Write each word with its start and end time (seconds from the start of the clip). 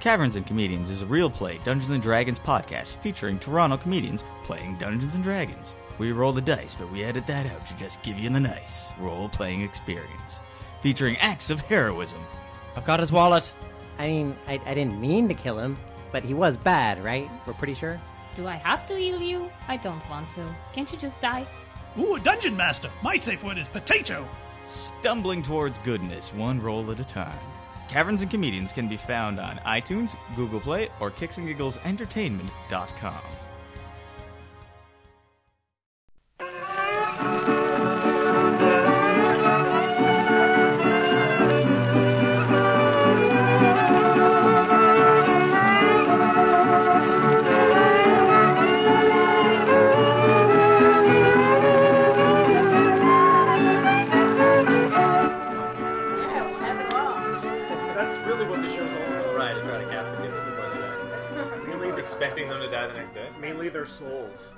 Caverns 0.00 0.36
and 0.36 0.46
Comedians 0.46 0.90
is 0.90 1.02
a 1.02 1.06
real 1.06 1.28
play 1.28 1.58
Dungeons 1.64 1.90
and 1.90 2.02
Dragons 2.02 2.38
podcast 2.38 2.96
featuring 2.98 3.36
Toronto 3.38 3.76
comedians 3.76 4.22
playing 4.44 4.78
Dungeons 4.78 5.16
and 5.16 5.24
Dragons. 5.24 5.74
We 5.98 6.12
roll 6.12 6.32
the 6.32 6.40
dice, 6.40 6.76
but 6.76 6.90
we 6.92 7.02
edit 7.02 7.26
that 7.26 7.46
out 7.46 7.66
to 7.66 7.74
just 7.74 8.00
give 8.02 8.16
you 8.16 8.30
the 8.30 8.38
nice 8.38 8.92
role 9.00 9.28
playing 9.28 9.62
experience. 9.62 10.40
Featuring 10.82 11.16
acts 11.16 11.50
of 11.50 11.58
heroism. 11.60 12.24
I've 12.76 12.84
got 12.84 13.00
his 13.00 13.10
wallet. 13.10 13.50
I 13.98 14.06
mean, 14.06 14.36
I, 14.46 14.60
I 14.64 14.74
didn't 14.74 15.00
mean 15.00 15.26
to 15.26 15.34
kill 15.34 15.58
him, 15.58 15.76
but 16.12 16.22
he 16.22 16.32
was 16.32 16.56
bad, 16.56 17.02
right? 17.02 17.28
We're 17.44 17.54
pretty 17.54 17.74
sure? 17.74 18.00
Do 18.36 18.46
I 18.46 18.54
have 18.54 18.86
to 18.86 18.96
heal 18.96 19.20
you? 19.20 19.50
I 19.66 19.78
don't 19.78 20.08
want 20.08 20.32
to. 20.36 20.54
Can't 20.72 20.90
you 20.92 20.98
just 20.98 21.20
die? 21.20 21.44
Ooh, 21.98 22.14
a 22.14 22.20
dungeon 22.20 22.56
master. 22.56 22.88
My 23.02 23.18
safe 23.18 23.42
word 23.42 23.58
is 23.58 23.66
potato. 23.66 24.28
Stumbling 24.64 25.42
towards 25.42 25.78
goodness 25.78 26.32
one 26.32 26.60
roll 26.62 26.88
at 26.92 27.00
a 27.00 27.04
time. 27.04 27.40
Caverns 27.88 28.22
and 28.22 28.30
Comedians 28.30 28.72
can 28.72 28.86
be 28.86 28.96
found 28.96 29.40
on 29.40 29.56
iTunes, 29.66 30.14
Google 30.36 30.60
Play, 30.60 30.88
or 31.00 31.10
kicksandgigglesentertainment.com. 31.10 33.47
Expecting 62.28 62.50
them 62.50 62.60
to 62.60 62.68
die 62.70 62.86
the 62.86 62.92
next 62.92 63.14
day. 63.14 63.26
mainly 63.40 63.70
their 63.70 63.86
souls. 63.86 64.48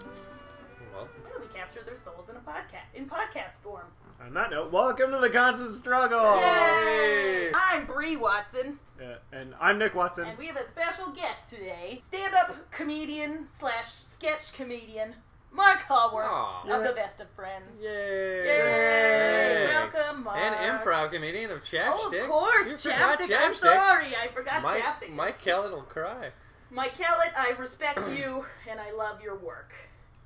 Well, 0.92 1.06
Yeah, 1.24 1.38
we 1.40 1.46
capture 1.56 1.82
their 1.84 1.94
souls 1.94 2.28
in 2.28 2.34
a 2.34 2.40
podcast 2.40 2.82
in 2.94 3.06
podcast 3.08 3.52
form. 3.62 3.86
On 4.20 4.34
that 4.34 4.50
note, 4.50 4.72
welcome 4.72 5.12
to 5.12 5.18
the 5.18 5.30
constant 5.30 5.76
struggle. 5.76 6.36
Yay! 6.40 7.52
I'm 7.54 7.86
Bree 7.86 8.16
Watson, 8.16 8.80
Yeah, 9.00 9.18
and 9.32 9.54
I'm 9.60 9.78
Nick 9.78 9.94
Watson. 9.94 10.24
and 10.26 10.36
we 10.36 10.46
have 10.46 10.56
a 10.56 10.68
special 10.68 11.10
guest 11.12 11.48
today: 11.48 12.02
stand-up 12.08 12.56
comedian 12.72 13.46
slash 13.56 13.86
sketch 13.92 14.52
comedian 14.52 15.14
Marc 15.52 15.78
Hallworth 15.82 16.26
Aw. 16.28 16.64
of 16.76 16.82
the 16.82 16.92
Vest 16.92 17.20
of 17.20 17.30
Friends. 17.30 17.78
yay! 17.80 18.46
Yay! 18.46 19.66
Welcome, 19.68 20.24
Marc. 20.24 20.38
And 20.38 20.54
improv 20.56 21.12
comedian 21.12 21.52
of 21.52 21.62
Chapstick. 21.62 21.92
Oh, 21.92 22.20
of 22.20 22.28
course, 22.28 22.66
You 22.66 22.76
forgot 22.90 23.20
Chapstick. 23.20 23.38
I'm 23.40 23.54
sorry, 23.54 24.16
I 24.16 24.26
forgot 24.34 24.60
Mike, 24.64 24.82
Chapstick. 24.82 25.10
Mike 25.14 25.38
Kellen 25.40 25.70
will 25.70 25.82
cry. 25.82 26.32
Mike 26.70 26.96
Kellett, 26.96 27.32
I 27.36 27.50
respect 27.58 28.08
you 28.16 28.44
and 28.68 28.78
I 28.80 28.92
love 28.92 29.20
your 29.22 29.36
work. 29.36 29.72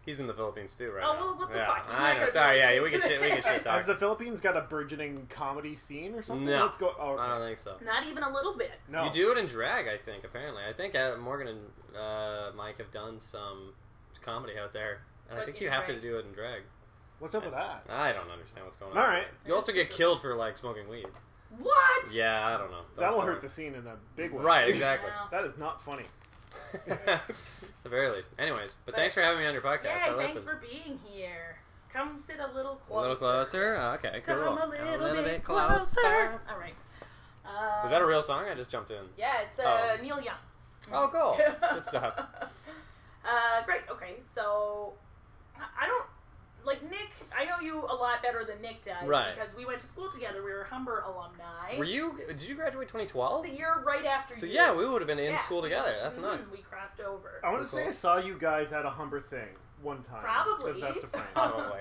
He's 0.05 0.21
in 0.21 0.27
the 0.27 0.35
Philippines 0.35 0.75
too, 0.75 0.91
right? 0.91 1.05
Oh, 1.07 1.15
well, 1.15 1.39
what 1.39 1.51
the 1.51 1.57
yeah. 1.57 1.67
fuck? 1.67 1.87
He's 1.87 1.95
I 1.99 2.19
know. 2.19 2.27
Sorry, 2.27 2.59
yeah, 2.59 2.83
we 2.83 2.91
can 2.91 3.01
shit. 3.01 3.21
We 3.23 3.29
can 3.29 3.43
shit 3.43 3.65
talk. 3.65 3.79
Has 3.79 3.87
the 3.87 3.97
Philippines 3.97 4.39
got 4.39 4.55
a 4.55 4.61
burgeoning 4.61 5.27
comedy 5.31 5.77
scene 5.77 6.15
or 6.15 6.23
something? 6.23 6.47
No. 6.47 6.65
Let's 6.65 6.77
go. 6.77 6.93
Oh, 6.99 7.17
I 7.17 7.29
don't 7.39 7.47
think 7.47 7.57
so. 7.57 7.77
Not 7.83 8.07
even 8.07 8.23
a 8.23 8.31
little 8.31 8.55
bit. 8.55 8.73
No. 8.91 9.07
You 9.07 9.13
do 9.13 9.33
it 9.33 9.39
in 9.39 9.47
drag, 9.47 9.89
I 9.89 9.97
think. 9.97 10.25
Apparently, 10.25 10.63
I 10.69 10.75
think 10.75 10.95
uh, 10.95 11.17
Morgan 11.17 11.49
and 11.49 11.99
uh, 11.99 12.51
Mike 12.55 12.77
have 12.79 12.91
done 12.91 13.19
some 13.19 13.73
comedy 14.21 14.59
out 14.63 14.75
there, 14.75 15.01
and 15.31 15.39
I 15.39 15.45
think 15.47 15.59
you 15.63 15.71
have 15.71 15.87
drag. 15.87 16.03
to 16.03 16.07
do 16.07 16.19
it 16.19 16.27
in 16.27 16.33
drag. 16.33 16.63
What's 17.19 17.35
up 17.35 17.45
with 17.45 17.55
that? 17.55 17.85
I 17.89 18.13
don't 18.13 18.31
understand 18.31 18.67
what's 18.67 18.77
going 18.77 18.93
on. 18.93 18.99
All 18.99 19.09
right. 19.09 19.25
You 19.47 19.55
also 19.55 19.73
get 19.73 19.89
killed 19.89 20.21
for 20.21 20.37
like 20.37 20.59
smoking 20.59 20.87
weed. 20.87 21.07
What? 21.59 22.13
Yeah, 22.13 22.47
I 22.47 22.59
don't 22.59 22.71
know. 22.71 22.83
That 22.99 23.11
will 23.13 23.21
Don't- 23.21 23.29
hurt 23.29 23.41
the 23.43 23.49
scene 23.49 23.75
in 23.75 23.87
a 23.87 23.97
big 24.17 24.33
way. 24.33 24.43
Right, 24.43 24.69
exactly. 24.69 25.11
Wow. 25.15 25.29
that 25.31 25.45
is 25.45 25.57
not 25.57 25.81
funny. 25.81 26.05
At 26.89 27.23
the 27.83 27.89
very 27.89 28.11
least. 28.11 28.29
Anyways, 28.39 28.75
but, 28.85 28.93
But- 28.93 28.95
thanks 29.01 29.15
for 29.15 29.23
having 29.23 29.41
me 29.41 29.47
on 29.47 29.53
your 29.53 29.63
podcast. 29.63 30.09
I 30.09 30.27
thanks 30.27 30.45
for 30.45 30.57
being 30.57 30.99
here. 31.11 31.57
Come 31.93 32.23
sit 32.27 32.37
a 32.41 32.53
little 32.57 32.77
closer. 32.77 32.99
a 32.99 33.03
little 33.03 33.17
closer. 33.17 33.77
Oh, 33.81 33.91
okay, 33.93 34.21
cool. 34.27 34.35
Come 34.35 34.59
a 34.59 34.67
little, 34.67 35.23
bit, 35.23 35.45
closer. 35.45 36.41
All 36.51 36.59
right. 36.59 36.75
Uh, 37.47 37.81
Was 37.83 37.91
that 37.93 38.03
a 38.03 38.07
real 38.07 38.21
song? 38.23 38.47
I 38.51 38.55
just 38.55 38.71
jumped 38.71 38.91
in. 38.91 39.05
Yeah, 39.17 39.43
it's 39.43 39.59
uh, 39.61 39.97
Oh. 39.99 40.03
Neil 40.03 40.21
Young. 40.21 40.35
Oh, 40.93 41.09
cool. 41.13 41.39
Good 41.73 41.85
stuff. 41.85 42.21
Uh, 43.27 43.65
great. 43.65 43.81
Okay, 43.91 44.17
so 44.35 44.93
I 45.57 45.87
don't 45.87 46.05
like 46.65 46.83
Nick. 46.83 47.11
I 47.37 47.45
know 47.45 47.61
you 47.61 47.81
a 47.83 47.95
lot 47.95 48.23
better 48.23 48.45
than 48.45 48.61
Nick 48.63 48.83
does, 48.85 49.07
Right. 49.07 49.35
Because 49.35 49.55
we 49.57 49.65
went 49.65 49.81
to 49.81 49.87
school 49.87 50.11
together. 50.11 50.43
We 50.43 50.51
were 50.53 50.65
Humber 50.65 51.01
alumni. 51.07 51.77
Were 51.79 51.85
you? 51.85 52.19
Did 52.29 52.41
you 52.43 52.55
graduate 52.55 52.89
2012? 52.89 53.45
the 53.45 53.51
year 53.51 53.83
right 53.85 54.05
after 54.05 54.37
So 54.37 54.47
you? 54.47 54.53
yeah, 54.53 54.73
we 54.75 54.87
would 54.87 55.01
have 55.03 55.07
been 55.07 55.19
in 55.19 55.33
Yeah. 55.33 55.39
school 55.39 55.63
together. 55.63 55.97
That's 56.03 56.19
Mhm, 56.19 56.23
nuts. 56.23 56.47
We 56.49 56.59
crossed 56.59 57.01
over. 57.01 57.41
I 57.45 57.51
want 57.51 57.63
to 57.63 57.69
say 57.69 57.87
I 57.89 57.91
saw 57.91 58.17
you 58.17 58.37
guys 58.39 58.73
at 58.73 58.85
a 58.85 58.91
Humber 58.91 59.21
thing 59.21 59.49
one 59.83 60.03
time. 60.03 60.23
Probably. 60.23 60.73
The 60.73 60.81
Vest 60.81 60.99
of 61.05 61.11
Friends. 61.11 61.29
Probably. 61.35 61.81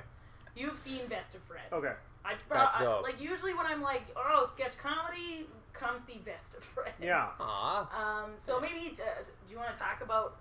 You've 0.56 0.78
seen 0.78 1.08
Vest 1.08 1.34
of 1.36 1.42
Friends. 1.44 1.72
okay. 1.72 1.94
I, 2.26 2.36
That's 2.50 2.76
I- 2.76 3.00
like 3.02 3.20
usually 3.20 3.54
when 3.54 3.66
I'm 3.66 3.82
like, 3.82 4.04
oh, 4.16 4.50
sketch 4.54 4.78
comedy, 4.78 5.46
come 5.74 5.96
see 6.08 6.20
Vest 6.24 6.56
of 6.56 6.64
Friends. 6.64 6.96
Yeah. 7.02 7.30
Aw. 7.40 8.24
Um, 8.24 8.32
so 8.46 8.60
maybe 8.62 8.98
uh, 9.02 9.24
do 9.46 9.52
you 9.54 9.58
want 9.60 9.74
to 9.74 9.80
talk 9.80 10.02
about 10.02 10.38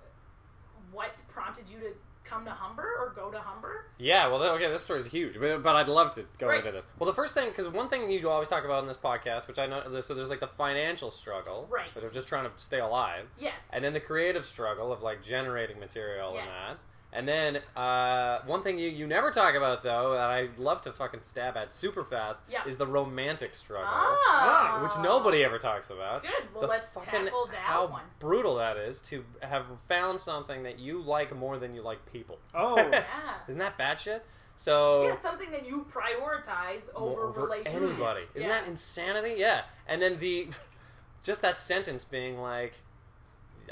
what 0.93 1.11
prompted 1.29 1.69
you 1.69 1.79
to 1.81 1.93
come 2.25 2.45
to 2.45 2.51
Humber 2.51 2.83
or 2.99 3.13
go 3.15 3.31
to 3.31 3.39
Humber? 3.39 3.87
Yeah, 3.99 4.29
well, 4.29 4.43
okay, 4.43 4.69
this 4.69 4.83
story's 4.83 5.07
huge, 5.07 5.39
but, 5.39 5.63
but 5.63 5.77
I'd 5.77 5.89
love 5.89 6.15
to 6.15 6.25
go 6.39 6.47
Right. 6.49 6.59
into 6.61 6.73
this. 6.73 6.87
Well, 6.99 7.07
the 7.07 7.15
first 7.15 7.35
thing, 7.35 7.49
because 7.49 7.69
one 7.69 7.89
thing 7.89 8.11
you 8.11 8.29
always 8.31 8.49
talk 8.49 8.65
about 8.65 8.83
in 8.83 8.89
this 8.89 8.97
podcast, 8.97 9.47
which 9.49 9.59
I 9.59 9.67
know, 9.67 10.01
so 10.01 10.15
there's 10.15 10.31
like 10.31 10.41
the 10.41 10.47
financial 10.49 11.11
struggle, 11.11 11.67
Right. 11.71 11.93
That 11.95 12.05
are 12.05 12.11
just 12.11 12.29
trying 12.29 12.45
to 12.45 12.51
stay 12.57 12.81
alive, 12.81 13.29
Yes. 13.39 13.55
and 13.71 13.85
then 13.85 13.93
the 13.93 14.01
creative 14.01 14.45
struggle 14.45 14.93
of 14.93 15.03
like 15.03 15.23
generating 15.23 15.79
material 15.79 16.33
Yes. 16.35 16.43
and 16.43 16.51
that. 16.79 16.83
And 17.15 17.29
then 17.29 17.59
uh, 17.77 18.39
one 18.47 18.63
thing 18.63 18.79
you, 18.79 18.89
you 18.89 19.07
never 19.07 19.31
talk 19.31 19.55
about 19.55 19.83
though 19.83 20.13
that 20.15 20.31
I 20.31 20.49
love 20.57 20.81
to 20.83 20.93
fucking 20.93 21.21
stab 21.23 21.59
at 21.59 21.71
super 21.73 22.05
fast 22.05 22.41
Yeah. 22.51 22.67
is 22.67 22.79
the 22.79 22.87
romantic 22.87 23.55
struggle, 23.55 23.87
ah, 23.87 24.81
which 24.83 24.93
nobody 25.05 25.45
ever 25.45 25.59
talks 25.59 25.91
about. 25.91 26.23
Good. 26.23 26.33
Well, 26.55 26.63
the 26.63 26.69
let's 26.69 26.89
fucking 26.91 27.25
tackle 27.27 27.47
that 27.49 27.57
how 27.57 27.87
one. 27.89 28.03
brutal 28.19 28.55
that 28.57 28.79
is 28.79 29.01
to 29.03 29.25
have 29.43 29.67
found 29.89 30.21
something 30.21 30.63
that 30.63 30.79
you 30.79 31.03
like 31.03 31.37
more 31.37 31.59
than 31.59 31.75
you 31.75 31.83
like 31.83 32.11
people. 32.11 32.39
Oh. 32.55 32.77
Yeah. 32.93 33.05
Isn't 33.47 33.59
that 33.61 33.77
bad 33.77 34.01
shit? 34.01 34.25
So 34.57 35.05
Yeah, 35.05 35.19
something 35.21 35.51
that 35.51 35.67
you 35.67 35.87
prioritize 35.93 36.83
over, 36.95 37.27
relationships. 37.31 37.77
anybody. 37.77 38.23
Isn't 38.35 38.49
yeah. 38.51 38.61
that 38.61 38.69
insanity? 38.69 39.35
Yeah. 39.37 39.63
And 39.87 40.01
then 40.01 40.19
the 40.19 40.49
just 41.23 41.43
that 41.43 41.59
sentence 41.59 42.05
being 42.05 42.39
like, 42.39 42.81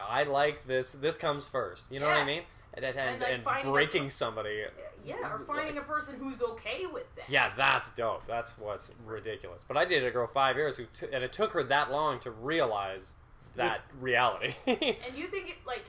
"I 0.01 0.25
like 0.25 0.67
this. 0.67 0.93
This 0.93 1.17
comes 1.17 1.47
first. 1.47 1.85
You 1.91 2.01
know 2.01 2.07
what 2.07 2.17
I 2.17 2.25
mean? 2.25 2.43
And, 2.75 2.85
and, 2.85 2.97
And, 2.99 3.23
and, 3.23 3.23
like, 3.23 3.45
finding 3.45 3.69
a- 3.69 3.73
breaking 3.73 4.11
somebody. 4.11 4.65
Yeah, 5.05 5.17
or 5.33 5.41
finding 5.47 5.79
a 5.79 5.83
person 5.83 6.17
who's 6.21 6.41
okay 6.43 6.87
with 6.87 7.13
that. 7.17 7.29
Yeah, 7.29 7.51
that's 7.57 7.91
dope. 7.91 8.27
That's 8.27 8.57
what's 8.59 8.91
ridiculous. 9.05 9.65
But 9.67 9.77
I 9.77 9.85
dated 9.85 10.07
a 10.07 10.11
girl 10.11 10.27
five 10.27 10.57
years 10.57 10.77
who, 10.77 10.85
t- 10.85 11.07
and 11.13 11.25
it 11.25 11.33
took 11.33 11.53
her 11.53 11.63
that 11.65 11.91
long 11.91 12.21
to 12.21 12.31
realize 12.31 13.15
that 13.57 13.83
reality. 14.01 14.55
And 14.67 15.17
you 15.17 15.27
think 15.27 15.49
it 15.49 15.57
like 15.67 15.85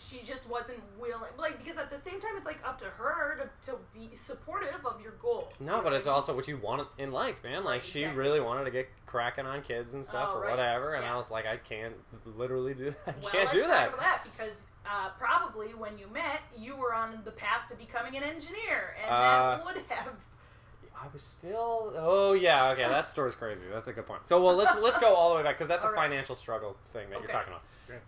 she 0.00 0.18
just 0.18 0.48
wasn't 0.48 0.78
willing, 0.98 1.30
like 1.38 1.58
because 1.64 1.78
at 1.78 1.90
the 1.90 1.98
same 1.98 2.20
time 2.20 2.32
it's 2.36 2.46
like 2.46 2.58
up 2.64 2.78
to 2.80 2.84
her 2.86 3.48
to, 3.64 3.70
to 3.70 3.78
be 3.94 4.14
supportive 4.14 4.84
of 4.84 5.00
your 5.00 5.12
goals. 5.22 5.52
No, 5.60 5.80
but 5.80 5.92
it's 5.92 6.06
also 6.06 6.34
what 6.36 6.46
you 6.46 6.56
want 6.56 6.86
in 6.98 7.10
life, 7.10 7.42
man. 7.42 7.64
Like 7.64 7.82
she 7.82 8.00
Exactly. 8.02 8.22
really 8.22 8.40
wanted 8.40 8.64
to 8.64 8.70
get 8.70 8.88
cracking 9.06 9.46
on 9.46 9.62
kids 9.62 9.94
and 9.94 10.04
stuff 10.04 10.30
Oh, 10.32 10.36
or 10.38 10.42
right. 10.42 10.50
whatever, 10.50 10.94
and 10.94 11.04
Yeah. 11.04 11.14
I 11.14 11.16
was 11.16 11.30
like, 11.30 11.46
I 11.46 11.56
can't 11.56 11.94
literally 12.24 12.74
do. 12.74 12.94
that. 13.06 13.14
I 13.16 13.20
Well, 13.22 13.30
can't 13.32 13.50
do 13.50 13.62
that. 13.62 13.98
that 13.98 14.22
because 14.24 14.52
uh, 14.90 15.10
probably 15.18 15.68
when 15.74 15.98
you 15.98 16.06
met, 16.08 16.40
you 16.56 16.76
were 16.76 16.94
on 16.94 17.20
the 17.24 17.30
path 17.30 17.68
to 17.70 17.76
becoming 17.76 18.16
an 18.16 18.22
engineer, 18.22 18.96
and 19.02 19.10
Uh, 19.14 19.56
that 19.56 19.64
would 19.64 19.84
have. 19.88 20.08
I 21.00 21.06
was 21.12 21.22
still. 21.22 21.92
Oh 21.96 22.32
yeah, 22.32 22.70
okay. 22.70 22.82
That 22.88 23.06
story's 23.06 23.36
crazy. 23.36 23.62
That's 23.72 23.86
a 23.86 23.92
good 23.92 24.06
point. 24.06 24.26
So 24.26 24.42
well, 24.42 24.56
let's 24.56 24.74
let's 24.80 24.98
go 24.98 25.14
all 25.14 25.30
the 25.30 25.36
way 25.36 25.42
back 25.44 25.54
because 25.56 25.68
that's 25.68 25.84
a 25.84 25.86
All 25.88 25.92
right. 25.92 26.10
financial 26.10 26.34
struggle 26.34 26.76
thing 26.92 27.08
that 27.10 27.20
you're 27.20 27.28
talking 27.28 27.52
about. 27.52 27.62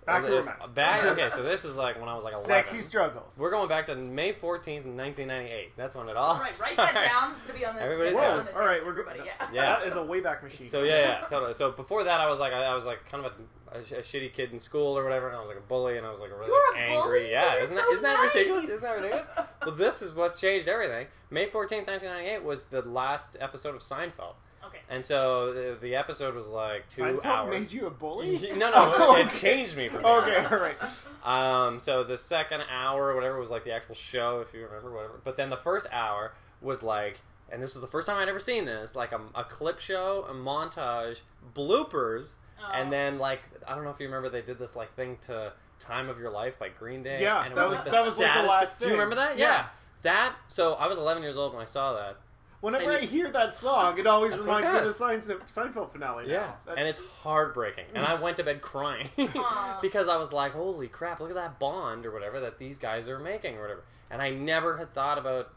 Back 0.06 0.24
to 0.24 0.30
This- 0.30 0.46
romance. 0.46 0.72
Back. 0.72 1.04
Okay, 1.10 1.28
so 1.30 1.42
this 1.42 1.64
is 1.64 1.76
like 1.76 1.98
when 1.98 2.08
I 2.08 2.14
was 2.14 2.24
like 2.24 2.34
11. 2.34 2.48
Sexy 2.48 2.80
struggles. 2.80 3.36
We're 3.38 3.50
going 3.50 3.68
back 3.68 3.86
to 3.86 3.96
May 3.96 4.32
14th, 4.32 4.84
1998. 4.84 5.76
That's 5.76 5.94
when 5.96 6.08
it 6.08 6.16
all. 6.16 6.34
Right, 6.38 6.60
write 6.60 6.76
that 6.76 6.94
down. 6.94 7.32
It's 7.32 7.42
gonna 7.42 7.58
be 7.58 7.64
on 7.64 7.74
the. 7.74 7.82
Everybody's 7.82 8.12
it's 8.12 8.20
on 8.20 8.40
it. 8.40 8.52
the 8.54 8.60
All 8.60 8.66
right, 8.66 8.84
we're 8.84 8.92
go- 8.92 9.02
everybody, 9.02 9.28
yeah. 9.40 9.48
Yeah. 9.52 9.78
That 9.78 9.86
is 9.86 9.94
a 9.94 9.98
wayback 9.98 10.42
machine. 10.42 10.66
So 10.66 10.82
yeah, 10.82 11.20
yeah, 11.20 11.26
totally. 11.28 11.54
So 11.54 11.70
before 11.72 12.04
that, 12.04 12.20
I 12.20 12.28
was 12.28 12.38
like, 12.40 12.52
I, 12.52 12.64
I 12.64 12.74
was 12.74 12.84
like 12.86 13.04
kind 13.10 13.24
of 13.24 13.32
a, 13.72 13.78
a, 13.78 13.80
a 13.80 14.02
shitty 14.02 14.32
kid 14.32 14.52
in 14.52 14.58
school 14.58 14.96
or 14.98 15.02
whatever, 15.04 15.28
and 15.28 15.36
I 15.36 15.40
was 15.40 15.48
like 15.48 15.58
a 15.58 15.62
bully, 15.62 15.96
and 15.96 16.06
I 16.06 16.10
was 16.10 16.20
like 16.20 16.30
really 16.30 16.46
You're 16.46 16.74
a 16.74 16.78
angry. 16.78 17.02
bully? 17.20 17.30
Yeah, 17.30 17.54
You're 17.54 17.62
isn't 17.62 17.76
that 17.76 17.84
so 17.86 17.92
isn't 17.92 18.02
that 18.04 18.20
ridiculous? 18.34 18.64
Isn't 18.64 18.82
that 18.82 18.92
ridiculous? 18.96 19.26
well, 19.66 19.74
this 19.74 20.02
is 20.02 20.14
what 20.14 20.36
changed 20.36 20.68
everything. 20.68 21.06
May 21.30 21.46
fourteenth, 21.46 21.86
nineteen 21.86 22.08
ninety 22.10 22.28
eight, 22.30 22.42
was 22.44 22.64
the 22.64 22.82
last 22.82 23.36
episode 23.40 23.74
of 23.74 23.80
Seinfeld, 23.82 24.10
Okay. 24.10 24.49
And 24.90 25.02
so 25.04 25.54
the, 25.54 25.78
the 25.80 25.94
episode 25.96 26.34
was 26.34 26.48
like 26.48 26.88
two 26.90 27.02
Seinfeld 27.02 27.24
hours. 27.24 27.60
made 27.60 27.72
you 27.72 27.86
a 27.86 27.90
bully? 27.90 28.38
no, 28.56 28.70
no, 28.70 28.72
Oh, 28.76 29.16
it 29.16 29.26
okay. 29.28 29.36
changed 29.36 29.76
me 29.76 29.88
from 29.88 30.02
that. 30.02 30.08
Okay, 30.28 30.44
all 30.54 30.60
right. 30.60 30.76
Um, 31.66 31.78
so 31.80 32.04
the 32.04 32.18
second 32.18 32.62
hour 32.70 33.08
or 33.10 33.14
whatever 33.14 33.38
was 33.38 33.50
like 33.50 33.64
the 33.64 33.72
actual 33.72 33.94
show, 33.94 34.40
if 34.40 34.52
you 34.52 34.64
remember, 34.64 34.92
whatever. 34.92 35.20
But 35.24 35.36
then 35.36 35.48
the 35.48 35.56
first 35.56 35.86
hour 35.92 36.34
was 36.60 36.82
like 36.82 37.20
and 37.52 37.60
this 37.62 37.74
is 37.74 37.80
the 37.80 37.86
first 37.88 38.06
time 38.06 38.16
I'd 38.18 38.28
ever 38.28 38.38
seen 38.38 38.64
this, 38.64 38.94
like 38.94 39.10
a, 39.10 39.20
a 39.34 39.42
clip 39.42 39.80
show, 39.80 40.24
a 40.28 40.32
montage, 40.34 41.20
bloopers, 41.54 42.34
Oh. 42.62 42.70
and 42.74 42.92
then 42.92 43.16
like 43.18 43.40
I 43.66 43.74
don't 43.74 43.84
know 43.84 43.90
if 43.90 43.98
you 44.00 44.06
remember 44.06 44.28
they 44.28 44.42
did 44.42 44.58
this 44.58 44.76
like 44.76 44.94
thing 44.94 45.16
to 45.22 45.52
"Time 45.78 46.10
of 46.10 46.18
Your 46.18 46.30
Life" 46.30 46.58
by 46.58 46.68
Green 46.68 47.02
Day. 47.02 47.22
Yeah, 47.22 47.42
and 47.42 47.52
it 47.52 47.56
that 47.56 47.68
was, 47.70 47.78
was- 47.78 47.78
like 47.78 47.84
the 47.86 47.90
that 47.92 48.04
was, 48.04 48.18
like, 48.18 48.28
the 48.28 48.34
saddest 48.34 48.48
last 48.50 48.78
Do 48.80 48.86
you 48.86 48.92
remember 48.92 49.14
that? 49.16 49.38
Yeah. 49.38 49.46
yeah. 49.48 49.66
That 50.02 50.34
so 50.48 50.74
I 50.74 50.86
was 50.86 50.98
11 50.98 51.22
years 51.22 51.36
old 51.38 51.54
when 51.54 51.62
I 51.62 51.66
saw 51.66 51.94
that. 51.94 52.18
Whenever 52.60 52.84
And 52.90 52.92
I 52.92 53.06
hear 53.06 53.30
that 53.30 53.54
song, 53.54 53.98
it 53.98 54.06
always 54.06 54.36
reminds 54.36 54.68
me 54.68 54.78
of 54.78 54.84
the 54.98 55.04
Seinfeld, 55.04 55.40
Seinfeld 55.52 55.92
finale. 55.92 56.26
now. 56.26 56.32
Yeah, 56.32 56.52
That- 56.66 56.78
and 56.78 56.86
it's 56.86 56.98
heartbreaking. 57.22 57.86
And 57.94 58.04
I 58.04 58.14
went 58.14 58.36
to 58.36 58.44
bed 58.44 58.60
crying 58.60 59.08
because 59.82 60.08
I 60.08 60.16
was 60.16 60.32
like, 60.32 60.52
"Holy 60.52 60.88
crap! 60.88 61.20
Look 61.20 61.30
at 61.30 61.36
that 61.36 61.58
bond 61.58 62.04
or 62.06 62.10
whatever 62.10 62.40
that 62.40 62.58
these 62.58 62.78
guys 62.78 63.08
are 63.08 63.18
making 63.18 63.56
or 63.56 63.62
whatever." 63.62 63.84
And 64.10 64.20
I 64.20 64.30
never 64.30 64.76
had 64.76 64.92
thought 64.92 65.16
about, 65.18 65.50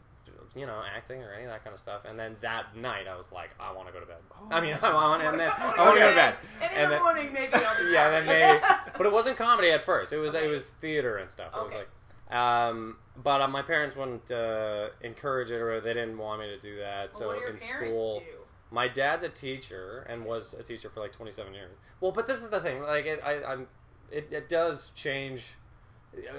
you 0.54 0.64
know, 0.64 0.80
acting 0.96 1.22
or 1.22 1.32
any 1.34 1.44
of 1.44 1.50
that 1.50 1.62
kind 1.64 1.74
of 1.74 1.80
stuff. 1.80 2.02
And 2.04 2.18
then 2.18 2.36
that 2.40 2.76
night, 2.76 3.06
I 3.08 3.16
was 3.16 3.30
like, 3.32 3.50
"I 3.60 3.72
want 3.72 3.88
to 3.88 3.92
go 3.92 4.00
to 4.00 4.06
bed." 4.06 4.18
I 4.50 4.60
mean, 4.60 4.78
I 4.82 4.94
want, 4.94 5.22
and 5.22 5.38
then 5.38 5.50
I 5.50 5.84
want 5.84 5.96
to 5.96 6.00
go 6.00 6.08
to 6.10 6.14
bed. 6.16 6.36
And 6.62 6.72
in 6.72 6.82
the 6.84 6.88
then, 6.94 7.02
morning, 7.02 7.32
maybe 7.32 7.52
I'll 7.54 7.84
be 7.84 7.90
yeah, 7.92 8.10
then 8.10 8.26
fine. 8.26 8.60
they, 8.88 8.92
but 8.96 9.06
it 9.06 9.12
wasn't 9.12 9.36
comedy 9.36 9.70
at 9.70 9.82
first. 9.82 10.12
It 10.12 10.18
was 10.18 10.34
Okay. 10.34 10.46
it 10.46 10.48
was 10.48 10.70
theater 10.70 11.16
and 11.18 11.30
stuff. 11.30 11.52
It 11.54 11.62
was 11.64 11.72
like, 11.74 11.88
um, 12.30 12.96
but 13.22 13.40
uh, 13.40 13.48
my 13.48 13.62
parents 13.62 13.96
wouldn't 13.96 14.30
uh, 14.30 14.88
encourage 15.02 15.50
it 15.50 15.60
or 15.60 15.80
they 15.80 15.94
didn't 15.94 16.18
want 16.18 16.40
me 16.40 16.46
to 16.48 16.58
do 16.58 16.78
that. 16.78 17.10
Well, 17.12 17.20
so 17.20 17.26
what 17.28 17.36
do 17.36 17.40
your 17.42 17.50
in 17.50 17.58
school. 17.58 18.20
do? 18.20 18.26
My 18.70 18.88
dad's 18.88 19.22
a 19.22 19.28
teacher 19.28 20.06
and 20.08 20.24
was 20.24 20.54
a 20.54 20.62
teacher 20.62 20.90
for 20.90 21.00
like 21.00 21.12
27 21.12 21.54
years. 21.54 21.70
Well, 22.00 22.12
but 22.12 22.26
this 22.26 22.42
is 22.42 22.50
the 22.50 22.60
thing. 22.60 22.82
Like, 22.82 23.06
it, 23.06 23.20
I, 23.24 23.44
I'm, 23.44 23.68
it, 24.10 24.28
it 24.32 24.48
does 24.48 24.90
change. 24.94 25.54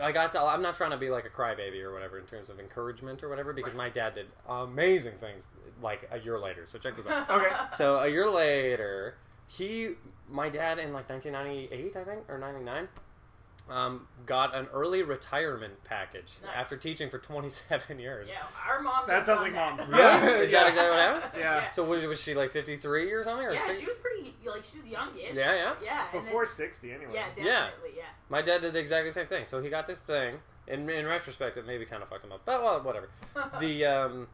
I 0.02 0.12
got 0.12 0.32
to. 0.34 0.42
I'm 0.42 0.62
not 0.62 0.76
trying 0.76 0.92
to 0.92 0.98
be 0.98 1.10
like 1.10 1.26
a 1.26 1.30
crybaby 1.30 1.82
or 1.82 1.94
whatever 1.94 2.18
in 2.18 2.26
terms 2.26 2.50
of 2.50 2.60
encouragement 2.60 3.24
or 3.24 3.30
whatever 3.30 3.52
because 3.52 3.76
my 3.76 3.90
dad 3.90 4.14
did 4.14 4.28
amazing 4.48 5.16
things 5.20 5.50
like 5.82 6.10
a 6.12 6.20
year 6.20 6.40
later. 6.40 6.66
So 6.66 6.78
check 6.78 6.96
this 6.96 7.08
out. 7.08 7.30
Okay. 7.30 7.54
So 7.78 8.00
a 8.00 8.08
year 8.08 8.30
later, 8.30 9.16
he, 9.48 9.92
my 10.30 10.50
dad, 10.50 10.80
in 10.80 10.94
like 10.94 11.10
1998, 11.10 11.96
I 11.96 12.04
think, 12.04 12.30
or 12.30 12.38
99, 12.38 12.88
um, 13.70 14.08
got 14.28 14.54
an 14.56 14.68
early 14.74 15.02
retirement 15.02 15.84
package 15.84 16.28
Nice. 16.44 16.52
after 16.56 16.78
teaching 16.78 17.10
for 17.10 17.18
27 17.18 17.98
years. 18.00 18.28
Yeah, 18.30 18.36
our 18.68 18.82
mom. 18.82 19.04
That 19.08 19.26
sounds 19.26 19.42
like 19.42 19.54
mom. 19.54 19.78
Really? 19.80 19.90
Is 20.44 20.52
that 20.52 20.62
Yeah. 20.62 20.68
exactly 20.68 20.76
what 20.90 21.00
happened? 21.00 21.32
Yeah. 21.40 21.70
So 21.70 21.84
was, 21.84 22.04
was 22.06 22.22
she 22.22 22.36
like 22.36 22.52
53 22.52 23.12
or 23.12 23.24
something? 23.24 23.46
Or 23.48 23.54
Yeah, 23.54 23.66
six- 23.66 23.80
she 23.80 23.86
was 23.86 23.96
pretty. 24.02 24.34
Like 24.46 24.64
she 24.64 24.80
was 24.80 24.88
youngish. 24.88 25.36
Yeah, 25.36 25.54
yeah. 25.56 25.72
Yeah. 25.84 26.04
Before 26.12 26.46
then- 26.46 26.54
60, 26.54 26.92
anyway. 26.92 27.12
yeah, 27.14 27.26
Yeah. 27.38 27.44
definitely. 27.68 27.92
Yeah. 27.98 28.04
My 28.30 28.42
dad 28.44 28.62
did 28.62 28.76
exactly 28.76 28.76
the 28.76 28.80
exactly 28.80 29.12
same 29.12 29.28
thing. 29.28 29.46
So 29.48 29.62
he 29.62 29.70
got 29.70 29.88
this 29.88 30.00
thing. 30.00 30.36
In, 30.68 30.90
in 30.90 31.06
retrospect, 31.06 31.58
it 31.58 31.66
maybe 31.68 31.86
kind 31.86 32.02
of 32.04 32.10
fucked 32.10 32.24
him 32.24 32.32
up, 32.32 32.42
but 32.46 32.62
well, 32.64 32.82
whatever. 32.82 33.10
the 33.60 33.86
um, 33.86 34.28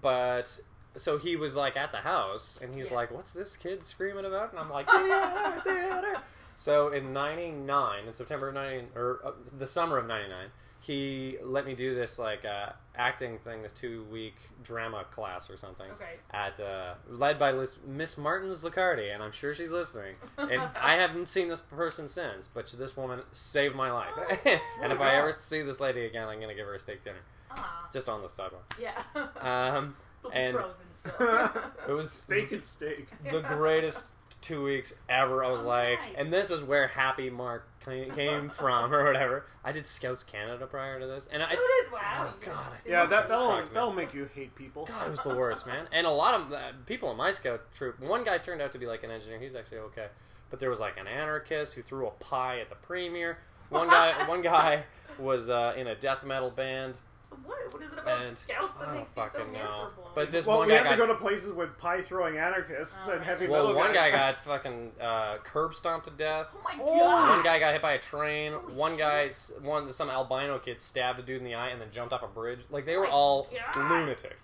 but 0.00 0.60
so 0.94 1.18
he 1.18 1.34
was 1.36 1.56
like 1.56 1.76
at 1.76 1.90
the 1.90 1.98
house, 1.98 2.58
and 2.62 2.72
he's 2.74 2.84
Yes. 2.84 2.92
like, 2.92 3.10
"What's 3.10 3.32
this 3.32 3.56
kid 3.56 3.84
screaming 3.84 4.24
about?" 4.24 4.50
And 4.52 4.60
I'm 4.60 4.70
like, 4.70 4.88
"Theater, 4.88 5.60
theater." 5.64 6.16
So 6.62 6.92
in 6.92 7.12
'99, 7.12 8.06
in 8.06 8.12
September 8.12 8.46
of 8.50 8.54
'99, 8.54 8.86
or 8.94 9.18
uh, 9.24 9.30
the 9.58 9.66
summer 9.66 9.98
of 9.98 10.06
'99, 10.06 10.46
he 10.78 11.36
let 11.42 11.66
me 11.66 11.74
do 11.74 11.92
this 11.96 12.20
like 12.20 12.44
uh, 12.44 12.70
acting 12.94 13.38
thing, 13.40 13.62
this 13.64 13.72
two 13.72 14.04
week 14.12 14.36
drama 14.62 15.02
class 15.10 15.50
or 15.50 15.56
something. 15.56 15.90
Okay. 15.90 16.12
At 16.30 16.60
uh, 16.60 16.94
led 17.08 17.36
by 17.36 17.50
Lis- 17.50 17.80
Miss 17.84 18.16
Martins 18.16 18.62
Licardi, 18.62 19.12
and 19.12 19.24
I'm 19.24 19.32
sure 19.32 19.52
she's 19.52 19.72
listening. 19.72 20.14
And 20.38 20.62
I 20.80 20.94
haven't 20.94 21.28
seen 21.28 21.48
this 21.48 21.58
person 21.58 22.06
since, 22.06 22.46
but 22.46 22.72
this 22.78 22.96
woman 22.96 23.22
saved 23.32 23.74
my 23.74 23.90
life. 23.90 24.12
and 24.44 24.92
if 24.92 25.00
I 25.00 25.16
ever 25.16 25.32
see 25.32 25.62
this 25.62 25.80
lady 25.80 26.04
again, 26.06 26.28
I'm 26.28 26.40
gonna 26.40 26.54
give 26.54 26.66
her 26.66 26.76
a 26.76 26.80
steak 26.80 27.02
dinner, 27.02 27.22
Ah. 27.50 27.88
just 27.92 28.08
on 28.08 28.22
the 28.22 28.28
sidewalk. 28.28 28.72
Yeah. 28.80 29.02
Um, 29.40 29.96
and 30.32 30.54
frozen 30.54 30.84
still. 30.94 31.50
it 31.88 31.92
was 31.92 32.12
Steak 32.12 32.52
is 32.52 32.62
steak. 32.76 33.08
the 33.32 33.40
greatest 33.40 34.06
two 34.40 34.62
weeks 34.62 34.94
ever. 35.08 35.44
I 35.44 35.50
was 35.50 35.60
Oh, 35.62 35.66
like, 35.68 36.00
nice. 36.00 36.10
and 36.16 36.32
this 36.32 36.50
is 36.50 36.62
where 36.62 36.88
Happy 36.88 37.30
Marc 37.30 37.66
came 37.84 38.48
from, 38.48 38.92
or 38.94 39.04
whatever. 39.04 39.46
I 39.64 39.72
did 39.72 39.86
Scouts 39.86 40.22
Canada 40.22 40.66
prior 40.66 41.00
to 41.00 41.06
this, 41.06 41.28
and 41.32 41.42
I, 41.42 41.50
So 41.50 41.56
did 41.56 41.92
wow. 41.92 42.28
Oh, 42.30 42.34
God. 42.40 42.72
I- 42.72 42.88
Yeah, 42.88 43.06
that, 43.06 43.28
that'll, 43.28 43.46
Sucked, 43.48 43.74
that'll 43.74 43.92
make 43.92 44.14
you 44.14 44.28
hate 44.34 44.54
people. 44.54 44.86
God, 44.86 45.06
it 45.08 45.10
was 45.10 45.22
the 45.22 45.34
worst, 45.34 45.66
man. 45.66 45.86
And 45.92 46.06
a 46.06 46.10
lot 46.10 46.34
of 46.34 46.52
uh, 46.52 46.72
people 46.86 47.10
in 47.10 47.16
my 47.16 47.30
scout 47.32 47.60
troop. 47.74 47.98
One 48.00 48.22
guy 48.24 48.38
turned 48.38 48.62
out 48.62 48.72
to 48.72 48.78
be 48.78 48.86
like 48.86 49.02
an 49.02 49.10
engineer. 49.10 49.38
He's 49.40 49.54
actually 49.54 49.78
okay, 49.78 50.06
but 50.50 50.60
there 50.60 50.70
was 50.70 50.80
like 50.80 50.96
an 50.98 51.06
anarchist 51.08 51.74
who 51.74 51.82
threw 51.82 52.06
a 52.06 52.10
pie 52.12 52.60
at 52.60 52.68
the 52.68 52.76
premier. 52.76 53.38
One 53.68 53.88
guy, 53.88 54.12
one 54.28 54.42
guy 54.42 54.84
was 55.18 55.50
uh, 55.50 55.74
in 55.76 55.86
a 55.88 55.94
death 55.94 56.24
metal 56.24 56.50
band. 56.50 57.00
So 57.32 57.38
what? 57.48 57.72
What 57.72 57.82
is 57.82 57.92
it 57.92 57.98
about 57.98 58.22
And 58.22 58.36
scouts 58.36 58.72
I 58.76 58.80
that 58.80 58.86
don't 58.86 58.96
makes 58.98 59.16
you 59.16 59.22
so 59.32 59.38
know. 59.38 59.52
miserable? 59.52 60.10
But 60.14 60.30
this 60.32 60.46
well, 60.46 60.58
one 60.58 60.68
we 60.68 60.74
guy 60.74 60.82
have 60.82 60.90
to 60.90 60.96
go 60.98 61.06
to 61.06 61.14
places 61.14 61.52
with 61.52 61.78
pie 61.78 62.02
throwing 62.02 62.36
anarchists 62.36 62.96
Oh, 63.06 63.12
and 63.12 63.24
heavy 63.24 63.46
well, 63.46 63.62
metal 63.68 63.76
one 63.76 63.92
guy 63.94 64.10
got 64.10 64.36
fucking 64.38 64.92
uh, 65.00 65.38
curb 65.38 65.74
stomped 65.74 66.06
to 66.06 66.12
death. 66.12 66.48
oh 66.54 66.60
my 66.64 66.76
god. 66.76 67.28
One 67.36 67.42
guy 67.44 67.58
got 67.58 67.72
hit 67.72 67.80
by 67.82 67.92
a 67.92 67.98
train. 67.98 68.52
Holy 68.52 68.74
one 68.74 68.92
shit. 68.92 68.98
guy, 68.98 69.24
s- 69.26 69.52
one 69.62 69.90
some 69.92 70.10
albino 70.10 70.58
kid 70.58 70.80
stabbed 70.80 71.18
a 71.20 71.22
dude 71.22 71.38
in 71.38 71.44
the 71.44 71.54
eye 71.54 71.68
and 71.68 71.80
then 71.80 71.88
jumped 71.90 72.12
off 72.12 72.22
a 72.22 72.26
bridge. 72.28 72.60
Like 72.70 72.84
they 72.84 72.96
were 72.96 73.04
My 73.04 73.10
all 73.10 73.48
God. 73.74 73.88
lunatics. 73.90 74.42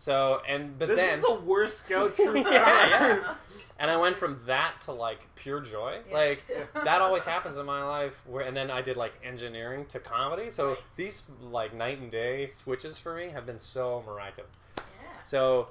So 0.00 0.40
and 0.46 0.78
but 0.78 0.86
This 0.86 0.96
then 0.96 1.18
is 1.18 1.24
the 1.24 1.34
worst 1.34 1.78
scout 1.80 2.14
troop 2.14 2.36
ever. 2.46 2.48
yeah. 2.52 3.34
and 3.80 3.90
I 3.90 3.96
went 3.96 4.16
from 4.16 4.40
that 4.46 4.80
to 4.82 4.92
like 4.92 5.26
pure 5.34 5.60
joy. 5.60 5.98
Yeah, 6.08 6.14
like 6.16 6.46
that 6.84 7.00
always 7.02 7.24
happens 7.24 7.56
in 7.56 7.66
my 7.66 7.82
life. 7.82 8.22
Where 8.24 8.44
and 8.46 8.56
then 8.56 8.70
I 8.70 8.80
did 8.80 8.96
like 8.96 9.14
engineering 9.24 9.86
to 9.86 9.98
comedy. 9.98 10.50
So 10.50 10.68
Right. 10.68 10.78
these 10.94 11.24
like 11.42 11.74
night 11.74 11.98
and 11.98 12.12
day 12.12 12.46
switches 12.46 12.96
for 12.96 13.16
me 13.16 13.30
have 13.30 13.44
been 13.44 13.58
so 13.58 14.04
miraculous. 14.06 14.52
Yeah. 14.76 14.82
So 15.24 15.66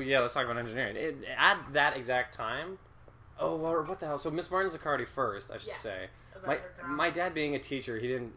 yeah, 0.00 0.20
let's 0.20 0.32
talk 0.32 0.46
about 0.46 0.56
engineering. 0.56 0.96
It, 0.96 1.16
at 1.36 1.58
that 1.74 1.94
exact 1.94 2.32
time. 2.34 2.78
Oh, 3.38 3.54
what 3.82 4.00
the 4.00 4.06
hell? 4.06 4.18
So 4.18 4.30
Miss 4.30 4.50
Martin 4.50 4.72
Zaccardi 4.72 5.06
first, 5.06 5.50
I 5.50 5.58
should 5.58 5.68
Yeah. 5.68 5.74
say. 5.74 6.08
About 6.34 6.60
My 6.82 6.86
my 6.88 7.10
dad 7.10 7.34
being 7.34 7.54
a 7.54 7.58
teacher, 7.58 7.98
he 7.98 8.08
didn't 8.08 8.32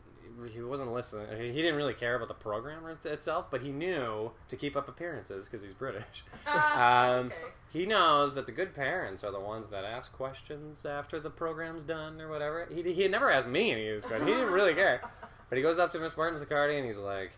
he 0.49 0.61
wasn't 0.61 0.93
listening. 0.93 1.27
He 1.51 1.61
didn't 1.61 1.75
really 1.75 1.93
care 1.93 2.15
about 2.15 2.27
the 2.27 2.33
program 2.33 2.85
it- 2.87 3.05
itself, 3.05 3.47
but 3.51 3.61
he 3.61 3.71
knew 3.71 4.31
to 4.47 4.55
keep 4.55 4.75
up 4.75 4.87
appearances 4.87 5.45
because 5.45 5.61
he's 5.61 5.73
British. 5.73 6.23
Ah, 6.47 7.09
Um, 7.11 7.27
okay. 7.27 7.35
He 7.71 7.85
knows 7.85 8.35
that 8.35 8.45
the 8.47 8.51
good 8.51 8.75
parents 8.75 9.23
are 9.23 9.31
the 9.31 9.39
ones 9.39 9.69
that 9.69 9.85
ask 9.85 10.11
questions 10.11 10.85
after 10.85 11.19
the 11.21 11.29
program's 11.29 11.83
done 11.85 12.19
or 12.19 12.27
whatever. 12.29 12.67
He, 12.73 12.81
he 12.93 13.01
had 13.03 13.11
never 13.11 13.29
asked 13.31 13.47
me 13.47 13.71
any 13.71 13.87
of 13.87 13.95
these 13.95 14.03
questions. 14.05 14.27
He 14.29 14.35
didn't 14.35 14.51
really 14.51 14.73
care. 14.73 15.01
But 15.49 15.55
he 15.57 15.61
goes 15.61 15.79
up 15.79 15.91
to 15.93 15.99
Miss 15.99 16.17
Martin 16.17 16.37
Zaccardi 16.37 16.77
and 16.77 16.85
he's 16.85 16.97
like, 16.97 17.31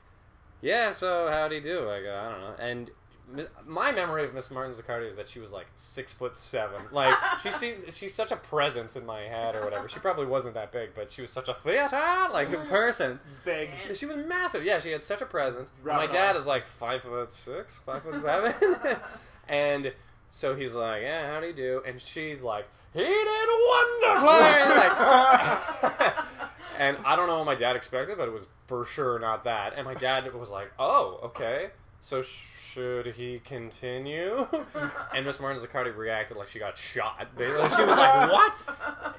"Yeah, 0.62 0.90
so 0.92 1.30
how'd 1.32 1.52
he 1.52 1.60
do?" 1.60 1.88
I 1.90 2.02
go, 2.02 2.16
"I 2.16 2.32
don't 2.32 2.42
know." 2.42 2.56
And 2.60 2.92
my 3.66 3.92
memory 3.92 4.26
of 4.26 4.34
Miss 4.34 4.52
Martin 4.52 4.74
Zaccardi 4.74 5.08
is 5.08 5.16
that 5.16 5.28
she 5.28 5.40
was 5.40 5.52
like 5.52 5.68
six 5.76 6.14
foot 6.14 6.38
seven. 6.38 6.82
Like 6.92 7.16
she 7.42 7.52
seemed, 7.52 7.92
she's 7.94 8.14
such 8.14 8.32
a 8.32 8.36
presence 8.36 8.96
in 8.96 9.06
my 9.06 9.22
head 9.22 9.56
or 9.56 9.64
whatever. 9.64 9.88
She 9.88 10.00
probably 10.00 10.26
wasn't 10.26 10.54
that 10.56 10.72
big, 10.72 10.94
but 10.94 11.10
she 11.10 11.22
was 11.22 11.32
such 11.32 11.50
a 11.50 11.54
theater 11.54 12.00
like 12.32 12.52
person. 12.70 13.20
Big. 13.44 13.70
She 13.96 14.06
was 14.06 14.18
massive. 14.18 14.64
Yeah, 14.64 14.80
she 14.80 14.92
had 14.92 15.04
such 15.04 15.22
a 15.22 15.26
presence. 15.26 15.72
My 15.84 16.08
dad 16.08 16.36
is 16.36 16.46
like 16.46 16.68
five 16.68 17.02
foot 17.02 17.32
six, 17.32 17.80
five 17.86 18.04
foot 18.04 18.22
seven, 18.22 18.54
and 19.48 19.94
so 20.30 20.56
he's 20.56 20.76
like, 20.76 21.02
"Yeah, 21.02 21.34
how 21.34 21.40
do 21.40 21.48
you 21.48 21.54
do?" 21.54 21.82
And 21.86 22.00
she's 22.00 22.44
like, 22.44 22.68
"He 22.94 23.00
did 23.00 23.48
wonderfully." 23.68 24.28
like, 24.78 26.14
and 26.80 26.98
I 27.06 27.16
don't 27.16 27.28
know 27.28 27.38
what 27.38 27.46
my 27.46 27.56
dad 27.56 27.76
expected, 27.76 28.18
but 28.18 28.28
it 28.28 28.32
was 28.32 28.48
for 28.68 28.86
sure 28.86 29.20
not 29.20 29.44
that. 29.46 29.74
And 29.76 29.86
my 29.86 29.94
dad 29.94 30.32
was 30.34 30.50
like, 30.50 30.72
"Oh, 30.78 31.20
okay. 31.24 31.72
So 32.02 32.22
should 32.74 33.08
he 33.16 33.40
continue?" 33.40 34.48
And 35.16 35.26
Miss 35.26 35.40
Martin 35.40 35.62
Zaccardi 35.62 35.96
reacted 35.96 36.38
like 36.38 36.48
she 36.48 36.60
got 36.60 36.78
shot. 36.78 37.28
Basically, 37.38 37.70
she 37.70 37.84
was 37.84 37.98
like, 37.98 38.32
"What?" 38.32 38.54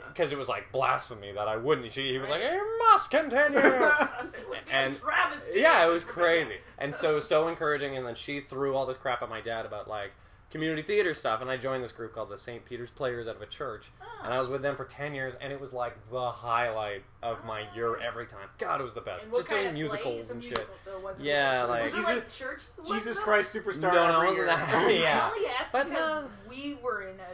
Because 0.08 0.32
it 0.32 0.38
was 0.38 0.48
like 0.48 0.70
blasphemy 0.72 1.32
that 1.32 1.46
I 1.48 1.56
wouldn't. 1.56 1.90
She, 1.92 2.12
he 2.12 2.18
was 2.18 2.28
like, 2.28 2.42
"You 2.42 2.78
must 2.90 3.10
continue." 3.10 3.60
This 4.32 4.46
would 4.48 4.64
be 4.66 4.72
and- 4.72 4.94
a 4.94 4.98
travesty. 4.98 5.60
yeah, 5.60 5.86
it 5.86 5.92
was 5.92 6.04
crazy. 6.04 6.56
And 6.78 6.94
so 6.94 7.20
so 7.20 7.46
encouraging 7.48 7.96
and 7.96 8.04
then 8.06 8.14
she 8.16 8.40
threw 8.40 8.74
all 8.74 8.84
this 8.86 8.96
crap 8.96 9.22
at 9.22 9.28
my 9.28 9.40
dad 9.40 9.64
about 9.66 9.86
like 9.88 10.10
community 10.50 10.82
theater 10.82 11.14
stuff 11.14 11.40
and 11.40 11.50
I 11.50 11.56
joined 11.56 11.82
this 11.84 11.92
group 11.92 12.14
called 12.14 12.30
the 12.30 12.38
St. 12.38 12.64
Peter's 12.64 12.90
Players 12.90 13.26
out 13.28 13.36
of 13.36 13.42
a 13.42 13.46
church. 13.46 13.90
And 14.24 14.32
I 14.34 14.38
was 14.38 14.48
with 14.48 14.62
them 14.62 14.74
for 14.76 14.84
10 14.84 15.14
years 15.14 15.34
and 15.40 15.52
it 15.52 15.60
was 15.60 15.72
like 15.72 15.96
the 16.10 16.30
highlight 16.30 17.02
of 17.24 17.44
my 17.44 17.64
year 17.74 17.96
every 17.96 18.26
time. 18.26 18.46
God, 18.58 18.80
it 18.80 18.84
was 18.84 18.94
the 18.94 19.00
best. 19.00 19.26
Just 19.34 19.48
doing 19.48 19.72
musicals 19.74 20.02
plays? 20.28 20.30
A 20.30 20.32
and 20.34 20.40
musical, 20.42 20.64
shit. 20.64 20.80
So 20.84 21.14
Yeah, 21.18 21.64
like, 21.64 21.82
like- 21.84 21.94
was 21.94 21.94
it 21.94 22.14
like 22.14 22.32
church. 22.32 22.62
Jesus? 22.86 23.18
Christ 23.18 23.54
Superstar. 23.56 23.80
No, 23.92 24.08
no, 24.08 24.20
it 24.20 24.24
wasn't 24.26 24.36
year. 24.36 24.46
that. 24.46 24.90
yeah. 25.00 25.20
I 25.24 25.28
only 25.34 25.46
asked 25.48 25.72
But 25.72 25.88
because 25.88 26.24
no. 26.24 26.30
we 26.48 26.76
were 26.82 27.02
in 27.02 27.18
a 27.18 27.24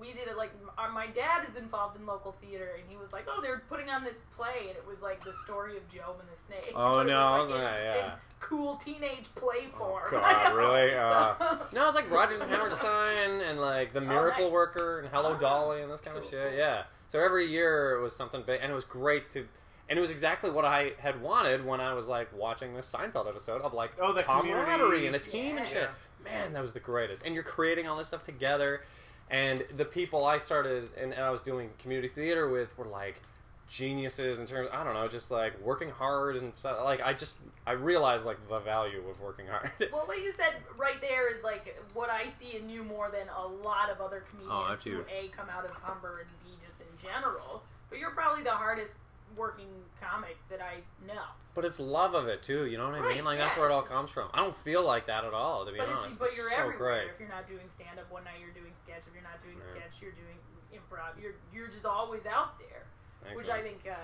we 0.00 0.08
did 0.12 0.28
it 0.28 0.36
like 0.36 0.50
our, 0.78 0.90
my 0.90 1.06
dad 1.08 1.46
is 1.48 1.56
involved 1.56 1.98
in 1.98 2.04
local 2.06 2.32
theater 2.42 2.70
and 2.78 2.84
he 2.88 2.96
was 2.96 3.12
like 3.12 3.24
oh 3.28 3.40
they're 3.42 3.62
putting 3.68 3.88
on 3.90 4.02
this 4.04 4.14
play 4.36 4.66
and 4.68 4.70
it 4.70 4.84
was 4.86 5.00
like 5.02 5.22
the 5.24 5.32
story 5.44 5.76
of 5.76 5.86
Job 5.88 6.16
and 6.18 6.28
the 6.28 6.42
snake. 6.62 6.72
Oh, 6.74 6.94
But 6.96 7.06
no, 7.06 7.32
was, 7.38 7.48
wasn't 7.48 7.64
like, 7.64 7.74
in- 7.76 7.82
Yeah. 7.84 8.04
in 8.06 8.10
cool 8.40 8.76
teenage 8.76 9.26
play 9.34 9.66
form. 9.78 10.02
God, 10.10 10.54
really? 10.56 10.94
Uh, 10.94 11.34
So- 11.38 11.58
No, 11.72 11.82
it 11.84 11.86
was 11.86 11.94
like 11.94 12.10
Rodgers 12.10 12.40
and 12.42 12.50
Hammerstein 12.50 13.40
and 13.42 13.60
like 13.60 13.92
The 13.92 14.00
Miracle 14.00 14.44
nice. 14.46 14.52
Worker 14.52 15.00
and 15.00 15.08
Hello 15.08 15.32
Ah, 15.34 15.38
Dolly 15.38 15.82
and 15.82 15.90
this 15.92 16.00
kind 16.00 16.16
of 16.16 16.22
cool, 16.22 16.30
shit. 16.30 16.48
cool. 16.50 16.58
Yeah. 16.58 16.82
So 17.16 17.22
every 17.22 17.46
year 17.46 17.96
it 17.96 18.02
was 18.02 18.14
something 18.14 18.42
big, 18.46 18.60
and 18.62 18.70
it 18.70 18.74
was 18.74 18.84
great 18.84 19.30
to, 19.30 19.48
and 19.88 19.98
it 19.98 20.02
was 20.02 20.10
exactly 20.10 20.50
what 20.50 20.66
I 20.66 20.92
had 20.98 21.22
wanted 21.22 21.64
when 21.64 21.80
I 21.80 21.94
was 21.94 22.08
like 22.08 22.28
watching 22.36 22.74
this 22.74 22.92
Seinfeld 22.92 23.26
episode 23.26 23.62
of 23.62 23.72
like 23.72 23.92
Oh, 23.98 24.12
the 24.12 24.22
camaraderie 24.22 24.76
community. 24.76 25.06
and 25.06 25.16
a 25.16 25.18
team 25.18 25.56
and 25.56 25.66
shit. 25.66 25.88
man, 26.22 26.52
that 26.52 26.60
was 26.60 26.74
the 26.74 26.80
greatest. 26.80 27.24
And 27.24 27.34
you're 27.34 27.42
creating 27.42 27.88
all 27.88 27.96
this 27.96 28.08
stuff 28.08 28.22
together. 28.22 28.82
And 29.30 29.64
the 29.74 29.86
people 29.86 30.26
I 30.26 30.36
started 30.36 30.90
and, 31.00 31.14
and 31.14 31.22
I 31.22 31.30
was 31.30 31.40
doing 31.40 31.70
community 31.78 32.08
theater 32.08 32.50
with 32.50 32.76
were 32.76 32.84
like 32.84 33.22
geniuses 33.66 34.38
in 34.38 34.44
terms. 34.44 34.68
I 34.70 34.84
don't 34.84 34.92
know, 34.92 35.08
just 35.08 35.30
like 35.30 35.58
working 35.64 35.88
hard 35.88 36.36
and 36.36 36.54
stuff. 36.54 36.76
Like 36.84 37.00
I 37.00 37.14
just 37.14 37.38
I 37.66 37.72
realized 37.72 38.26
like 38.26 38.46
the 38.46 38.60
value 38.60 39.02
of 39.08 39.18
working 39.22 39.46
hard. 39.46 39.70
Well, 39.90 40.04
what 40.04 40.18
you 40.18 40.34
said 40.36 40.52
right 40.76 41.00
there 41.00 41.34
is 41.34 41.42
like 41.42 41.82
what 41.94 42.10
I 42.10 42.26
see 42.38 42.58
in 42.58 42.68
you 42.68 42.84
more 42.84 43.10
than 43.10 43.26
a 43.34 43.46
lot 43.66 43.88
of 43.90 44.02
other 44.02 44.22
oh, 44.22 44.30
comedians 44.30 44.82
Oh, 44.86 44.90
who 44.90 45.00
a 45.10 45.28
come 45.34 45.48
out 45.48 45.64
of 45.64 45.70
Humber 45.70 46.20
and 46.20 46.28
b 46.44 46.50
just 46.62 46.75
in 46.75 46.75
general. 47.06 47.62
But 47.90 47.98
you're 47.98 48.10
probably 48.10 48.42
the 48.42 48.50
hardest 48.50 48.92
working 49.36 49.68
comic 50.00 50.36
that 50.50 50.60
I 50.60 50.80
know. 51.06 51.22
But 51.54 51.64
it's 51.64 51.78
love 51.80 52.14
of 52.14 52.26
it 52.28 52.42
too. 52.42 52.66
You 52.66 52.78
know 52.78 52.86
what 52.86 52.94
I 52.96 53.00
Right, 53.00 53.16
mean? 53.16 53.24
Like 53.24 53.38
that's 53.38 53.56
where 53.56 53.68
it 53.68 53.72
all 53.72 53.82
comes 53.82 54.10
from. 54.10 54.28
I 54.34 54.38
don't 54.38 54.56
feel 54.58 54.82
like 54.84 55.06
that 55.06 55.24
at 55.24 55.32
all, 55.34 55.64
to 55.64 55.72
be 55.72 55.78
But 55.78 55.88
honest. 55.88 56.08
it's 56.08 56.16
but 56.16 56.34
you're 56.36 56.50
so 56.50 56.56
everywhere. 56.56 56.78
great. 57.06 57.10
If 57.14 57.20
you're 57.20 57.28
not 57.28 57.46
doing 57.48 57.64
stand 57.74 57.98
up 57.98 58.10
one 58.10 58.24
night, 58.24 58.40
you're 58.40 58.52
doing 58.56 58.72
sketch. 58.84 59.02
If 59.06 59.14
you're 59.14 59.22
not 59.22 59.40
doing 59.42 59.56
Yeah. 59.58 59.80
sketch, 59.80 60.02
you're 60.02 60.12
doing 60.16 60.36
improv. 60.74 61.20
You're 61.20 61.34
you're 61.52 61.68
just 61.68 61.86
always 61.86 62.26
out 62.26 62.58
there, 62.58 62.84
Thanks, 63.22 63.36
which 63.38 63.46
man. 63.48 63.56
I 63.56 63.62
think. 63.62 63.80
Uh, 63.88 63.94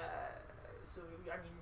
so 0.86 1.00
I 1.32 1.36
mean, 1.42 1.58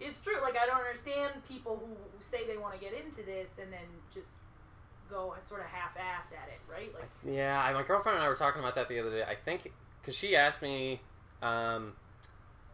it's 0.00 0.20
true. 0.20 0.40
Like 0.42 0.56
I 0.56 0.66
don't 0.66 0.78
understand 0.80 1.42
people 1.48 1.76
who 1.82 1.96
say 2.22 2.46
they 2.46 2.56
want 2.56 2.74
to 2.74 2.80
get 2.80 2.92
into 2.94 3.22
this 3.22 3.48
and 3.60 3.72
then 3.72 3.86
just 4.12 4.30
go 5.10 5.34
sort 5.46 5.60
of 5.60 5.66
half-ass 5.66 6.26
at 6.32 6.48
it, 6.48 6.60
right? 6.70 6.92
Like 6.94 7.10
Yeah, 7.22 7.70
my 7.74 7.82
girlfriend 7.82 8.16
and 8.16 8.24
I 8.24 8.28
were 8.28 8.34
talking 8.36 8.60
about 8.60 8.74
that 8.76 8.88
the 8.88 8.98
other 8.98 9.10
day. 9.10 9.22
I 9.22 9.34
think 9.34 9.70
because 10.04 10.16
she 10.16 10.36
asked 10.36 10.60
me, 10.60 11.00
um, 11.42 11.92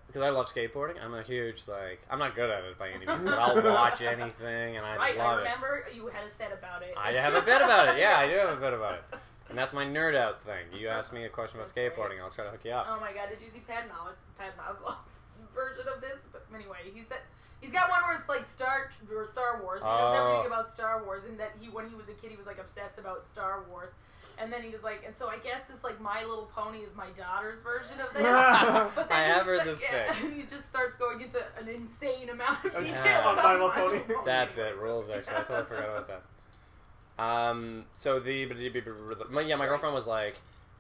because 0.09 0.23
I 0.23 0.31
love 0.31 0.47
skateboarding. 0.47 0.97
I'm 1.01 1.15
a 1.15 1.23
huge 1.23 1.69
like. 1.69 2.01
I'm 2.11 2.19
not 2.19 2.35
good 2.35 2.51
at 2.51 2.65
it 2.65 2.77
by 2.79 2.89
any 2.91 3.07
means, 3.07 3.25
but 3.25 3.39
I'll 3.39 3.63
watch 3.63 4.01
anything 4.03 4.77
and 4.77 4.85
I 4.85 4.97
right, 4.97 5.17
love 5.17 5.39
it. 5.39 5.43
I 5.43 5.45
remember 5.55 5.87
you 5.95 6.09
had 6.09 6.25
a 6.25 6.29
set 6.29 6.53
about 6.53 6.83
it. 6.83 6.95
I 6.99 7.13
have 7.13 7.35
a 7.35 7.43
bit 7.43 7.63
about 7.63 7.95
it. 7.95 8.01
Yeah, 8.01 8.19
I 8.19 8.27
do 8.27 8.35
have 8.35 8.59
a 8.59 8.61
bit 8.61 8.73
about 8.73 8.95
it, 8.95 9.05
and 9.49 9.57
that's 9.57 9.73
my 9.73 9.85
nerd 9.85 10.17
out 10.17 10.43
thing. 10.45 10.67
You 10.77 10.89
ask 10.89 11.13
me 11.13 11.25
a 11.25 11.29
question 11.29 11.59
about 11.61 11.73
That's 11.73 11.73
great. 11.73 11.95
skateboarding, 11.95 12.21
I'll 12.21 12.31
try 12.31 12.45
to 12.45 12.51
hook 12.51 12.65
you 12.65 12.73
up. 12.73 12.87
Oh 12.91 12.99
my 13.01 13.13
god, 13.13 13.29
did 13.31 13.41
you 13.41 13.51
see 13.53 13.61
Patton 13.61 13.91
Os- 14.03 14.19
Patton 14.37 14.59
Oswalt's 14.59 15.27
version 15.55 15.87
of 15.95 16.01
this? 16.01 16.19
But 16.33 16.45
anyway, 16.53 16.79
he 16.93 17.03
said 17.09 17.19
he's 17.61 17.71
got 17.71 17.89
one 17.89 18.03
where 18.03 18.19
it's 18.19 18.29
like 18.29 18.51
Star 18.51 18.91
or 19.15 19.27
Star 19.27 19.63
Wars. 19.63 19.83
He 19.83 19.89
knows 19.89 20.15
Oh. 20.17 20.27
everything 20.27 20.47
about 20.53 20.73
Star 20.75 21.05
Wars, 21.05 21.23
and 21.29 21.39
that 21.39 21.53
he 21.61 21.69
when 21.69 21.89
he 21.89 21.95
was 21.95 22.09
a 22.09 22.15
kid 22.15 22.31
he 22.33 22.37
was 22.37 22.47
like 22.47 22.59
obsessed 22.59 22.99
about 22.99 23.25
Star 23.25 23.63
Wars. 23.71 23.91
And 24.41 24.51
then 24.53 24.63
he 24.63 24.71
was 24.71 24.83
like, 24.83 25.03
and 25.07 25.15
so 25.15 25.29
I 25.29 25.37
guess 25.39 25.61
this 25.71 25.85
like 25.85 26.01
My 26.01 26.23
Little 26.25 26.51
Pony 26.55 26.79
is 26.79 26.95
my 26.97 27.09
daughter's 27.19 27.61
version 27.63 28.01
of 28.01 28.07
this. 28.15 28.23
but 28.23 29.09
then 29.09 29.19
I 29.19 29.25
he 29.27 29.31
have 29.33 29.45
heard 29.47 29.65
this 29.67 29.81
bit. 29.81 29.91
and 30.25 30.33
he 30.35 30.43
just 30.45 30.67
starts 30.67 30.97
going 30.97 31.21
into 31.21 31.39
an 31.61 31.69
insane 31.69 32.31
amount 32.31 32.65
of 32.65 32.73
detail 32.73 33.05
Yeah. 33.05 33.33
about 33.33 33.37
My 33.45 33.53
Little 33.53 33.69
My 33.69 33.75
Pony. 33.75 33.99
Little 33.99 34.15
Pony. 34.17 34.25
That 34.27 34.57
bit 34.57 34.77
rules. 34.79 35.11
Actually, 35.11 35.37
I 35.37 35.43
totally 35.43 35.65
forgot 35.67 35.85
about 35.91 36.09
that. 36.09 36.23
Um, 37.23 37.85
so 37.95 38.19
the 38.19 38.47
my- 39.31 39.43
yeah, 39.43 39.57
my 39.57 39.67
girlfriend 39.67 39.95
was 39.95 40.07
like, 40.07 40.37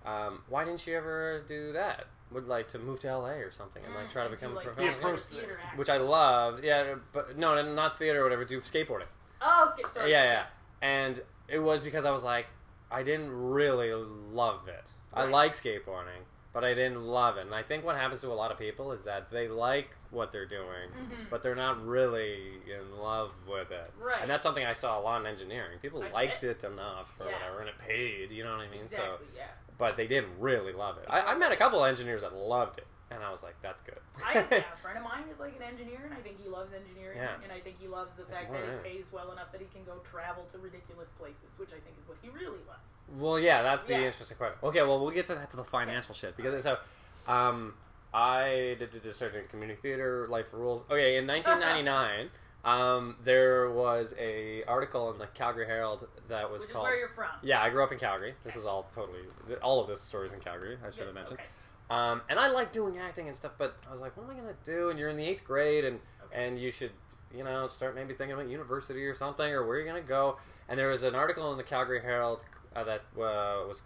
um, 0.06 0.42
"Why 0.48 0.64
didn't 0.64 0.86
you 0.86 0.96
ever 0.96 1.42
do 1.46 1.72
that? 1.72 2.06
Would 2.32 2.48
like 2.48 2.68
to 2.68 2.78
move 2.78 3.00
to 3.00 3.08
LA 3.08 3.32
or 3.40 3.50
something 3.50 3.84
and 3.84 3.94
like 3.94 4.10
try 4.10 4.22
to 4.22 4.28
Mm, 4.30 4.32
become 4.32 4.52
a 4.52 4.54
like, 4.54 4.64
professional." 4.66 4.94
Yeah, 5.00 5.06
a 5.08 5.10
post- 5.16 5.28
theater 5.30 5.60
actor. 5.62 5.76
Which 5.76 5.90
I 5.90 5.98
loved. 5.98 6.64
Yeah, 6.64 6.94
but 7.12 7.36
no, 7.36 7.60
not 7.74 7.98
theater 7.98 8.20
or 8.20 8.22
whatever. 8.22 8.44
Do 8.46 8.60
skateboarding. 8.62 9.04
oh, 9.42 9.70
skate, 9.74 9.92
sorry. 9.92 10.10
Yeah, 10.12 10.24
yeah. 10.24 10.44
And 10.80 11.20
it 11.48 11.58
was 11.58 11.80
because 11.80 12.06
I 12.06 12.10
was 12.10 12.24
like, 12.24 12.46
I 12.90 13.02
didn't 13.02 13.30
really 13.30 13.92
love 13.92 14.68
it. 14.68 14.90
I 15.14 15.24
like 15.24 15.52
skateboarding, 15.52 16.22
but 16.52 16.64
I 16.64 16.74
didn't 16.74 17.02
love 17.04 17.36
it. 17.36 17.42
And 17.46 17.54
I 17.54 17.62
think 17.62 17.84
what 17.84 17.96
happens 17.96 18.20
to 18.22 18.28
a 18.28 18.34
lot 18.34 18.50
of 18.50 18.58
people 18.58 18.92
is 18.92 19.04
that 19.04 19.30
they 19.30 19.48
like 19.48 19.90
what 20.10 20.32
they're 20.32 20.46
doing, 20.46 20.90
Mhm. 20.92 21.30
but 21.30 21.42
they're 21.42 21.54
not 21.54 21.84
really 21.86 22.54
in 22.66 22.98
love 22.98 23.30
with 23.48 23.70
it. 23.70 23.92
Right. 23.98 24.20
And 24.22 24.30
that's 24.30 24.42
something 24.42 24.64
I 24.64 24.72
saw 24.72 24.98
a 24.98 25.02
lot 25.02 25.20
in 25.20 25.26
engineering. 25.26 25.78
People 25.80 26.02
I 26.02 26.10
liked 26.10 26.40
bet. 26.42 26.50
it 26.50 26.64
enough 26.64 27.14
or 27.20 27.26
Yeah. 27.26 27.32
whatever, 27.34 27.60
and 27.60 27.68
it 27.68 27.78
paid. 27.78 28.30
You 28.32 28.42
know 28.44 28.52
what 28.56 28.60
I 28.66 28.68
mean? 28.68 28.88
So, 28.88 29.18
Yeah. 29.36 29.46
but 29.78 29.96
they 29.96 30.06
didn't 30.08 30.40
really 30.40 30.72
love 30.72 30.98
it. 30.98 31.04
I, 31.08 31.20
I 31.20 31.34
met 31.36 31.52
a 31.52 31.56
couple 31.56 31.84
of 31.84 31.88
engineers 31.88 32.22
that 32.22 32.34
loved 32.34 32.78
it, 32.78 32.86
and 33.10 33.22
I 33.24 33.30
was 33.30 33.42
like, 33.42 33.56
that's 33.62 33.80
good. 33.82 33.98
I 34.24 34.34
yeah, 34.50 34.62
a 34.74 34.76
friend 34.78 34.98
of 34.98 35.04
mine 35.04 35.24
is 35.32 35.38
like 35.40 35.56
an 35.56 35.62
engineer, 35.62 36.00
and 36.04 36.14
I 36.14 36.20
think 36.22 36.40
he 36.42 36.48
loves 36.48 36.72
engineering, 36.72 37.18
Yeah. 37.18 37.34
and 37.42 37.50
I 37.52 37.60
think 37.60 37.76
he 37.80 37.88
loves 37.88 38.10
the 38.16 38.24
fact 38.24 38.52
that 38.52 38.60
yeah. 38.64 38.74
it 38.74 38.84
pays 38.84 39.04
well 39.12 39.32
enough 39.32 39.50
that 39.52 39.60
he 39.60 39.66
can 39.74 39.84
go 39.84 39.98
travel 40.08 40.44
to 40.52 40.58
ridiculous 40.58 41.08
places, 41.18 41.50
which 41.56 41.70
I 41.70 41.80
think 41.82 41.96
is 42.00 42.06
what 42.08 42.18
he 42.22 42.28
really 42.28 42.62
loves. 42.68 42.86
Well, 43.18 43.38
yeah, 43.40 43.62
that's 43.62 43.82
the 43.82 43.92
Yeah. 43.94 44.06
interesting 44.06 44.36
question. 44.36 44.58
Okay, 44.62 44.82
well, 44.82 45.00
we'll 45.00 45.10
get 45.10 45.26
to 45.26 45.34
that 45.34 45.50
to 45.50 45.56
the 45.56 45.64
financial 45.64 46.14
shit 46.14 46.36
because 46.36 46.62
so, 46.62 46.78
um, 47.26 47.74
I 48.14 48.76
did, 48.78 48.92
did, 48.92 49.02
did 49.02 49.14
start 49.14 49.32
doing 49.32 49.46
community 49.48 49.80
theater, 49.80 50.26
Life 50.28 50.52
Rules. 50.52 50.84
Okay, 50.90 51.16
in 51.16 51.26
1999, 51.26 52.30
um, 52.64 53.16
there 53.24 53.70
was 53.70 54.14
a 54.18 54.62
article 54.64 55.10
in 55.10 55.18
the 55.18 55.26
Calgary 55.28 55.66
Herald 55.66 56.06
that 56.28 56.50
was 56.50 56.62
Which 56.62 56.70
called. 56.70 56.84
where 56.84 56.96
you're 56.96 57.08
from. 57.08 57.30
yeah, 57.42 57.60
I 57.62 57.70
grew 57.70 57.82
up 57.82 57.90
in 57.90 57.98
Calgary. 57.98 58.34
This 58.44 58.54
is 58.54 58.64
all 58.66 58.88
totally 58.94 59.20
all 59.62 59.80
of 59.80 59.88
this 59.88 60.00
story 60.00 60.26
is 60.26 60.32
in 60.34 60.40
Calgary. 60.40 60.76
I 60.84 60.90
should 60.90 60.98
Good, 60.98 61.06
have 61.06 61.14
mentioned. 61.14 61.38
Okay. 61.40 61.48
Um, 61.90 62.22
and 62.28 62.38
I 62.38 62.48
like 62.48 62.72
doing 62.72 62.98
acting 62.98 63.26
and 63.26 63.34
stuff, 63.36 63.52
but 63.58 63.76
I 63.88 63.90
was 63.90 64.00
like, 64.00 64.16
what 64.16 64.24
am 64.24 64.30
I 64.30 64.34
gonna 64.40 64.54
do? 64.64 64.90
And 64.90 64.98
you're 64.98 65.08
in 65.08 65.16
the 65.16 65.24
eighth 65.24 65.44
grade, 65.44 65.84
and 65.84 65.98
Okay. 66.26 66.44
and 66.46 66.58
you 66.58 66.70
should, 66.70 66.92
you 67.34 67.42
know, 67.42 67.66
start 67.66 67.94
maybe 67.96 68.14
thinking 68.14 68.34
about 68.34 68.48
university 68.48 69.04
or 69.06 69.14
something, 69.14 69.50
or 69.52 69.66
where 69.66 69.76
you're 69.76 69.86
gonna 69.86 70.00
go. 70.00 70.38
And 70.68 70.78
there 70.78 70.88
was 70.88 71.02
an 71.02 71.14
article 71.16 71.50
in 71.50 71.58
the 71.58 71.64
Calgary 71.64 72.00
Herald 72.00 72.44
uh, 72.76 72.84
that 72.84 73.00
uh, 73.16 73.66
was 73.66 73.82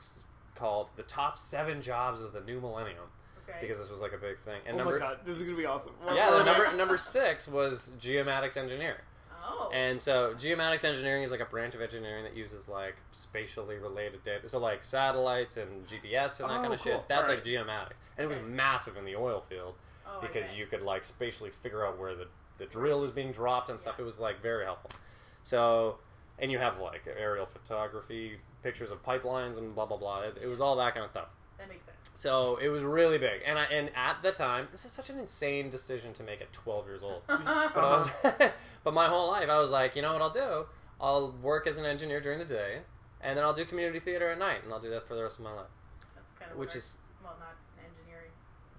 called 0.54 0.90
"The 0.96 1.02
Top 1.04 1.38
Seven 1.38 1.80
Jobs 1.80 2.20
of 2.20 2.32
the 2.34 2.40
New 2.42 2.60
Millennium" 2.60 3.04
Okay. 3.48 3.58
because 3.62 3.78
this 3.78 3.90
was 3.90 4.00
like 4.02 4.12
a 4.12 4.18
big 4.18 4.38
thing. 4.40 4.60
And 4.66 4.74
oh 4.74 4.78
number, 4.84 4.98
my 4.98 5.06
god, 5.06 5.18
this 5.24 5.36
is 5.38 5.42
gonna 5.44 5.56
be 5.56 5.64
awesome. 5.66 5.92
yeah, 6.14 6.30
the 6.30 6.44
number 6.44 6.70
number 6.76 6.96
six 6.98 7.48
was 7.48 7.92
geomatics 7.98 8.58
engineering. 8.58 9.00
Oh. 9.46 9.70
And 9.72 10.00
so 10.00 10.34
geomatics 10.34 10.84
engineering 10.84 11.22
is 11.22 11.30
like 11.30 11.40
a 11.40 11.44
branch 11.46 11.74
of 11.74 11.80
engineering 11.80 12.24
that 12.24 12.36
uses 12.36 12.68
like 12.68 12.96
spatially 13.12 13.76
related 13.76 14.22
data. 14.22 14.48
So 14.48 14.58
like 14.58 14.82
satellites 14.82 15.56
and 15.56 15.86
GPS 15.86 16.40
and 16.40 16.50
that 16.50 16.58
Oh, 16.58 16.62
kind 16.62 16.74
of 16.74 16.80
cool. 16.80 16.92
shit. 16.92 17.08
That's 17.08 17.28
Alright. 17.28 17.44
like 17.44 17.54
geomatics. 17.54 17.96
And 18.16 18.24
it 18.24 18.28
was 18.28 18.38
massive 18.48 18.96
in 18.96 19.04
the 19.04 19.16
oil 19.16 19.42
field 19.48 19.74
oh, 20.06 20.20
because 20.20 20.48
bet. 20.48 20.56
you 20.56 20.66
could 20.66 20.82
like 20.82 21.04
spatially 21.04 21.50
figure 21.50 21.86
out 21.86 21.98
where 21.98 22.14
the, 22.14 22.26
the 22.58 22.66
drill 22.66 23.02
is 23.04 23.10
being 23.10 23.32
dropped 23.32 23.68
and 23.70 23.78
stuff. 23.78 23.96
Yeah. 23.98 24.02
It 24.02 24.06
was 24.06 24.18
like 24.18 24.40
very 24.40 24.64
helpful. 24.64 24.90
So 25.42 25.98
and 26.38 26.50
you 26.50 26.58
have 26.58 26.78
like 26.80 27.02
aerial 27.18 27.46
photography, 27.46 28.38
pictures 28.62 28.90
of 28.90 29.02
pipelines 29.04 29.58
and 29.58 29.74
blah 29.74 29.86
blah 29.86 29.96
blah. 29.96 30.20
It, 30.22 30.38
it 30.42 30.46
was 30.46 30.60
all 30.60 30.76
that 30.76 30.94
kind 30.94 31.04
of 31.04 31.10
stuff. 31.10 31.28
that 31.58 31.68
makes 31.68 31.84
sense. 31.84 31.93
So 32.12 32.56
it 32.56 32.68
was 32.68 32.82
really 32.82 33.18
big. 33.18 33.40
And 33.46 33.58
I, 33.58 33.64
and 33.64 33.90
at 33.96 34.22
the 34.22 34.30
time, 34.32 34.68
this 34.70 34.84
is 34.84 34.92
such 34.92 35.10
an 35.10 35.18
insane 35.18 35.70
decision 35.70 36.12
to 36.14 36.22
make 36.22 36.40
at 36.40 36.52
12 36.52 36.86
years 36.86 37.02
old. 37.02 37.22
But, 37.28 37.46
I 37.46 37.68
was, 37.76 38.08
but 38.84 38.94
my 38.94 39.06
whole 39.08 39.28
life, 39.28 39.48
I 39.48 39.58
was 39.60 39.70
like, 39.70 39.96
you 39.96 40.02
know 40.02 40.12
what 40.12 40.22
I'll 40.22 40.30
do? 40.30 40.66
I'll 41.00 41.32
work 41.42 41.66
as 41.66 41.78
an 41.78 41.84
engineer 41.86 42.20
during 42.20 42.38
the 42.38 42.44
day, 42.44 42.80
and 43.20 43.36
then 43.36 43.44
I'll 43.44 43.52
do 43.54 43.64
community 43.64 43.98
theater 43.98 44.30
at 44.30 44.38
night, 44.38 44.62
and 44.64 44.72
I'll 44.72 44.80
do 44.80 44.90
that 44.90 45.08
for 45.08 45.14
the 45.14 45.22
rest 45.22 45.38
of 45.38 45.44
my 45.44 45.52
life. 45.52 45.66
That's 46.14 46.30
kind 46.38 46.52
of 46.52 46.58
Which 46.58 46.74
I- 46.74 46.78
is, 46.78 46.96
well, 47.22 47.34
not 47.40 47.56
engineering. 47.78 48.30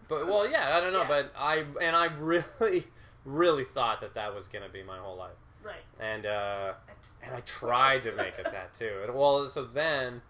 but 0.08 0.27
well, 0.27 0.48
yeah, 0.50 0.77
I 0.77 0.79
don't 0.79 0.94
know, 0.94 1.01
Yeah. 1.01 1.08
but 1.08 1.32
I 1.38 1.65
and 1.82 1.96
I 1.96 2.05
really, 2.05 2.88
really 3.25 3.63
thought 3.65 4.00
that 4.01 4.13
that 4.13 4.34
was 4.34 4.48
gonna 4.48 4.70
be 4.70 4.82
my 4.84 4.98
whole 4.98 5.17
life, 5.17 5.36
Right. 5.62 5.84
and 6.00 6.25
uh, 6.25 6.74
and 7.22 7.36
I 7.36 7.41
tried 7.41 8.03
to 8.03 8.12
make 8.13 8.38
it 8.39 8.46
that 8.51 8.74
too. 8.74 9.01
And, 9.03 9.13
well, 9.13 9.48
so 9.50 9.65
then, 9.65 10.22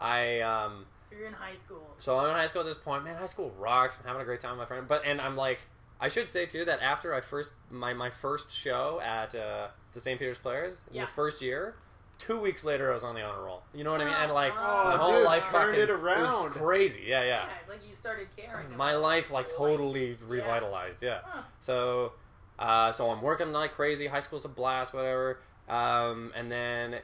I 0.00 0.40
um, 0.40 0.86
So 1.12 1.18
you're 1.18 1.28
in 1.28 1.34
high 1.34 1.56
school. 1.64 1.94
So 1.98 2.18
I'm 2.18 2.30
in 2.30 2.34
high 2.36 2.46
school 2.46 2.60
at 2.62 2.66
this 2.66 2.76
point. 2.76 3.04
Man, 3.04 3.16
high 3.16 3.26
school 3.26 3.52
rocks. 3.58 3.98
I'm 4.00 4.06
having 4.06 4.22
a 4.22 4.24
great 4.24 4.40
time 4.40 4.52
with 4.52 4.60
my 4.60 4.64
friend. 4.66 4.88
But 4.88 5.02
and 5.04 5.20
I'm 5.20 5.36
like, 5.36 5.60
I 6.00 6.08
should 6.08 6.28
say 6.30 6.46
too 6.46 6.64
that 6.64 6.80
after 6.80 7.14
I 7.14 7.20
first 7.20 7.52
my 7.70 7.92
my 7.92 8.10
first 8.10 8.50
show 8.50 9.00
at 9.04 9.34
uh, 9.34 9.68
the 9.92 10.00
St. 10.00 10.18
Peter's 10.18 10.38
Players 10.38 10.84
in 10.90 10.96
Yeah. 10.96 11.04
the 11.06 11.10
first 11.12 11.42
year, 11.42 11.74
two 12.18 12.38
weeks 12.40 12.64
later 12.64 12.90
I 12.90 12.94
was 12.94 13.04
on 13.04 13.14
the 13.14 13.22
honor 13.22 13.42
roll. 13.44 13.62
You 13.74 13.84
know 13.84 13.92
what 13.92 14.00
I 14.00 14.04
mean? 14.04 14.14
And 14.14 14.32
like 14.32 14.54
Oh, 14.56 14.84
my 14.84 14.96
whole 14.96 15.12
dude, 15.18 15.24
life 15.26 15.42
fucking 15.44 15.78
it 15.80 15.88
was 15.90 16.52
crazy. 16.52 17.04
Yeah, 17.06 17.20
Yeah, 17.22 17.26
yeah. 17.26 17.48
like 17.68 17.80
you 17.88 17.94
started 17.94 18.28
caring. 18.36 18.76
My 18.76 18.94
life 18.96 19.30
like 19.30 19.54
totally 19.54 20.16
revitalized. 20.26 21.02
Yeah. 21.02 21.20
Huh. 21.24 21.42
So, 21.60 22.12
uh, 22.58 22.90
so 22.92 23.10
I'm 23.10 23.22
working 23.22 23.52
like 23.52 23.74
crazy. 23.74 24.06
High 24.06 24.20
school's 24.20 24.44
a 24.44 24.48
blast, 24.48 24.92
whatever. 24.94 25.40
Um, 25.68 26.32
and 26.34 26.50
then 26.50 26.96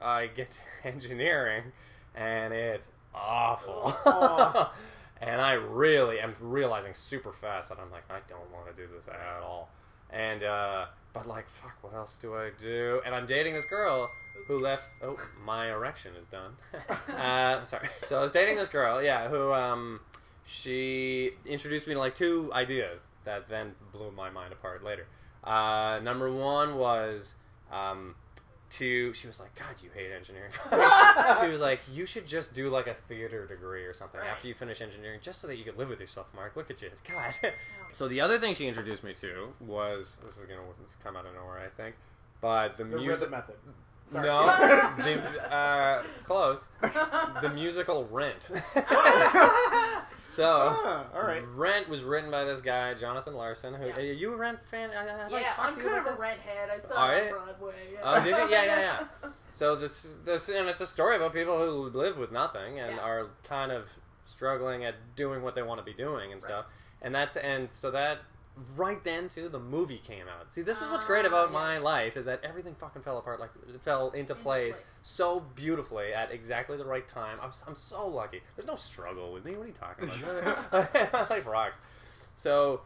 I 0.00 0.26
get 0.26 0.50
to 0.52 0.60
engineering, 0.88 1.72
and 2.14 2.52
it's 2.52 2.90
awful. 3.14 3.94
Oh. 4.06 4.72
and 5.20 5.40
I 5.40 5.52
really 5.52 6.20
am 6.20 6.34
realizing 6.40 6.94
super 6.94 7.32
fast 7.32 7.68
that 7.68 7.78
I'm 7.78 7.90
like, 7.90 8.04
I 8.10 8.18
don't 8.28 8.50
want 8.52 8.66
to 8.66 8.72
do 8.72 8.88
this 8.94 9.08
at 9.08 9.42
all. 9.42 9.70
And 10.10 10.42
uh, 10.42 10.86
but 11.12 11.26
like, 11.26 11.48
fuck, 11.48 11.76
what 11.82 11.94
else 11.94 12.18
do 12.20 12.34
I 12.34 12.50
do? 12.58 13.00
And 13.04 13.14
I'm 13.14 13.26
dating 13.26 13.54
this 13.54 13.64
girl 13.64 14.10
who 14.46 14.58
left. 14.58 14.90
Oh, 15.02 15.16
my 15.44 15.70
erection 15.70 16.12
is 16.16 16.26
done. 16.26 16.52
uh, 17.16 17.64
sorry. 17.64 17.88
So 18.08 18.18
I 18.18 18.22
was 18.22 18.32
dating 18.32 18.56
this 18.56 18.68
girl, 18.68 19.02
yeah, 19.02 19.28
who 19.28 19.52
um, 19.52 20.00
she 20.44 21.32
introduced 21.46 21.86
me 21.86 21.94
to 21.94 22.00
like 22.00 22.14
two 22.14 22.50
ideas 22.52 23.06
that 23.24 23.48
then 23.48 23.74
blew 23.92 24.10
my 24.10 24.30
mind 24.30 24.52
apart 24.52 24.84
later. 24.84 25.06
Uh, 25.44 25.98
number 26.02 26.30
one 26.32 26.76
was 26.76 27.34
um, 27.72 28.14
to 28.78 29.12
she 29.14 29.26
was 29.26 29.38
like, 29.40 29.54
God, 29.54 29.74
you 29.82 29.90
hate 29.94 30.10
engineering. 30.12 30.50
she 31.40 31.48
was 31.48 31.60
like, 31.60 31.80
you 31.92 32.06
should 32.06 32.26
just 32.26 32.52
do 32.54 32.68
like 32.70 32.86
a 32.86 32.94
theater 32.94 33.46
degree 33.46 33.84
or 33.84 33.92
something 33.94 34.20
Right. 34.20 34.30
after 34.30 34.48
you 34.48 34.54
finish 34.54 34.80
engineering, 34.80 35.20
just 35.22 35.40
so 35.40 35.46
that 35.46 35.56
you 35.56 35.64
could 35.64 35.78
live 35.78 35.88
with 35.88 36.00
yourself, 36.00 36.26
Marc. 36.34 36.56
Look 36.56 36.70
at 36.70 36.80
you, 36.82 36.90
God. 37.10 37.34
so 37.92 38.08
the 38.08 38.20
other 38.20 38.38
thing 38.38 38.54
she 38.54 38.66
introduced 38.66 39.02
me 39.04 39.14
to 39.14 39.52
was 39.60 40.18
this 40.24 40.38
is 40.38 40.44
gonna 40.46 40.60
come 41.02 41.16
out 41.16 41.26
of 41.26 41.34
nowhere, 41.34 41.58
I 41.60 41.68
think, 41.68 41.94
but 42.40 42.76
the, 42.76 42.84
The 42.84 42.96
music. 42.98 43.30
method. 43.30 43.56
Sorry. 44.10 44.26
No, 44.26 44.44
the, 45.02 45.54
uh, 45.54 46.02
close. 46.24 46.66
The 46.82 47.50
musical 47.54 48.04
Rent. 48.10 48.50
So, 50.32 50.74
Ah, 50.84 51.06
all 51.14 51.22
right. 51.22 51.42
Rent 51.54 51.88
was 51.88 52.02
written 52.02 52.30
by 52.30 52.44
this 52.44 52.60
guy, 52.60 52.94
Jonathan 52.94 53.34
Larson. 53.34 53.74
Who 53.74 53.86
Yeah. 53.86 53.96
are 53.96 54.00
you 54.00 54.32
a 54.32 54.36
Rent 54.36 54.58
fan? 54.70 54.90
I- 54.90 55.26
I 55.26 55.28
yeah, 55.40 55.54
I'm 55.58 55.74
to 55.74 55.80
you 55.82 55.88
kind 55.88 56.06
of 56.06 56.18
a 56.18 56.22
rent 56.22 56.40
head. 56.40 56.70
I 56.70 56.78
saw 56.78 57.10
it 57.10 57.32
on 57.32 57.44
Broadway. 57.46 57.74
Yeah. 57.92 58.00
Oh, 58.02 58.16
did 58.24 58.30
you? 58.30 58.36
Yeah, 58.50 58.64
yeah, 58.64 58.80
yeah. 59.22 59.28
So 59.50 59.76
this, 59.76 60.16
this, 60.24 60.48
and 60.48 60.66
it's 60.68 60.80
a 60.80 60.86
story 60.86 61.16
about 61.16 61.34
people 61.34 61.58
who 61.58 61.90
live 61.96 62.16
with 62.16 62.32
nothing 62.32 62.80
and 62.80 62.96
Yeah. 62.96 63.02
are 63.02 63.26
kind 63.44 63.70
of 63.70 63.88
struggling 64.24 64.84
at 64.84 65.14
doing 65.14 65.42
what 65.42 65.54
they 65.54 65.62
want 65.62 65.78
to 65.78 65.84
be 65.84 65.92
doing 65.92 66.32
and 66.32 66.40
stuff. 66.40 66.64
And 67.02 67.14
that's 67.14 67.36
and 67.36 67.70
so 67.70 67.90
that 67.90 68.18
right 68.76 69.02
then 69.02 69.28
too, 69.28 69.48
the 69.48 69.58
movie 69.58 69.98
came 69.98 70.26
out. 70.28 70.52
See, 70.52 70.62
this 70.62 70.80
is 70.82 70.88
what's 70.88 71.04
great 71.04 71.24
Ah, 71.24 71.28
about 71.28 71.48
yeah. 71.48 71.52
my 71.58 71.78
life 71.78 72.16
is 72.16 72.26
that 72.26 72.42
everything 72.44 72.74
fucking 72.74 73.02
fell 73.02 73.18
apart, 73.18 73.40
like 73.40 73.50
fell 73.80 74.08
into, 74.08 74.18
Into 74.18 74.34
place, 74.34 74.74
place. 74.76 74.86
so 75.02 75.40
beautifully 75.54 76.12
at 76.12 76.30
exactly 76.30 76.76
the 76.76 76.84
right 76.84 77.06
time. 77.08 77.38
I'm, 77.42 77.50
I'm 77.66 77.76
so 77.76 78.06
lucky. 78.06 78.40
There's 78.56 78.66
no 78.68 78.76
struggle 78.76 79.32
with 79.32 79.44
me. 79.44 79.56
What 79.56 79.64
are 79.64 79.66
you 79.68 79.72
talking 79.72 80.10
about? 80.10 80.72
my 81.12 81.26
life 81.30 81.46
rocks. 81.46 81.78
So, 82.34 82.82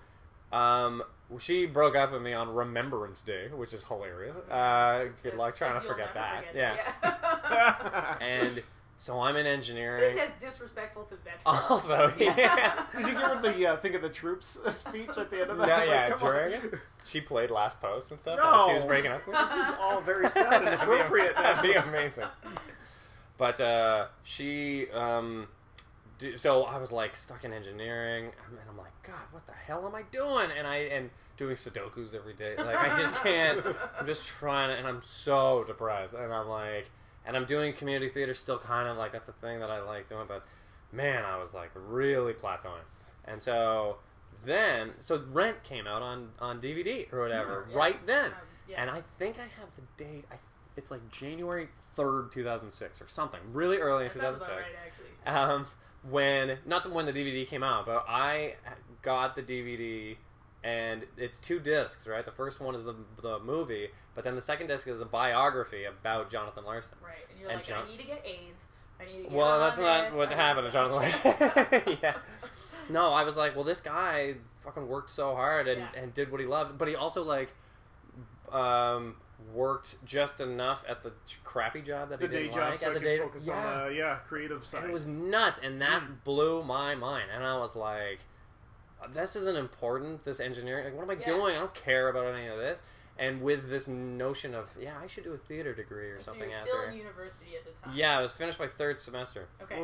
um, 0.52 1.02
she 1.40 1.66
broke 1.66 1.96
up 1.96 2.12
with 2.12 2.22
me 2.22 2.32
on 2.32 2.48
Remembrance 2.54 3.22
Day, 3.22 3.48
which 3.48 3.74
is 3.74 3.82
hilarious. 3.84 4.36
Uh, 4.48 5.06
good 5.22 5.34
luck 5.34 5.56
trying 5.56 5.74
to 5.80 5.86
forget 5.86 6.14
that. 6.14 6.46
forget 6.48 6.78
yeah. 7.02 8.18
it, 8.20 8.22
And 8.22 8.62
so 8.96 9.20
I'm 9.20 9.36
in 9.36 9.40
I 9.46 9.50
think 9.50 9.58
engineering. 9.58 10.16
that's 10.16 10.40
disrespectful 10.40 11.04
to 11.04 11.16
veterans. 11.16 11.42
Also, 11.44 12.12
yes. 12.18 12.86
Did 12.92 13.00
you 13.06 13.12
give 13.12 13.20
her 13.22 13.40
the 13.42 13.66
uh, 13.66 13.76
think 13.78 13.94
of 13.94 14.02
the 14.02 14.08
troops 14.08 14.58
speech 14.70 15.16
at 15.18 15.30
the 15.30 15.42
end 15.42 15.50
of 15.50 15.58
No, 15.58 15.66
that? 15.66 15.78
Like, 15.80 15.88
yeah, 15.88 16.10
come 16.10 16.28
on. 16.28 16.34
during 16.34 16.52
she 17.04 17.20
played 17.20 17.50
last 17.50 17.80
post 17.80 18.10
and 18.10 18.18
stuff. 18.18 18.38
No. 18.38 18.54
as 18.54 18.66
she 18.66 18.72
was 18.74 18.84
breaking 18.84 19.12
up. 19.12 19.26
with 19.26 19.36
me. 19.36 19.42
This 19.48 19.68
is 19.68 19.74
all 19.80 20.00
very 20.00 20.28
sad 20.30 20.62
and 20.64 20.74
appropriate. 20.80 21.36
That'd 21.36 21.62
be 21.62 21.74
amazing. 21.74 22.24
But 23.38 23.60
uh, 23.60 24.06
she, 24.24 24.90
um, 24.92 25.48
d- 26.18 26.36
so 26.38 26.62
I 26.64 26.78
was 26.78 26.90
like 26.90 27.14
stuck 27.14 27.44
in 27.44 27.52
engineering, 27.52 28.24
and 28.48 28.58
I'm 28.68 28.78
like, 28.78 28.92
God, 29.02 29.20
what 29.30 29.46
the 29.46 29.52
hell 29.52 29.86
am 29.86 29.94
I 29.94 30.02
doing? 30.10 30.48
And 30.56 30.66
I 30.66 30.76
and 30.76 31.10
doing 31.36 31.54
Sudokus 31.56 32.14
every 32.14 32.32
day. 32.32 32.54
Like 32.56 32.76
I 32.76 32.98
just 32.98 33.14
can't. 33.16 33.62
I'm 34.00 34.06
just 34.06 34.26
trying 34.26 34.70
to, 34.70 34.76
and 34.76 34.86
I'm 34.88 35.02
so 35.04 35.64
depressed. 35.66 36.14
And 36.14 36.32
I'm 36.32 36.48
like, 36.48 36.90
and 37.26 37.36
I'm 37.36 37.44
doing 37.44 37.72
community 37.72 38.08
theater 38.08 38.34
still, 38.34 38.58
kind 38.58 38.88
of 38.88 38.96
like 38.96 39.12
that's 39.12 39.26
the 39.26 39.32
thing 39.32 39.60
that 39.60 39.70
I 39.70 39.80
like 39.80 40.08
doing. 40.08 40.26
But 40.28 40.44
man, 40.92 41.24
I 41.24 41.38
was 41.38 41.52
like 41.54 41.70
really 41.74 42.32
plateauing. 42.32 42.84
And 43.24 43.42
so 43.42 43.96
then, 44.44 44.92
so 45.00 45.22
Rent 45.32 45.62
came 45.64 45.86
out 45.86 46.02
on 46.02 46.28
on 46.38 46.60
DVD 46.60 47.12
or 47.12 47.20
whatever 47.20 47.66
Yeah. 47.70 47.76
right 47.76 48.06
then. 48.06 48.26
Um, 48.26 48.32
yeah. 48.68 48.80
And 48.82 48.90
I 48.90 49.02
think 49.18 49.36
I 49.38 49.42
have 49.42 49.68
the 49.76 50.04
date. 50.04 50.24
I, 50.30 50.36
it's 50.76 50.90
like 50.90 51.08
January 51.10 51.68
third, 51.94 52.32
two 52.32 52.44
thousand 52.44 52.70
six, 52.70 53.00
or 53.00 53.08
something 53.08 53.40
really 53.52 53.78
early 53.78 54.04
in 54.06 54.10
two 54.10 54.18
thousand 54.20 54.42
about 54.42 54.50
right. 55.26 55.34
Um, 55.34 55.66
when 56.08 56.58
not 56.66 56.84
the 56.84 56.90
when 56.90 57.06
the 57.06 57.12
DVD 57.12 57.46
came 57.46 57.62
out, 57.62 57.86
but 57.86 58.04
I 58.08 58.54
got 59.02 59.34
the 59.34 59.42
DVD, 59.42 60.16
and 60.62 61.04
it's 61.16 61.38
two 61.38 61.58
discs, 61.60 62.06
right? 62.06 62.24
The 62.24 62.30
first 62.30 62.60
one 62.60 62.74
is 62.74 62.84
the 62.84 62.94
the 63.22 63.38
movie, 63.40 63.88
but 64.16 64.24
then 64.24 64.34
the 64.34 64.42
second 64.42 64.66
disc 64.66 64.88
is 64.88 65.00
a 65.00 65.04
biography 65.04 65.84
about 65.84 66.28
Jonathan 66.30 66.64
Larson. 66.64 66.96
Right, 67.00 67.14
and 67.30 67.38
you're 67.40 67.48
And 67.50 67.58
like, 67.58 67.66
John- 67.68 67.84
I 67.86 67.88
need 67.90 67.98
to 68.00 68.06
get 68.06 68.22
AIDS. 68.26 68.64
I 69.00 69.04
need 69.04 69.16
to 69.18 69.22
get 69.24 69.30
Well, 69.32 69.60
that's 69.60 69.78
not 69.78 70.06
this, 70.06 70.14
what 70.14 70.32
I 70.32 70.34
happened 70.34 70.66
to 70.66 70.72
Jonathan 70.72 70.96
Larson. 70.96 71.98
yeah. 72.02 72.16
No, 72.88 73.12
I 73.12 73.22
was 73.24 73.36
like, 73.36 73.54
well, 73.54 73.64
this 73.64 73.80
guy 73.80 74.34
fucking 74.64 74.88
worked 74.88 75.10
so 75.10 75.34
hard 75.36 75.68
and, 75.68 75.80
Yeah. 75.80 76.02
and 76.02 76.12
did 76.14 76.32
what 76.32 76.40
he 76.40 76.46
loved, 76.46 76.76
but 76.78 76.88
he 76.88 76.96
also 76.96 77.22
like 77.22 77.52
um, 78.52 79.16
worked 79.52 80.02
just 80.04 80.40
enough 80.40 80.84
at 80.88 81.02
the 81.02 81.12
crappy 81.44 81.82
job 81.82 82.08
that 82.10 82.20
The 82.20 82.26
he 82.26 82.32
day 82.32 82.42
didn't 82.44 82.54
job, 82.54 82.70
like 82.70 82.80
so 82.80 82.86
at 82.86 82.90
I 82.92 82.94
the 82.94 83.00
day. 83.04 83.18
focus 83.18 83.44
yeah. 83.46 83.54
on 83.82 83.88
the 83.88 83.94
yeah 83.94 84.16
creative 84.28 84.64
side. 84.64 84.82
And 84.82 84.90
it 84.90 84.92
was 84.92 85.06
nuts, 85.06 85.58
and 85.62 85.80
that 85.82 86.02
Hmm. 86.02 86.12
blew 86.24 86.62
my 86.62 86.94
mind. 86.94 87.28
And 87.34 87.44
I 87.44 87.58
was 87.58 87.74
like, 87.76 88.20
"This 89.12 89.36
isn't 89.36 89.56
important. 89.56 90.24
This 90.24 90.40
engineering, 90.40 90.84
like, 90.84 90.94
what 90.94 91.02
am 91.02 91.10
I 91.10 91.14
Yeah. 91.20 91.26
doing? 91.26 91.56
I 91.56 91.58
don't 91.58 91.74
care 91.74 92.08
about 92.08 92.26
any 92.34 92.46
of 92.46 92.56
this." 92.58 92.82
And 93.18 93.40
with 93.40 93.70
this 93.70 93.88
notion 93.88 94.54
of, 94.54 94.70
yeah, 94.78 94.94
I 95.02 95.06
should 95.06 95.24
do 95.24 95.32
a 95.32 95.38
theater 95.38 95.72
degree 95.74 96.10
or 96.10 96.20
So 96.20 96.32
something 96.32 96.50
you're 96.50 96.58
after. 96.58 96.70
still 96.70 96.82
in 96.90 96.96
university 96.98 97.56
at 97.56 97.64
the 97.64 97.82
time. 97.82 97.96
yeah, 97.96 98.18
I 98.18 98.20
was 98.22 98.32
finished 98.32 98.58
my 98.58 98.66
third 98.68 99.00
semester 99.00 99.48
Okay. 99.62 99.80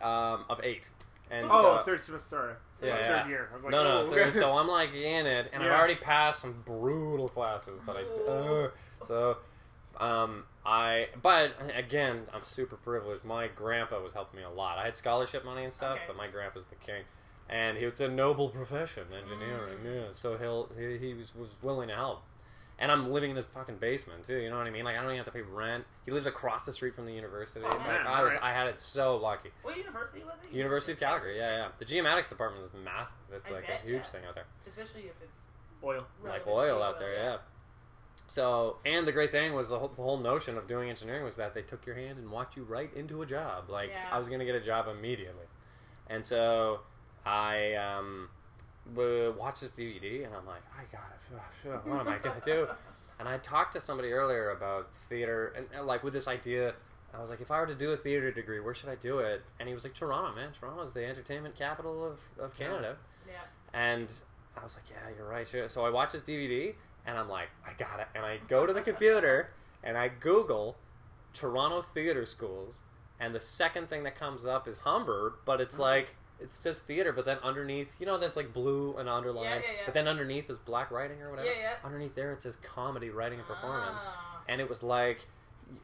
Um, 0.00 0.44
of 0.48 0.60
eight. 0.62 0.84
And 1.30 1.46
Oh, 1.50 1.76
so, 1.78 1.82
third 1.84 2.02
semester. 2.02 2.56
So 2.80 2.86
Yeah, 2.86 2.98
yeah. 2.98 3.22
third 3.22 3.28
year. 3.30 3.48
I 3.50 3.54
was 3.54 3.62
like, 3.64 3.70
no, 3.72 3.84
no, 3.84 4.00
oh, 4.00 4.10
third, 4.10 4.28
okay. 4.28 4.38
so 4.38 4.52
I'm 4.58 4.66
like 4.66 4.94
in 4.94 5.26
it, 5.26 5.50
and 5.52 5.62
I've 5.62 5.70
already 5.78 5.94
passed 5.94 6.40
some 6.40 6.62
brutal 6.64 7.28
classes 7.28 7.82
that 7.82 7.96
I. 7.96 8.30
Uh, 8.30 8.70
so, 9.02 9.36
um, 9.98 10.44
I. 10.64 11.08
But 11.22 11.52
again, 11.74 12.22
I'm 12.32 12.44
super 12.44 12.76
privileged. 12.76 13.24
My 13.24 13.46
grandpa 13.48 14.00
was 14.02 14.12
helping 14.14 14.40
me 14.40 14.44
a 14.46 14.50
lot. 14.50 14.78
I 14.78 14.84
had 14.86 14.96
scholarship 14.96 15.44
money 15.44 15.64
and 15.64 15.72
stuff, 15.72 15.96
Okay. 15.96 16.04
but 16.08 16.16
my 16.16 16.26
grandpa's 16.28 16.66
the 16.66 16.74
king, 16.76 17.04
and 17.48 17.76
he 17.78 17.84
it's 17.84 18.00
a 18.00 18.08
noble 18.08 18.48
profession, 18.48 19.04
engineering. 19.16 19.78
Mm. 19.84 19.94
Yeah, 19.94 20.02
so 20.12 20.36
he'll 20.38 20.70
he, 20.76 20.96
he 20.98 21.14
was, 21.14 21.34
was 21.34 21.50
willing 21.62 21.88
to 21.88 21.94
help. 21.94 22.22
And 22.80 22.90
I'm 22.90 23.10
living 23.10 23.28
in 23.30 23.36
his 23.36 23.44
fucking 23.44 23.76
basement 23.76 24.24
too. 24.24 24.38
You 24.38 24.48
know 24.48 24.56
what 24.56 24.66
I 24.66 24.70
mean? 24.70 24.84
Like 24.84 24.96
I 24.96 25.02
don't 25.02 25.10
even 25.10 25.18
have 25.18 25.26
to 25.26 25.32
pay 25.32 25.42
rent. 25.42 25.84
He 26.06 26.10
lives 26.12 26.24
across 26.26 26.64
the 26.64 26.72
street 26.72 26.94
from 26.94 27.04
the 27.04 27.12
university. 27.12 27.60
Oh, 27.62 27.68
like 27.68 27.86
man, 27.86 28.06
I 28.06 28.22
was, 28.22 28.32
alright. 28.34 28.42
I 28.42 28.54
had 28.56 28.68
it 28.68 28.80
so 28.80 29.16
lucky. 29.16 29.50
What 29.62 29.76
university 29.76 30.20
was 30.24 30.36
it? 30.44 30.54
University 30.56 30.92
of 30.94 30.98
Calgary. 30.98 31.36
Yeah, 31.36 31.56
yeah. 31.56 31.68
The 31.78 31.84
geomatics 31.84 32.30
department 32.30 32.64
is 32.64 32.70
massive. 32.82 33.18
It's 33.34 33.50
I 33.50 33.54
like 33.54 33.66
bet, 33.66 33.80
a 33.84 33.86
huge 33.86 34.02
yeah. 34.04 34.08
thing 34.10 34.22
out 34.26 34.34
there 34.34 34.46
Especially 34.66 35.02
if 35.02 35.14
it's 35.22 35.38
Oil. 35.84 36.06
like 36.24 36.24
relevant 36.24 36.44
to 36.44 36.50
oil 36.50 36.82
out 36.82 36.98
there, 36.98 37.14
yeah. 37.14 37.36
So, 38.26 38.76
and 38.86 39.06
the 39.06 39.12
great 39.12 39.30
thing 39.32 39.54
was 39.54 39.68
the 39.68 39.78
whole, 39.78 39.88
the 39.88 40.02
whole 40.02 40.18
notion 40.18 40.56
of 40.56 40.66
doing 40.68 40.88
engineering 40.88 41.24
was 41.24 41.36
that 41.36 41.52
they 41.52 41.62
took 41.62 41.84
your 41.84 41.96
hand 41.96 42.18
and 42.18 42.30
walked 42.30 42.56
you 42.56 42.62
right 42.62 42.90
into 42.94 43.22
a 43.22 43.26
job. 43.26 43.68
Like 43.68 43.90
Yeah. 43.90 44.08
I 44.10 44.18
was 44.18 44.28
gonna 44.28 44.44
get 44.44 44.54
a 44.54 44.60
job 44.60 44.86
immediately, 44.88 45.46
and 46.08 46.24
so 46.24 46.80
I 47.26 47.74
um, 47.74 48.28
w- 48.94 49.34
watched 49.38 49.60
this 49.60 49.72
DVD 49.72 50.24
and 50.24 50.34
I'm 50.34 50.46
like, 50.46 50.62
I 50.72 50.82
got 50.90 51.04
it. 51.12 51.88
What 51.88 52.00
am 52.00 52.08
I 52.08 52.18
gonna 52.18 52.40
do? 52.44 52.68
And 53.18 53.28
I 53.28 53.38
talked 53.38 53.74
to 53.74 53.80
somebody 53.80 54.12
earlier 54.12 54.50
about 54.50 54.88
theater 55.08 55.52
and, 55.56 55.66
and, 55.76 55.86
like 55.86 56.02
with 56.02 56.12
this 56.12 56.26
idea. 56.26 56.74
I 57.12 57.20
was 57.20 57.28
like, 57.28 57.40
if 57.40 57.50
I 57.50 57.60
were 57.60 57.66
to 57.66 57.74
do 57.74 57.90
a 57.90 57.96
theater 57.96 58.30
degree, 58.30 58.60
where 58.60 58.72
should 58.72 58.88
I 58.88 58.94
do 58.94 59.18
it? 59.18 59.42
And 59.58 59.68
he 59.68 59.74
was 59.74 59.82
like, 59.82 59.94
Toronto, 59.94 60.34
man. 60.34 60.50
Toronto's 60.58 60.92
the 60.92 61.04
entertainment 61.04 61.56
capital 61.56 62.06
of, 62.06 62.18
of 62.42 62.56
Canada. 62.56 62.96
Yeah. 63.26 63.34
And 63.74 64.08
I 64.56 64.62
was 64.62 64.76
like, 64.76 64.84
yeah, 64.90 65.14
you're 65.16 65.28
right. 65.28 65.46
sure. 65.46 65.68
So 65.68 65.84
I 65.84 65.90
watch 65.90 66.12
this 66.12 66.22
DVD 66.22 66.74
and 67.06 67.18
I'm 67.18 67.28
like, 67.28 67.48
I 67.66 67.72
got 67.72 68.00
it. 68.00 68.06
And 68.14 68.24
I 68.24 68.38
go 68.48 68.64
to 68.64 68.72
the 68.72 68.80
computer 68.80 69.50
and 69.82 69.98
I 69.98 70.08
Google 70.08 70.76
Toronto 71.34 71.82
theater 71.82 72.26
schools. 72.26 72.82
And 73.18 73.34
the 73.34 73.40
second 73.40 73.88
thing 73.88 74.04
that 74.04 74.14
comes 74.14 74.46
up 74.46 74.66
is 74.66 74.78
Humber, 74.78 75.34
but 75.44 75.60
it's 75.60 75.74
uh-huh. 75.74 75.82
like, 75.82 76.16
it 76.40 76.54
says 76.54 76.80
theater, 76.80 77.12
but 77.12 77.24
then 77.24 77.38
underneath, 77.42 77.96
you 78.00 78.06
know, 78.06 78.18
that's 78.18 78.36
like 78.36 78.52
blue 78.52 78.96
and 78.98 79.08
underlined. 79.08 79.62
Yeah, 79.64 79.70
yeah, 79.70 79.76
yeah. 79.78 79.82
But 79.84 79.94
then 79.94 80.08
underneath 80.08 80.48
is 80.48 80.58
black 80.58 80.90
writing 80.90 81.20
or 81.20 81.30
whatever. 81.30 81.48
Yeah, 81.48 81.60
yeah. 81.60 81.72
Underneath 81.84 82.14
there 82.14 82.32
it 82.32 82.42
says 82.42 82.56
comedy, 82.56 83.10
writing, 83.10 83.38
and 83.38 83.46
performance. 83.46 84.00
Ah. 84.04 84.42
And 84.48 84.60
it 84.60 84.68
was 84.68 84.82
like, 84.82 85.26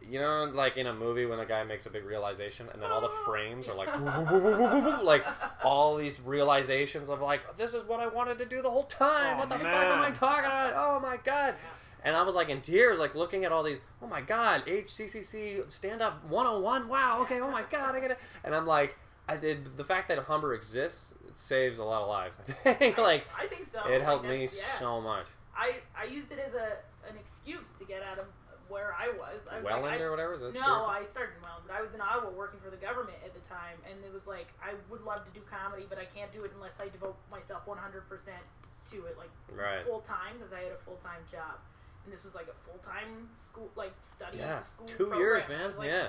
you 0.09 0.19
know, 0.19 0.45
like 0.45 0.77
in 0.77 0.87
a 0.87 0.95
movie 0.95 1.27
when 1.27 1.39
a 1.39 1.47
guy 1.47 1.63
makes 1.65 1.87
a 1.87 1.91
big 1.91 2.05
realization, 2.05 2.69
and 2.73 2.83
then 2.83 2.91
all 2.91 3.01
the 3.01 3.13
frames 3.25 3.69
are 3.69 3.75
like, 3.75 3.89
like 5.03 5.25
all 5.65 5.97
these 5.97 6.21
realizations 6.21 7.09
of 7.09 7.21
like, 7.21 7.57
this 7.57 7.75
is 7.75 7.83
what 7.85 8.01
I 8.01 8.07
wanted 8.07 8.39
to 8.39 8.47
do 8.47 8.63
the 8.63 8.71
whole 8.71 8.85
time. 8.85 9.37
Oh, 9.37 9.41
what 9.41 9.49
the 9.49 9.57
fuck 9.57 9.67
am 9.67 10.01
I 10.01 10.11
talking 10.11 10.47
about? 10.47 10.73
Oh 10.75 11.01
my 11.01 11.19
god! 11.23 11.55
And 12.03 12.17
I 12.17 12.23
was 12.23 12.35
like 12.35 12.49
in 12.49 12.61
tears, 12.61 12.99
like 12.99 13.15
looking 13.15 13.45
at 13.45 13.53
all 13.53 13.63
these. 13.63 13.81
Oh 14.01 14.07
my 14.07 14.21
god, 14.21 14.65
HCCC 14.67 15.71
stand 15.71 16.01
up 16.01 16.25
101. 16.29 16.89
Wow. 16.89 17.23
Okay. 17.23 17.41
Oh 17.41 17.51
my 17.51 17.65
god, 17.71 17.95
I 17.95 18.01
get 18.01 18.13
it. 18.13 18.19
And 18.45 18.55
I'm 18.55 18.67
like, 18.67 18.97
I 19.29 19.37
did 19.37 19.77
the 19.77 19.85
fact 19.85 20.09
that 20.09 20.19
Humber 20.19 20.55
exists 20.55 21.15
it 21.27 21.37
saves 21.37 21.79
a 21.79 21.85
lot 21.85 22.03
of 22.03 22.09
lives. 22.09 22.39
I 22.65 22.75
think 22.75 22.99
like 23.11 23.27
I 23.39 23.47
think 23.47 23.67
so. 23.69 23.87
it 23.89 24.03
helped 24.03 24.25
me 24.25 24.43
yeah. 24.45 24.79
so 24.79 25.01
much. 25.01 25.27
I 25.57 25.81
I 25.99 26.05
used 26.05 26.31
it 26.33 26.39
as 26.39 26.55
a 26.55 26.79
an 27.09 27.17
excuse 27.19 27.67
to 27.79 27.85
get 27.85 28.03
out 28.03 28.19
of 28.19 28.27
where 28.69 28.95
I 28.99 29.09
was. 29.15 29.39
I 29.51 29.57
was 29.57 29.65
Welland 29.65 29.95
like, 29.95 30.01
I, 30.01 30.05
or 30.05 30.11
whatever 30.11 30.35
is 30.35 30.43
it? 30.43 30.55
No, 30.55 30.87
I 30.91 31.05
started 31.05 31.39
in 31.39 31.43
Welland, 31.43 31.65
but 31.67 31.75
I 31.77 31.83
was 31.83 31.95
in 31.95 32.01
Ottawa 32.01 32.31
working 32.35 32.59
for 32.59 32.71
the 32.71 32.77
government 32.77 33.17
at 33.25 33.31
the 33.35 33.43
time, 33.49 33.79
and 33.87 33.95
it 34.05 34.13
was 34.13 34.27
like 34.27 34.51
I 34.63 34.75
would 34.91 35.03
love 35.03 35.23
to 35.25 35.31
do 35.31 35.41
comedy, 35.47 35.87
but 35.89 35.99
I 35.99 36.07
can't 36.11 36.33
do 36.33 36.43
it 36.45 36.51
unless 36.55 36.75
I 36.83 36.89
devote 36.89 37.15
myself 37.31 37.63
100% 37.67 37.79
to 37.79 38.97
it, 39.07 39.19
like 39.19 39.31
Right. 39.55 39.85
full 39.87 40.01
time, 40.01 40.39
because 40.39 40.53
I 40.53 40.63
had 40.67 40.73
a 40.73 40.83
full 40.83 40.99
time 41.03 41.23
job, 41.31 41.59
and 42.05 42.13
this 42.13 42.23
was 42.27 42.35
like 42.35 42.47
a 42.51 42.57
full 42.67 42.79
time 42.83 43.31
school, 43.43 43.71
like 43.77 43.95
study 44.03 44.39
Yeah, 44.39 44.63
school. 44.63 44.87
two 44.87 45.07
program. 45.11 45.21
years, 45.21 45.43
man. 45.49 45.77
like, 45.79 45.87
yeah. 45.89 46.09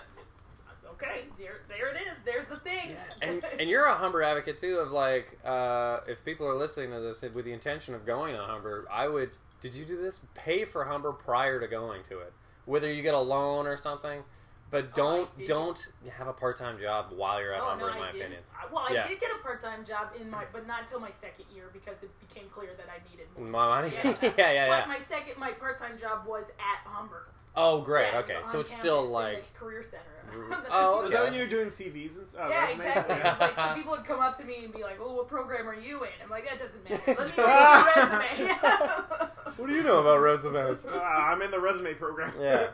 Okay, 0.94 1.26
there, 1.38 1.62
there 1.68 1.90
it 1.90 1.98
is. 1.98 2.18
There's 2.26 2.48
the 2.48 2.58
thing. 2.58 2.96
and 3.22 3.44
and 3.60 3.70
you're 3.70 3.86
a 3.86 3.96
Humber 3.96 4.24
advocate 4.24 4.58
too. 4.58 4.78
Of 4.80 4.92
like, 4.92 5.38
uh, 5.46 6.00
if 6.08 6.24
people 6.26 6.48
are 6.48 6.56
listening 6.58 6.92
to 6.92 7.00
this 7.00 7.22
with 7.34 7.46
the 7.46 7.54
intention 7.54 7.94
of 7.94 8.06
going 8.06 8.34
to 8.36 8.42
Humber, 8.42 8.86
I 8.92 9.08
would. 9.08 9.32
Did 9.62 9.74
you 9.74 9.86
do 9.86 10.00
this? 10.02 10.22
Pay 10.36 10.66
for 10.66 10.86
Humber 10.86 11.12
prior 11.12 11.60
to 11.60 11.68
going 11.68 12.04
to 12.06 12.20
it, 12.20 12.34
whether 12.66 12.92
you 12.92 13.02
get 13.02 13.14
a 13.14 13.20
loan 13.20 13.66
or 13.68 13.76
something. 13.78 14.24
But 14.70 14.86
Oh, 14.90 14.92
don't 14.96 15.38
did. 15.38 15.48
don't 15.48 15.88
have 16.18 16.28
a 16.28 16.34
part 16.34 16.58
time 16.58 16.78
job 16.80 17.08
while 17.16 17.42
you're 17.42 17.54
at 17.54 17.62
Oh, 17.62 17.66
Humber, 17.70 17.88
no, 17.88 17.94
in 17.94 18.00
my 18.00 18.10
opinion. 18.10 18.42
I, 18.54 18.66
well, 18.72 18.86
I 18.90 18.94
Yeah. 18.94 19.08
did 19.08 19.20
get 19.22 19.32
a 19.32 19.42
part-time 19.42 19.86
job 19.86 20.10
in 20.20 20.30
my, 20.30 20.44
but 20.52 20.68
not 20.68 20.82
until 20.82 21.00
my 21.00 21.10
second 21.10 21.46
year 21.54 21.70
because 21.72 22.04
it 22.04 22.12
became 22.20 22.50
clear 22.50 22.72
that 22.76 22.88
I 22.90 23.00
needed 23.10 23.28
more. 23.38 23.48
My 23.48 23.82
money. 23.82 23.94
Yeah. 23.96 24.16
yeah, 24.38 24.52
yeah, 24.52 24.68
But 24.68 24.80
yeah. 24.80 24.86
my 24.88 25.00
second, 25.08 25.38
my 25.40 25.52
part-time 25.54 25.98
job 25.98 26.26
was 26.28 26.48
at 26.60 26.86
Humber. 26.86 27.28
Oh, 27.58 27.82
great. 27.82 28.12
Yeah, 28.14 28.20
okay, 28.20 28.38
so 28.46 28.60
it's 28.60 28.70
campus 28.72 28.72
still 28.74 29.06
in 29.06 29.12
like. 29.12 29.54
career 29.56 29.84
center. 29.84 30.04
Oh, 30.70 31.06
Is 31.06 31.12
that 31.14 31.24
when 31.24 31.34
you 31.34 31.40
were 31.40 31.48
doing 31.48 31.70
CVs 31.70 32.18
and 32.18 32.28
stuff? 32.28 32.50
Yeah, 32.50 32.66
resumes? 32.66 32.88
exactly. 32.88 33.16
Yeah. 33.16 33.38
Like 33.40 33.56
some 33.56 33.76
people 33.80 33.92
would 33.94 34.06
come 34.06 34.20
up 34.20 34.38
to 34.38 34.44
me 34.44 34.66
and 34.66 34.74
be 34.74 34.84
like, 34.84 34.98
"Oh, 35.02 35.16
what 35.16 35.28
program 35.30 35.68
are 35.68 35.74
you 35.74 36.04
in?" 36.04 36.10
I'm 36.22 36.30
like, 36.30 36.46
"That 36.46 36.60
doesn't 36.60 36.84
matter. 36.84 37.02
Let 37.08 37.38
me 37.38 37.44
know 37.44 38.36
your 38.38 38.48
resume." 38.48 39.30
What 39.56 39.68
do 39.68 39.74
you 39.74 39.84
know 39.84 40.00
about 40.02 40.20
resumes? 40.20 40.86
Uh, 40.86 41.00
I'm 41.00 41.42
in 41.42 41.50
the 41.50 41.60
resume 41.60 41.94
program. 41.96 42.34
Yeah. 42.40 42.68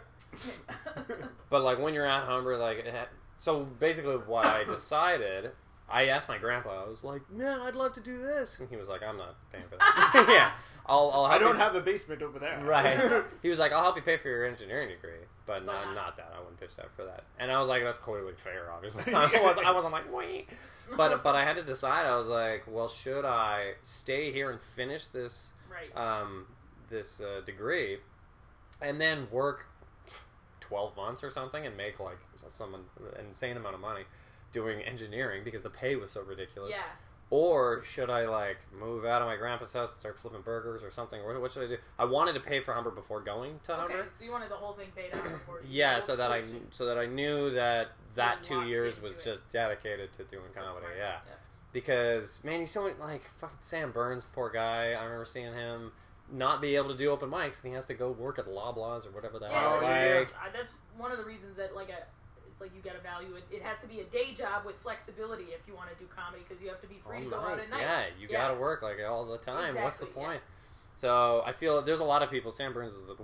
But 1.50 1.64
like 1.64 1.80
when 1.80 1.94
you're 1.94 2.06
at 2.08 2.24
Humber, 2.26 2.58
like 2.58 2.86
had, 2.86 3.08
so 3.38 3.62
basically 3.80 4.16
what 4.16 4.46
I 4.46 4.64
decided, 4.64 5.52
I 5.88 6.08
asked 6.08 6.28
my 6.28 6.40
grandpa. 6.40 6.84
I 6.86 6.90
was 6.90 7.04
like, 7.04 7.22
"Man, 7.32 7.62
I'd 7.62 7.76
love 7.76 7.94
to 7.94 8.02
do 8.02 8.18
this," 8.22 8.58
and 8.60 8.68
he 8.68 8.76
was 8.76 8.90
like, 8.90 9.04
"I'm 9.04 9.18
not 9.18 9.36
paying 9.52 9.66
for 9.70 9.78
that." 9.78 10.26
yeah, 10.28 10.52
I'll. 10.86 11.12
I'll 11.14 11.26
I 11.26 11.38
don't 11.38 11.56
you- 11.56 11.62
have 11.62 11.76
a 11.76 11.82
basement 11.82 12.22
over 12.22 12.40
there. 12.40 12.60
Right. 12.64 13.24
he 13.42 13.50
was 13.50 13.60
like, 13.60 13.72
"I'll 13.72 13.84
help 13.84 13.96
you 13.96 14.02
pay 14.02 14.18
for 14.18 14.28
your 14.30 14.46
engineering 14.46 14.90
degree, 14.90 15.20
but 15.46 15.66
not 15.66 15.88
Wow. 15.88 15.94
not 15.94 16.18
that. 16.18 16.34
I 16.36 16.40
wouldn't 16.40 16.60
pitch 16.60 16.76
that 16.76 16.94
for 16.96 17.06
that." 17.06 17.24
And 17.40 17.52
I 17.52 17.60
was 17.60 17.70
like, 17.70 17.84
"That's 17.84 18.00
clearly 18.00 18.34
fair, 18.36 18.72
obviously." 18.72 19.14
I 19.14 19.28
was 19.42 19.58
I 19.58 19.72
wasn't 19.72 19.94
like, 19.94 20.14
wait. 20.14 20.50
but 20.98 21.24
but 21.24 21.36
I 21.36 21.44
had 21.46 21.56
to 21.56 21.64
decide. 21.64 22.06
I 22.06 22.16
was 22.18 22.28
like, 22.28 22.64
"Well, 22.68 22.90
should 22.90 23.24
I 23.26 23.74
stay 23.84 24.32
here 24.32 24.52
and 24.52 24.60
finish 24.60 25.08
this 25.08 25.54
right. 25.72 25.96
um, 25.98 26.48
this 26.90 27.22
uh, 27.22 27.42
degree, 27.46 28.00
and 28.82 29.00
then 29.00 29.28
work 29.32 29.68
twelve 30.60 30.96
months 30.98 31.24
or 31.24 31.30
something 31.30 31.66
and 31.66 31.78
make 31.78 32.00
like 32.00 32.18
some 32.36 32.76
insane 33.20 33.56
amount 33.58 33.76
of 33.76 33.82
money 33.82 34.04
doing 34.52 34.82
engineering 34.82 35.44
because 35.44 35.64
the 35.64 35.70
pay 35.70 35.96
was 35.96 36.12
so 36.12 36.22
ridiculous? 36.22 36.72
yeah. 36.72 36.84
Or 37.34 37.82
should 37.84 38.12
I 38.12 38.28
like 38.28 38.58
move 38.80 39.06
out 39.06 39.24
of 39.24 39.28
my 39.28 39.36
grandpa's 39.38 39.74
house 39.74 39.90
and 39.92 40.00
start 40.00 40.20
flipping 40.20 40.42
burgers 40.42 40.84
or 40.84 40.92
something? 40.92 41.24
What, 41.26 41.42
what 41.42 41.52
should 41.52 41.64
I 41.64 41.68
do? 41.68 41.78
I 41.98 42.06
wanted 42.06 42.34
to 42.34 42.40
pay 42.40 42.60
for 42.60 42.76
Humber 42.76 42.92
before 42.92 43.22
going 43.22 43.60
to 43.64 43.76
Humber. 43.76 43.94
Okay, 44.02 44.08
so 44.20 44.26
you 44.26 44.32
wanted 44.32 44.52
the 44.52 44.56
whole 44.56 44.74
thing 44.74 44.90
paid 44.96 45.16
out 45.16 45.24
before 45.24 45.64
Yeah, 45.68 46.00
so 46.00 46.16
that 46.16 46.32
I 46.32 46.44
so 46.70 46.86
that 46.86 47.00
I 47.00 47.08
knew 47.08 47.50
that 47.56 47.88
that 48.14 48.44
two 48.44 48.62
years 48.68 49.02
was 49.02 49.16
it. 49.18 49.24
just 49.26 49.50
dedicated 49.50 50.14
to 50.14 50.26
doing 50.26 50.44
comedy. 50.54 50.78
smart. 50.82 50.94
Yeah, 50.96 51.18
because 51.72 52.44
man, 52.44 52.60
you 52.62 52.68
so 52.68 52.84
many 52.84 52.94
like 53.00 53.24
fucking 53.40 53.58
Sam 53.62 53.92
Burns, 53.92 54.28
poor 54.32 54.52
guy. 54.52 54.92
I 54.92 55.04
remember 55.04 55.26
seeing 55.26 55.54
him 55.54 55.92
not 56.32 56.62
be 56.62 56.76
able 56.76 56.90
to 56.90 56.98
do 56.98 57.10
open 57.10 57.32
mics, 57.32 57.64
and 57.64 57.70
he 57.72 57.74
has 57.74 57.86
to 57.86 57.96
go 57.96 58.12
work 58.12 58.38
at 58.38 58.46
Loblaws 58.46 59.08
or 59.08 59.12
whatever 59.12 59.40
the 59.40 59.48
Yeah, 59.48 59.60
hell. 59.60 59.80
That's, 59.82 60.08
yeah. 60.08 60.20
Like, 60.20 60.34
I- 60.40 60.56
that's 60.56 60.74
one 60.98 61.12
of 61.12 61.18
the 61.18 61.26
reasons 61.26 61.58
that 61.58 61.74
like 61.76 61.90
it's 61.90 62.06
like 62.64 62.72
you 62.76 62.82
got 62.82 62.96
to 62.96 63.02
value 63.04 63.36
it. 63.36 63.44
It 63.52 63.62
has 63.62 63.78
to 63.82 63.88
be 63.88 64.00
a 64.00 64.06
day 64.06 64.34
job 64.34 64.66
with 64.66 64.78
flexibility 64.78 65.52
if 65.52 65.62
you 65.68 65.76
want 65.76 65.90
to 65.92 65.96
do 66.00 66.06
comedy 66.16 66.44
because 66.48 66.62
you 66.64 66.70
have 66.70 66.82
to 66.82 66.88
be 66.88 67.00
free 67.06 67.18
all 67.18 67.24
to 67.26 67.30
go 67.30 67.36
out 67.38 67.58
night. 67.58 67.64
at 67.66 67.70
night. 67.70 67.82
Yeah, 67.82 68.06
you 68.20 68.28
Yeah. 68.30 68.48
gotta 68.48 68.56
work 68.60 68.82
like 68.82 68.98
all 69.08 69.26
the 69.26 69.38
time. 69.38 69.76
What's 69.76 70.00
the 70.00 70.06
Exactly, 70.06 70.22
yeah. 70.24 70.28
point? 70.30 70.42
So 70.96 71.44
I 71.46 71.52
feel 71.52 71.82
there's 71.82 72.00
a 72.00 72.04
lot 72.06 72.24
of 72.24 72.30
people. 72.32 72.52
Sam 72.52 72.74
Burns 72.74 72.94
is 72.94 73.04
the 73.06 73.16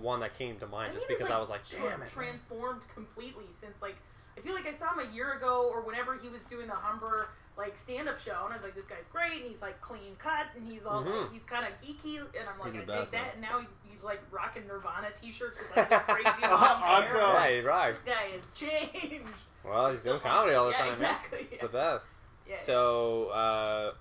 one 0.00 0.20
that 0.20 0.34
came 0.34 0.58
to 0.58 0.66
I 0.66 0.68
mind 0.68 0.92
just 0.92 1.06
because 1.08 1.28
he's, 1.28 1.34
I 1.36 1.38
was 1.38 1.50
like, 1.50 1.66
tra- 1.68 1.90
damn 1.90 2.02
it. 2.02 2.08
transformed 2.08 2.82
completely 2.94 3.46
since 3.60 3.80
like 3.82 3.96
I 4.36 4.40
feel 4.40 4.54
like 4.54 4.66
I 4.66 4.74
saw 4.76 4.94
him 4.98 5.06
a 5.10 5.14
year 5.14 5.32
ago 5.34 5.68
or 5.70 5.82
whenever 5.82 6.16
he 6.16 6.28
was 6.28 6.40
doing 6.48 6.66
the 6.66 6.74
Humber 6.74 7.28
like 7.58 7.76
stand 7.76 8.08
up 8.08 8.18
show 8.18 8.44
and 8.46 8.54
I 8.54 8.56
was 8.56 8.62
like 8.64 8.74
this 8.74 8.86
guy's 8.86 9.06
great 9.12 9.42
and 9.42 9.50
he's 9.50 9.60
like 9.60 9.78
clean 9.82 10.16
cut 10.18 10.46
and 10.56 10.66
he's 10.66 10.86
all 10.86 11.02
Mhm. 11.04 11.22
like 11.24 11.32
he's 11.32 11.44
kind 11.44 11.66
of 11.66 11.72
geeky 11.86 12.16
and 12.18 12.48
I'm 12.48 12.58
like 12.58 12.72
He's 12.72 12.82
I 12.88 13.04
the 13.04 13.10
that 13.10 13.32
and 13.34 13.42
now 13.42 13.60
he, 13.60 13.66
he's 14.02 14.04
like 14.04 14.20
rocking 14.30 14.66
Nirvana 14.66 15.08
t-shirts 15.20 15.58
with 15.58 15.76
like 15.76 15.90
crazy 16.08 16.42
long 16.42 16.52
Awesome. 16.82 17.10
hair. 17.12 17.50
Yeah, 17.50 17.56
he 17.56 17.60
rocks. 17.66 18.00
This 18.00 18.14
guy 18.14 18.30
has 18.36 18.52
changed. 18.54 19.26
Well, 19.64 19.90
he's 19.90 20.02
doing 20.02 20.18
comedy 20.20 20.54
all 20.54 20.66
the 20.66 20.72
Yeah, 20.72 20.78
time, 20.78 20.92
exactly, 20.94 21.38
man. 21.38 21.46
It's 21.52 21.60
the 21.60 21.68
best. 21.68 22.08
Yeah. 22.48 22.56
So 22.60 23.26
uh, 23.28 23.92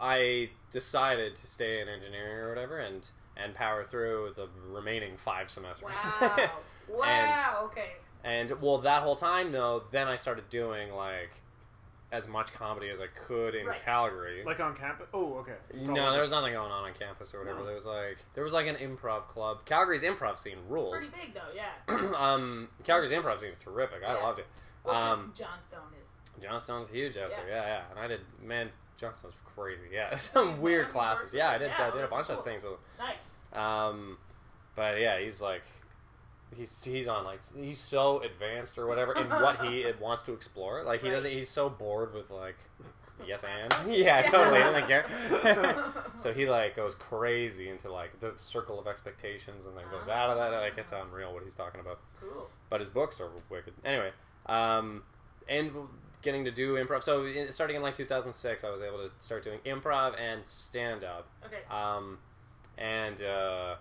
I 0.00 0.50
decided 0.70 1.34
to 1.36 1.46
stay 1.46 1.80
in 1.80 1.88
engineering 1.88 2.38
or 2.38 2.48
whatever, 2.50 2.78
and 2.78 3.08
and 3.36 3.54
power 3.54 3.84
through 3.84 4.32
the 4.36 4.48
remaining 4.70 5.16
five 5.16 5.50
semesters. 5.50 5.96
wow. 6.20 6.50
Wow. 6.92 7.60
okay. 7.70 7.92
and 8.24 8.60
well, 8.60 8.78
that 8.78 9.02
whole 9.04 9.14
time 9.14 9.52
though, 9.52 9.84
then 9.92 10.08
I 10.08 10.16
started 10.16 10.48
doing 10.48 10.90
like 10.90 11.40
as 12.12 12.26
much 12.26 12.52
comedy 12.52 12.88
as 12.90 12.98
I 13.00 13.06
could 13.26 13.54
in 13.54 13.66
Right. 13.66 13.80
Calgary. 13.84 14.42
Like 14.44 14.58
on 14.60 14.74
campus? 14.76 15.06
Oh, 15.14 15.34
okay. 15.38 15.54
Just 15.72 15.86
no, 15.86 16.06
all- 16.06 16.12
there 16.12 16.22
was 16.22 16.30
nothing 16.32 16.52
going 16.54 16.72
on 16.72 16.84
on 16.88 16.94
campus 16.94 17.32
or 17.32 17.38
whatever. 17.38 17.60
No. 17.60 17.66
There 17.66 17.74
was 17.76 17.86
like 17.86 18.18
there 18.34 18.42
was 18.44 18.52
like 18.52 18.66
an 18.66 18.76
improv 18.76 19.28
club. 19.28 19.64
Calgary's 19.64 20.02
improv 20.02 20.38
scene 20.38 20.58
rules. 20.68 20.96
Pretty 20.96 21.12
big 21.26 21.32
though. 21.34 21.52
Yeah. 21.54 22.12
um, 22.16 22.68
Calgary's 22.84 23.12
improv 23.12 23.40
scene 23.40 23.50
is 23.50 23.58
terrific. 23.58 24.02
I 24.04 24.14
loved 24.22 24.40
it. 24.40 24.46
Well, 24.84 24.94
'cause 24.94 25.18
Um, 25.18 25.32
Johnstone 25.36 25.80
is. 26.02 26.42
Johnstone's 26.42 26.88
huge 26.88 27.16
out 27.16 27.30
there. 27.30 27.48
Yeah. 27.48 27.54
Yeah, 27.54 27.66
yeah. 27.66 27.82
And 27.90 27.98
I 27.98 28.06
did, 28.08 28.20
man, 28.42 28.70
Johnstone's 28.96 29.34
crazy. 29.44 29.82
Yeah, 29.92 30.16
some 30.16 30.60
weird 30.60 30.88
classes. 30.88 31.32
Yeah, 31.34 31.50
I 31.50 31.58
did. 31.58 31.68
yeah, 31.78 31.88
I 31.88 31.90
did 31.90 32.02
a 32.02 32.08
bunch 32.08 32.26
cool. 32.28 32.38
of 32.38 32.44
things 32.44 32.62
with 32.62 32.72
him. 32.72 32.78
Nice. 32.98 33.18
Um, 33.52 34.18
but 34.74 34.98
yeah, 35.00 35.18
he's 35.20 35.40
like, 35.40 35.62
he's 36.54 36.82
he's 36.84 37.06
on 37.08 37.24
like 37.24 37.40
he's 37.60 37.78
so 37.78 38.20
advanced 38.22 38.76
or 38.78 38.86
whatever 38.86 39.14
in 39.16 39.28
what 39.28 39.60
he 39.64 39.84
wants 40.00 40.22
to 40.24 40.32
explore. 40.32 40.82
Like 40.84 41.00
he 41.02 41.08
Right. 41.08 41.14
doesn't. 41.16 41.30
He's 41.30 41.48
so 41.48 41.68
bored 41.68 42.14
with 42.14 42.30
like. 42.30 42.56
Yes, 43.26 43.44
and 43.48 43.72
yeah, 43.94 44.22
totally. 44.22 44.62
I 44.62 44.72
don't 44.80 44.88
care. 44.88 45.92
so 46.16 46.32
he 46.32 46.48
like 46.48 46.74
goes 46.74 46.94
crazy 46.94 47.68
into 47.68 47.92
like 47.92 48.18
the 48.20 48.32
circle 48.36 48.78
of 48.80 48.86
expectations, 48.86 49.66
and 49.66 49.76
then 49.76 49.84
goes 49.90 50.04
Ah. 50.08 50.12
out 50.12 50.30
of 50.30 50.38
that. 50.38 50.50
Like 50.58 50.78
it's 50.78 50.92
unreal 50.92 51.32
what 51.34 51.42
he's 51.44 51.54
talking 51.54 51.80
about 51.80 52.00
Cool. 52.20 52.48
but 52.70 52.80
his 52.80 52.88
books 52.88 53.20
are 53.20 53.28
wicked. 53.50 53.74
Anyway, 53.84 54.10
um, 54.46 55.02
and 55.48 55.70
getting 56.22 56.44
to 56.46 56.50
do 56.50 56.74
improv. 56.74 57.02
So 57.02 57.24
in, 57.24 57.50
starting 57.52 57.76
in 57.76 57.82
like 57.82 57.94
2006, 57.94 58.64
I 58.64 58.70
was 58.70 58.80
able 58.82 58.98
to 58.98 59.10
start 59.18 59.42
doing 59.44 59.58
improv 59.66 60.18
and 60.18 60.44
stand 60.46 61.02
up. 61.04 61.28
Okay. 61.46 61.60
Um, 61.70 62.18
and 62.78 63.22
uh, 63.22 63.74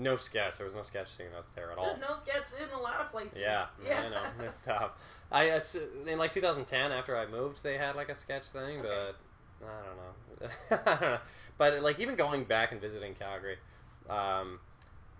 no 0.00 0.16
sketch. 0.16 0.56
There 0.56 0.66
was 0.66 0.74
no 0.74 0.82
sketch 0.82 1.08
scene 1.08 1.26
up 1.36 1.46
there 1.54 1.70
at 1.70 1.78
all. 1.78 1.86
There's 1.86 2.00
no 2.00 2.16
sketch 2.18 2.60
in 2.60 2.68
a 2.76 2.80
lot 2.80 3.00
of 3.00 3.10
places. 3.10 3.38
Yeah, 3.38 3.66
Yeah. 3.84 4.02
I 4.06 4.08
know 4.08 4.44
it's 4.48 4.60
tough. 4.60 4.92
I 5.30 5.60
in 6.06 6.18
like 6.18 6.32
2010 6.32 6.90
after 6.92 7.16
I 7.16 7.26
moved, 7.26 7.62
they 7.62 7.78
had 7.78 7.94
like 7.96 8.08
a 8.08 8.14
sketch 8.14 8.44
thing, 8.50 8.82
but 8.82 9.16
I 9.64 9.68
don't 9.86 9.96
know. 9.96 10.48
I 10.70 10.76
don't 10.76 11.00
know. 11.12 11.18
But 11.58 11.82
like 11.82 12.00
even 12.00 12.16
going 12.16 12.44
back 12.44 12.72
and 12.72 12.80
visiting 12.80 13.14
Calgary, 13.14 13.58
um, 14.08 14.58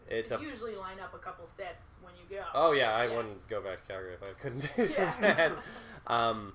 it's 0.08 0.30
a 0.32 0.40
usually 0.42 0.74
line 0.74 0.98
up 1.00 1.14
a 1.14 1.18
couple 1.18 1.46
sets 1.46 1.86
when 2.02 2.12
you 2.16 2.36
go. 2.36 2.42
Oh 2.54 2.72
yeah, 2.72 2.92
I 2.94 3.06
Yeah. 3.06 3.16
wouldn't 3.16 3.46
go 3.48 3.60
back 3.60 3.82
to 3.86 3.92
Calgary 3.92 4.14
if 4.14 4.22
I 4.22 4.32
couldn't 4.40 4.68
do 4.76 4.88
some 4.88 5.04
Yeah. 5.04 5.10
stand. 5.36 5.54
Um, 6.06 6.54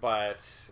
but 0.00 0.70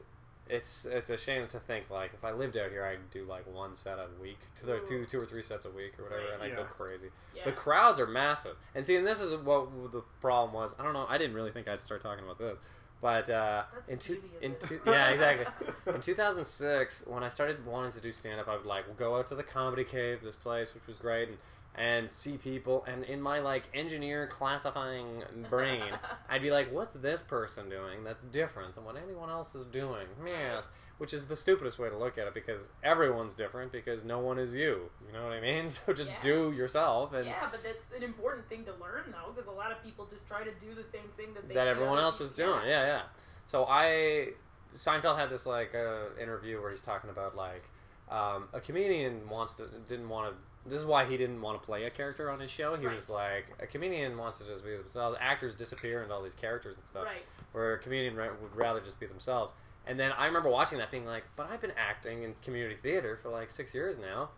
it's 0.52 0.84
it's 0.84 1.10
a 1.10 1.16
shame 1.16 1.46
to 1.48 1.58
think 1.58 1.90
like 1.90 2.12
if 2.14 2.24
I 2.24 2.32
lived 2.32 2.56
out 2.56 2.70
here, 2.70 2.84
I'd 2.84 3.10
do 3.10 3.24
like 3.24 3.52
one 3.52 3.74
set 3.74 3.98
a 3.98 4.06
week, 4.20 4.38
to 4.60 4.72
Ooh. 4.74 4.86
two, 4.86 5.06
two 5.06 5.20
or 5.20 5.26
three 5.26 5.42
sets 5.42 5.64
a 5.64 5.70
week 5.70 5.98
or 5.98 6.04
whatever, 6.04 6.22
Right. 6.24 6.34
and 6.34 6.42
I'd 6.42 6.56
go 6.56 6.64
crazy. 6.64 7.08
Yeah. 7.34 7.44
The 7.46 7.52
crowds 7.52 7.98
are 7.98 8.06
massive, 8.06 8.56
and 8.74 8.84
see, 8.84 8.96
and 8.96 9.06
this 9.06 9.20
is 9.20 9.34
what 9.34 9.68
the 9.92 10.02
problem 10.20 10.52
was. 10.54 10.74
I 10.78 10.82
don't 10.82 10.92
know. 10.92 11.06
I 11.08 11.18
didn't 11.18 11.34
really 11.34 11.50
think 11.50 11.66
I'd 11.68 11.82
start 11.82 12.02
talking 12.02 12.24
about 12.24 12.38
this, 12.38 12.58
but 13.00 13.28
uh, 13.30 13.64
That's 13.74 13.88
in 13.88 13.98
two, 13.98 14.22
in 14.42 14.54
two, 14.60 14.80
yeah, 14.86 15.08
exactly. 15.10 15.46
In 15.94 16.00
2006, 16.00 17.04
when 17.06 17.22
I 17.24 17.28
started 17.28 17.64
wanting 17.66 17.92
to 17.92 18.00
do 18.00 18.12
stand 18.12 18.40
up, 18.40 18.48
I 18.48 18.56
would 18.56 18.66
like 18.66 18.96
go 18.96 19.16
out 19.16 19.26
to 19.28 19.34
the 19.34 19.42
comedy 19.42 19.84
cave, 19.84 20.22
this 20.22 20.36
place, 20.36 20.74
which 20.74 20.86
was 20.86 20.96
great, 20.96 21.28
and 21.28 21.38
and 21.74 22.10
see 22.10 22.36
people. 22.36 22.84
And 22.86 23.04
in 23.04 23.20
my 23.20 23.38
like 23.40 23.64
engineer 23.74 24.26
classifying 24.26 25.22
brain, 25.48 25.92
I'd 26.28 26.42
be 26.42 26.50
like, 26.50 26.72
"What's 26.72 26.92
this 26.92 27.22
person 27.22 27.68
doing 27.68 28.04
that's 28.04 28.24
different 28.24 28.74
than 28.74 28.84
what 28.84 28.96
anyone 28.96 29.30
else 29.30 29.54
is 29.54 29.64
doing?" 29.64 30.06
Yes, 30.26 30.68
which 30.98 31.12
is 31.12 31.26
the 31.26 31.36
stupidest 31.36 31.78
way 31.78 31.88
to 31.88 31.96
look 31.96 32.18
at 32.18 32.26
it 32.26 32.34
because 32.34 32.70
everyone's 32.82 33.34
different 33.34 33.72
because 33.72 34.04
no 34.04 34.18
one 34.18 34.38
is 34.38 34.54
you. 34.54 34.90
You 35.06 35.12
know 35.12 35.24
what 35.24 35.32
I 35.32 35.40
mean? 35.40 35.68
So 35.68 35.92
just 35.92 36.10
Yeah. 36.10 36.20
do 36.20 36.52
yourself 36.52 37.12
and. 37.14 37.26
yeah, 37.26 37.48
but 37.50 37.62
that's 37.62 37.90
an 37.96 38.02
important 38.02 38.48
thing 38.48 38.64
to 38.66 38.72
learn 38.72 39.04
though, 39.10 39.32
because 39.32 39.48
a 39.48 39.52
lot 39.52 39.72
of 39.72 39.82
people 39.82 40.06
just 40.06 40.26
try 40.28 40.44
to 40.44 40.50
do 40.60 40.74
the 40.74 40.84
same 40.84 41.08
thing 41.16 41.34
that 41.34 41.48
they 41.48 41.54
that 41.54 41.66
everyone 41.68 41.98
else 41.98 42.20
is 42.20 42.32
doing. 42.32 42.66
Yeah, 42.66 42.86
yeah. 42.86 43.02
So 43.46 43.64
I 43.68 44.28
Seinfeld 44.74 45.18
had 45.18 45.30
this 45.30 45.46
like 45.46 45.74
uh, 45.74 46.20
interview 46.20 46.60
where 46.60 46.70
he's 46.70 46.80
talking 46.80 47.10
about 47.10 47.34
like 47.36 47.64
um, 48.10 48.48
a 48.52 48.60
comedian 48.60 49.28
wants 49.28 49.54
to 49.54 49.64
didn't 49.88 50.08
want 50.08 50.32
to. 50.34 50.36
This 50.64 50.78
is 50.78 50.86
why 50.86 51.04
he 51.06 51.16
didn't 51.16 51.40
want 51.40 51.60
to 51.60 51.66
play 51.66 51.84
a 51.84 51.90
character 51.90 52.30
on 52.30 52.38
his 52.38 52.50
show. 52.50 52.76
He 52.76 52.86
Right. 52.86 52.94
was 52.94 53.10
like 53.10 53.46
a 53.58 53.66
comedian 53.66 54.16
wants 54.16 54.38
to 54.38 54.44
just 54.46 54.64
be 54.64 54.76
themselves. 54.76 55.16
Actors 55.20 55.54
disappear 55.54 56.02
into 56.02 56.14
all 56.14 56.22
these 56.22 56.34
characters 56.36 56.76
and 56.78 56.86
stuff. 56.86 57.04
Right. 57.04 57.24
Where 57.52 57.74
a 57.74 57.78
comedian 57.78 58.14
would 58.16 58.54
rather 58.56 58.80
just 58.80 59.00
be 59.00 59.06
themselves. 59.06 59.54
And 59.86 59.98
then 59.98 60.12
I 60.12 60.26
remember 60.26 60.48
watching 60.48 60.78
that, 60.78 60.90
being 60.92 61.04
like, 61.06 61.24
"But 61.34 61.50
I've 61.50 61.60
been 61.60 61.72
acting 61.76 62.22
in 62.22 62.34
community 62.34 62.76
theater 62.76 63.18
for 63.20 63.28
like 63.30 63.50
six 63.50 63.74
years 63.74 63.98
now. 63.98 64.30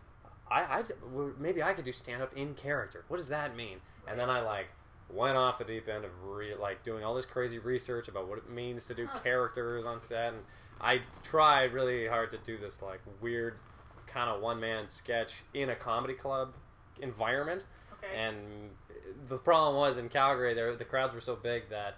I, 0.51 0.63
I 0.63 0.85
maybe 1.39 1.63
I 1.63 1.75
could 1.75 1.85
do 1.85 1.93
stand 1.93 2.23
up 2.23 2.35
in 2.35 2.55
character. 2.55 3.05
What 3.09 3.19
does 3.19 3.29
that 3.29 3.55
mean?" 3.55 3.81
And 4.07 4.19
then 4.19 4.31
I 4.31 4.41
like 4.41 4.69
went 5.11 5.37
off 5.37 5.59
the 5.59 5.65
deep 5.65 5.87
end 5.89 6.07
of 6.07 6.11
re- 6.25 6.55
like 6.55 6.83
doing 6.83 7.05
all 7.05 7.15
this 7.15 7.27
crazy 7.27 7.59
research 7.59 8.09
about 8.09 8.27
what 8.27 8.39
it 8.39 8.49
means 8.49 8.87
to 8.87 8.95
do 8.95 9.07
Huh. 9.07 9.19
characters 9.21 9.85
on 9.85 10.01
set, 10.01 10.33
and 10.33 10.45
I 10.81 11.03
tried 11.23 11.75
really 11.75 12.07
hard 12.09 12.31
to 12.31 12.39
do 12.39 12.57
this 12.57 12.81
like 12.81 13.01
weird 13.21 13.59
kind 14.15 14.31
of 14.31 14.41
one 14.41 14.61
man 14.61 14.89
sketch 14.89 15.43
in 15.53 15.69
a 15.69 15.75
comedy 15.75 16.15
club 16.15 16.55
environment. 17.03 17.67
Okay. 17.93 18.17
And 18.17 18.37
the 19.29 19.37
problem 19.37 19.77
was 19.77 19.99
in 19.99 20.09
Calgary, 20.09 20.55
there 20.55 20.75
the 20.77 20.85
crowds 20.85 21.13
were 21.13 21.21
so 21.21 21.35
big 21.35 21.69
that 21.71 21.97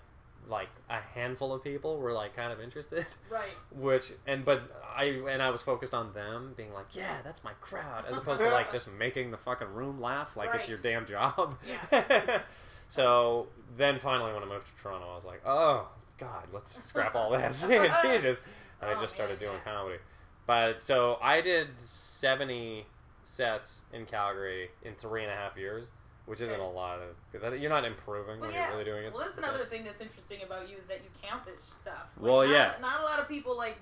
like 0.49 0.69
a 0.89 1.01
handful 1.01 1.53
of 1.53 1.63
people 1.63 1.99
were 1.99 2.13
like 2.13 2.35
kind 2.35 2.53
of 2.53 2.61
interested. 2.61 3.07
Right. 3.31 3.53
Which 3.77 4.13
and 4.27 4.45
but 4.45 4.63
I 4.97 5.05
and 5.29 5.43
I 5.43 5.51
was 5.51 5.63
focused 5.63 5.93
on 5.93 6.15
them 6.15 6.55
being 6.57 6.73
like, 6.73 6.97
yeah, 6.97 7.19
that's 7.23 7.45
my 7.45 7.53
crowd, 7.61 8.05
as 8.09 8.17
opposed 8.17 8.41
to 8.41 8.49
like 8.49 8.73
just 8.79 8.91
making 8.91 9.31
the 9.31 9.37
fucking 9.37 9.69
room 9.69 10.01
laugh 10.01 10.37
like 10.37 10.55
it's 10.55 10.69
your 10.69 10.79
damn 10.79 11.07
job. 11.07 11.59
Yeah. 11.93 12.41
so 12.89 13.49
then 13.77 13.99
finally, 13.99 14.33
when 14.33 14.43
I 14.43 14.47
moved 14.47 14.67
to 14.75 14.83
Toronto, 14.83 15.11
I 15.11 15.15
was 15.17 15.25
like, 15.25 15.43
oh 15.45 15.89
god, 16.19 16.49
let's 16.53 16.83
scrap 16.83 17.15
all 17.15 17.31
this, 17.31 17.63
Jesus, 17.63 18.41
and 18.81 18.91
I 18.91 18.95
Oh, 18.95 19.01
just 19.01 19.15
started 19.15 19.39
oh, 19.43 19.45
man, 19.45 19.51
doing 19.53 19.61
yeah. 19.67 19.73
comedy. 19.73 19.99
But 20.47 20.83
so 20.83 21.19
I 21.23 21.41
did 21.41 21.69
seventy 21.81 22.87
sets 23.25 23.83
in 23.93 24.07
Calgary 24.07 24.71
in 24.83 24.95
three 24.95 25.23
and 25.23 25.31
a 25.33 25.35
half 25.35 25.57
years, 25.57 25.91
which 26.27 26.41
isn't 26.41 26.61
a 26.61 26.71
lot 26.71 27.01
of. 27.01 27.59
You're 27.61 27.71
not 27.71 27.85
improving 27.85 28.41
Well, 28.41 28.49
when 28.49 28.53
yeah. 28.53 28.69
you're 28.69 28.79
really 28.79 28.85
doing 28.91 29.05
it. 29.07 29.13
Well, 29.13 29.25
that's 29.25 29.39
another 29.39 29.65
thing 29.65 29.85
that's 29.85 30.01
interesting 30.01 30.43
about 30.45 30.69
you 30.69 30.77
is 30.77 30.87
that 30.89 31.01
you 31.03 31.11
count 31.23 31.45
this 31.45 31.61
stuff. 31.63 32.07
Like, 32.17 32.25
Well, 32.33 32.47
not, 32.47 32.53
yeah. 32.53 32.73
Not 32.81 33.01
a 33.01 33.05
lot 33.05 33.19
of 33.21 33.29
people 33.29 33.57
like 33.57 33.77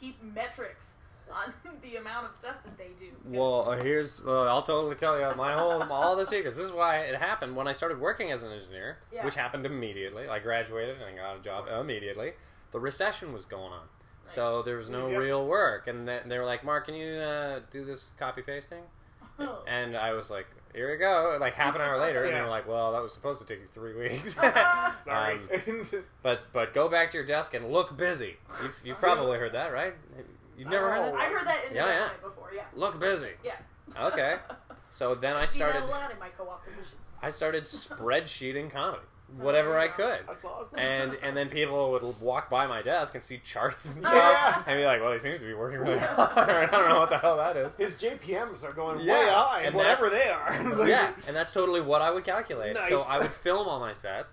keep 0.00 0.20
metrics 0.22 0.94
on 1.32 1.52
the 1.82 1.96
amount 1.96 2.26
of 2.26 2.34
stuff 2.34 2.56
that 2.64 2.76
they 2.76 2.88
do. 2.98 3.12
Well, 3.24 3.70
uh, 3.70 3.76
here's 3.82 4.22
well, 4.24 4.48
I'll 4.48 4.62
totally 4.62 4.96
tell 4.96 5.18
you 5.18 5.32
my 5.36 5.54
whole 5.56 5.82
all 5.84 6.16
the 6.16 6.26
secrets. 6.26 6.56
This 6.56 6.66
is 6.66 6.72
why 6.72 6.98
it 7.02 7.14
happened 7.16 7.54
when 7.56 7.68
I 7.68 7.72
started 7.72 8.00
working 8.00 8.32
as 8.32 8.42
an 8.42 8.50
engineer, 8.52 8.98
Yeah. 9.12 9.24
which 9.24 9.36
happened 9.36 9.64
immediately. 9.64 10.28
I 10.28 10.40
graduated 10.40 10.96
and 11.00 11.04
I 11.04 11.14
got 11.22 11.36
a 11.36 11.40
job 11.40 11.66
immediately. 11.68 12.32
The 12.72 12.80
recession 12.80 13.32
was 13.32 13.44
going 13.46 13.72
on, 13.72 13.86
so 14.24 14.62
there 14.62 14.76
was 14.76 14.90
no 14.90 15.08
Yep. 15.08 15.18
real 15.20 15.46
work, 15.46 15.86
and 15.86 16.08
then 16.08 16.28
they 16.28 16.38
were 16.38 16.44
like, 16.44 16.64
"Marc, 16.64 16.86
can 16.86 16.94
you 16.94 17.14
uh, 17.16 17.60
do 17.70 17.84
this 17.84 18.10
copy 18.18 18.42
pasting?" 18.42 18.82
And 19.66 19.96
I 19.96 20.12
was 20.12 20.30
like, 20.30 20.46
"Here 20.74 20.90
we 20.90 20.96
go!" 20.96 21.36
Like 21.40 21.54
half 21.54 21.74
an 21.74 21.80
hour 21.80 21.98
later, 22.00 22.22
and 22.24 22.32
they 22.32 22.36
Yeah. 22.38 22.44
were 22.44 22.48
like, 22.50 22.66
"Well, 22.68 22.92
that 22.92 23.02
was 23.02 23.12
supposed 23.12 23.40
to 23.40 23.46
take 23.46 23.60
you 23.60 23.68
three 23.72 23.94
weeks." 23.94 24.34
Sorry. 25.04 25.40
Um, 25.68 26.04
but 26.22 26.40
but 26.52 26.72
go 26.74 26.88
back 26.88 27.10
to 27.10 27.16
your 27.16 27.26
desk 27.26 27.54
and 27.54 27.70
look 27.72 27.96
busy. 27.96 28.36
You've, 28.62 28.80
you've 28.84 28.98
probably 28.98 29.38
heard 29.38 29.52
that, 29.52 29.72
right? 29.72 29.94
You've 30.56 30.68
never 30.68 30.90
heard 30.92 31.12
that? 31.12 31.14
I've 31.20 31.32
heard 31.32 31.46
that 31.46 31.64
in 31.68 31.74
Yeah, 31.74 31.86
the 31.86 31.92
yeah. 31.92 31.98
yeah. 32.00 32.10
before. 32.22 32.50
Yeah. 32.54 32.62
Look 32.76 32.98
busy. 33.00 33.30
Yeah. 33.44 33.54
Okay. 34.00 34.36
So 34.88 35.14
then 35.16 35.34
I 35.36 35.42
I 35.42 35.44
see 35.46 35.58
that 35.58 35.70
started 35.70 35.88
a 35.88 35.90
lot 35.90 36.10
in 36.12 36.18
my 36.20 36.28
co-op 36.28 36.64
positions. 36.64 36.94
I 37.20 37.30
started 37.30 37.64
spreadsheeting 37.64 38.70
comedy, 38.70 39.02
whatever 39.36 39.78
I 39.78 39.88
could. 39.88 40.20
That's 40.26 40.44
awesome. 40.44 40.78
And 40.78 41.16
and 41.22 41.36
then 41.36 41.48
people 41.48 41.90
would 41.92 42.02
walk 42.20 42.48
by 42.50 42.66
my 42.66 42.82
desk 42.82 43.14
and 43.14 43.24
see 43.24 43.38
charts 43.38 43.86
and 43.86 44.00
stuff, 44.00 44.14
Yeah. 44.14 44.62
and 44.66 44.78
be 44.80 44.84
like, 44.84 45.00
"Well, 45.00 45.12
he 45.12 45.18
seems 45.18 45.40
to 45.40 45.46
be 45.46 45.54
working 45.54 45.78
really 45.80 45.98
hard. 45.98 46.30
I 46.48 46.66
don't 46.66 46.88
know 46.88 47.00
what 47.00 47.10
the 47.10 47.18
hell 47.18 47.36
that 47.36 47.56
is." 47.56 47.76
His 47.76 47.94
JPMs 47.94 48.64
are 48.64 48.72
going 48.72 48.98
way 48.98 49.26
high, 49.28 49.62
and 49.62 49.74
whatever 49.74 50.10
they 50.10 50.28
are. 50.28 50.62
Like, 50.74 50.88
yeah, 50.88 51.12
and 51.26 51.34
that's 51.36 51.52
totally 51.52 51.80
what 51.80 52.02
I 52.02 52.10
would 52.10 52.24
calculate. 52.24 52.76
So 52.88 53.02
I 53.02 53.18
would 53.18 53.30
film 53.30 53.68
all 53.68 53.80
my 53.80 53.92
sets, 53.92 54.32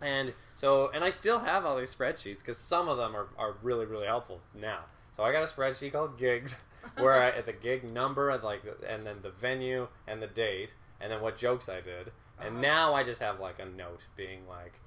and 0.00 0.32
so 0.56 0.90
and 0.94 1.04
I 1.04 1.10
still 1.10 1.40
have 1.40 1.64
all 1.66 1.76
these 1.76 1.94
spreadsheets 1.94 2.38
because 2.38 2.58
some 2.58 2.88
of 2.88 2.96
them 2.96 3.14
are, 3.16 3.28
are 3.38 3.54
really 3.62 3.86
really 3.86 4.06
helpful 4.06 4.40
now. 4.54 4.80
So 5.16 5.22
I 5.22 5.32
got 5.32 5.42
a 5.42 5.46
spreadsheet 5.46 5.92
called 5.92 6.18
gigs, 6.18 6.56
where 6.98 7.12
I 7.22 7.28
at 7.28 7.46
the 7.46 7.52
gig 7.52 7.84
number 7.84 8.30
and 8.30 8.42
like 8.42 8.62
and 8.88 9.06
then 9.06 9.16
the 9.22 9.30
venue 9.30 9.88
and 10.06 10.20
the 10.22 10.26
date 10.26 10.74
and 11.00 11.10
then 11.12 11.20
what 11.20 11.36
jokes 11.36 11.68
I 11.68 11.80
did, 11.80 12.12
and 12.40 12.60
now 12.60 12.94
I 12.94 13.02
just 13.04 13.20
have 13.20 13.40
like 13.40 13.58
a 13.58 13.64
note 13.66 14.00
being 14.16 14.46
like. 14.48 14.80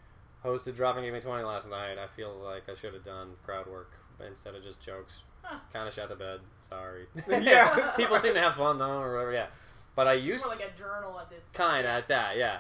Hosted 0.46 0.76
Drop 0.76 0.96
and 0.96 1.04
Give 1.04 1.14
me 1.14 1.20
twenty 1.20 1.44
last 1.44 1.68
night. 1.70 1.98
I 1.98 2.08
feel 2.16 2.34
like 2.38 2.70
I 2.70 2.76
should 2.76 2.94
have 2.94 3.04
done 3.04 3.32
crowd 3.44 3.66
work 3.68 3.92
instead 4.26 4.54
of 4.56 4.64
just 4.64 4.80
jokes. 4.80 5.24
Huh. 5.42 5.58
Kind 5.74 5.88
of 5.88 5.94
shot 5.94 6.10
the 6.10 6.16
bed. 6.16 6.40
Sorry. 6.70 7.08
Yeah. 7.44 7.92
People 7.98 8.18
seem 8.18 8.34
to 8.36 8.42
have 8.42 8.56
fun 8.56 8.78
though, 8.78 9.02
or 9.02 9.14
whatever. 9.14 9.34
Yeah, 9.34 9.48
but 9.96 10.08
I 10.08 10.14
used 10.14 10.46
More 10.46 10.56
like 10.56 10.64
a 10.64 10.78
journal 10.78 11.20
at 11.20 11.30
this. 11.30 11.40
kind 11.54 11.86
of 11.86 11.92
at 11.92 12.08
that, 12.10 12.38
yeah. 12.38 12.60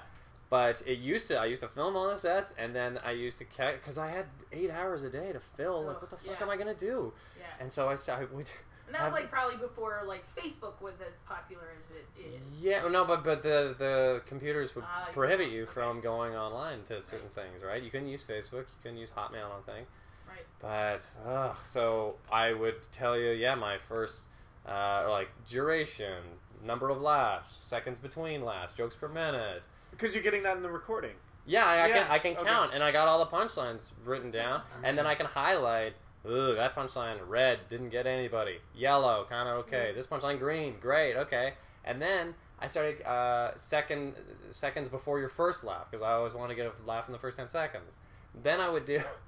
But 0.50 0.82
it 0.86 0.98
used 1.00 1.28
to. 1.28 1.38
I 1.38 1.46
used 1.46 1.62
to 1.62 1.68
film 1.68 1.96
all 1.96 2.08
the 2.08 2.18
sets, 2.18 2.54
and 2.58 2.76
then 2.76 3.00
I 3.06 3.12
used 3.12 3.38
to 3.40 3.46
because 3.46 3.98
I 3.98 4.10
had 4.10 4.26
eight 4.52 4.72
hours 4.72 5.04
a 5.04 5.10
day 5.10 5.32
to 5.34 5.40
fill. 5.40 5.84
Like, 5.86 6.02
what 6.02 6.10
the 6.10 6.18
fuck 6.18 6.40
yeah. 6.40 6.44
am 6.44 6.50
I 6.50 6.58
gonna 6.58 6.74
do? 6.74 7.14
Yeah. 7.38 7.46
And 7.60 7.72
so 7.72 7.90
I 7.90 7.96
started. 7.96 8.34
would 8.34 8.50
And 8.88 8.96
that 8.96 9.00
was 9.00 9.06
have- 9.08 9.14
like 9.14 9.30
probably 9.30 9.58
before 9.58 10.02
like 10.08 10.24
Facebook 10.36 10.82
was 10.82 10.96
as 11.02 11.14
popular 11.28 11.64
as 11.78 11.96
it 11.96 12.08
is. 12.20 12.64
Yeah, 12.64 12.88
no, 12.88 13.04
but 13.06 13.24
but 13.24 13.44
the 13.44 13.76
the 13.78 14.22
computers 14.26 14.76
would 14.76 14.86
you 14.86 15.14
prohibit 15.14 15.48
know, 15.48 15.54
you 15.54 15.64
okay. 15.64 15.72
from 15.74 16.02
going 16.02 16.36
online 16.36 16.84
to 16.86 17.02
certain 17.02 17.30
things, 17.30 17.62
right? 17.64 17.84
You 17.84 17.92
couldn't 17.92 18.08
use 18.08 18.24
Facebook, 18.26 18.52
you 18.72 18.80
couldn't 18.82 18.98
use 18.98 19.12
Hotmail 19.12 19.52
on 19.54 19.64
thing. 19.64 19.86
Right. 20.28 20.46
But 20.60 21.06
ugh, 21.30 21.56
so 21.64 22.16
I 22.32 22.54
would 22.54 22.90
tell 22.92 23.18
you, 23.18 23.32
yeah, 23.32 23.56
my 23.56 23.78
first 23.78 24.24
uh, 24.68 25.06
like 25.10 25.30
duration, 25.50 26.24
number 26.66 26.90
of 26.90 27.02
laughs, 27.02 27.58
seconds 27.66 28.00
between 28.00 28.44
laughs, 28.44 28.74
jokes 28.74 28.96
per 28.96 29.08
minute. 29.08 29.64
Because 29.92 30.14
you're 30.14 30.24
getting 30.24 30.44
that 30.44 30.56
in 30.58 30.64
the 30.64 30.70
recording. 30.72 31.16
Yeah, 31.46 31.66
I, 31.66 31.86
I 31.86 31.90
can 31.90 32.08
I 32.08 32.14
Yes, 32.14 32.22
can 32.22 32.34
okay. 32.34 32.44
count, 32.46 32.72
and 32.74 32.84
I 32.84 32.92
got 32.92 33.08
all 33.08 33.20
the 33.20 33.32
punchlines 33.32 33.88
written 34.06 34.32
down, 34.32 34.62
and 34.84 34.98
then 34.98 35.08
I 35.08 35.16
can 35.16 35.26
highlight. 35.26 35.94
Ooh, 36.30 36.56
that 36.56 36.76
punchline 36.76 37.18
red 37.26 37.60
didn't 37.70 37.90
get 37.90 38.06
anybody. 38.06 38.58
Yellow, 38.76 39.26
kind 39.30 39.48
of 39.48 39.58
okay. 39.60 39.94
This 39.96 40.06
punchline 40.06 40.40
green, 40.40 40.76
great, 40.80 41.16
okay. 41.16 41.54
And 41.86 42.02
then 42.02 42.36
I 42.60 42.68
started 42.68 43.02
uh, 43.04 43.56
second 43.58 44.16
seconds 44.52 44.90
before 44.90 45.20
your 45.20 45.30
first 45.30 45.64
laugh 45.64 45.90
because 45.90 46.04
I 46.04 46.14
always 46.14 46.34
want 46.34 46.50
to 46.50 46.56
get 46.56 46.66
a 46.66 46.72
laugh 46.86 47.08
in 47.08 47.14
the 47.14 47.20
first 47.20 47.38
ten 47.38 47.48
seconds. 47.48 47.96
Then 48.44 48.60
I 48.60 48.70
would 48.70 48.86
do 48.86 49.02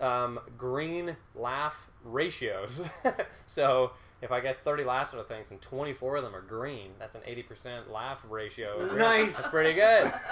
um, 0.00 0.40
green 0.56 1.16
laugh 1.34 1.88
ratios. 2.04 2.88
so 3.46 3.92
if 4.22 4.32
I 4.32 4.40
get 4.40 4.60
thirty 4.60 4.84
laughs 4.84 5.14
out 5.14 5.20
of 5.20 5.28
things 5.28 5.50
and 5.50 5.60
twenty 5.60 5.92
four 5.92 6.16
of 6.16 6.22
them 6.22 6.34
are 6.34 6.42
green, 6.42 6.92
that's 6.98 7.14
an 7.14 7.22
eighty 7.26 7.42
percent 7.42 7.90
laugh 7.90 8.24
ratio. 8.28 8.94
Nice. 8.94 9.36
That's 9.36 9.48
pretty 9.48 9.74
good. 9.74 10.12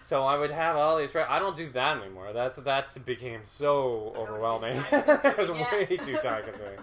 So 0.00 0.24
I 0.24 0.38
would 0.38 0.50
have 0.50 0.76
all 0.76 0.96
these. 0.96 1.10
I 1.14 1.38
don't 1.38 1.56
do 1.56 1.70
that 1.70 2.00
anymore. 2.00 2.32
That's 2.32 2.58
that 2.58 3.04
became 3.04 3.40
so 3.44 4.14
overwhelming. 4.16 4.82
it 4.92 5.36
was 5.36 5.50
way 5.50 5.98
too 6.02 6.16
time 6.18 6.44
consuming. 6.44 6.78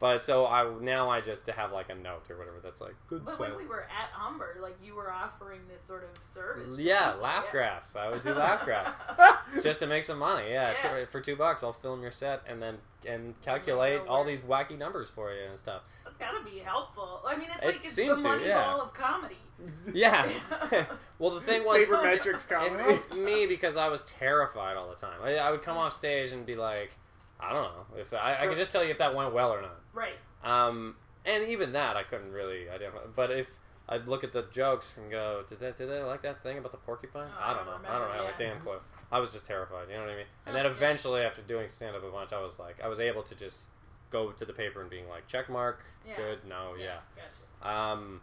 But 0.00 0.24
so 0.24 0.46
I 0.46 0.66
now 0.80 1.10
I 1.10 1.20
just 1.20 1.46
have 1.46 1.72
like 1.72 1.90
a 1.90 1.94
note 1.94 2.22
or 2.30 2.38
whatever 2.38 2.56
that's 2.62 2.80
like 2.80 2.94
good. 3.06 3.22
But 3.24 3.34
set. 3.34 3.50
when 3.50 3.56
we 3.58 3.66
were 3.66 3.82
at 3.82 4.08
Humber, 4.12 4.56
like 4.62 4.76
you 4.82 4.94
were 4.94 5.12
offering 5.12 5.60
this 5.68 5.86
sort 5.86 6.04
of 6.04 6.24
service. 6.34 6.78
yeah, 6.78 7.08
people. 7.08 7.22
laugh 7.22 7.44
Yeah. 7.46 7.50
graphs. 7.52 7.96
I 7.96 8.08
would 8.08 8.22
do 8.24 8.32
laugh 8.34 8.64
graphs 8.64 8.94
just 9.62 9.78
to 9.80 9.86
make 9.86 10.04
some 10.04 10.18
money. 10.18 10.50
Yeah, 10.52 10.72
Yeah. 10.82 11.00
t- 11.00 11.04
for 11.04 11.20
two 11.20 11.36
bucks, 11.36 11.62
I'll 11.62 11.74
film 11.74 12.00
your 12.00 12.10
set 12.10 12.42
and 12.48 12.62
then 12.62 12.78
and 13.06 13.38
calculate 13.42 14.00
all 14.08 14.24
these 14.24 14.40
wacky 14.40 14.76
numbers 14.78 15.10
for 15.10 15.32
you 15.34 15.44
and 15.50 15.58
stuff. 15.58 15.82
That's 16.04 16.16
gotta 16.16 16.42
be 16.44 16.58
helpful. 16.60 17.20
I 17.26 17.36
mean, 17.36 17.48
it's 17.50 17.58
It 17.62 17.66
like 17.66 17.74
it's 17.76 17.84
the 17.88 17.90
seemed 17.90 18.18
to, 18.18 18.24
money 18.24 18.46
yeah. 18.48 18.64
ball 18.64 18.80
of 18.80 18.94
comedy. 18.94 19.36
Yeah. 19.92 20.26
well, 21.18 21.32
the 21.32 21.42
thing 21.42 21.62
was, 21.62 21.86
Sabermetrics 21.86 22.44
It 22.44 22.48
comedy. 22.48 22.82
helped 22.94 23.14
me 23.16 23.44
because 23.44 23.76
I 23.76 23.88
was 23.88 24.00
terrified 24.02 24.78
all 24.78 24.88
the 24.88 24.96
time. 24.96 25.18
I, 25.22 25.36
I 25.36 25.50
would 25.50 25.60
come 25.60 25.76
off 25.76 25.92
stage 25.92 26.32
and 26.32 26.46
be 26.46 26.54
like, 26.54 26.96
I 27.42 27.52
don't 27.52 27.62
know 27.64 27.86
if 27.98 28.12
I, 28.14 28.38
I 28.40 28.46
could 28.46 28.56
just 28.56 28.72
tell 28.72 28.84
you 28.84 28.90
if 28.90 28.98
that 28.98 29.14
went 29.14 29.32
well 29.32 29.50
or 29.50 29.62
not. 29.62 29.80
Right. 29.92 30.14
Um, 30.44 30.96
and 31.24 31.48
even 31.48 31.72
that 31.72 31.96
I 31.96 32.02
couldn't 32.02 32.32
really. 32.32 32.68
I 32.70 32.78
didn't. 32.78 32.94
But 33.16 33.30
if 33.30 33.50
I'd 33.88 34.06
look 34.08 34.24
at 34.24 34.32
the 34.32 34.42
jokes 34.52 34.96
and 34.96 35.10
go, 35.10 35.42
did 35.48 35.60
they 35.60 35.72
did 35.76 35.88
they 35.90 36.02
like 36.02 36.22
that 36.22 36.42
thing 36.42 36.58
about 36.58 36.70
the 36.72 36.78
porcupine? 36.78 37.28
Oh, 37.36 37.40
I 37.42 37.50
I 37.50 37.54
don't 37.54 37.66
know. 37.66 37.72
don't 37.72 37.84
I 37.86 37.92
don't 37.92 38.00
have 38.02 38.10
remember, 38.10 38.22
a 38.22 38.44
yeah. 38.44 38.52
damn 38.54 38.60
clue. 38.60 38.78
I 39.12 39.18
was 39.18 39.32
just 39.32 39.44
terrified. 39.46 39.88
You 39.88 39.96
know 39.96 40.02
what 40.02 40.10
I 40.10 40.16
mean? 40.16 40.26
And 40.46 40.54
then 40.54 40.64
yeah. 40.64 40.70
eventually, 40.70 41.22
after 41.22 41.42
doing 41.42 41.68
stand 41.68 41.96
up 41.96 42.04
a 42.04 42.10
bunch, 42.10 42.32
I 42.32 42.40
was 42.40 42.58
like, 42.58 42.80
I 42.82 42.88
was 42.88 43.00
able 43.00 43.22
to 43.24 43.34
just 43.34 43.64
go 44.10 44.30
to 44.32 44.44
the 44.44 44.52
paper 44.52 44.80
and 44.80 44.88
being 44.90 45.08
like, 45.08 45.26
check 45.26 45.48
mark, 45.48 45.84
Yeah. 46.06 46.16
good, 46.16 46.38
no, 46.48 46.74
yeah. 46.78 46.98
Gotcha. 47.16 47.68
Um, 47.76 48.20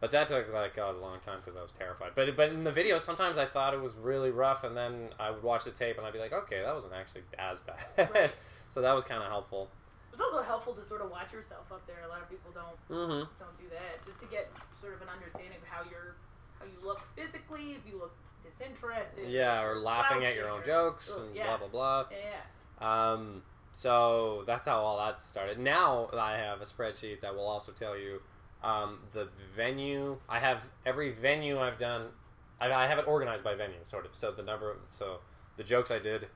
but 0.00 0.10
that 0.12 0.28
took 0.28 0.52
like 0.52 0.76
a 0.78 0.92
long 0.92 1.18
time 1.20 1.40
because 1.44 1.56
I 1.56 1.62
was 1.62 1.72
terrified. 1.72 2.12
But 2.14 2.36
but 2.36 2.50
in 2.50 2.62
the 2.64 2.70
video, 2.72 2.98
sometimes 2.98 3.36
I 3.36 3.46
thought 3.46 3.74
it 3.74 3.80
was 3.80 3.94
really 3.94 4.30
rough, 4.30 4.62
and 4.62 4.76
then 4.76 5.08
I 5.18 5.30
would 5.30 5.42
watch 5.42 5.64
the 5.64 5.72
tape 5.72 5.98
and 5.98 6.06
I'd 6.06 6.12
be 6.12 6.20
like, 6.20 6.32
okay, 6.32 6.62
that 6.62 6.72
wasn't 6.72 6.94
actually 6.94 7.22
as 7.38 7.60
bad. 7.60 8.08
Right. 8.14 8.30
so 8.68 8.80
that 8.82 8.92
was 8.92 9.04
kind 9.04 9.22
of 9.22 9.28
helpful. 9.28 9.68
It's 10.12 10.20
also 10.20 10.42
helpful 10.42 10.74
to 10.74 10.84
sort 10.84 11.00
of 11.00 11.10
watch 11.10 11.32
yourself 11.32 11.70
up 11.70 11.86
there. 11.86 12.02
A 12.04 12.08
lot 12.08 12.20
of 12.22 12.28
people 12.28 12.50
don't 12.52 12.76
Mm-hmm. 12.90 13.28
don't 13.38 13.58
do 13.58 13.68
that 13.70 14.04
just 14.06 14.18
to 14.20 14.26
get 14.26 14.50
sort 14.80 14.94
of 14.94 15.02
an 15.02 15.08
understanding 15.08 15.58
of 15.62 15.68
how 15.68 15.82
you're 15.90 16.16
how 16.58 16.64
you 16.66 16.84
look 16.86 17.00
physically. 17.14 17.72
If 17.78 17.86
you 17.90 17.98
look 17.98 18.12
disinterested. 18.44 19.30
Yeah, 19.30 19.62
or 19.62 19.78
laughing 19.78 20.24
at 20.24 20.34
your 20.34 20.48
own 20.50 20.60
or- 20.62 20.66
jokes 20.66 21.10
Ugh, 21.12 21.22
and 21.26 21.36
yeah. 21.36 21.56
blah 21.56 21.68
blah 21.68 21.68
blah. 21.68 22.04
Yeah. 22.10 23.12
Um, 23.12 23.42
so 23.72 24.44
that's 24.46 24.66
how 24.66 24.78
all 24.80 24.98
that 24.98 25.20
started. 25.22 25.58
Now 25.58 26.08
I 26.16 26.32
have 26.36 26.60
a 26.60 26.64
spreadsheet 26.64 27.20
that 27.20 27.34
will 27.34 27.46
also 27.46 27.72
tell 27.72 27.96
you 27.96 28.20
um, 28.62 28.98
the 29.12 29.28
venue. 29.56 30.18
I 30.28 30.38
have 30.40 30.64
every 30.86 31.12
venue 31.12 31.60
I've 31.60 31.78
done. 31.78 32.06
I, 32.60 32.72
I 32.72 32.86
have 32.88 32.98
it 32.98 33.06
organized 33.06 33.44
by 33.44 33.54
venue, 33.54 33.76
sort 33.84 34.04
of. 34.04 34.14
So 34.16 34.32
the 34.32 34.42
number, 34.42 34.76
so 34.88 35.18
the 35.56 35.62
jokes 35.64 35.90
I 35.92 35.98
did 36.00 36.26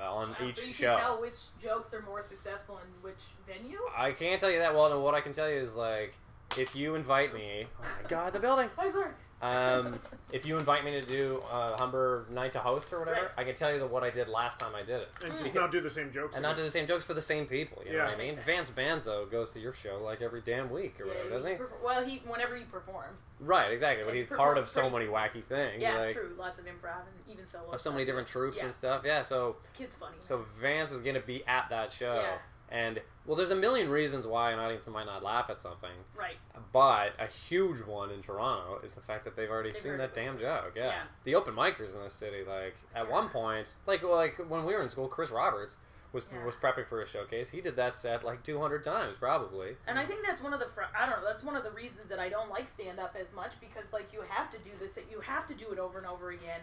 on 0.00 0.30
Wow, 0.40 0.48
each 0.48 0.56
so 0.58 0.64
you 0.66 0.72
show. 0.72 0.90
can 0.96 1.00
tell 1.00 1.20
which 1.20 1.34
jokes 1.62 1.92
are 1.94 2.02
more 2.02 2.22
successful 2.22 2.78
in 2.78 3.02
which 3.02 3.20
venue. 3.46 3.78
I 3.96 4.12
can't 4.12 4.40
tell 4.40 4.50
you 4.50 4.58
that 4.58 4.74
well. 4.74 4.88
No, 4.90 5.00
what 5.00 5.14
I 5.14 5.20
can 5.20 5.32
tell 5.32 5.48
you 5.48 5.56
is 5.56 5.76
like, 5.76 6.16
if 6.56 6.74
you 6.76 6.94
invite 6.94 7.34
me, 7.34 7.66
oh 7.82 7.98
my 8.02 8.08
god, 8.08 8.32
the 8.32 8.40
building. 8.40 8.68
I'm 8.78 8.92
sorry. 8.92 9.10
Um, 9.40 10.00
if 10.32 10.44
you 10.44 10.56
invite 10.56 10.84
me 10.84 10.90
to 10.92 11.00
do 11.00 11.42
uh, 11.50 11.76
Humber 11.76 12.26
night 12.30 12.52
to 12.54 12.58
host 12.58 12.92
or 12.92 12.98
whatever, 12.98 13.20
Right. 13.22 13.30
I 13.36 13.44
can 13.44 13.54
tell 13.54 13.72
you 13.72 13.86
what 13.86 14.02
I 14.02 14.10
did 14.10 14.28
last 14.28 14.58
time 14.58 14.74
I 14.74 14.82
did 14.82 15.00
it. 15.02 15.08
And 15.24 15.32
just 15.38 15.54
not 15.54 15.70
do 15.70 15.80
the 15.80 15.88
same 15.90 16.12
jokes. 16.12 16.34
And 16.34 16.42
not 16.42 16.56
do 16.56 16.62
the 16.64 16.70
same 16.70 16.86
jokes 16.88 17.04
for 17.04 17.14
the 17.14 17.22
same 17.22 17.46
people. 17.46 17.82
You 17.86 17.92
know 17.92 17.98
Yeah. 17.98 18.04
what 18.06 18.14
I 18.14 18.18
mean? 18.18 18.38
Vance 18.44 18.70
Banzo 18.70 19.30
goes 19.30 19.50
to 19.52 19.60
your 19.60 19.72
show 19.74 20.00
like 20.02 20.22
every 20.22 20.40
damn 20.40 20.70
week 20.70 21.00
or 21.00 21.04
Yeah, 21.04 21.08
whatever, 21.10 21.28
he 21.28 21.34
doesn't 21.34 21.50
he? 21.52 21.56
perf- 21.58 21.82
well, 21.84 22.04
he 22.04 22.18
whenever 22.26 22.56
he 22.56 22.64
performs. 22.64 23.20
Right, 23.40 23.70
exactly. 23.70 24.04
But 24.04 24.14
He 24.14 24.20
he's 24.22 24.28
part 24.28 24.58
of 24.58 24.68
so 24.68 24.90
pretty- 24.90 25.06
many 25.06 25.06
wacky 25.06 25.44
things. 25.44 25.80
Yeah, 25.80 25.98
like, 25.98 26.14
true. 26.14 26.34
Lots 26.36 26.58
of 26.58 26.64
improv 26.66 27.02
and 27.06 27.32
even 27.32 27.46
solo. 27.46 27.70
Of 27.70 27.80
so 27.80 27.90
many 27.90 28.02
stuff. 28.02 28.06
different 28.08 28.28
troops 28.28 28.56
Yeah. 28.58 28.64
and 28.64 28.74
stuff. 28.74 29.02
Yeah, 29.04 29.22
so 29.22 29.56
kid's 29.74 29.94
funny. 29.94 30.16
so 30.18 30.44
Vance 30.60 30.90
is 30.90 31.00
gonna 31.00 31.20
be 31.20 31.46
at 31.46 31.68
that 31.70 31.92
show. 31.92 32.14
Yeah. 32.14 32.38
And 32.70 33.00
well, 33.24 33.36
there's 33.36 33.50
a 33.50 33.56
million 33.56 33.88
reasons 33.88 34.26
why 34.26 34.52
an 34.52 34.58
audience 34.58 34.86
might 34.88 35.06
not 35.06 35.22
laugh 35.22 35.48
at 35.50 35.60
something, 35.60 35.90
right. 36.16 36.36
but 36.72 37.12
a 37.18 37.26
huge 37.26 37.80
one 37.82 38.10
in 38.10 38.20
Toronto 38.22 38.80
is 38.84 38.94
the 38.94 39.00
fact 39.00 39.24
that 39.24 39.36
they've 39.36 39.50
already 39.50 39.72
They've 39.72 39.82
seen 39.82 39.98
that 39.98 40.14
damn 40.14 40.38
joke. 40.38 40.72
Yeah. 40.76 40.86
Yeah. 40.86 41.02
the 41.24 41.34
open 41.34 41.54
micers 41.54 41.94
in 41.94 42.02
this 42.02 42.14
city, 42.14 42.44
like 42.46 42.76
at 42.94 43.06
Yeah. 43.06 43.12
one 43.12 43.28
point, 43.28 43.74
like 43.86 44.02
like 44.02 44.36
when 44.48 44.64
we 44.64 44.74
were 44.74 44.82
in 44.82 44.88
school, 44.88 45.08
Chris 45.08 45.30
Roberts 45.30 45.76
was 46.12 46.24
Yeah. 46.32 46.44
was 46.44 46.56
prepping 46.56 46.86
for 46.86 47.02
a 47.02 47.06
showcase. 47.06 47.50
He 47.50 47.60
did 47.60 47.76
that 47.76 47.96
set 47.96 48.24
like 48.24 48.42
200 48.42 48.82
times 48.82 49.16
probably. 49.18 49.76
And 49.86 49.98
I 49.98 50.06
think 50.06 50.24
that's 50.26 50.42
one 50.42 50.52
of 50.54 50.60
the 50.60 50.66
fr- 50.68 50.82
I 50.98 51.06
don't 51.08 51.20
know 51.20 51.26
that's 51.26 51.42
one 51.44 51.56
of 51.56 51.64
the 51.64 51.70
reasons 51.70 52.08
that 52.08 52.18
I 52.18 52.28
don't 52.30 52.48
like 52.50 52.68
stand 52.70 52.98
up 52.98 53.14
as 53.18 53.32
much 53.34 53.52
because 53.60 53.84
like 53.92 54.12
you 54.12 54.22
have 54.28 54.50
to 54.50 54.58
do 54.58 54.70
this 54.80 54.98
you 55.10 55.20
have 55.20 55.46
to 55.48 55.54
do 55.54 55.70
it 55.70 55.78
over 55.78 55.98
and 55.98 56.06
over 56.06 56.30
again 56.30 56.60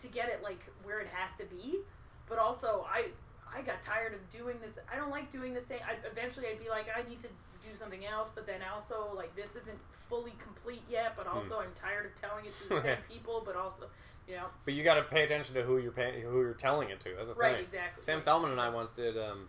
to 0.00 0.08
get 0.08 0.28
it 0.28 0.42
like 0.42 0.60
where 0.84 1.00
it 1.00 1.08
has 1.08 1.32
to 1.38 1.44
be. 1.44 1.80
But 2.28 2.38
also 2.38 2.86
I 2.88 3.08
I 3.56 3.62
got 3.62 3.82
tired 3.82 4.14
of 4.14 4.30
doing 4.30 4.56
this. 4.64 4.78
I 4.92 4.96
don't 4.96 5.10
like 5.10 5.30
doing 5.32 5.54
the 5.54 5.60
same. 5.60 5.80
I, 5.86 5.94
eventually 6.10 6.46
I'd 6.48 6.60
be 6.62 6.68
like 6.68 6.86
I 6.94 7.08
need 7.08 7.20
to 7.22 7.28
do 7.68 7.76
something 7.76 8.04
else. 8.06 8.28
But 8.34 8.46
then 8.46 8.60
also 8.74 9.12
like 9.16 9.34
this 9.36 9.50
isn't 9.56 9.78
fully 10.08 10.34
complete 10.42 10.82
yet. 10.90 11.14
But 11.16 11.26
also 11.26 11.58
I'm 11.60 11.72
tired 11.74 12.06
of 12.06 12.20
telling 12.20 12.44
it 12.46 12.52
to 12.62 12.68
the 12.68 12.82
same 12.82 12.96
people. 13.10 13.42
But 13.44 13.56
also 13.56 13.86
you 14.28 14.36
know 14.36 14.46
But 14.64 14.74
you 14.74 14.82
got 14.84 14.94
to 14.94 15.02
pay 15.02 15.24
attention 15.24 15.54
to 15.56 15.62
who 15.62 15.78
you're 15.78 15.92
paying, 15.92 16.22
who 16.22 16.40
you're 16.40 16.54
telling 16.54 16.90
it 16.90 17.00
to. 17.00 17.10
That's 17.16 17.28
the 17.28 17.34
right 17.34 17.56
thing. 17.56 17.64
exactly. 17.64 18.02
Sam 18.04 18.22
Feldman 18.22 18.52
and 18.52 18.60
I 18.60 18.68
once 18.68 18.92
did. 18.92 19.18
Um, 19.18 19.48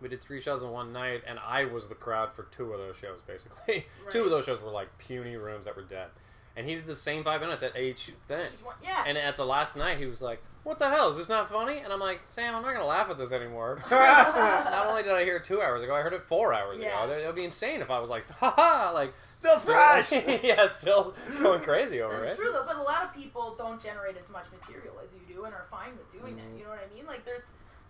we 0.00 0.08
did 0.08 0.22
three 0.22 0.40
shows 0.40 0.62
in 0.62 0.70
one 0.70 0.92
night, 0.94 1.24
and 1.26 1.38
I 1.38 1.66
was 1.66 1.88
the 1.88 1.94
crowd 1.94 2.32
for 2.32 2.44
two 2.44 2.72
of 2.72 2.78
those 2.78 2.96
shows. 2.96 3.20
Basically, 3.26 3.86
two 4.10 4.24
of 4.24 4.30
those 4.30 4.46
shows 4.46 4.62
were 4.62 4.70
like 4.70 4.96
puny 4.98 5.36
rooms 5.36 5.66
that 5.66 5.76
were 5.76 5.82
dead, 5.82 6.08
and 6.56 6.66
he 6.66 6.74
did 6.74 6.86
the 6.86 6.94
same 6.94 7.22
five 7.22 7.42
minutes 7.42 7.62
at 7.62 7.76
each 7.76 8.12
thing. 8.26 8.50
Each 8.54 8.64
one- 8.64 8.76
yeah. 8.82 9.04
And 9.06 9.18
at 9.18 9.36
the 9.36 9.44
last 9.44 9.76
night, 9.76 9.98
he 9.98 10.06
was 10.06 10.22
like, 10.22 10.42
"What 10.62 10.78
the 10.78 10.88
hell? 10.90 11.08
Is 11.08 11.16
this 11.16 11.28
not 11.28 11.48
funny?" 11.48 11.78
And 11.78 11.92
I'm 11.92 12.00
like, 12.00 12.22
"Sam, 12.26 12.54
I'm 12.54 12.62
not 12.62 12.72
gonna 12.72 12.86
laugh 12.86 13.10
at 13.10 13.18
this 13.18 13.32
anymore." 13.32 13.82
not 13.90 14.86
only 14.86 15.02
did 15.02 15.12
I 15.12 15.24
hear 15.24 15.36
it 15.36 15.44
two 15.44 15.60
hours 15.62 15.82
ago, 15.82 15.94
I 15.94 16.02
heard 16.02 16.12
it 16.12 16.22
four 16.22 16.52
hours 16.54 16.80
Yeah. 16.80 17.04
ago. 17.04 17.12
It 17.14 17.26
would 17.26 17.34
be 17.36 17.44
insane 17.44 17.80
if 17.80 17.90
I 17.90 17.98
was 17.98 18.10
like, 18.10 18.26
"Ha 18.40 18.50
ha!" 18.56 18.90
Like 18.94 19.12
Still 19.36 19.58
fresh! 19.58 20.12
yeah, 20.42 20.66
still 20.66 21.14
going 21.42 21.60
crazy 21.62 22.02
over 22.02 22.18
That's 22.20 22.38
it. 22.38 22.42
true 22.42 22.52
though, 22.52 22.64
but 22.66 22.76
a 22.76 22.82
lot 22.82 23.04
of 23.04 23.14
people 23.14 23.54
don't 23.56 23.82
generate 23.82 24.16
as 24.18 24.28
much 24.28 24.44
material 24.52 24.94
as 25.02 25.10
you 25.14 25.34
do 25.34 25.44
and 25.44 25.54
are 25.54 25.66
fine 25.70 25.92
with 25.96 26.12
doing 26.12 26.34
Mm-hmm. 26.34 26.52
that. 26.52 26.58
You 26.58 26.64
know 26.64 26.70
what 26.70 26.86
I 26.90 26.94
mean? 26.94 27.06
Like 27.06 27.24
there's 27.24 27.42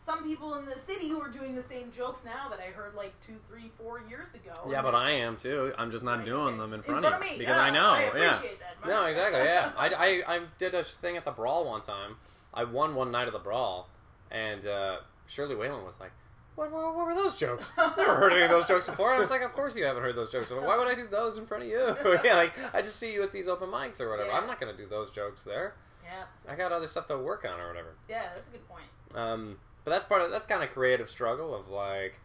some 0.07 0.23
people 0.25 0.55
in 0.55 0.65
the 0.65 0.79
city 0.79 1.09
who 1.09 1.21
are 1.21 1.29
doing 1.29 1.55
the 1.57 1.63
same 1.65 1.91
jokes 1.93 2.21
now 2.25 2.49
that 2.51 2.59
I 2.61 2.71
heard 2.71 2.95
like 2.95 3.13
two, 3.27 3.35
three, 3.49 3.71
four 3.77 4.01
years 4.09 4.33
ago. 4.33 4.53
Yeah, 4.71 4.81
but 4.81 4.95
I 4.95 5.11
am 5.11 5.37
too. 5.37 5.73
I'm 5.77 5.91
just 5.91 6.05
not 6.05 6.19
Right, 6.19 6.25
doing 6.27 6.57
them 6.59 6.73
in 6.73 6.79
In 6.81 6.85
front, 6.85 7.01
front 7.03 7.17
of 7.17 7.21
of 7.21 7.27
you 7.27 7.33
me, 7.33 7.39
because 7.39 7.57
yeah, 7.57 7.63
I 7.63 7.71
know. 7.71 7.91
I 7.93 8.11
yeah. 8.17 8.39
that. 8.81 8.87
No, 8.89 9.05
exactly. 9.07 9.41
Yeah, 9.41 9.73
I, 9.77 9.89
I, 9.89 10.35
I 10.37 10.41
did 10.57 10.75
a 10.75 10.83
thing 10.85 11.17
at 11.17 11.25
the 11.25 11.31
brawl 11.33 11.65
one 11.67 11.83
time. 11.83 12.17
I 12.53 12.65
won 12.65 12.95
one 12.95 13.11
night 13.11 13.27
of 13.29 13.33
the 13.33 13.39
brawl, 13.39 13.89
and 14.31 14.67
uh, 14.67 14.97
Shirley 15.27 15.55
Whalen 15.55 15.85
was 15.85 16.01
like, 16.01 16.13
what, 16.57 16.71
what, 16.73 16.95
what 16.97 17.07
were 17.07 17.15
those 17.15 17.37
jokes? 17.37 17.73
Never 17.79 18.17
heard 18.17 18.33
any 18.33 18.43
of 18.43 18.51
those 18.51 18.67
jokes 18.67 18.87
before. 18.87 19.15
I 19.15 19.19
was 19.21 19.31
like, 19.31 19.41
of 19.43 19.53
course 19.53 19.77
you 19.77 19.85
haven't 19.85 20.03
heard 20.03 20.17
those 20.17 20.31
jokes 20.33 20.49
before. 20.49 20.67
Why 20.67 20.77
would 20.77 20.89
I 20.89 20.95
do 20.95 21.07
those 21.07 21.39
in 21.39 21.47
front 21.47 21.63
of 21.63 21.69
you? 21.71 21.97
yeah, 22.25 22.35
like 22.35 22.53
I 22.75 22.83
just 22.83 22.97
see 22.97 23.13
you 23.15 23.23
at 23.23 23.33
these 23.33 23.47
open 23.49 23.69
mics 23.71 24.01
or 24.01 24.11
whatever. 24.11 24.29
Yeah. 24.31 24.37
I'm 24.39 24.47
not 24.47 24.61
gonna 24.61 24.77
do 24.77 24.87
those 24.87 25.11
jokes 25.13 25.45
there. 25.45 25.75
Yeah, 26.05 26.25
I 26.53 26.57
got 26.57 26.73
other 26.73 26.89
stuff 26.89 27.07
to 27.07 27.17
work 27.17 27.45
on 27.51 27.61
or 27.61 27.69
whatever. 27.69 27.95
yeah, 28.09 28.25
that's 28.35 28.49
a 28.49 28.51
good 28.51 28.69
point. 28.69 28.85
Um, 29.15 29.59
but 29.85 29.93
that's 29.93 30.05
part 30.05 30.23
of 30.23 30.31
that's 30.33 30.47
kind 30.47 30.63
of 30.63 30.71
creative 30.71 31.09
struggle 31.09 31.55
of 31.55 31.69
like 31.69 32.21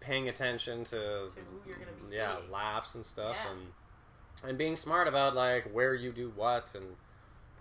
paying 0.00 0.28
attention 0.28 0.84
to, 0.84 0.90
To 0.90 1.30
who 1.36 1.68
you're 1.68 1.78
gonna 1.78 1.90
be 2.10 2.16
yeah 2.16 2.36
seeing. 2.38 2.50
laughs 2.50 2.94
and 2.94 3.04
stuff 3.04 3.36
Yeah. 3.42 3.52
and 3.52 4.48
and 4.50 4.58
being 4.58 4.76
smart 4.76 5.08
about 5.08 5.34
like 5.34 5.70
where 5.72 5.94
you 5.94 6.12
do 6.12 6.32
what 6.36 6.72
and 6.74 6.96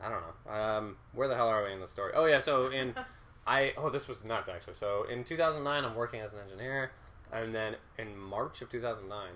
I 0.02 0.10
don't 0.10 0.22
know 0.22 0.52
um, 0.54 0.96
where 1.14 1.28
the 1.28 1.36
hell 1.36 1.48
are 1.48 1.64
we 1.66 1.74
in 1.74 1.80
the 1.80 1.88
story 1.88 2.12
oh 2.16 2.26
yeah 2.26 2.40
so 2.40 2.68
in 2.68 2.94
I 3.48 3.74
oh 3.78 3.90
this 3.90 4.08
was 4.08 4.24
nuts 4.24 4.50
actually 4.50 4.74
so 4.76 5.06
in 5.10 5.24
2009 5.24 5.84
I'm 5.86 5.96
working 5.96 6.20
as 6.22 6.34
an 6.34 6.40
engineer 6.40 6.92
and 7.32 7.54
then 7.54 7.76
in 7.98 8.18
March 8.18 8.62
of 8.62 8.70
2009 8.70 9.28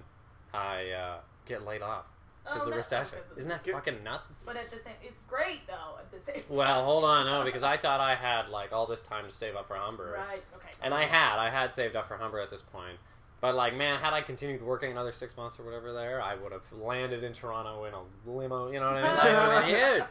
I 0.53 0.89
uh, 0.91 1.17
get 1.45 1.65
laid 1.65 1.81
off 1.81 2.05
because 2.43 2.63
Oh, 2.63 2.69
the 2.69 2.75
recession 2.75 3.19
because 3.19 3.31
of- 3.31 3.37
isn't 3.37 3.49
that 3.49 3.65
fucking 3.71 4.03
nuts 4.03 4.29
But 4.45 4.57
at 4.57 4.71
the 4.71 4.77
same, 4.83 4.95
it's 5.03 5.21
great 5.27 5.61
though. 5.67 5.97
At 5.99 6.11
the 6.11 6.19
same. 6.19 6.35
Time. 6.39 6.45
well 6.57 6.83
hold 6.85 7.03
on 7.03 7.25
no 7.25 7.43
because 7.45 7.63
I 7.63 7.77
thought 7.77 7.99
I 7.99 8.15
had 8.15 8.49
like 8.49 8.71
all 8.73 8.85
this 8.87 8.99
time 9.01 9.25
to 9.25 9.31
save 9.31 9.55
up 9.55 9.67
for 9.67 9.75
Humber 9.75 10.15
Right. 10.17 10.43
Okay. 10.55 10.69
and 10.83 10.93
I 10.93 11.05
had, 11.05 11.37
I 11.37 11.49
had 11.49 11.71
saved 11.73 11.95
up 11.95 12.07
for 12.07 12.17
Humber 12.17 12.39
at 12.39 12.49
this 12.49 12.61
point. 12.61 12.97
But 13.39 13.55
like, 13.55 13.75
man, 13.75 13.99
had 13.99 14.13
I 14.13 14.21
continued 14.21 14.61
working 14.61 14.91
another 14.91 15.11
six 15.11 15.35
months 15.35 15.59
or 15.59 15.63
whatever 15.63 15.93
there, 15.93 16.21
I 16.21 16.35
would 16.35 16.51
have 16.51 16.61
landed 16.73 17.23
in 17.23 17.33
Toronto 17.33 17.85
in 17.85 17.93
a 17.95 18.01
limo. 18.29 18.71
You 18.71 18.79
know 18.79 18.85
what 18.93 18.97
I 18.97 19.01
mean? 19.01 19.15
Like, 19.17 19.25
it 19.25 19.29
would 19.31 19.79
have 19.79 19.97
huge. 19.97 20.03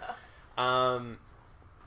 Um, 0.60 1.18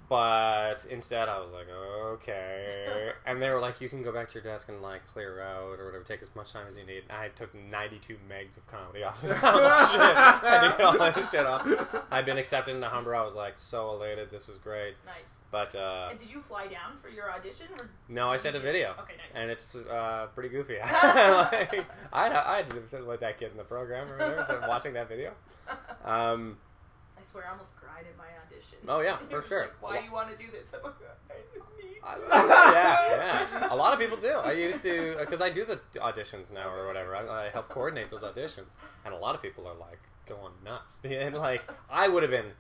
but 0.10 0.86
instead, 0.90 1.30
I 1.30 1.40
was 1.40 1.54
like, 1.54 1.68
okay. 1.70 3.12
And 3.26 3.42
they 3.42 3.50
were 3.50 3.60
like, 3.60 3.80
you 3.82 3.88
can 3.90 4.04
go 4.04 4.12
back 4.12 4.28
to 4.30 4.34
your 4.36 4.44
desk 4.44 4.68
and 4.70 4.82
like 4.82 5.06
clear 5.08 5.42
out 5.42 5.80
or 5.80 5.86
whatever, 5.86 6.04
take 6.04 6.22
as 6.22 6.30
much 6.36 6.52
time 6.52 6.68
as 6.68 6.78
you 6.78 6.86
need. 6.86 7.04
I 7.10 7.30
took 7.30 7.56
92 7.56 8.18
megs 8.30 8.58
of 8.58 8.68
comedy 8.68 9.04
off. 9.04 9.24
I 9.24 9.28
was 9.28 9.64
like, 9.64 9.92
shit. 9.92 10.18
I 10.18 10.40
had 10.44 10.62
to 10.62 10.78
get 10.78 10.82
all 10.82 10.98
that 11.00 11.30
shit 11.32 11.46
off. 11.46 12.06
I'd 12.12 12.26
been 12.26 12.38
accepted 12.38 12.76
into 12.76 12.88
Humber. 12.90 13.16
I 13.16 13.24
was 13.24 13.34
like 13.36 13.58
so 13.58 13.94
elated. 13.96 14.30
This 14.30 14.48
was 14.48 14.58
great. 14.58 14.96
Nice. 15.06 15.16
But 15.52 15.76
uh, 15.76 16.08
And 16.10 16.20
did 16.20 16.30
you 16.32 16.42
fly 16.42 16.68
down 16.68 16.98
for 17.02 17.10
your 17.10 17.32
audition? 17.32 17.68
Or 17.80 17.90
no, 18.10 18.30
I 18.30 18.38
sent 18.38 18.56
a 18.56 18.60
video 18.60 18.92
Okay, 19.00 19.14
nice. 19.18 19.32
and 19.36 19.50
it's 19.52 19.74
uh, 19.76 20.28
pretty 20.34 20.50
goofy. 20.50 20.78
like, 20.84 21.86
I 22.12 22.30
I 22.30 22.58
had 22.58 22.70
to 22.90 23.00
like 23.04 23.20
that 23.22 23.40
kid 23.40 23.52
in 23.52 23.58
the 23.58 23.64
program 23.64 24.12
or 24.12 24.18
whatever, 24.18 24.66
watching 24.68 24.94
that 24.94 25.08
video. 25.08 25.32
Um, 26.04 26.58
I 27.24 27.32
swear, 27.32 27.46
I 27.48 27.52
almost 27.52 27.76
cried 27.76 28.06
at 28.10 28.18
my 28.18 28.26
audition. 28.46 28.78
Oh, 28.88 29.00
yeah, 29.00 29.18
for 29.30 29.42
sure. 29.48 29.62
Like, 29.82 29.82
Why 29.82 30.00
do 30.00 30.06
you 30.06 30.12
want 30.12 30.32
to 30.32 30.38
do 30.38 30.52
this? 30.52 30.74
I'm 30.78 30.84
like, 30.84 30.94
I 31.30 31.58
just 31.58 31.70
need. 31.82 31.98
I- 32.04 32.18
yeah, 32.74 33.48
yeah. 33.62 33.74
A 33.74 33.76
lot 33.76 33.94
of 33.94 34.00
people 34.00 34.18
do. 34.18 34.30
I 34.34 34.52
used 34.52 34.82
to 34.84 35.16
uh, 35.16 35.20
because 35.22 35.42
I 35.42 35.50
do 35.50 35.64
the 35.66 35.80
auditions 36.00 36.52
now 36.54 36.70
or 36.74 36.86
whatever. 36.88 37.16
I, 37.16 37.46
I 37.46 37.50
help 37.50 37.70
coordinate 37.70 38.10
those 38.10 38.24
auditions, 38.24 38.72
and 39.06 39.14
a 39.14 39.18
lot 39.18 39.36
of 39.36 39.42
people 39.42 39.68
are 39.68 39.76
like 39.76 40.00
going 40.26 40.54
nuts. 40.64 41.00
And 41.04 41.36
like, 41.36 41.64
I 41.90 42.08
would 42.08 42.24
have 42.24 42.32
been 42.32 42.52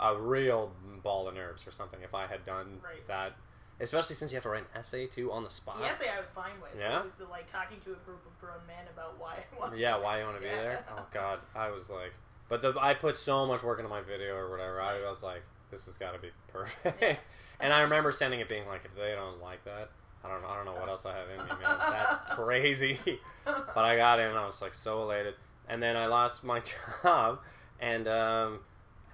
a 0.00 0.16
real 0.16 0.72
ball 1.02 1.28
of 1.28 1.34
nerves 1.34 1.66
or 1.66 1.70
something 1.70 2.00
if 2.02 2.14
I 2.14 2.26
had 2.26 2.44
done 2.44 2.80
Right. 2.84 3.06
that. 3.08 3.32
Especially 3.80 4.14
since 4.14 4.30
you 4.30 4.36
have 4.36 4.44
to 4.44 4.50
write 4.50 4.62
an 4.72 4.78
essay 4.78 5.06
too 5.06 5.32
on 5.32 5.42
the 5.42 5.50
spot. 5.50 5.78
The 5.80 5.86
essay 5.86 6.08
I 6.16 6.20
was 6.20 6.28
fine 6.30 6.52
with. 6.62 6.70
Yeah? 6.78 7.00
It 7.00 7.04
was 7.06 7.12
the, 7.18 7.24
like 7.26 7.48
talking 7.50 7.78
to 7.80 7.90
a 7.90 7.96
group 8.06 8.24
of 8.24 8.38
grown 8.40 8.64
men 8.68 8.84
about 8.94 9.18
why 9.18 9.34
I 9.34 9.58
wanted 9.58 9.80
Yeah, 9.80 9.96
why 9.98 10.20
you 10.20 10.24
want 10.24 10.36
to 10.36 10.40
be 10.42 10.46
Yeah. 10.46 10.62
there? 10.62 10.84
Oh 10.96 11.04
God, 11.12 11.40
I 11.56 11.70
was 11.70 11.90
like, 11.90 12.12
but 12.48 12.62
the, 12.62 12.74
I 12.78 12.94
put 12.94 13.18
so 13.18 13.46
much 13.46 13.62
work 13.62 13.78
into 13.78 13.88
my 13.88 14.00
video 14.00 14.34
or 14.34 14.50
whatever. 14.50 14.80
I 14.80 15.08
was 15.08 15.22
like, 15.22 15.42
this 15.70 15.86
has 15.86 15.96
got 15.96 16.12
to 16.12 16.18
be 16.18 16.30
perfect. 16.48 17.02
Yeah. 17.02 17.16
and 17.60 17.72
I 17.72 17.80
remember 17.80 18.12
sending 18.12 18.40
it 18.40 18.48
being 18.48 18.66
like, 18.66 18.84
if 18.84 18.94
they 18.94 19.12
don't 19.12 19.42
like 19.42 19.64
that, 19.64 19.90
I 20.24 20.28
don't 20.28 20.42
know, 20.42 20.48
I 20.48 20.56
don't 20.56 20.64
know 20.64 20.80
what 20.80 20.88
else 20.88 21.04
I 21.04 21.14
have 21.16 21.28
in 21.28 21.38
me, 21.38 21.50
man. 21.62 21.76
That's 21.78 22.14
crazy. 22.34 22.98
but 23.44 23.84
I 23.84 23.96
got 23.96 24.20
in, 24.20 24.26
and 24.26 24.38
I 24.38 24.46
was 24.46 24.62
like 24.62 24.74
so 24.74 25.02
elated. 25.02 25.34
And 25.68 25.82
then 25.82 25.96
I 25.96 26.06
lost 26.06 26.44
my 26.44 26.60
job, 27.02 27.40
and 27.80 28.06
um, 28.06 28.60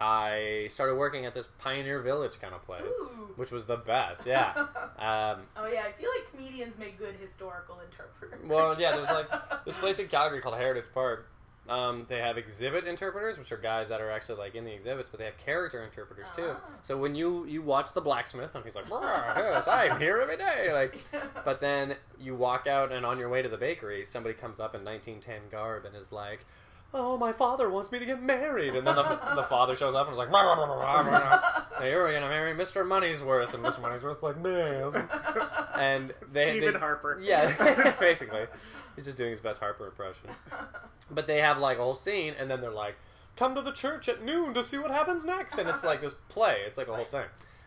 I 0.00 0.68
started 0.70 0.96
working 0.96 1.26
at 1.26 1.34
this 1.34 1.48
Pioneer 1.58 2.00
Village 2.00 2.40
kind 2.40 2.54
of 2.54 2.62
place, 2.62 2.82
Ooh. 3.00 3.30
which 3.36 3.50
was 3.50 3.66
the 3.66 3.76
best. 3.76 4.26
Yeah. 4.26 4.52
Um, 4.56 5.42
Oh 5.56 5.66
yeah, 5.72 5.84
I 5.86 5.92
feel 5.92 6.10
like 6.16 6.30
comedians 6.30 6.76
make 6.78 6.98
good 6.98 7.14
historical 7.20 7.78
interpreters. 7.80 8.48
Well, 8.48 8.80
yeah, 8.80 8.96
there's 8.96 9.10
like 9.10 9.64
this 9.64 9.76
place 9.76 9.98
in 9.98 10.08
Calgary 10.08 10.40
called 10.40 10.56
Heritage 10.56 10.86
Park. 10.92 11.29
Um, 11.70 12.04
they 12.08 12.18
have 12.18 12.36
exhibit 12.36 12.84
interpreters, 12.84 13.38
which 13.38 13.52
are 13.52 13.56
guys 13.56 13.88
that 13.90 14.00
are 14.00 14.10
actually 14.10 14.38
like 14.38 14.56
in 14.56 14.64
the 14.64 14.72
exhibits, 14.72 15.08
but 15.08 15.20
they 15.20 15.24
have 15.24 15.38
character 15.38 15.84
interpreters 15.84 16.26
too. 16.34 16.50
Ah. 16.56 16.60
So 16.82 16.96
when 16.96 17.14
you 17.14 17.44
you 17.46 17.62
watch 17.62 17.92
the 17.92 18.00
blacksmith 18.00 18.56
and 18.56 18.64
he's 18.64 18.74
like, 18.74 18.90
yes, 18.90 19.68
I'm 19.68 20.00
here 20.00 20.18
every 20.18 20.36
day, 20.36 20.72
like, 20.72 21.00
but 21.44 21.60
then 21.60 21.94
you 22.18 22.34
walk 22.34 22.66
out 22.66 22.90
and 22.90 23.06
on 23.06 23.18
your 23.18 23.28
way 23.28 23.40
to 23.40 23.48
the 23.48 23.56
bakery, 23.56 24.04
somebody 24.04 24.34
comes 24.34 24.58
up 24.58 24.74
in 24.74 24.84
1910 24.84 25.48
garb 25.50 25.84
and 25.84 25.94
is 25.94 26.10
like. 26.12 26.44
Oh, 26.92 27.16
my 27.16 27.32
father 27.32 27.70
wants 27.70 27.92
me 27.92 28.00
to 28.00 28.04
get 28.04 28.20
married, 28.20 28.74
and 28.74 28.84
then 28.84 28.96
the, 28.96 29.20
the 29.36 29.44
father 29.44 29.76
shows 29.76 29.94
up 29.94 30.06
and 30.06 30.12
is 30.12 30.18
like, 30.18 30.30
"Rah, 30.30 30.40
rah, 30.40 30.54
rah, 30.54 30.74
rah, 30.74 31.00
rah, 31.00 31.18
rah. 31.18 31.62
"Now 31.78 31.86
you're 31.86 32.12
gonna 32.12 32.28
marry 32.28 32.52
Mr. 32.52 32.84
Money'sworth," 32.84 33.54
and 33.54 33.62
Mr. 33.64 33.80
Money'sworth's 33.80 34.24
like, 34.24 34.36
"No," 34.38 34.90
and 35.74 36.12
they, 36.32 36.50
Stephen 36.50 36.74
they 36.74 36.78
Harper. 36.80 37.20
yeah, 37.22 37.94
basically. 38.00 38.46
He's 38.96 39.04
just 39.04 39.16
doing 39.16 39.30
his 39.30 39.40
best 39.40 39.60
Harper 39.60 39.86
impression. 39.86 40.30
But 41.10 41.28
they 41.28 41.38
have 41.38 41.58
like 41.58 41.78
a 41.78 41.82
whole 41.82 41.94
scene, 41.94 42.34
and 42.36 42.50
then 42.50 42.60
they're 42.60 42.72
like, 42.72 42.96
"Come 43.36 43.54
to 43.54 43.62
the 43.62 43.72
church 43.72 44.08
at 44.08 44.24
noon 44.24 44.52
to 44.54 44.64
see 44.64 44.76
what 44.78 44.90
happens 44.90 45.24
next," 45.24 45.58
and 45.58 45.68
it's 45.68 45.84
like 45.84 46.00
this 46.00 46.14
play. 46.28 46.62
It's 46.66 46.76
like 46.76 46.88
a 46.88 46.94
whole 46.96 47.04
thing. 47.04 47.26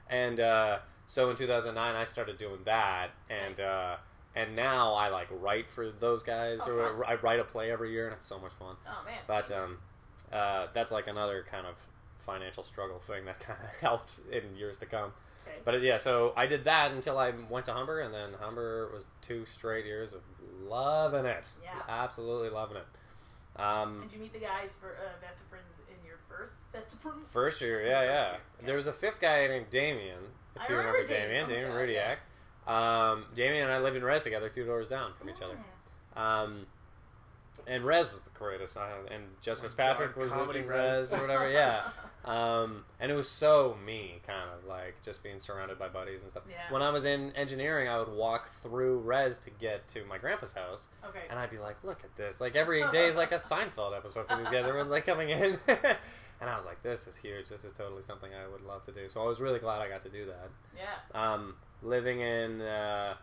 And 0.09 0.41
uh, 0.41 0.79
so 1.07 1.29
in 1.29 1.37
2009, 1.37 1.95
I 1.95 2.03
started 2.03 2.37
doing 2.37 2.59
that, 2.65 3.11
and 3.29 3.59
uh, 3.61 3.95
and 4.35 4.55
now 4.55 4.93
I 4.93 5.09
like 5.09 5.27
write 5.31 5.69
for 5.69 5.89
those 5.91 6.23
guys, 6.23 6.59
Oh, 6.65 6.71
or. 6.71 7.05
I 7.05 7.15
write 7.15 7.39
a 7.39 7.43
play 7.43 7.71
every 7.71 7.91
year, 7.91 8.05
and 8.07 8.15
it's 8.15 8.27
so 8.27 8.39
much 8.39 8.51
fun. 8.53 8.75
Oh 8.87 9.03
man. 9.05 9.19
But 9.27 9.51
um, 9.51 9.77
uh, 10.31 10.67
that's 10.73 10.91
like 10.91 11.07
another 11.07 11.45
kind 11.49 11.67
of 11.67 11.75
financial 12.25 12.63
struggle 12.63 12.99
thing 12.99 13.25
that 13.25 13.39
kind 13.47 13.59
of 13.61 13.69
helped 13.79 14.19
in 14.31 14.55
years 14.57 14.77
to 14.79 14.85
come. 14.85 15.11
Okay. 15.47 15.57
But 15.65 15.81
yeah, 15.81 15.97
so 15.97 16.33
I 16.37 16.45
did 16.47 16.63
that 16.65 16.91
until 16.91 17.17
I 17.17 17.33
went 17.49 17.65
to 17.65 17.73
Humber, 17.73 17.99
and 17.99 18.13
then 18.13 18.29
Humber 18.39 18.89
was 18.93 19.07
two 19.21 19.45
straight 19.45 19.85
years 19.85 20.13
of 20.13 20.21
loving 20.65 21.25
it. 21.25 21.49
Yeah. 21.63 21.71
absolutely 21.89 22.49
loving 22.49 22.77
it. 22.77 23.61
Um, 23.61 24.01
Did 24.01 24.13
you 24.13 24.19
meet 24.19 24.33
the 24.33 24.39
guys 24.39 24.73
for 24.79 24.87
uh, 24.95 25.19
Vest 25.21 25.41
of 25.41 25.47
Friends 25.47 25.65
in 25.87 26.03
your 26.07 26.17
first 26.27 26.53
Vest 26.71 26.93
of 26.93 26.99
Friends? 26.99 27.29
First 27.31 27.61
year, 27.61 27.85
yeah, 27.85 27.99
First 27.99 28.05
yeah. 28.07 28.13
year, 28.31 28.31
okay. 28.57 28.65
There 28.65 28.75
was 28.77 28.87
a 28.87 28.93
fifth 28.93 29.19
guy 29.21 29.45
named 29.47 29.69
Damien. 29.69 30.17
If 30.55 30.61
I 30.63 30.67
you 30.69 30.75
remember 30.77 30.99
remember 30.99 31.13
Damien, 31.13 31.47
Damien. 31.47 31.65
Oh 31.65 31.77
Damien 31.77 31.97
God, 31.97 32.07
Rudiak. 32.07 32.17
Um, 32.67 33.25
Damien 33.35 33.63
and 33.63 33.71
I 33.71 33.79
lived 33.79 33.97
in 33.97 34.03
Res 34.03 34.23
together, 34.23 34.49
two 34.49 34.65
doors 34.65 34.87
down 34.87 35.13
from 35.19 35.29
each 35.29 35.41
other. 35.41 35.57
Um, 36.15 36.65
and 37.67 37.83
Res 37.83 38.11
was 38.11 38.21
the 38.21 38.29
greatest, 38.31 38.77
uh, 38.77 38.81
and 39.11 39.23
Jess 39.41 39.59
my 39.59 39.63
Fitzpatrick 39.65 40.15
was 40.17 40.31
comedy 40.31 40.59
in 40.59 40.67
Rez. 40.67 41.11
Res 41.11 41.19
or 41.19 41.21
whatever. 41.21 41.49
Yeah. 41.51 41.81
Um, 42.23 42.85
and 43.01 43.11
it 43.11 43.15
was 43.15 43.27
so 43.27 43.75
me, 43.85 44.21
kind 44.25 44.49
of 44.57 44.65
like 44.65 44.95
just 45.03 45.23
being 45.23 45.41
surrounded 45.41 45.77
by 45.77 45.89
buddies 45.89 46.21
and 46.21 46.31
stuff. 46.31 46.43
Yeah. 46.49 46.71
When 46.71 46.81
I 46.81 46.89
was 46.89 47.03
in 47.03 47.35
engineering, 47.35 47.89
I 47.89 47.99
would 47.99 48.07
walk 48.07 48.49
through 48.61 48.99
Res 48.99 49.39
to 49.39 49.49
get 49.49 49.89
to 49.89 50.05
my 50.05 50.17
grandpa's 50.17 50.53
house, 50.53 50.87
Okay. 51.05 51.19
and 51.29 51.37
I'd 51.37 51.49
be 51.51 51.57
like, 51.57 51.83
"Look 51.83 52.01
at 52.05 52.15
this! 52.15 52.39
Like 52.39 52.55
every 52.55 52.89
day 52.91 53.07
is 53.09 53.17
like 53.17 53.33
a 53.33 53.35
Seinfeld 53.51 53.93
episode 53.93 54.29
for 54.29 54.37
these 54.37 54.47
guys. 54.47 54.65
Everyone's 54.65 54.89
like 54.89 55.05
coming 55.05 55.31
in." 55.31 55.59
And 56.39 56.49
I 56.49 56.55
was 56.55 56.65
like, 56.65 56.81
"This 56.81 57.07
is 57.07 57.17
huge. 57.17 57.47
This 57.49 57.65
is 57.65 57.73
totally 57.73 58.01
something 58.01 58.29
I 58.33 58.49
would 58.49 58.61
love 58.65 58.83
to 58.83 58.93
do." 58.93 59.09
So 59.09 59.21
I 59.21 59.25
was 59.25 59.41
really 59.41 59.59
glad 59.59 59.81
I 59.81 59.89
got 59.89 60.01
to 60.03 60.09
do 60.09 60.25
that 60.27 60.49
yeah. 60.77 61.33
um, 61.33 61.55
living 61.83 62.21
in 62.21 62.61
uh, 62.61 63.15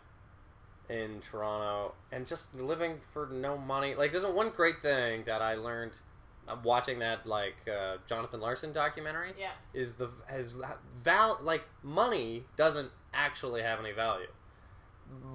in 0.88 1.20
Toronto 1.20 1.94
and 2.12 2.26
just 2.26 2.54
living 2.60 2.96
for 3.12 3.28
no 3.32 3.56
money. 3.56 3.94
Like, 3.94 4.12
there's 4.12 4.24
one 4.24 4.50
great 4.50 4.82
thing 4.82 5.22
that 5.26 5.40
I 5.40 5.54
learned 5.54 5.92
uh, 6.48 6.56
watching 6.64 6.98
that 6.98 7.26
like 7.26 7.56
uh, 7.68 7.96
Jonathan 8.08 8.40
Larson 8.40 8.72
documentary 8.72 9.32
Yeah. 9.38 9.50
is 9.72 9.94
the 9.94 10.08
is 10.34 10.56
val 11.04 11.38
like 11.42 11.66
money 11.82 12.44
doesn't 12.56 12.90
actually 13.14 13.62
have 13.62 13.78
any 13.80 13.92
value. 13.92 14.26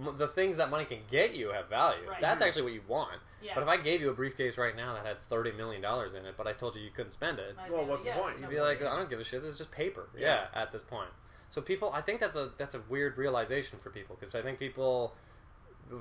M- 0.01 0.15
The 0.17 0.27
things 0.27 0.57
that 0.57 0.69
money 0.69 0.85
can 0.85 0.99
get 1.09 1.33
you 1.35 1.49
have 1.51 1.69
value. 1.69 2.07
Right. 2.09 2.19
That's 2.21 2.41
actually 2.41 2.63
what 2.63 2.73
you 2.73 2.81
want. 2.87 3.19
Yeah. 3.41 3.51
But 3.53 3.63
if 3.63 3.69
I 3.69 3.77
gave 3.77 4.01
you 4.01 4.09
a 4.09 4.13
briefcase 4.13 4.57
right 4.57 4.75
now 4.75 4.93
that 4.95 5.05
had 5.05 5.17
thirty 5.29 5.51
million 5.51 5.81
dollars 5.81 6.15
in 6.15 6.25
it, 6.25 6.35
but 6.37 6.47
I 6.47 6.53
told 6.53 6.75
you 6.75 6.81
you 6.81 6.89
couldn't 6.89 7.11
spend 7.11 7.39
it, 7.39 7.55
Well, 7.71 7.83
be 7.85 7.89
what's 7.91 8.05
the 8.05 8.11
point? 8.11 8.39
You'd 8.39 8.49
be 8.49 8.59
like, 8.59 8.81
I 8.81 8.97
don't 8.97 9.09
give 9.09 9.19
a 9.19 9.23
shit. 9.23 9.41
This 9.41 9.51
is 9.51 9.57
just 9.57 9.71
paper. 9.71 10.09
Yeah. 10.17 10.47
Yeah. 10.53 10.61
at 10.61 10.71
this 10.71 10.81
point. 10.81 11.09
So 11.49 11.61
people, 11.61 11.91
I 11.93 12.01
think 12.01 12.19
that's 12.19 12.35
a 12.35 12.49
that's 12.57 12.75
a 12.75 12.81
weird 12.89 13.17
realization 13.17 13.79
for 13.81 13.89
people 13.89 14.17
because 14.19 14.35
I 14.35 14.41
think 14.41 14.59
people 14.59 15.13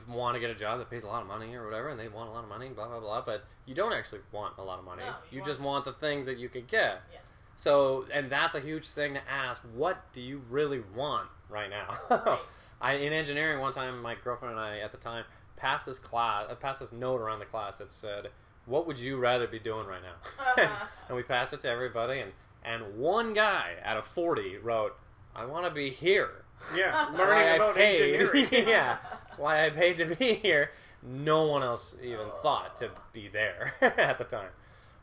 want 0.09 0.35
to 0.35 0.41
get 0.41 0.51
a 0.51 0.55
job 0.55 0.79
that 0.79 0.91
pays 0.91 1.05
a 1.05 1.07
lot 1.07 1.23
of 1.23 1.29
money 1.29 1.55
or 1.55 1.65
whatever, 1.65 1.89
and 1.91 2.01
they 2.01 2.09
want 2.09 2.29
a 2.31 2.33
lot 2.33 2.43
of 2.43 2.49
money, 2.49 2.69
blah 2.69 2.89
blah 2.89 3.01
blah. 3.01 3.21
But 3.21 3.45
you 3.67 3.75
don't 3.75 3.93
actually 3.93 4.21
want 4.33 4.55
a 4.59 4.63
lot 4.63 4.79
of 4.79 4.85
money. 4.85 5.03
No, 5.03 5.09
you 5.09 5.15
you 5.37 5.41
want- 5.41 5.49
just 5.51 5.61
want 5.61 5.85
the 5.85 5.93
things 5.93 6.27
that 6.27 6.39
you 6.39 6.49
can 6.49 6.65
get. 6.67 7.03
Yes. 7.13 7.21
So, 7.57 8.07
and 8.13 8.31
that's 8.31 8.57
a 8.57 8.61
huge 8.61 8.89
thing 8.89 9.15
to 9.15 9.21
ask. 9.31 9.61
What 9.75 10.13
do 10.13 10.21
you 10.21 10.43
really 10.51 10.83
want 10.95 11.29
right 11.49 11.71
now? 11.71 11.97
Right. 12.11 12.39
I 12.81 12.93
in 12.95 13.13
engineering 13.13 13.61
one 13.61 13.73
time, 13.73 14.03
my 14.03 14.17
girlfriend 14.17 14.53
and 14.53 14.61
I 14.61 14.79
at 14.81 14.91
the 14.91 14.99
time 14.99 15.25
passed 15.57 15.87
this 15.87 15.99
class, 15.99 16.47
uh, 16.51 16.55
passed 16.57 16.81
this 16.81 16.91
note 16.93 17.21
around 17.21 17.39
the 17.39 17.45
class 17.45 17.79
that 17.79 17.93
said, 17.93 18.31
"What 18.67 18.87
would 18.87 18.99
you 18.99 19.19
rather 19.19 19.47
be 19.47 19.59
doing 19.61 19.87
right 19.87 20.03
now?" 20.03 20.45
Uh-huh. 20.65 20.87
and 21.09 21.17
we 21.17 21.23
passed 21.23 21.53
it 21.53 21.61
to 21.61 21.69
everybody, 21.69 22.21
and 22.21 22.33
and 22.65 22.97
one 22.99 23.35
guy 23.35 23.75
out 23.85 23.97
of 23.99 24.07
forty 24.07 24.57
wrote, 24.57 24.97
"I 25.35 25.45
want 25.47 25.65
to 25.67 25.71
be 25.71 25.91
here." 25.91 26.45
Yeah, 26.77 27.09
learning 27.17 27.49
I 27.49 27.55
about 27.57 27.75
paid. 27.75 28.15
engineering. 28.15 28.69
yeah, 28.69 28.99
that's 29.27 29.39
why 29.39 29.67
I 29.67 29.71
paid 29.71 29.97
to 29.99 30.07
be 30.07 30.35
here. 30.35 30.71
No 31.03 31.43
one 31.47 31.63
else 31.63 31.95
even 32.03 32.29
thought 32.43 32.77
to 32.79 32.91
be 33.13 33.29
there 33.29 33.75
at 33.81 34.19
the 34.19 34.25
time, 34.25 34.51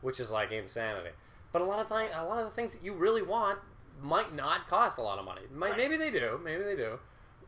which 0.02 0.20
is 0.20 0.32
like 0.32 0.52
insanity. 0.52 1.12
But 1.52 1.62
a 1.62 1.66
lot 1.66 1.80
of 1.80 1.90
th- 1.90 2.12
a 2.16 2.24
lot 2.24 2.40
of 2.40 2.46
the 2.46 2.52
things 2.52 2.72
that 2.72 2.84
you 2.84 2.94
really 2.94 3.22
want 3.22 3.60
might 4.02 4.34
not 4.34 4.68
cost 4.68 4.98
a 4.98 5.02
lot 5.02 5.20
of 5.20 5.26
money. 5.26 5.42
Might, 5.54 5.72
Right. 5.72 5.78
Maybe 5.78 5.98
they 5.98 6.10
do. 6.10 6.40
Maybe 6.44 6.64
they 6.64 6.76
do. 6.76 7.00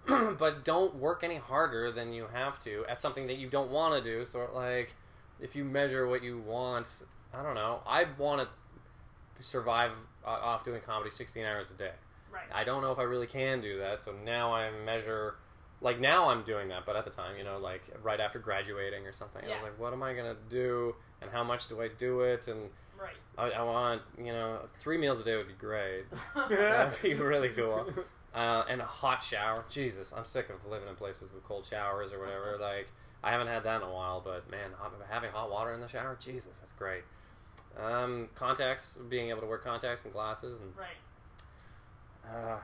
but 0.38 0.66
don't 0.66 0.96
work 0.96 1.24
any 1.24 1.38
harder 1.38 1.92
than 1.92 2.14
you 2.14 2.28
have 2.34 2.60
to 2.60 2.86
at 2.90 3.00
something 3.02 3.28
that 3.28 3.38
you 3.38 3.50
don't 3.50 3.72
want 3.72 3.96
to 3.96 4.02
do. 4.08 4.26
So 4.26 4.48
like, 4.54 4.96
if 5.40 5.56
you 5.56 5.64
measure 5.64 6.06
what 6.08 6.22
you 6.22 6.38
want, 6.38 7.04
I 7.34 7.42
don't 7.42 7.56
know. 7.56 7.80
I 7.88 8.06
want 8.18 8.42
to 8.48 9.44
survive 9.44 9.92
uh, 10.26 10.30
off 10.30 10.64
doing 10.64 10.82
comedy 10.82 11.10
16 11.10 11.44
hours 11.46 11.72
a 11.72 11.76
day. 11.76 11.92
Right. 12.34 12.44
I 12.54 12.64
don't 12.64 12.82
know 12.82 12.92
if 12.92 13.00
I 13.00 13.04
really 13.04 13.28
can 13.28 13.62
do 13.62 13.78
that. 13.80 14.02
So 14.02 14.14
now 14.26 14.54
I 14.54 14.72
measure, 14.86 15.36
like 15.82 16.00
now 16.00 16.30
I'm 16.30 16.44
doing 16.44 16.70
that, 16.70 16.86
but 16.86 16.96
at 16.96 17.06
the 17.06 17.12
time, 17.12 17.38
you 17.38 17.44
know, 17.44 17.58
like 17.58 17.84
right 18.02 18.20
after 18.20 18.40
graduating 18.40 19.06
or 19.06 19.14
something, 19.14 19.44
I 19.46 19.54
was 19.54 19.62
like, 19.64 19.80
what 19.80 19.94
am 19.94 20.02
I 20.02 20.14
gonna 20.14 20.36
do, 20.50 20.96
and 21.22 21.30
how 21.32 21.44
much 21.44 21.68
do 21.68 21.82
I 21.82 21.90
do 21.90 22.22
it, 22.22 22.48
and 22.48 22.70
right. 23.00 23.16
I, 23.38 23.52
I 23.60 23.64
want, 23.64 24.02
you 24.18 24.32
know, 24.32 24.60
three 24.80 24.98
meals 24.98 25.20
a 25.22 25.24
day 25.24 25.36
would 25.36 25.48
be 25.48 25.54
great. 25.54 26.06
That'd 26.50 27.02
be 27.02 27.14
really 27.14 27.50
cool. 27.50 27.88
Uh, 28.34 28.64
and 28.68 28.82
a 28.82 28.86
hot 28.86 29.22
shower. 29.22 29.64
Jesus, 29.70 30.12
I'm 30.16 30.26
sick 30.26 30.50
of 30.50 30.66
living 30.66 30.88
in 30.90 30.96
places 30.96 31.32
with 31.32 31.44
cold 31.44 31.68
showers 31.68 32.12
or 32.12 32.20
whatever. 32.20 32.58
Like, 32.60 32.92
I 33.24 33.32
haven't 33.32 33.48
had 33.48 33.64
that 33.64 33.78
in 33.82 33.88
a 33.88 33.94
while, 33.94 34.22
but 34.22 34.50
man, 34.50 34.72
having 35.10 35.32
hot 35.32 35.52
water 35.52 35.74
in 35.74 35.80
the 35.80 35.88
shower, 35.88 36.18
Jesus, 36.20 36.58
that's 36.58 36.72
great. 36.74 37.04
Um, 37.80 38.30
contacts, 38.36 38.98
being 39.10 39.30
able 39.30 39.42
to 39.42 39.48
wear 39.48 39.58
contacts 39.58 40.04
and 40.04 40.14
glasses, 40.14 40.62
and 40.62 40.76
Right. 40.76 40.98
Uh, 42.30 42.58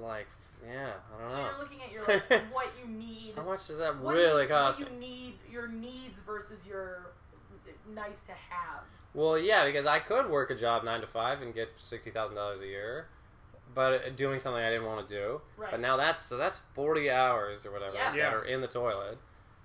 like, 0.00 0.26
yeah, 0.66 0.90
I 1.16 1.20
don't 1.22 1.30
So 1.30 1.36
know. 1.36 1.44
you're 1.50 1.58
looking 1.58 1.82
at 1.82 1.92
your 1.92 2.06
like 2.06 2.42
what 2.52 2.68
you 2.80 2.88
need. 2.90 3.32
How 3.36 3.42
much 3.42 3.66
does 3.66 3.78
that 3.78 3.98
what 3.98 4.14
really 4.14 4.42
you, 4.44 4.48
cost? 4.48 4.78
What 4.80 4.90
you 4.92 4.98
need, 4.98 5.34
your 5.50 5.68
needs 5.68 6.20
versus 6.22 6.66
your 6.66 7.12
nice 7.94 8.20
to 8.22 8.32
haves. 8.32 9.02
Well, 9.14 9.38
yeah, 9.38 9.66
because 9.66 9.86
I 9.86 9.98
could 9.98 10.30
work 10.30 10.50
a 10.50 10.54
job 10.54 10.84
nine 10.84 11.00
to 11.00 11.06
five 11.06 11.42
and 11.42 11.54
get 11.54 11.70
sixty 11.76 12.10
thousand 12.10 12.36
dollars 12.36 12.60
a 12.60 12.66
year, 12.66 13.08
but 13.74 13.92
uh, 13.94 14.10
doing 14.14 14.38
something 14.38 14.62
I 14.62 14.70
didn't 14.70 14.86
want 14.86 15.06
to 15.06 15.14
do. 15.14 15.40
Right. 15.56 15.70
But 15.72 15.80
now 15.80 15.96
that's 15.96 16.22
so 16.22 16.36
that's 16.36 16.60
forty 16.74 17.10
hours 17.10 17.66
or 17.66 17.72
whatever 17.72 17.96
Yeah. 17.96 18.12
that 18.12 18.34
are 18.34 18.44
in 18.44 18.60
the 18.60 18.68
toilet. 18.68 19.18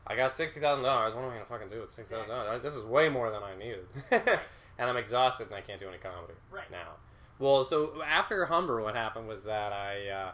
I 0.08 0.16
got 0.16 0.34
sixty 0.34 0.60
thousand 0.60 0.84
dollars. 0.84 1.14
What 1.14 1.24
am 1.24 1.30
I 1.30 1.34
gonna 1.34 1.46
fucking 1.46 1.70
do 1.70 1.82
with 1.82 1.92
sixty 1.92 2.16
thousand 2.16 2.30
dollars? 2.30 2.62
This 2.64 2.76
is 2.76 2.84
way 2.84 3.08
more 3.10 3.30
than 3.30 3.44
I 3.44 3.56
needed, 3.56 3.86
and 4.12 4.90
I'm 4.90 4.98
exhausted 4.98 5.48
and 5.48 5.56
I 5.56 5.62
can't 5.62 5.80
do 5.80 5.88
any 5.88 5.98
comedy 6.00 6.34
Right. 6.52 6.70
now. 6.72 6.94
Well, 7.40 7.64
so 7.66 8.02
after 8.06 8.46
Humber, 8.46 8.82
what 8.82 8.96
happened 8.96 9.28
was 9.28 9.44
that 9.44 9.72
I, 9.74 10.08
uh, 10.10 10.32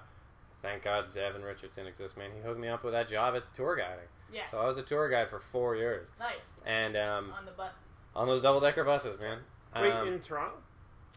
thank 0.61 0.83
God, 0.83 1.15
Evan 1.17 1.41
Richardson 1.43 1.85
exists, 1.87 2.15
man. 2.17 2.29
He 2.35 2.41
hooked 2.41 2.59
me 2.59 2.67
up 2.69 2.83
with 2.83 2.93
that 2.93 3.07
job 3.09 3.35
at 3.35 3.53
tour 3.53 3.75
guiding. 3.75 4.05
Yes. 4.33 4.49
So 4.51 4.59
I 4.59 4.65
was 4.65 4.77
a 4.77 4.81
tour 4.83 5.09
guide 5.09 5.29
for 5.29 5.39
four 5.39 5.75
years, 5.75 6.07
nice 6.19 6.35
and 6.65 6.95
um, 6.97 7.31
on 7.37 7.45
the 7.45 7.51
buses. 7.51 7.75
on 8.15 8.27
those 8.27 8.41
double 8.41 8.59
decker 8.61 8.83
buses, 8.83 9.19
man. 9.19 9.39
Wait, 9.75 9.91
Um, 9.91 10.07
in 10.07 10.19
Toronto? 10.19 10.55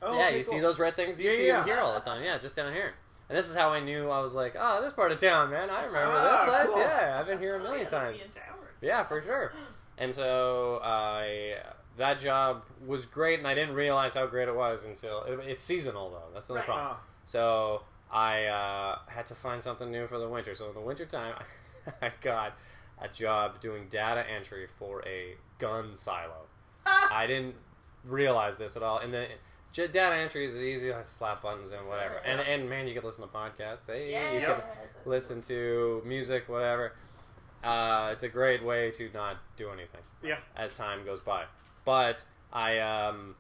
Oh, 0.03 0.12
yeah, 0.18 0.26
okay, 0.26 0.37
you 0.39 0.43
see 0.43 0.61
those 0.61 0.78
red 0.78 0.97
things? 0.97 1.18
You 1.18 1.30
Yeah, 1.30 1.37
see 1.37 1.47
yeah. 1.47 1.57
them 1.59 1.64
here 1.66 1.78
all 1.78 1.95
the 1.95 2.01
time. 2.01 2.22
Yeah, 2.22 2.37
just 2.37 2.57
down 2.57 2.72
here. 2.72 2.93
And 3.28 3.39
this 3.39 3.49
is 3.49 3.57
how 3.57 3.70
I 3.70 3.80
knew 3.80 4.11
I 4.11 4.20
was 4.20 4.34
like, 4.34 4.55
oh, 4.59 4.82
this 4.82 4.93
part 4.93 5.11
of 5.12 5.18
town, 5.20 5.51
man. 5.51 5.70
I 5.70 5.84
remember 5.84 6.14
Ah, 6.14 6.37
this 6.37 6.45
place. 6.55 6.66
cool. 6.74 6.78
Yeah, 6.82 7.16
I've 7.18 7.26
been 7.26 7.39
here 7.39 7.57
a 7.57 7.61
Oh, 7.61 7.62
million 7.62 7.82
yeah, 7.84 7.89
times. 7.89 8.18
CN 8.18 8.30
Towers. 8.34 8.74
Yeah, 8.82 9.05
for 9.05 9.22
sure. 9.22 9.53
And 9.99 10.14
so 10.14 10.78
I 10.84 11.57
that 11.97 12.21
job 12.21 12.63
was 12.87 13.07
great, 13.07 13.39
and 13.39 13.49
I 13.49 13.55
didn't 13.55 13.75
realize 13.75 14.15
how 14.15 14.27
great 14.27 14.49
it 14.49 14.55
was 14.55 14.85
until 14.85 15.23
it, 15.25 15.39
it's 15.47 15.63
seasonal 15.63 16.11
though. 16.11 16.33
That's 16.35 16.47
the 16.49 16.55
only 16.55 16.61
Right. 16.61 16.67
problem. 16.67 16.97
Ah, 16.99 17.03
So 17.25 17.83
I 18.11 18.45
uh, 18.45 18.99
had 19.09 19.27
to 19.27 19.35
find 19.35 19.63
something 19.63 19.91
new 19.91 20.07
for 20.07 20.19
the 20.19 20.29
winter. 20.29 20.55
So 20.55 20.69
in 20.69 20.75
the 20.75 20.81
wintertime, 20.81 21.35
I 22.03 22.11
got 22.21 22.53
a 23.01 23.09
job 23.09 23.61
doing 23.61 23.87
data 23.91 24.25
entry 24.31 24.67
for 24.79 25.03
a 25.07 25.37
gun 25.59 25.97
silo. 25.97 26.47
I 26.87 27.27
didn't 27.27 27.57
realize 28.05 28.59
this 28.59 28.77
at 28.77 28.83
all. 28.83 28.99
And 28.99 29.13
the 29.13 29.27
j- 29.73 29.89
data 29.89 30.15
entry 30.17 30.45
is 30.45 30.57
easy. 30.57 30.93
I 30.93 31.03
slap 31.03 31.43
buttons 31.43 31.73
and 31.73 31.87
whatever. 31.89 32.15
Sure, 32.25 32.33
and 32.33 32.41
and 32.41 32.71
man, 32.71 32.87
you 32.87 32.95
could 32.95 33.05
listen 33.05 33.27
to 33.27 33.29
podcasts. 33.35 33.87
Hey, 33.89 34.13
Yeah. 34.13 34.33
you 34.33 34.41
Yep. 34.41 34.57
could 35.03 35.11
listen 35.11 35.41
to 35.43 36.03
music, 36.07 36.49
whatever. 36.49 36.93
Uh, 37.65 38.11
it's 38.13 38.23
a 38.23 38.29
great 38.29 38.63
way 38.63 38.91
to 38.93 39.11
not 39.13 39.39
do 39.57 39.71
anything 39.71 40.03
yeah. 40.23 40.39
as 40.57 40.73
time 40.73 41.05
goes 41.05 41.19
by. 41.21 41.45
But 41.87 42.22
I 42.53 42.78
um, 42.80 43.37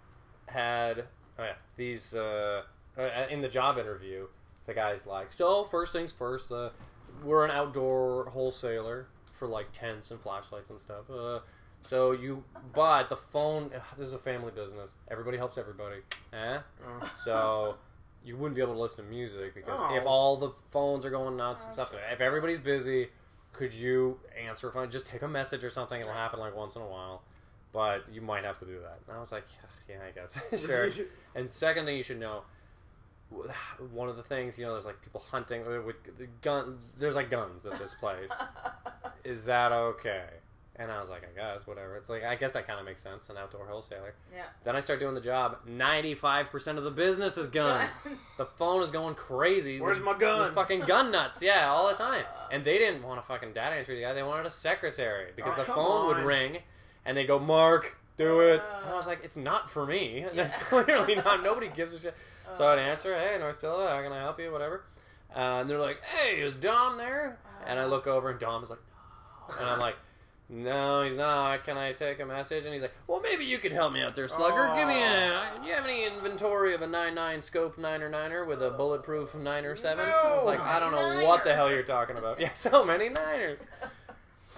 had 0.46 1.04
oh 1.38 1.44
yeah, 1.44 1.52
these 1.76 2.14
uh, 2.14 2.62
uh, 2.96 3.26
in 3.28 3.42
the 3.42 3.48
job 3.48 3.76
interview. 3.76 4.28
The 4.64 4.72
guy's 4.72 5.04
like, 5.06 5.34
"So 5.34 5.64
first 5.64 5.92
things 5.92 6.12
first, 6.12 6.50
uh, 6.50 6.70
we're 7.22 7.44
an 7.44 7.50
outdoor 7.50 8.30
wholesaler 8.30 9.08
for 9.32 9.46
like 9.46 9.66
tents 9.72 10.10
and 10.10 10.18
flashlights 10.18 10.70
and 10.70 10.80
stuff. 10.80 11.10
Uh, 11.10 11.40
so 11.82 12.12
you, 12.12 12.42
but 12.72 13.10
the 13.10 13.16
phone. 13.16 13.70
ugh, 13.74 13.82
This 13.98 14.08
is 14.08 14.14
a 14.14 14.18
family 14.18 14.50
business. 14.52 14.96
Everybody 15.10 15.36
helps 15.36 15.58
everybody. 15.58 15.96
Eh? 16.32 16.58
Oh. 16.88 17.12
So." 17.22 17.74
You 18.24 18.36
wouldn't 18.36 18.56
be 18.56 18.60
able 18.60 18.74
to 18.74 18.80
listen 18.80 19.04
to 19.04 19.08
music 19.08 19.54
because 19.54 19.78
Oh. 19.80 19.94
if 19.94 20.04
all 20.04 20.36
the 20.36 20.50
phones 20.72 21.04
are 21.04 21.10
going 21.10 21.36
nuts 21.36 21.64
and 21.64 21.72
stuff, 21.72 21.92
if 22.12 22.20
everybody's 22.20 22.58
busy, 22.58 23.10
could 23.52 23.72
you 23.72 24.18
answer 24.36 24.68
a 24.68 24.72
phone? 24.72 24.90
Just 24.90 25.06
take 25.06 25.22
a 25.22 25.28
message 25.28 25.62
or 25.62 25.70
something. 25.70 26.00
It'll 26.00 26.12
happen 26.12 26.40
like 26.40 26.56
once 26.56 26.74
in 26.74 26.82
a 26.82 26.86
while, 26.88 27.22
but 27.76 28.04
you 28.10 28.22
might 28.22 28.42
have 28.44 28.58
to 28.60 28.64
do 28.64 28.78
that. 28.80 28.98
And 29.06 29.14
I 29.16 29.20
was 29.20 29.32
like, 29.32 29.44
yeah, 29.86 29.96
I 30.08 30.10
guess 30.10 30.32
sure. 30.66 30.88
and 31.34 31.46
second 31.50 31.84
thing 31.84 31.98
you 31.98 32.02
should 32.02 32.18
know, 32.18 32.42
one 33.92 34.08
of 34.08 34.16
the 34.16 34.22
things 34.22 34.56
you 34.58 34.64
know, 34.64 34.72
there's 34.72 34.86
like 34.86 35.02
people 35.02 35.20
hunting 35.30 35.62
with 35.84 35.96
the 36.18 36.26
gun. 36.40 36.78
There's 36.98 37.14
like 37.14 37.28
guns 37.28 37.66
at 37.66 37.78
this 37.78 37.92
place. 37.94 38.30
Is 39.24 39.44
that 39.44 39.72
okay? 39.72 40.24
And 40.78 40.92
I 40.92 41.00
was 41.00 41.08
like, 41.08 41.22
I 41.24 41.34
guess, 41.34 41.66
whatever. 41.66 41.96
It's 41.96 42.10
like, 42.10 42.22
I 42.22 42.34
guess 42.36 42.52
that 42.52 42.66
kind 42.66 42.78
of 42.78 42.84
makes 42.84 43.02
sense, 43.02 43.30
an 43.30 43.38
outdoor 43.38 43.66
wholesaler. 43.66 44.14
Yeah. 44.34 44.42
Then 44.62 44.76
I 44.76 44.80
start 44.80 45.00
doing 45.00 45.14
the 45.14 45.22
job. 45.22 45.56
95% 45.66 46.76
of 46.76 46.84
the 46.84 46.90
business 46.90 47.38
is 47.38 47.46
guns. 47.62 47.90
the 48.36 48.44
phone 48.44 48.82
is 48.82 48.90
going 48.90 49.14
crazy. 49.14 49.80
Where's 49.80 49.96
with- 49.96 50.04
my 50.04 50.16
gun? 50.18 50.52
fucking 50.54 50.80
gun 50.80 51.10
nuts, 51.10 51.42
yeah, 51.42 51.68
all 51.70 51.88
the 51.88 51.94
time. 51.94 52.24
And 52.52 52.62
they 52.64 52.76
didn't 52.78 53.02
want 53.02 53.18
a 53.18 53.22
fucking 53.22 53.54
data 53.54 53.74
entry 53.76 54.00
guy. 54.02 54.12
They 54.12 54.22
wanted 54.22 54.44
a 54.46 54.50
secretary 54.50 55.30
because 55.34 55.54
Oh, 55.56 55.60
the 55.60 55.64
come 55.64 55.74
phone 55.76 56.06
would 56.08 56.18
ring, 56.24 56.58
and 57.06 57.16
they 57.16 57.24
go, 57.24 57.38
Mark, 57.38 57.98
do 58.16 58.40
it. 58.40 58.62
and 58.82 58.90
I 58.92 58.96
was 58.96 59.06
like, 59.06 59.20
it's 59.24 59.36
not 59.36 59.70
for 59.70 59.86
me. 59.86 60.20
Yeah. 60.34 60.44
That's 60.44 60.56
clearly 60.58 61.14
not. 61.14 61.42
Nobody 61.44 61.68
gives 61.68 61.94
a 61.94 62.00
shit. 62.00 62.14
so 62.54 62.66
I'd 62.68 62.78
answer, 62.78 63.14
hey, 63.16 63.36
North 63.38 63.62
how 63.62 64.02
can 64.02 64.12
I 64.12 64.20
help 64.20 64.38
you? 64.40 64.52
Whatever. 64.52 64.84
Uh, 65.34 65.60
and 65.60 65.70
they're 65.70 65.78
like, 65.80 66.02
hey, 66.02 66.40
is 66.40 66.54
Dom 66.56 66.98
there? 66.98 67.38
and 67.66 67.80
I 67.80 67.84
look 67.86 68.06
over, 68.06 68.30
and 68.30 68.38
Dom 68.38 68.62
is 68.62 68.70
like, 68.70 68.78
no. 69.48 69.56
And 69.60 69.66
I'm 69.70 69.78
like, 69.80 69.96
no, 70.48 71.02
he's 71.02 71.16
not. 71.16 71.64
Can 71.64 71.76
I 71.76 71.92
take 71.92 72.20
a 72.20 72.26
message? 72.26 72.64
And 72.64 72.72
he's 72.72 72.82
like, 72.82 72.94
well, 73.08 73.20
maybe 73.20 73.44
you 73.44 73.58
could 73.58 73.72
help 73.72 73.92
me 73.92 74.00
out 74.02 74.14
there, 74.14 74.28
Slugger. 74.28 74.72
Give 74.76 74.86
me 74.86 75.02
a. 75.02 75.50
Do 75.60 75.66
you 75.68 75.74
have 75.74 75.84
any 75.84 76.06
inventory 76.06 76.72
of 76.72 76.82
a 76.82 76.86
9.9 76.86 77.42
scope 77.42 77.76
9er 77.76 78.46
with 78.46 78.62
a 78.62 78.70
bulletproof 78.70 79.32
9er 79.32 79.76
7? 79.76 80.04
I 80.04 80.34
was 80.36 80.44
like, 80.44 80.60
I 80.60 80.78
don't 80.78 80.92
know 80.92 81.26
what 81.26 81.42
the 81.42 81.52
hell 81.52 81.70
you're 81.70 81.82
talking 81.82 82.16
about. 82.16 82.40
Yeah, 82.46 82.52
so 82.54 82.84
many 82.84 83.08
niners. 83.08 83.60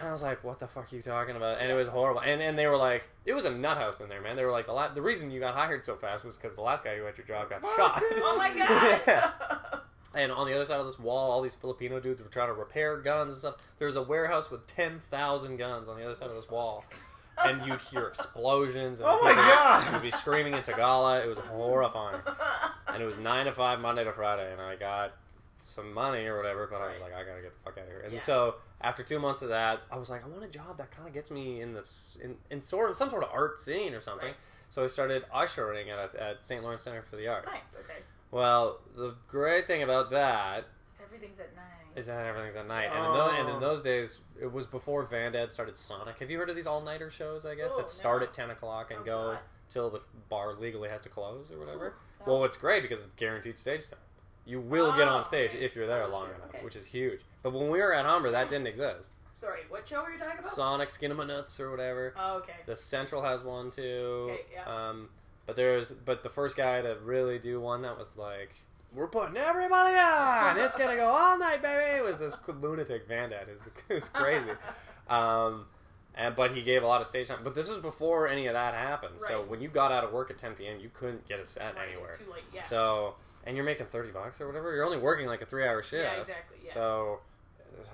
I 0.03 0.13
was 0.13 0.23
like, 0.23 0.43
"What 0.45 0.59
the 0.59 0.67
fuck 0.67 0.93
are 0.93 0.97
you 0.97 1.03
talking 1.03 1.37
about?" 1.37 1.61
And 1.61 1.71
it 1.71 1.75
was 1.75 1.89
horrible. 1.89 2.21
And 2.21 2.41
and 2.41 2.59
they 2.59 2.67
were 2.67 2.77
like, 2.77 3.09
"It 3.25 3.33
was 3.35 3.45
a 3.45 3.51
nut 3.51 3.77
house 3.79 4.01
in 4.01 4.09
there, 4.09 4.21
man." 4.21 4.37
They 4.37 4.45
were 4.45 4.53
like, 4.53 4.67
"The 4.67 4.73
la- 4.73 4.89
the 4.93 5.03
reason 5.03 5.31
you 5.31 5.41
got 5.41 5.55
hired 5.55 5.85
so 5.85 5.97
fast 5.97 6.25
was 6.25 6.37
because 6.37 6.55
the 6.57 6.63
last 6.63 6.85
guy 6.85 6.97
who 6.97 7.05
had 7.05 7.17
your 7.19 7.27
job 7.27 7.51
got 7.51 7.63
shot." 7.77 8.03
Oh 8.03 8.35
my 8.37 8.49
god. 8.57 9.01
Yeah. 9.07 9.31
And 10.15 10.33
on 10.33 10.47
the 10.47 10.55
other 10.55 10.65
side 10.65 10.81
of 10.81 10.87
this 10.87 10.99
wall, 10.99 11.31
all 11.31 11.43
these 11.43 11.55
Filipino 11.55 12.01
dudes 12.01 12.23
were 12.23 12.29
trying 12.29 12.49
to 12.49 12.55
repair 12.55 12.97
guns 12.97 13.33
and 13.35 13.39
stuff. 13.41 13.57
There's 13.79 13.97
a 13.97 14.03
warehouse 14.03 14.51
with 14.51 14.67
ten 14.67 15.01
thousand 15.11 15.59
guns 15.59 15.89
on 15.89 15.97
the 15.99 16.05
other 16.05 16.15
side 16.15 16.29
of 16.31 16.35
this 16.35 16.49
wall, 16.49 16.85
and 17.45 17.65
you'd 17.67 17.81
hear 17.81 18.07
explosions. 18.07 19.01
And 19.01 19.09
Oh 19.09 19.21
my 19.23 19.31
people 19.31 19.45
God. 19.45 19.93
Would 19.93 20.03
be 20.03 20.11
screaming 20.11 20.55
in 20.55 20.63
Tagalog. 20.63 21.25
It 21.25 21.29
was 21.29 21.39
horrifying. 21.39 22.21
And 22.89 23.03
it 23.03 23.07
was 23.07 23.19
nine 23.19 23.47
to 23.47 23.53
five 23.53 23.81
Monday 23.81 24.03
to 24.05 24.13
Friday, 24.13 24.51
and 24.51 24.61
I 24.61 24.77
got 24.77 25.13
some 25.61 25.93
money 25.93 26.27
or 26.27 26.37
whatever. 26.37 26.67
But 26.67 26.81
I 26.83 26.89
was 26.91 27.01
like, 27.01 27.13
I 27.15 27.25
gotta 27.25 27.43
get 27.43 27.53
the 27.55 27.61
fuck 27.65 27.79
out 27.79 27.85
of 27.85 27.89
here. 27.89 28.01
And 28.01 28.13
Yeah. 28.13 28.21
so 28.21 28.57
after 28.81 29.03
two 29.03 29.19
months 29.19 29.43
of 29.43 29.49
that, 29.51 29.81
I 29.91 29.97
was 29.97 30.09
like, 30.11 30.25
I 30.25 30.29
want 30.29 30.45
a 30.45 30.49
job 30.49 30.79
that 30.79 30.91
kind 30.91 31.07
of 31.09 31.15
gets 31.15 31.31
me 31.31 31.61
in 31.61 31.73
the 31.75 31.85
in, 32.23 32.37
in 32.51 32.63
sort 32.63 32.91
of 32.91 32.97
some 32.97 33.11
sort 33.11 33.23
of 33.25 33.31
art 33.33 33.59
scene 33.59 33.95
or 33.95 34.01
something. 34.01 34.29
Right. 34.29 34.37
So 34.71 34.85
I 34.85 34.87
started 34.89 35.25
ushering 35.33 35.89
at, 35.91 35.99
a, 35.99 36.23
at 36.23 36.45
St. 36.45 36.63
Lawrence 36.63 36.83
Center 36.83 37.03
for 37.03 37.17
the 37.17 37.27
Arts. 37.29 37.47
nice. 37.47 37.61
Okay. 37.85 38.01
Well, 38.31 38.81
the 38.97 39.15
great 39.27 39.67
thing 39.67 39.83
about 39.83 40.11
that 40.11 40.65
So 40.99 41.05
everything's 41.05 41.41
at 41.41 41.57
nine. 41.57 41.65
is 41.97 42.07
that 42.07 42.27
everything's 42.27 42.55
at 42.55 42.69
night, 42.69 42.91
and, 42.95 42.99
in 43.07 43.13
tho- 43.15 43.31
and 43.31 43.49
in 43.49 43.57
Oh. 43.57 43.61
those 43.61 43.81
days, 43.81 44.21
it 44.39 44.53
was 44.53 44.67
before 44.67 45.07
Vandad 45.07 45.51
started 45.51 45.79
Sonic. 45.79 46.19
Have 46.19 46.31
you 46.31 46.37
heard 46.39 46.51
of 46.51 46.57
these 46.57 46.67
all-nighter 46.67 47.11
shows? 47.11 47.47
I 47.47 47.55
guess 47.55 47.71
Oh, 47.75 47.79
that 47.79 47.89
start 47.89 48.21
no. 48.21 48.27
at 48.27 48.35
ten 48.35 48.51
o'clock 48.51 48.91
and 48.91 49.01
Oh, 49.01 49.05
go 49.05 49.23
God. 49.33 49.39
till 49.71 49.89
the 49.89 50.03
bar 50.29 50.53
legally 50.53 50.91
has 50.91 51.01
to 51.03 51.09
close 51.09 51.51
or 51.51 51.59
whatever. 51.59 51.95
Well, 52.27 52.45
it's 52.45 52.59
great 52.59 52.83
because 52.83 53.03
it's 53.03 53.15
guaranteed 53.15 53.59
stage 53.59 53.89
time. 53.89 53.99
You 54.49 54.61
will 54.61 54.93
get 54.97 55.07
on 55.09 55.21
Oh, 55.21 55.23
stage 55.23 55.51
okay. 55.55 55.65
if 55.65 55.77
you're 55.77 55.87
there 55.87 56.05
Oh, 56.05 56.09
long 56.09 56.27
enough, 56.29 56.49
Okay. 56.49 56.65
which 56.65 56.75
is 56.75 56.87
huge. 56.87 57.21
But 57.43 57.53
when 57.53 57.69
we 57.69 57.79
were 57.81 57.93
at 57.95 58.07
Humber, 58.07 58.31
that 58.31 58.49
didn't 58.49 58.67
exist. 58.67 59.11
Sorry, 59.41 59.61
what 59.69 59.87
show 59.87 60.03
were 60.03 60.11
you 60.11 60.19
talking 60.19 60.39
about? 60.41 60.51
Sonic, 60.51 60.91
Skin 60.91 61.11
'em 61.13 61.25
Nuts, 61.27 61.61
or 61.61 61.71
whatever. 61.71 62.15
oh, 62.19 62.39
okay. 62.39 62.57
The 62.67 62.75
Central 62.77 63.23
has 63.23 63.43
one 63.43 63.71
too. 63.71 64.31
Okay, 64.33 64.45
yeah. 64.53 64.65
Um, 64.89 65.11
but 65.47 65.55
there's 65.55 65.93
but 65.93 66.23
the 66.23 66.31
first 66.31 66.57
guy 66.57 66.81
to 66.81 66.97
really 67.05 67.39
do 67.39 67.61
one 67.61 67.83
that 67.83 67.97
was 67.99 68.17
like, 68.17 68.55
we're 68.95 69.07
putting 69.07 69.37
everybody 69.37 69.97
on. 69.97 70.59
It's 70.59 70.77
gonna 70.77 70.97
go 70.97 71.09
all 71.11 71.39
night, 71.39 71.61
baby. 71.63 72.01
Was 72.03 72.19
this 72.19 72.35
lunatic 72.49 73.07
Vandad? 73.09 73.49
Is 73.49 73.61
it's 73.91 74.09
crazy. 74.09 74.51
Um, 75.09 75.65
and 76.15 76.37
but 76.37 76.51
he 76.51 76.61
gave 76.63 76.83
a 76.83 76.87
lot 76.87 77.01
of 77.01 77.07
stage 77.07 77.29
time. 77.29 77.39
But 77.43 77.55
this 77.55 77.67
was 77.69 77.79
before 77.79 78.29
any 78.29 78.47
of 78.47 78.53
that 78.53 78.75
happened. 78.75 79.15
So 79.23 79.41
when 79.43 79.61
you 79.63 79.69
got 79.69 79.91
out 79.91 80.05
of 80.05 80.13
work 80.13 80.31
at 80.31 80.37
10 80.37 80.55
p.m., 80.55 80.81
you 80.81 80.91
couldn't 80.93 81.27
get 81.27 81.39
a 81.41 81.47
set 81.47 81.75
Right, 81.77 81.89
anywhere. 81.93 82.11
It's 82.13 82.23
too 82.25 82.31
late. 82.31 82.43
Yeah. 82.53 82.61
So 82.61 83.15
and 83.49 83.57
you're 83.57 83.65
making 83.67 83.87
30 83.87 84.11
bucks 84.11 84.41
or 84.41 84.47
whatever. 84.47 84.73
You're 84.77 84.85
only 84.85 84.99
working 84.99 85.27
like 85.27 85.43
a 85.43 85.47
three-hour 85.47 85.83
shift. 85.83 86.05
yeah, 86.05 86.21
exactly. 86.21 86.59
Yeah. 86.65 86.75
So 86.75 87.21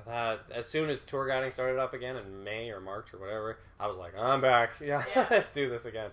that 0.06 0.40
as 0.52 0.66
soon 0.68 0.90
as 0.90 1.02
tour 1.04 1.26
guiding 1.26 1.50
started 1.50 1.78
up 1.78 1.94
again 1.94 2.16
in 2.16 2.44
May 2.44 2.70
or 2.70 2.80
March 2.80 3.14
or 3.14 3.18
whatever, 3.18 3.58
I 3.80 3.86
was 3.86 3.96
like, 3.96 4.12
I'm 4.18 4.40
back. 4.40 4.72
Yeah, 4.80 5.04
Yeah. 5.14 5.26
let's 5.30 5.50
do 5.50 5.70
this 5.70 5.84
again. 5.86 6.10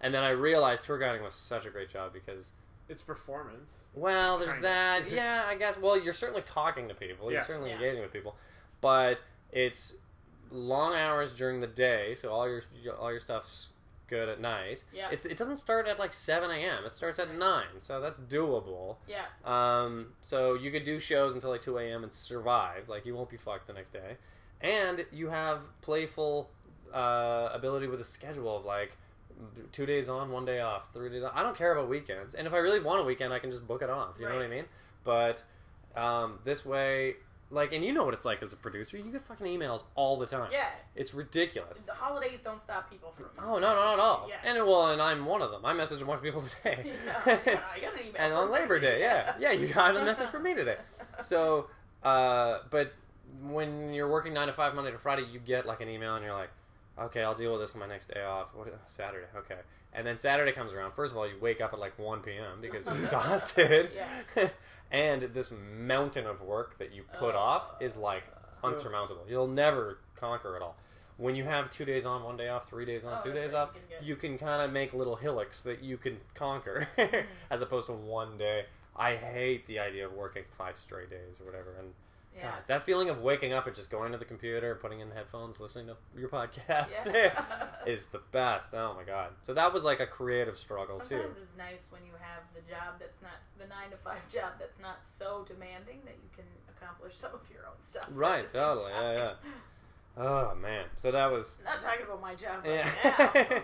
And 0.00 0.12
then 0.14 0.22
I 0.22 0.30
realized 0.30 0.84
tour 0.84 0.98
guiding 0.98 1.22
was 1.22 1.34
such 1.34 1.64
a 1.66 1.70
great 1.70 1.88
job 1.90 2.12
because, 2.12 2.52
It's 2.88 3.00
performance. 3.02 3.86
well, 3.94 4.36
there's 4.38 4.52
Kinda. 4.52 4.68
that. 4.68 5.10
Yeah, 5.10 5.44
I 5.48 5.54
guess. 5.56 5.78
Well, 5.78 5.98
you're 5.98 6.12
certainly 6.12 6.42
talking 6.42 6.86
to 6.88 6.94
people. 6.94 7.30
Yeah. 7.30 7.38
You're 7.38 7.46
certainly 7.46 7.70
Yeah. 7.70 7.76
engaging 7.76 8.02
with 8.02 8.12
people, 8.12 8.36
but 8.82 9.20
it's 9.50 9.94
long 10.50 10.94
hours 10.94 11.32
during 11.32 11.60
the 11.62 11.66
day, 11.66 12.14
so 12.14 12.30
all 12.30 12.46
your 12.48 12.62
all 13.00 13.10
your 13.10 13.20
stuff's 13.20 13.68
good 14.08 14.28
at 14.28 14.40
night. 14.40 14.84
Yeah. 14.92 15.08
It's 15.10 15.24
it 15.24 15.36
doesn't 15.36 15.56
start 15.56 15.86
at 15.88 15.98
like 15.98 16.12
7 16.12 16.50
a.m. 16.50 16.84
It 16.84 16.94
starts 16.94 17.18
at 17.18 17.34
nine, 17.34 17.78
so 17.78 18.00
that's 18.00 18.20
doable. 18.20 18.96
yeah. 19.08 19.24
Um, 19.44 20.12
so 20.20 20.54
you 20.54 20.70
could 20.70 20.84
do 20.84 20.98
shows 20.98 21.34
until 21.34 21.50
like 21.50 21.62
2 21.62 21.78
a.m. 21.78 22.02
and 22.02 22.12
survive. 22.12 22.88
Like 22.88 23.06
you 23.06 23.14
won't 23.14 23.30
be 23.30 23.36
fucked 23.36 23.66
the 23.66 23.72
next 23.72 23.92
day. 23.92 24.16
And 24.60 25.04
you 25.12 25.28
have 25.28 25.60
playful 25.82 26.50
uh, 26.92 27.50
ability 27.52 27.86
with 27.86 28.00
a 28.00 28.04
schedule 28.04 28.56
of 28.56 28.64
like 28.64 28.96
two 29.72 29.84
days 29.84 30.08
on, 30.08 30.30
one 30.30 30.44
day 30.44 30.60
off, 30.60 30.92
three 30.92 31.10
days. 31.10 31.22
On. 31.22 31.30
I 31.34 31.42
don't 31.42 31.56
care 31.56 31.72
about 31.72 31.88
weekends. 31.88 32.34
And 32.34 32.46
if 32.46 32.54
I 32.54 32.58
really 32.58 32.80
want 32.80 33.00
a 33.00 33.04
weekend, 33.04 33.32
I 33.32 33.38
can 33.38 33.50
just 33.50 33.66
book 33.66 33.82
it 33.82 33.90
off. 33.90 34.14
You 34.18 34.28
know 34.28 34.34
what 34.34 34.44
I 34.44 34.48
mean? 34.48 34.64
But 35.02 35.44
um, 35.96 36.38
this 36.44 36.64
way, 36.64 37.16
like, 37.54 37.72
and 37.72 37.84
you 37.84 37.92
know 37.92 38.04
what 38.04 38.12
it's 38.14 38.24
like 38.24 38.42
as 38.42 38.52
a 38.52 38.56
producer. 38.56 38.96
You 38.96 39.04
get 39.04 39.22
fucking 39.22 39.46
emails 39.46 39.84
all 39.94 40.18
the 40.18 40.26
time. 40.26 40.50
Yeah. 40.52 40.66
It's 40.94 41.14
ridiculous. 41.14 41.78
The 41.86 41.92
holidays 41.94 42.40
don't 42.42 42.60
stop 42.62 42.90
people 42.90 43.12
from. 43.16 43.26
Oh 43.38 43.58
no, 43.58 43.60
no, 43.60 43.74
not 43.76 43.92
at 43.94 43.98
all. 44.00 44.26
Yeah. 44.28 44.36
And 44.44 44.58
well, 44.66 44.88
and 44.88 45.00
I'm 45.00 45.24
one 45.24 45.40
of 45.40 45.50
them. 45.50 45.64
I 45.64 45.72
message 45.72 46.02
a 46.02 46.04
bunch 46.04 46.18
of 46.18 46.22
people 46.24 46.42
today. 46.42 46.92
Yeah, 47.26 47.38
yeah, 47.46 47.60
I 47.74 47.80
got 47.80 47.94
an 47.94 48.00
email. 48.00 48.14
and 48.18 48.32
on 48.32 48.50
Labor 48.50 48.78
Day, 48.78 49.00
yeah, 49.00 49.34
yeah, 49.38 49.52
you 49.52 49.68
got 49.68 49.96
a 49.96 50.04
message 50.04 50.28
from 50.28 50.42
me 50.42 50.54
today. 50.54 50.76
So, 51.22 51.68
uh, 52.02 52.58
but 52.70 52.92
when 53.42 53.92
you're 53.94 54.10
working 54.10 54.34
nine 54.34 54.48
to 54.48 54.52
five 54.52 54.74
Monday 54.74 54.90
to 54.90 54.98
Friday, 54.98 55.24
you 55.30 55.38
get 55.38 55.64
like 55.64 55.80
an 55.80 55.88
email, 55.88 56.16
and 56.16 56.24
you're 56.24 56.34
like, 56.34 56.50
okay, 56.98 57.22
I'll 57.22 57.34
deal 57.34 57.52
with 57.52 57.60
this 57.60 57.72
on 57.74 57.80
my 57.80 57.86
next 57.86 58.12
day 58.12 58.22
off. 58.22 58.48
What 58.54 58.68
Saturday? 58.86 59.26
Okay. 59.36 59.58
And 59.92 60.06
then 60.06 60.16
Saturday 60.16 60.52
comes 60.52 60.72
around. 60.72 60.92
First 60.92 61.12
of 61.12 61.18
all, 61.18 61.26
you 61.26 61.34
wake 61.40 61.60
up 61.60 61.72
at 61.72 61.78
like 61.78 61.98
1 61.98 62.20
p.m. 62.20 62.60
because 62.60 62.84
you're 62.86 62.96
exhausted. 63.00 63.90
and 64.90 65.22
this 65.22 65.52
mountain 65.78 66.26
of 66.26 66.40
work 66.40 66.78
that 66.78 66.92
you 66.92 67.04
put 67.18 67.34
off 67.34 67.70
is 67.80 67.96
like 67.96 68.24
unsurmountable. 68.62 69.24
You'll 69.28 69.46
never 69.46 69.98
conquer 70.16 70.56
it 70.56 70.62
all. 70.62 70.76
When 71.16 71.36
you 71.36 71.44
have 71.44 71.70
two 71.70 71.84
days 71.84 72.06
on, 72.06 72.24
one 72.24 72.36
day 72.36 72.48
off, 72.48 72.68
three 72.68 72.84
days 72.84 73.04
on, 73.04 73.18
Oh, 73.20 73.24
two 73.24 73.32
days 73.32 73.52
right, 73.52 73.60
off, 73.60 73.70
you 74.02 74.16
can 74.16 74.36
can 74.36 74.48
kind 74.48 74.62
of 74.62 74.72
make 74.72 74.92
little 74.92 75.14
hillocks 75.14 75.62
that 75.62 75.80
you 75.82 75.96
can 75.96 76.18
conquer 76.34 76.88
Mm-hmm. 76.98 77.26
as 77.50 77.62
opposed 77.62 77.86
to 77.86 77.92
one 77.92 78.36
day. 78.36 78.64
I 78.96 79.14
hate 79.16 79.66
the 79.66 79.78
idea 79.78 80.06
of 80.06 80.12
working 80.12 80.42
five 80.58 80.76
straight 80.76 81.10
days 81.10 81.40
or 81.40 81.46
whatever. 81.46 81.74
And 81.78 81.92
Yeah. 82.36 82.42
God, 82.50 82.58
that 82.66 82.82
feeling 82.82 83.08
of 83.10 83.20
waking 83.20 83.52
up 83.52 83.66
and 83.68 83.76
just 83.76 83.90
going 83.90 84.10
to 84.12 84.18
the 84.18 84.24
computer, 84.24 84.74
putting 84.74 84.98
in 85.00 85.10
headphones, 85.12 85.60
listening 85.60 85.86
to 85.86 85.96
your 86.18 86.28
podcast 86.28 87.06
Yeah. 87.12 87.40
is 87.86 88.06
the 88.06 88.20
best. 88.32 88.74
Oh 88.74 88.94
my 88.96 89.04
god! 89.04 89.30
So 89.44 89.54
that 89.54 89.72
was 89.72 89.84
like 89.84 90.00
a 90.00 90.06
creative 90.06 90.58
struggle 90.58 90.98
too. 90.98 91.06
Sometimes 91.08 91.36
it's 91.42 91.56
nice 91.56 91.86
when 91.90 92.02
you 92.04 92.12
have 92.20 92.42
the 92.54 92.60
job 92.68 92.94
that's 92.98 93.22
not 93.22 93.38
the 93.58 93.66
nine 93.68 93.90
to 93.92 93.96
five 93.98 94.28
job 94.32 94.52
that's 94.58 94.80
not 94.80 94.96
so 95.18 95.44
demanding 95.46 96.00
that 96.04 96.16
you 96.22 96.28
can 96.34 96.44
accomplish 96.76 97.14
some 97.16 97.30
of 97.34 97.40
your 97.52 97.66
own 97.66 97.76
stuff. 97.88 98.06
Right, 98.12 98.48
totally, 98.48 98.90
yeah, 98.90 99.00
time. 99.00 99.36
yeah. 100.16 100.22
Oh 100.24 100.54
man! 100.56 100.86
So 100.96 101.12
that 101.12 101.30
was 101.30 101.58
Not 101.64 101.80
talking 101.80 102.04
about 102.04 102.20
my 102.20 102.34
job 102.34 102.64
Yeah. 102.66 102.88
right 103.34 103.50
now. 103.50 103.62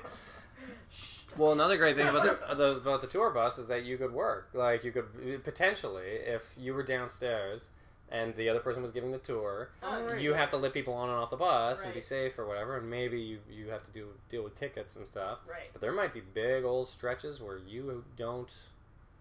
Shh, 0.91 1.21
Well, 1.37 1.53
another 1.53 1.77
great 1.77 1.97
thing 1.97 2.09
about 2.09 2.23
the, 2.49 2.55
the 2.55 2.71
about 2.77 3.01
the 3.01 3.07
tour 3.07 3.31
bus 3.31 3.59
is 3.59 3.67
that 3.69 3.85
you 3.85 3.97
could 3.97 4.13
work. 4.13 4.49
Like 4.53 4.85
you 4.85 4.93
could 4.93 5.43
potentially, 5.45 6.07
if 6.25 6.55
you 6.59 6.75
were 6.75 6.83
downstairs 6.83 7.69
and 8.11 8.35
the 8.37 8.49
other 8.49 8.61
person 8.61 8.83
was 8.83 8.91
giving 8.91 9.13
the 9.13 9.19
tour, 9.19 9.71
Oh, 9.83 10.03
right. 10.05 10.21
you 10.21 10.35
have 10.35 10.51
to 10.51 10.57
let 10.57 10.73
people 10.73 10.95
on 10.95 11.09
and 11.09 11.19
off 11.19 11.31
the 11.31 11.37
bus 11.37 11.83
and 11.85 11.95
be 11.95 12.01
safe 12.01 12.39
or 12.39 12.47
whatever. 12.47 12.77
And 12.77 12.91
maybe 12.91 13.21
you 13.21 13.39
you 13.51 13.69
have 13.69 13.83
to 13.85 13.91
do 13.93 14.09
deal 14.29 14.43
with 14.43 14.55
tickets 14.57 14.97
and 14.97 15.07
stuff. 15.07 15.39
Right. 15.49 15.71
But 15.73 15.81
there 15.81 15.93
might 15.93 16.13
be 16.13 16.21
big 16.21 16.65
old 16.65 16.89
stretches 16.89 17.41
where 17.41 17.59
you 17.59 18.05
don't 18.17 18.51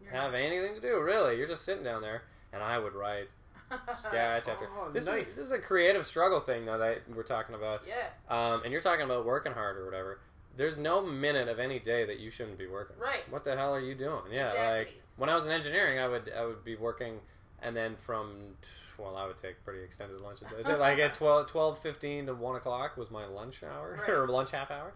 You're 0.01 0.11
have 0.11 0.31
not- 0.31 0.39
anything 0.41 0.75
to 0.75 0.81
do. 0.81 0.99
Really, 1.01 1.37
you're 1.37 1.47
just 1.47 1.63
sitting 1.65 1.83
down 1.83 2.01
there, 2.01 2.23
and 2.53 2.63
I 2.63 2.79
would 2.79 2.93
write 2.93 3.29
sketch 3.97 4.47
after. 4.47 4.67
Oh, 4.77 4.89
this 4.91 5.05
nice. 5.05 5.27
is 5.29 5.35
this 5.35 5.45
is 5.45 5.51
a 5.51 5.59
creative 5.59 6.05
struggle 6.07 6.39
thing 6.39 6.65
though 6.65 6.77
that 6.79 7.03
we're 7.15 7.23
talking 7.23 7.55
about. 7.55 7.83
Yeah. 7.87 8.07
Um, 8.29 8.63
and 8.63 8.71
you're 8.71 8.81
talking 8.81 9.05
about 9.05 9.25
working 9.25 9.51
hard 9.53 9.77
or 9.77 9.85
whatever. 9.85 10.19
There's 10.57 10.77
no 10.77 11.05
minute 11.05 11.47
of 11.47 11.59
any 11.59 11.79
day 11.79 12.05
that 12.05 12.19
you 12.19 12.29
shouldn't 12.29 12.57
be 12.57 12.67
working. 12.67 12.97
Right. 12.99 13.29
What 13.31 13.43
the 13.45 13.55
hell 13.55 13.73
are 13.73 13.79
you 13.79 13.95
doing? 13.95 14.23
Yeah, 14.31 14.49
Exactly. 14.49 14.77
like 14.79 15.01
when 15.17 15.29
I 15.29 15.35
was 15.35 15.45
in 15.45 15.51
engineering, 15.51 15.99
I 15.99 16.07
would 16.07 16.31
I 16.35 16.45
would 16.45 16.65
be 16.65 16.75
working, 16.75 17.19
and 17.61 17.75
then 17.75 17.95
from 17.95 18.55
well, 18.97 19.15
I 19.15 19.25
would 19.27 19.37
take 19.37 19.63
pretty 19.63 19.81
extended 19.83 20.19
lunches. 20.21 20.47
like 20.65 20.99
at 20.99 21.13
12, 21.15 21.47
12 21.47 21.79
15 21.79 22.25
to 22.27 22.33
one 22.33 22.55
o'clock 22.55 22.97
was 22.97 23.09
my 23.09 23.25
lunch 23.25 23.63
hour 23.63 23.97
Right. 24.01 24.09
or 24.09 24.27
lunch 24.27 24.51
half 24.51 24.69
hour, 24.71 24.93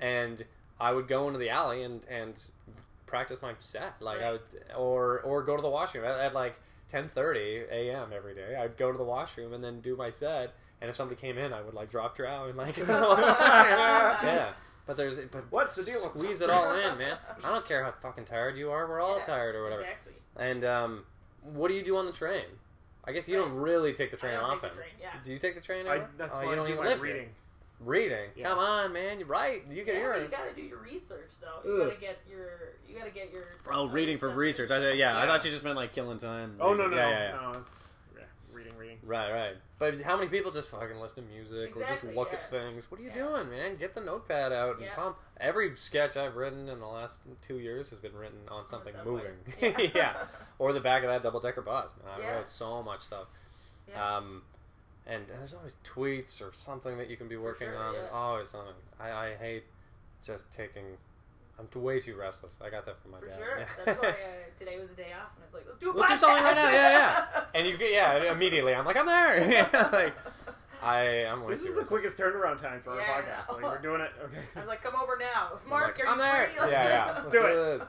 and 0.00 0.44
I 0.80 0.92
would 0.92 1.08
go 1.08 1.26
into 1.26 1.38
the 1.38 1.50
alley 1.50 1.82
and 1.82 2.04
and 2.08 2.40
practice 3.06 3.42
my 3.42 3.54
set. 3.58 3.94
Like 4.00 4.22
I 4.22 4.32
would 4.32 4.40
or 4.76 5.20
or 5.20 5.42
go 5.42 5.56
to 5.56 5.62
the 5.62 5.68
washroom 5.68 6.04
at, 6.04 6.18
at 6.20 6.34
like 6.34 6.60
ten 6.88 7.08
thirty 7.08 7.62
a.m. 7.70 8.10
every 8.14 8.34
day. 8.34 8.54
I'd 8.56 8.76
go 8.76 8.92
to 8.92 8.98
the 8.98 9.04
washroom 9.04 9.52
and 9.52 9.62
then 9.64 9.80
do 9.80 9.96
my 9.96 10.10
set. 10.10 10.54
and 10.80 10.88
if 10.88 10.96
somebody 10.96 11.20
came 11.20 11.36
in, 11.36 11.52
I 11.52 11.60
would 11.60 11.74
like 11.74 11.90
drop 11.90 12.14
trow 12.16 12.46
and 12.46 12.56
like, 12.56 12.76
yeah. 13.44 14.52
But 14.86 14.96
there's 14.96 15.18
but 15.30 15.44
What's 15.50 15.76
the 15.76 15.84
deal? 15.84 16.00
Squeeze 16.00 16.40
it 16.40 16.50
all 16.50 16.72
in, 16.74 16.98
man. 16.98 17.16
I 17.44 17.48
don't 17.52 17.64
care 17.66 17.84
how 17.84 17.90
fucking 17.92 18.24
tired 18.24 18.56
you 18.56 18.70
are. 18.70 18.88
We're 18.88 19.00
all 19.00 19.18
Yeah, 19.18 19.24
tired 19.24 19.54
or 19.54 19.62
whatever. 19.62 19.82
Exactly. 19.82 20.12
And 20.36 20.64
um, 20.64 21.04
what 21.42 21.68
do 21.68 21.74
you 21.74 21.82
do 21.82 21.96
on 21.96 22.06
the 22.06 22.12
train? 22.12 22.44
I 23.04 23.12
guess 23.12 23.28
you 23.28 23.36
don't 23.36 23.52
really 23.54 23.92
take 23.94 24.10
the 24.10 24.16
train 24.16 24.34
I 24.34 24.40
don't 24.40 24.50
often. 24.50 24.60
take 24.68 24.72
the 24.72 24.76
train. 24.78 24.90
Yeah. 25.00 25.08
Do 25.24 25.32
you 25.32 25.38
take 25.38 25.54
the 25.54 25.60
train? 25.60 25.86
I, 25.86 25.96
ever? 25.96 26.08
that's 26.18 26.36
oh, 26.36 26.42
why 26.44 26.50
you 26.50 26.56
don't 26.56 26.66
do 26.66 26.72
even 26.72 26.84
my 26.84 26.90
live 26.90 27.02
here. 27.02 27.14
reading. 27.14 27.28
Reading. 27.80 28.28
Yeah. 28.36 28.48
Come 28.50 28.58
on, 28.58 28.92
man. 28.92 29.18
You're 29.20 29.28
right. 29.28 29.62
You 29.70 29.84
get 29.84 29.94
Yeah, 29.94 30.00
your. 30.00 30.12
but 30.12 30.22
you 30.22 30.28
gotta 30.28 30.52
do 30.54 30.60
your 30.62 30.78
research 30.78 31.30
though. 31.40 31.66
You 31.68 31.82
Ugh. 31.82 31.88
gotta 31.88 32.00
get 32.00 32.18
your. 32.28 32.50
You 32.86 32.98
gotta 32.98 33.10
get 33.10 33.32
your. 33.32 33.42
Oh, 33.72 33.86
reading 33.88 34.18
for 34.18 34.28
research. 34.28 34.70
I 34.70 34.78
said, 34.80 34.98
yeah, 34.98 35.16
I 35.16 35.22
Yeah. 35.22 35.28
thought 35.28 35.44
you 35.46 35.50
just 35.50 35.64
meant 35.64 35.76
like 35.76 35.92
killing 35.94 36.18
time. 36.18 36.56
Oh 36.60 36.74
no 36.74 36.86
no 36.88 36.96
Yeah, 36.96 37.08
yeah, 37.08 37.32
yeah. 37.34 37.40
no! 37.52 37.58
It's 37.58 37.94
yeah, 38.90 38.96
reading 38.96 39.08
reading. 39.08 39.08
Right, 39.08 39.32
right. 39.32 39.56
But 39.78 40.00
how 40.02 40.16
many 40.16 40.28
people 40.28 40.50
just 40.50 40.68
fucking 40.68 40.98
listen 41.00 41.24
to 41.24 41.30
music 41.30 41.76
or 41.76 41.84
just 41.86 42.04
look 42.04 42.32
yeah. 42.32 42.38
at 42.38 42.50
things? 42.50 42.90
What 42.90 43.00
are 43.00 43.02
you 43.02 43.10
Yeah. 43.10 43.28
doing, 43.28 43.50
man? 43.50 43.76
Get 43.76 43.94
the 43.94 44.00
notepad 44.00 44.52
out 44.52 44.76
and 44.76 44.84
Yeah. 44.84 44.94
pump. 44.94 45.16
Every 45.38 45.76
sketch 45.76 46.16
I've 46.16 46.36
written 46.36 46.68
in 46.68 46.80
the 46.80 46.86
last 46.86 47.22
two 47.40 47.58
years 47.58 47.90
has 47.90 48.00
been 48.00 48.14
written 48.14 48.48
on 48.48 48.66
something 48.66 48.94
moving. 49.04 49.36
Yeah. 49.94 50.26
Or 50.58 50.72
the 50.72 50.80
back 50.80 51.02
of 51.02 51.08
that 51.08 51.22
double 51.22 51.40
decker 51.40 51.62
bus. 51.62 51.94
Man, 52.04 52.20
I 52.20 52.34
wrote 52.34 52.50
so 52.50 52.82
much 52.82 53.00
stuff. 53.00 53.28
Yeah. 53.88 54.16
Um, 54.16 54.42
and 55.06 55.26
there's 55.28 55.54
always 55.54 55.76
tweets 55.84 56.40
or 56.40 56.52
something 56.52 56.98
that 56.98 57.08
you 57.08 57.16
can 57.16 57.28
be 57.28 57.36
working 57.36 57.68
sure, 57.68 57.76
on. 57.76 57.94
Always 58.12 58.50
something. 58.50 58.74
I, 58.98 59.10
I 59.10 59.34
hate 59.36 59.64
just 60.22 60.52
taking. 60.52 60.98
I'm 61.60 61.68
t- 61.68 61.78
way 61.78 62.00
too 62.00 62.16
restless. 62.16 62.58
I 62.64 62.70
got 62.70 62.86
that 62.86 63.00
from 63.02 63.12
my 63.12 63.20
For 63.20 63.26
dad. 63.26 63.36
sure. 63.38 63.58
Yeah. 63.58 63.66
That's 63.84 64.00
why 64.02 64.08
uh, 64.08 64.14
today 64.58 64.78
was 64.80 64.90
a 64.90 64.94
day 64.94 65.12
off, 65.12 65.30
and 65.36 65.44
I 65.44 65.46
was 65.46 65.54
like, 65.54 65.64
let's 65.68 65.78
do 65.78 65.90
a 65.90 65.92
Let's 65.92 66.14
do 66.14 66.20
something 66.20 66.44
right 66.44 66.54
now. 66.56 66.70
Yeah, 66.70 67.26
yeah. 67.34 67.44
And 67.54 67.66
you 67.68 67.76
get 67.76 67.92
yeah 67.92 68.32
immediately. 68.32 68.74
I'm 68.74 68.84
like 68.84 68.96
I'm 68.96 69.06
there. 69.06 69.50
Yeah, 69.72 69.88
like 69.92 70.14
I 70.82 71.26
I'm. 71.26 71.46
This 71.48 71.62
too 71.62 71.68
is 71.68 71.76
the 71.78 71.84
quickest 71.84 72.16
turnaround 72.16 72.56
time 72.58 72.80
for 72.82 72.96
Yeah, 72.96 73.02
our 73.12 73.22
podcast. 73.22 73.50
I 73.50 73.52
Like 73.54 73.62
we're 73.62 73.78
doing 73.82 74.00
it. 74.00 74.10
Okay. 74.24 74.38
I 74.56 74.58
was 74.60 74.68
like, 74.68 74.82
come 74.82 74.94
over 75.00 75.18
now. 75.18 75.58
I'm 75.62 75.68
Mark, 75.70 75.98
like, 75.98 76.06
are 76.06 76.10
I'm 76.10 76.16
you 76.18 76.24
there. 76.24 76.46
free? 76.46 76.60
Let's 76.60 76.72
Yeah, 76.72 76.82
do 76.84 76.88
yeah. 76.88 77.12
Let's 77.22 77.32
Do 77.32 77.38
do 77.40 77.46
it. 77.46 77.78
this. 77.78 77.86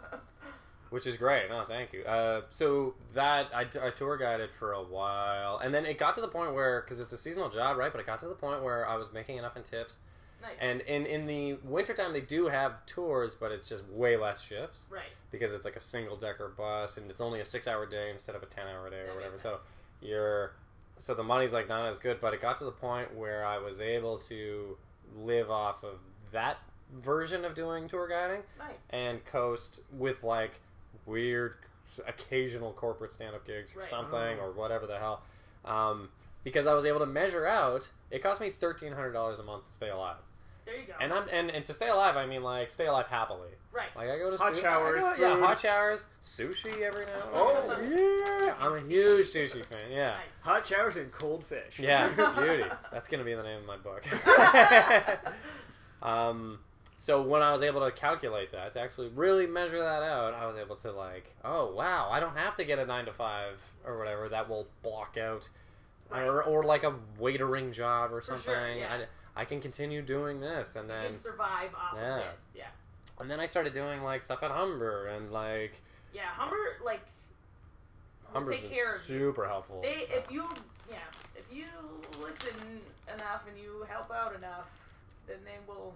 Which 0.90 1.08
is 1.08 1.16
great. 1.16 1.48
No, 1.48 1.64
thank 1.66 1.94
you. 1.94 2.04
Uh, 2.04 2.42
so 2.50 2.96
that 3.14 3.48
I, 3.56 3.62
I 3.62 3.92
tour 3.92 4.18
guided 4.18 4.50
for 4.60 4.74
a 4.74 4.84
while, 4.84 5.60
and 5.60 5.74
then 5.74 5.86
it 5.86 5.98
got 5.98 6.16
to 6.16 6.22
the 6.22 6.28
point 6.28 6.54
where 6.54 6.82
because 6.82 7.00
it's 7.00 7.14
a 7.14 7.18
seasonal 7.18 7.50
job, 7.50 7.78
right? 7.78 7.94
But 7.94 8.02
it 8.02 8.06
got 8.06 8.20
to 8.20 8.28
the 8.28 8.36
point 8.36 8.62
where 8.62 8.86
I 8.86 8.98
was 8.98 9.14
making 9.14 9.38
enough 9.38 9.56
in 9.56 9.64
tips, 9.64 10.00
Nice. 10.42 10.52
and 10.60 10.82
in 10.82 11.06
in 11.06 11.26
the 11.28 11.54
wintertime 11.64 12.14
they 12.14 12.22
do 12.22 12.48
have 12.48 12.86
tours, 12.86 13.36
but 13.36 13.52
it's 13.52 13.70
just 13.70 13.86
way 13.90 14.18
less 14.18 14.42
shifts 14.42 14.86
right. 14.90 15.04
because 15.32 15.52
it's 15.54 15.66
like 15.66 15.76
a 15.76 15.80
single 15.82 16.16
decker 16.18 16.50
bus, 16.50 16.98
and 16.98 17.10
it's 17.12 17.22
only 17.22 17.40
a 17.40 17.46
six 17.46 17.68
hour 17.68 17.86
day 17.86 18.10
instead 18.12 18.36
of 18.36 18.44
a 18.44 18.48
ten 18.48 18.68
hour 18.68 18.90
day 18.90 19.02
or 19.02 19.08
That 19.08 19.16
whatever. 19.16 19.40
So 19.40 19.60
you're 20.02 20.54
so 20.98 21.14
the 21.14 21.24
money's 21.24 21.54
like 21.54 21.68
not 21.70 21.88
as 21.88 22.00
good, 22.00 22.20
but 22.20 22.34
it 22.34 22.42
got 22.42 22.58
to 22.60 22.64
the 22.66 22.72
point 22.72 23.16
where 23.16 23.46
I 23.46 23.58
was 23.58 23.80
able 23.80 24.18
to 24.20 24.78
live 25.18 25.50
off 25.52 25.84
of 25.84 26.00
that 26.32 26.58
version 27.02 27.46
of 27.46 27.56
doing 27.56 27.88
tour 27.88 28.08
guiding 28.08 28.42
Nice. 28.60 28.76
and 28.90 29.24
coast 29.26 29.82
with 29.92 30.24
like 30.24 30.60
weird 31.06 31.56
occasional 32.08 32.72
corporate 32.74 33.12
stand-up 33.12 33.46
gigs 33.46 33.74
or 33.76 33.80
Right. 33.80 33.90
something 33.90 34.40
or 34.40 34.52
whatever 34.52 34.88
the 34.88 34.98
hell 34.98 35.22
um, 35.66 36.10
because 36.44 36.68
i 36.68 36.74
was 36.74 36.86
able 36.86 37.00
to 37.00 37.06
measure 37.06 37.46
out 37.46 37.90
it 38.10 38.22
cost 38.24 38.40
me 38.42 38.50
$1300 38.52 39.40
a 39.40 39.44
month 39.44 39.66
to 39.68 39.72
stay 39.72 39.90
alive 39.90 40.18
There 40.66 40.78
you 40.78 40.86
go. 40.88 40.94
and 41.02 41.12
i'm 41.12 41.24
and, 41.32 41.50
and 41.50 41.66
to 41.66 41.74
stay 41.74 41.90
alive 41.90 42.16
i 42.18 42.26
mean 42.26 42.44
like 42.44 42.70
stay 42.72 42.86
alive 42.88 43.08
happily 43.08 43.50
right. 43.72 43.90
like 43.96 44.10
i 44.10 44.18
go 44.18 44.30
to 44.32 44.38
Hot 44.38 44.56
su- 44.56 44.62
showers, 44.62 45.02
go- 45.02 45.16
yeah 45.20 45.40
hot 45.40 45.60
showers 45.60 46.06
sushi 46.22 46.82
every 46.82 47.06
now 47.06 47.12
and 47.24 47.32
Oh. 47.34 47.78
then. 47.82 47.98
yeah 48.46 48.54
i'm 48.60 48.74
a 48.76 48.82
huge 48.82 49.28
sushi 49.28 49.66
fan 49.66 49.92
yeah 49.92 50.12
Nice. 50.12 50.20
Hot 50.44 50.66
showers 50.66 50.98
and 50.98 51.12
cold 51.12 51.44
fish. 51.44 51.80
yeah, 51.80 52.08
beauty. 52.38 52.64
That's 52.92 53.08
gonna 53.08 53.24
be 53.24 53.36
the 53.36 53.44
name 53.44 53.60
of 53.60 53.66
my 53.68 53.78
book. 53.78 54.04
um, 56.02 56.60
so 56.98 57.22
when 57.22 57.42
I 57.42 57.52
was 57.52 57.62
able 57.64 57.82
to 57.86 57.92
calculate 57.92 58.52
that, 58.52 58.72
to 58.74 58.80
actually 58.80 59.10
really 59.10 59.48
measure 59.48 59.80
that 59.80 60.04
out, 60.04 60.34
I 60.34 60.46
was 60.48 60.58
able 60.58 60.76
to 60.78 60.92
like, 60.92 61.36
oh 61.44 61.72
wow, 61.74 62.10
I 62.12 62.20
don't 62.20 62.36
have 62.38 62.56
to 62.58 62.64
get 62.64 62.80
a 62.80 62.86
nine 62.86 63.06
to 63.06 63.14
five 63.14 63.60
or 63.86 63.98
whatever 63.98 64.30
that 64.30 64.50
will 64.50 64.68
block 64.84 65.18
out, 65.18 65.50
or, 66.12 66.44
or 66.44 66.64
like 66.64 66.84
a 66.84 66.96
waitering 67.20 67.72
job 67.74 68.12
or 68.12 68.22
For 68.22 68.28
something. 68.38 68.54
sure, 68.54 68.72
yeah. 68.74 68.94
I, 68.94 69.06
I 69.42 69.46
can 69.46 69.60
continue 69.60 70.04
doing 70.04 70.40
this, 70.40 70.76
and 70.76 70.88
You 70.88 70.94
then 70.94 71.14
can 71.14 71.20
survive 71.22 71.74
off 71.74 71.94
Yeah. 71.96 72.18
of 72.18 72.24
this. 72.36 72.42
Yeah. 72.54 72.68
and 73.20 73.30
then 73.30 73.40
I 73.40 73.48
started 73.48 73.74
doing 73.74 74.04
like 74.04 74.22
stuff 74.24 74.44
at 74.44 74.52
Humber 74.52 75.08
and 75.08 75.32
like 75.32 75.82
Yeah. 76.14 76.28
Humber, 76.28 76.78
like, 76.86 77.02
Humber 78.34 78.52
take 78.52 78.72
care 78.72 78.96
of 78.96 79.02
you. 79.02 79.20
super 79.20 79.48
helpful. 79.48 79.82
They, 79.82 80.06
if 80.16 80.32
you, 80.32 80.48
yeah, 80.92 80.98
if 81.36 81.52
you 81.52 81.66
listen 82.22 82.54
enough 83.14 83.46
and 83.48 83.58
you 83.60 83.84
help 83.90 84.12
out 84.12 84.36
enough, 84.36 84.70
then 85.28 85.38
they 85.44 85.58
will 85.68 85.96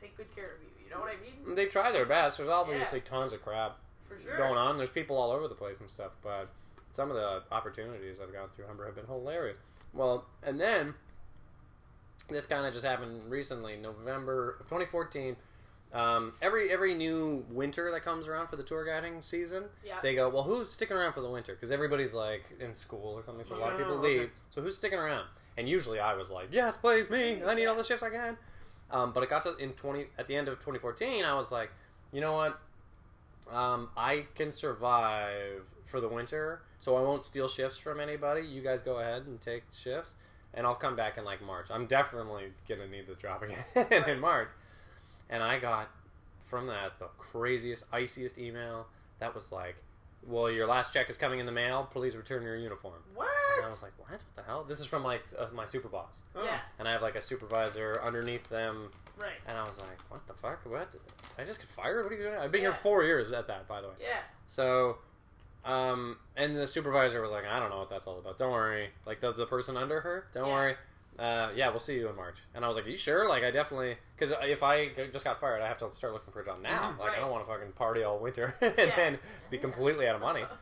take 0.00 0.14
good 0.18 0.32
care 0.34 0.52
of 0.56 0.62
you. 0.62 0.68
You 0.84 0.90
know 0.90 1.00
what 1.00 1.08
I 1.10 1.46
mean? 1.46 1.54
They 1.54 1.66
try 1.66 1.90
their 1.92 2.04
best. 2.06 2.36
There's 2.36 2.48
obviously 2.50 3.00
tons 3.00 3.32
of 3.32 3.40
crap 3.42 3.78
For 4.08 4.20
sure. 4.20 4.36
going 4.36 4.56
on. 4.58 4.76
There's 4.76 4.90
people 4.90 5.16
all 5.16 5.30
over 5.30 5.48
the 5.48 5.54
place 5.54 5.80
and 5.80 5.88
stuff, 5.88 6.12
but 6.22 6.48
some 6.92 7.10
of 7.10 7.16
the 7.16 7.42
opportunities 7.50 8.20
I've 8.20 8.32
gone 8.34 8.48
through 8.54 8.66
Humber 8.66 8.84
have 8.86 8.94
been 8.96 9.06
hilarious. 9.06 9.58
Well, 9.94 10.26
and 10.42 10.60
then 10.60 10.94
this 12.32 12.46
kind 12.46 12.66
of 12.66 12.72
just 12.72 12.84
happened 12.84 13.30
recently, 13.30 13.76
November 13.76 14.56
of 14.60 14.66
2014. 14.68 15.36
Um, 15.92 16.32
every 16.40 16.72
every 16.72 16.94
new 16.94 17.44
winter 17.50 17.90
that 17.92 18.00
comes 18.02 18.26
around 18.26 18.48
for 18.48 18.56
the 18.56 18.62
tour 18.62 18.82
guiding 18.84 19.22
season, 19.22 19.64
Yeah. 19.84 19.98
they 20.02 20.14
go, 20.14 20.28
well, 20.30 20.42
who's 20.42 20.70
sticking 20.70 20.96
around 20.96 21.12
for 21.12 21.20
the 21.20 21.28
winter? 21.28 21.52
Because 21.54 21.70
everybody's 21.70 22.14
like 22.14 22.44
in 22.60 22.74
school 22.74 23.12
or 23.14 23.22
something, 23.22 23.44
so 23.44 23.54
a 23.54 23.58
lot 23.58 23.72
of 23.72 23.78
people 23.78 23.94
Oh, 23.98 24.00
leave. 24.00 24.20
okay. 24.22 24.30
So 24.50 24.62
who's 24.62 24.76
sticking 24.76 24.98
around? 24.98 25.26
And 25.58 25.68
usually 25.68 26.00
I 26.00 26.14
was 26.14 26.30
like, 26.30 26.48
yes, 26.50 26.78
please, 26.78 27.10
me. 27.10 27.42
I 27.44 27.52
need 27.54 27.66
all 27.66 27.76
the 27.76 27.84
shifts 27.84 28.02
I 28.02 28.08
can. 28.08 28.38
Um, 28.90 29.12
but 29.12 29.22
it 29.22 29.28
got 29.28 29.42
to 29.42 29.54
in 29.56 29.72
20 29.74 30.06
at 30.18 30.26
the 30.28 30.34
end 30.36 30.48
of 30.48 30.54
2014, 30.60 31.24
I 31.26 31.34
was 31.34 31.52
like, 31.52 31.70
you 32.10 32.22
know 32.22 32.32
what? 32.32 32.58
Um, 33.50 33.90
I 33.96 34.26
can 34.34 34.50
survive 34.52 35.62
for 35.84 36.00
the 36.00 36.08
winter, 36.08 36.62
so 36.80 36.96
I 36.96 37.02
won't 37.02 37.24
steal 37.24 37.48
shifts 37.48 37.76
from 37.76 38.00
anybody. 38.00 38.46
You 38.46 38.62
guys 38.62 38.80
go 38.82 38.98
ahead 38.98 39.26
and 39.26 39.40
take 39.40 39.64
shifts, 39.76 40.14
and 40.54 40.66
I'll 40.66 40.74
come 40.74 40.96
back 40.96 41.18
in 41.18 41.24
like 41.24 41.42
March. 41.42 41.66
I'm 41.70 41.86
definitely 41.86 42.52
gonna 42.68 42.88
need 42.88 43.06
the 43.06 43.14
job 43.14 43.42
again 43.42 44.04
in 44.08 44.20
March. 44.20 44.48
And 45.30 45.42
I 45.42 45.58
got 45.58 45.88
from 46.44 46.66
that 46.66 46.98
the 46.98 47.06
craziest, 47.18 47.84
iciest 47.92 48.36
email 48.38 48.86
that 49.20 49.34
was 49.34 49.50
like, 49.50 49.76
"Well, 50.26 50.50
your 50.50 50.66
last 50.66 50.92
check 50.92 51.08
is 51.08 51.16
coming 51.16 51.40
in 51.40 51.46
the 51.46 51.52
mail. 51.52 51.88
Please 51.90 52.14
return 52.16 52.42
your 52.42 52.56
uniform." 52.56 53.02
What? 53.14 53.28
And 53.58 53.66
I 53.66 53.70
was 53.70 53.82
like, 53.82 53.92
"What? 53.98 54.10
What 54.10 54.20
the 54.36 54.42
hell?" 54.42 54.64
This 54.64 54.80
is 54.80 54.86
from 54.86 55.02
like 55.04 55.22
uh, 55.38 55.46
my 55.54 55.64
super 55.64 55.88
boss, 55.88 56.20
Oh. 56.36 56.44
Yeah. 56.44 56.58
and 56.78 56.86
I 56.86 56.92
have 56.92 57.00
like 57.02 57.14
a 57.16 57.22
supervisor 57.22 57.98
underneath 58.02 58.44
them 58.48 58.90
Right. 59.18 59.32
and 59.46 59.56
I 59.56 59.62
was 59.62 59.78
like, 59.78 60.00
"What 60.10 60.26
the 60.26 60.34
fuck? 60.34 60.60
What? 60.66 60.88
I 61.38 61.44
just 61.44 61.60
get 61.60 61.70
fired? 61.70 62.02
What 62.04 62.12
are 62.12 62.16
you 62.16 62.22
doing?" 62.24 62.38
I've 62.38 62.52
been 62.52 62.62
Yeah. 62.62 62.72
here 62.72 62.78
four 62.82 63.04
years 63.04 63.32
at 63.32 63.46
that, 63.46 63.66
by 63.68 63.80
the 63.80 63.88
way. 63.88 63.94
Yeah. 64.00 64.20
So, 64.46 64.98
um, 65.64 66.16
and 66.36 66.56
the 66.56 66.66
supervisor 66.66 67.20
was 67.22 67.30
like, 67.30 67.44
"I 67.46 67.58
don't 67.60 67.70
know 67.70 67.78
what 67.78 67.90
that's 67.90 68.06
all 68.06 68.18
about. 68.18 68.38
Don't 68.38 68.52
worry. 68.52 68.90
Like 69.06 69.20
the 69.20 69.32
the 69.32 69.46
person 69.46 69.76
under 69.76 70.00
her, 70.00 70.26
don't 70.34 70.48
Yeah. 70.48 70.52
worry. 70.54 70.74
Uh, 71.18 71.50
yeah, 71.54 71.68
we'll 71.70 71.78
see 71.80 71.94
you 71.96 72.08
in 72.08 72.16
March." 72.16 72.36
And 72.54 72.64
I 72.64 72.68
was 72.68 72.76
like, 72.76 72.86
"Are 72.86 72.90
you 72.90 72.96
sure? 72.96 73.28
Like, 73.28 73.42
I 73.44 73.50
definitely 73.50 73.96
because 74.16 74.34
if 74.42 74.62
I 74.62 74.88
g- 74.88 75.08
just 75.12 75.24
got 75.24 75.38
fired, 75.40 75.60
I 75.62 75.68
have 75.68 75.76
to 75.78 75.90
start 75.92 76.12
looking 76.12 76.32
for 76.32 76.40
a 76.40 76.44
job 76.44 76.60
now. 76.62 76.92
Mhm. 76.92 76.98
Like, 76.98 77.12
I 77.12 77.20
don't 77.20 77.30
want 77.30 77.46
to 77.46 77.52
fucking 77.52 77.72
party 77.72 78.02
all 78.02 78.18
winter 78.18 78.54
and 78.60 78.74
Yeah. 78.76 78.96
then 78.96 79.18
be 79.50 79.58
completely 79.58 80.06
out 80.08 80.14
of 80.16 80.20
money." 80.20 80.44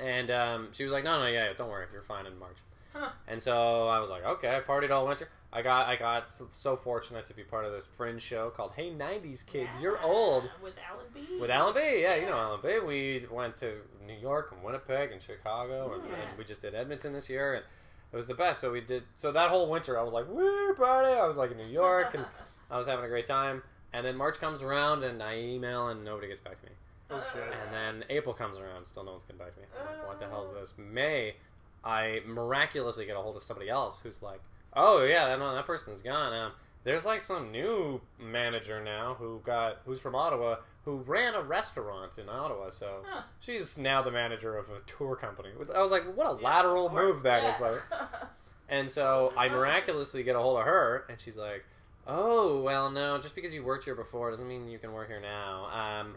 And 0.00 0.28
um, 0.30 0.68
she 0.72 0.82
was 0.84 0.92
like, 0.92 1.04
"No, 1.04 1.20
no, 1.20 1.26
yeah, 1.26 1.52
don't 1.56 1.70
worry. 1.70 1.86
You're 1.92 2.02
fine 2.02 2.26
in 2.26 2.36
March." 2.38 2.56
Huh. 2.92 3.10
And 3.28 3.40
so 3.40 3.86
I 3.88 3.98
was 4.00 4.10
like, 4.10 4.24
okay, 4.24 4.56
I 4.56 4.60
partied 4.60 4.90
all 4.90 5.06
winter. 5.06 5.28
I 5.54 5.62
got 5.62 5.86
I 5.86 5.94
got 5.94 6.24
so 6.50 6.76
fortunate 6.76 7.24
to 7.26 7.34
be 7.34 7.44
part 7.44 7.64
of 7.64 7.72
this 7.72 7.86
fringe 7.86 8.20
show 8.20 8.50
called 8.50 8.72
Hey 8.74 8.90
'90s 8.90 9.46
Kids, 9.46 9.72
You're 9.80 10.02
Old 10.02 10.50
With 10.60 10.74
Alan 10.90 11.06
B. 11.14 11.38
with 11.40 11.48
Alan 11.48 11.72
B. 11.72 12.02
Yeah, 12.02 12.16
you 12.16 12.26
know 12.26 12.36
Alan 12.36 12.60
B. 12.60 12.80
We 12.84 13.24
went 13.30 13.56
to 13.58 13.76
New 14.04 14.16
York 14.20 14.50
and 14.52 14.64
Winnipeg 14.64 15.12
and 15.12 15.22
Chicago, 15.22 15.94
and, 15.94 16.02
and 16.02 16.36
we 16.36 16.44
just 16.44 16.60
did 16.60 16.74
Edmonton 16.74 17.12
this 17.12 17.30
year, 17.30 17.54
and 17.54 17.64
it 18.12 18.16
was 18.16 18.26
the 18.26 18.34
best. 18.34 18.60
So 18.60 18.72
we 18.72 18.80
did 18.80 19.04
so 19.14 19.30
that 19.30 19.50
whole 19.50 19.70
winter. 19.70 19.96
I 19.96 20.02
was 20.02 20.12
like, 20.12 20.28
woo, 20.28 20.74
party! 20.74 21.12
I 21.12 21.24
was 21.24 21.36
like 21.36 21.52
in 21.52 21.56
New 21.56 21.68
York, 21.68 22.14
and 22.14 22.26
I 22.70 22.76
was 22.76 22.88
having 22.88 23.04
a 23.04 23.08
great 23.08 23.26
time. 23.26 23.62
And 23.92 24.04
then 24.04 24.16
March 24.16 24.40
comes 24.40 24.60
around, 24.60 25.04
and 25.04 25.22
I 25.22 25.38
email, 25.38 25.86
and 25.86 26.04
nobody 26.04 26.26
gets 26.26 26.40
back 26.40 26.58
to 26.58 26.66
me. 26.66 26.72
Oh 27.10 27.22
shit. 27.32 27.42
And 27.42 27.72
then 27.72 28.04
April 28.10 28.34
comes 28.34 28.58
around, 28.58 28.84
still 28.86 29.04
no 29.04 29.12
one's 29.12 29.22
getting 29.22 29.38
back 29.38 29.54
to 29.54 29.60
me. 29.60 29.66
I'm 29.78 29.98
like, 29.98 30.08
what 30.08 30.18
the 30.18 30.26
hell 30.26 30.46
is 30.46 30.50
oh. 30.56 30.60
this? 30.60 30.74
May, 30.76 31.36
I 31.84 32.22
miraculously 32.26 33.06
get 33.06 33.16
a 33.16 33.20
hold 33.20 33.36
of 33.36 33.44
somebody 33.44 33.70
else 33.70 34.00
who's 34.02 34.20
like, 34.20 34.40
oh 34.76 35.02
yeah, 35.04 35.26
that, 35.28 35.38
no, 35.38 35.54
that 35.54 35.66
person's 35.66 36.02
gone. 36.02 36.32
Um, 36.32 36.52
there's 36.84 37.04
like 37.06 37.20
some 37.20 37.50
new 37.50 38.00
manager 38.18 38.82
now 38.82 39.14
who 39.18 39.40
got 39.44 39.78
who's 39.86 40.00
from 40.00 40.14
Ottawa 40.14 40.56
who 40.84 40.96
ran 40.98 41.34
a 41.34 41.40
restaurant 41.42 42.18
in 42.18 42.28
Ottawa. 42.28 42.68
So 42.70 43.02
Huh. 43.06 43.22
she's 43.40 43.78
now 43.78 44.02
the 44.02 44.10
manager 44.10 44.56
of 44.58 44.68
a 44.70 44.80
tour 44.86 45.16
company. 45.16 45.48
I 45.74 45.80
was 45.82 45.90
like, 45.90 46.04
what 46.14 46.26
a 46.26 46.36
Yeah, 46.42 46.46
lateral 46.46 46.90
move 46.90 47.22
that 47.22 47.42
is, 47.44 47.54
Yeah. 47.54 47.58
by 47.58 47.70
the 47.70 47.76
way. 47.76 48.28
And 48.68 48.90
so 48.90 49.32
I 49.36 49.48
miraculously 49.48 50.22
get 50.22 50.36
a 50.36 50.40
hold 50.40 50.58
of 50.58 50.64
her, 50.66 51.04
and 51.08 51.18
she's 51.20 51.36
like, 51.36 51.64
"Oh, 52.06 52.60
well, 52.60 52.90
no, 52.90 53.16
just 53.18 53.34
because 53.34 53.54
you 53.54 53.62
worked 53.62 53.84
here 53.84 53.94
before 53.94 54.30
doesn't 54.30 54.46
mean 54.48 54.68
you 54.68 54.78
can 54.78 54.92
work 54.92 55.08
here 55.08 55.20
now. 55.20 55.66
Um, 55.66 56.14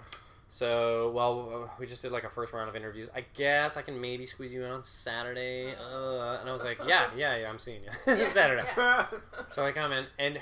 So, 0.50 1.12
well, 1.12 1.70
we 1.78 1.86
just 1.86 2.02
did 2.02 2.12
like 2.14 2.24
a 2.24 2.30
first 2.30 2.54
round 2.54 2.70
of 2.70 2.76
interviews. 2.76 3.10
I 3.14 3.26
guess 3.34 3.76
I 3.76 3.82
can 3.82 4.00
maybe 4.00 4.26
squeeze 4.26 4.54
you 4.54 4.64
in 4.64 4.72
on 4.72 4.84
Saturday. 4.84 5.74
Uh, 5.76 6.38
and 6.40 6.50
I 6.50 6.54
was 6.54 6.64
like, 6.64 6.80
yeah, 6.88 7.10
yeah, 7.18 7.36
yeah, 7.36 7.50
I'm 7.50 7.60
seeing 7.60 7.82
you 7.84 8.28
Saturday. 8.28 8.64
Yeah. 8.78 9.08
So 9.52 9.66
I 9.66 9.72
come 9.72 9.92
in, 9.92 10.06
and 10.18 10.40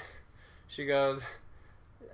she 0.67 0.85
goes, 0.85 1.23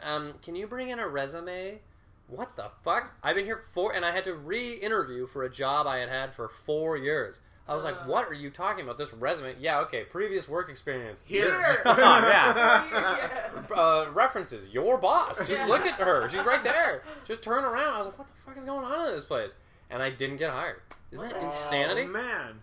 um, 0.02 0.34
"Can 0.42 0.56
you 0.56 0.68
bring 0.68 0.90
in 0.90 1.00
a 1.00 1.08
resume?" 1.08 1.80
What 2.28 2.56
the 2.56 2.70
fuck? 2.84 3.14
I've 3.24 3.36
been 3.36 3.46
here 3.46 3.62
four, 3.74 3.94
and 3.94 4.06
I 4.06 4.12
had 4.12 4.24
to 4.26 4.34
re-interview 4.34 5.28
for 5.28 5.44
a 5.44 5.50
job 5.50 5.86
I 5.86 5.98
had 5.98 6.08
had 6.10 6.34
for 6.34 6.48
four 6.48 6.96
years. 6.96 7.42
I 7.68 7.76
was 7.76 7.84
like, 7.84 7.96
Uh. 7.96 8.06
"What 8.06 8.28
are 8.28 8.34
you 8.34 8.50
talking 8.50 8.84
about? 8.84 8.98
This 8.98 9.14
resume? 9.14 9.56
Yeah, 9.60 9.80
okay. 9.82 10.04
Previous 10.04 10.48
work 10.50 10.70
experience. 10.70 11.24
Here. 11.26 11.50
Job, 11.52 11.82
yeah. 11.98 13.50
Uh, 13.74 14.08
references. 14.12 14.70
Your 14.70 14.98
boss. 14.98 15.38
Just 15.40 15.52
Yeah. 15.52 15.66
look 15.68 15.86
at 15.86 15.96
her. 15.96 16.28
She's 16.30 16.44
right 16.44 16.64
there. 16.64 17.04
Just 17.26 17.42
turn 17.44 17.64
around. 17.64 17.94
I 17.94 17.98
was 18.00 18.08
like, 18.08 18.18
"What 18.20 18.28
the 18.28 18.34
fuck 18.46 18.58
is 18.58 18.66
going 18.66 18.86
on 18.86 19.08
in 19.10 19.16
this 19.16 19.26
place?" 19.26 19.56
And 19.90 20.02
I 20.02 20.10
didn't 20.10 20.38
get 20.38 20.52
hired. 20.52 20.82
Isn't 21.12 21.30
that 21.30 21.42
insanity? 21.44 22.04
Oh, 22.04 22.08
man. 22.08 22.60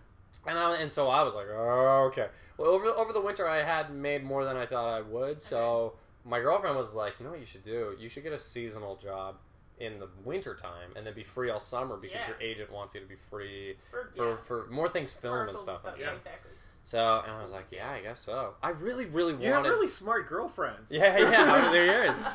And 0.47 0.57
I, 0.57 0.75
and 0.77 0.91
so 0.91 1.09
I 1.09 1.21
was 1.21 1.35
like, 1.35 1.45
oh, 1.51 2.05
okay. 2.07 2.27
Well, 2.57 2.69
over 2.69 2.85
over 2.87 3.13
the 3.13 3.21
winter, 3.21 3.47
I 3.47 3.57
had 3.63 3.93
made 3.93 4.23
more 4.23 4.45
than 4.45 4.57
I 4.57 4.65
thought 4.65 4.87
I 4.93 5.01
would. 5.01 5.41
So 5.43 5.93
my 6.25 6.39
girlfriend 6.39 6.75
was 6.75 6.93
like, 6.95 7.19
you 7.19 7.25
know 7.25 7.31
what 7.31 7.39
you 7.39 7.45
should 7.45 7.61
do? 7.63 7.95
You 7.99 8.09
should 8.09 8.23
get 8.23 8.33
a 8.33 8.39
seasonal 8.39 8.95
job 8.95 9.35
in 9.79 9.99
the 9.99 10.07
winter 10.23 10.53
time 10.55 10.91
and 10.95 11.05
then 11.07 11.13
be 11.13 11.23
free 11.23 11.49
all 11.49 11.59
summer 11.59 11.95
because 11.97 12.21
Yeah. 12.21 12.27
your 12.29 12.41
agent 12.41 12.71
wants 12.71 12.93
you 12.95 13.01
to 13.01 13.07
be 13.07 13.15
free 13.15 13.77
For, 13.91 14.11
for, 14.15 14.29
yeah. 14.29 14.35
for 14.43 14.67
more 14.69 14.89
things 14.89 15.13
film 15.13 15.35
and 15.35 15.47
Commercials 15.49 15.61
stuff. 15.61 15.81
Yeah, 15.99 16.11
exactly. 16.13 16.51
So 16.83 17.23
and 17.25 17.33
I 17.35 17.41
was 17.41 17.51
like, 17.51 17.67
yeah, 17.71 17.89
I 17.91 17.99
guess 18.01 18.19
so. 18.19 18.53
I 18.63 18.69
really, 18.69 19.05
really 19.05 19.33
wanted. 19.33 19.45
You 19.45 19.51
have 19.53 19.63
wanted. 19.63 19.69
really 19.75 19.87
smart 19.87 20.27
girlfriends. 20.29 20.89
Yeah, 20.91 21.17
yeah, 21.17 21.55
over 21.57 21.69
the 21.69 21.83
years. 21.85 22.15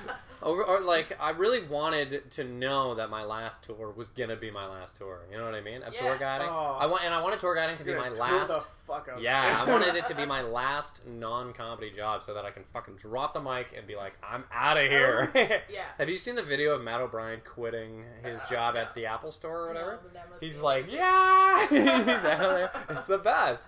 Over, 0.43 0.63
or 0.63 0.81
like, 0.83 1.17
I 1.19 1.31
really 1.31 1.63
wanted 1.67 2.31
to 2.33 2.45
know 2.45 2.97
that 2.97 3.09
my 3.09 3.25
last 3.25 3.63
tour 3.63 3.91
was 3.97 4.09
gonna 4.11 4.37
be 4.37 4.51
my 4.51 4.67
last 4.67 4.97
tour. 4.99 5.21
You 5.31 5.39
know 5.39 5.45
what 5.47 5.55
I 5.55 5.63
mean? 5.63 5.83
Of 5.83 5.95
Yeah. 5.95 6.01
tour 6.01 6.19
guiding. 6.19 6.49
Oh. 6.51 6.77
I 6.79 6.85
want, 6.85 7.03
and 7.03 7.15
I 7.15 7.23
wanted 7.23 7.41
tour 7.41 7.55
guiding 7.55 7.77
to 7.77 7.85
be 7.85 7.93
You're 7.93 8.01
my 8.01 8.11
gonna 8.11 8.21
last. 8.21 8.67
Fuck 8.87 9.09
Yeah, 9.21 9.63
I 9.65 9.71
wanted 9.71 9.95
it 9.97 10.07
to 10.07 10.15
be 10.15 10.25
my 10.37 10.43
last 10.43 11.01
non-comedy 11.07 11.91
job 11.91 12.23
so 12.23 12.35
that 12.35 12.45
I 12.45 12.51
can 12.51 12.65
fucking 12.73 12.97
drop 12.97 13.35
the 13.35 13.41
mic 13.41 13.75
and 13.77 13.87
be 13.87 13.97
like, 13.97 14.19
I'm 14.23 14.45
out 14.53 14.77
of 14.77 14.89
here. 14.91 15.31
Yeah. 15.71 15.85
Have 15.99 16.09
you 16.09 16.17
seen 16.17 16.35
the 16.35 16.43
video 16.43 16.75
of 16.75 16.83
Matt 16.83 17.01
O'Brien 17.01 17.41
quitting 17.45 18.05
his 18.23 18.41
job 18.51 18.77
at 18.77 18.95
the 18.95 19.07
Apple 19.07 19.31
Store 19.33 19.65
or 19.65 19.69
whatever? 19.69 19.91
No, 19.93 19.99
but 20.03 20.13
that 20.15 20.31
must 20.31 20.43
He's 20.43 20.61
like, 20.61 20.85
amazing. 20.85 20.99
yeah, 21.01 21.67
he's 21.69 22.25
out 22.25 22.41
of 22.45 22.51
there. 22.57 22.71
It's 22.91 23.07
the 23.07 23.19
best. 23.19 23.67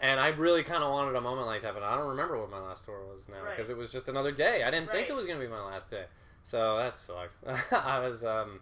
And 0.00 0.20
I 0.20 0.28
really 0.28 0.62
kind 0.62 0.82
of 0.84 0.90
wanted 0.90 1.14
a 1.16 1.20
moment 1.20 1.46
like 1.46 1.62
that, 1.62 1.74
but 1.74 1.82
I 1.82 1.96
don't 1.96 2.08
remember 2.08 2.38
what 2.38 2.50
my 2.50 2.60
last 2.60 2.84
tour 2.84 3.00
was 3.12 3.28
now 3.28 3.36
because 3.50 3.68
Right. 3.68 3.76
it 3.76 3.78
was 3.78 3.90
just 3.90 4.08
another 4.08 4.32
day. 4.32 4.62
I 4.64 4.70
didn't 4.70 4.90
think 4.90 5.08
it 5.08 5.14
was 5.14 5.26
going 5.26 5.38
to 5.38 5.44
be 5.44 5.50
my 5.50 5.62
last 5.64 5.90
day, 5.90 6.04
so 6.42 6.76
that 6.76 6.98
sucks. 6.98 7.38
I 7.72 8.00
was, 8.00 8.24
um, 8.24 8.60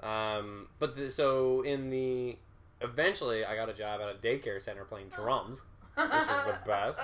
um, 0.00 0.68
but 0.78 0.96
the, 0.96 1.10
so 1.10 1.62
in 1.62 1.90
the 1.90 2.36
eventually 2.80 3.44
I 3.44 3.56
got 3.56 3.68
a 3.68 3.74
job 3.74 4.00
at 4.00 4.08
a 4.08 4.18
daycare 4.18 4.60
center 4.60 4.84
playing 4.84 5.08
drums, 5.08 5.62
which 5.96 6.12
is 6.12 6.26
the 6.26 6.58
best. 6.66 7.00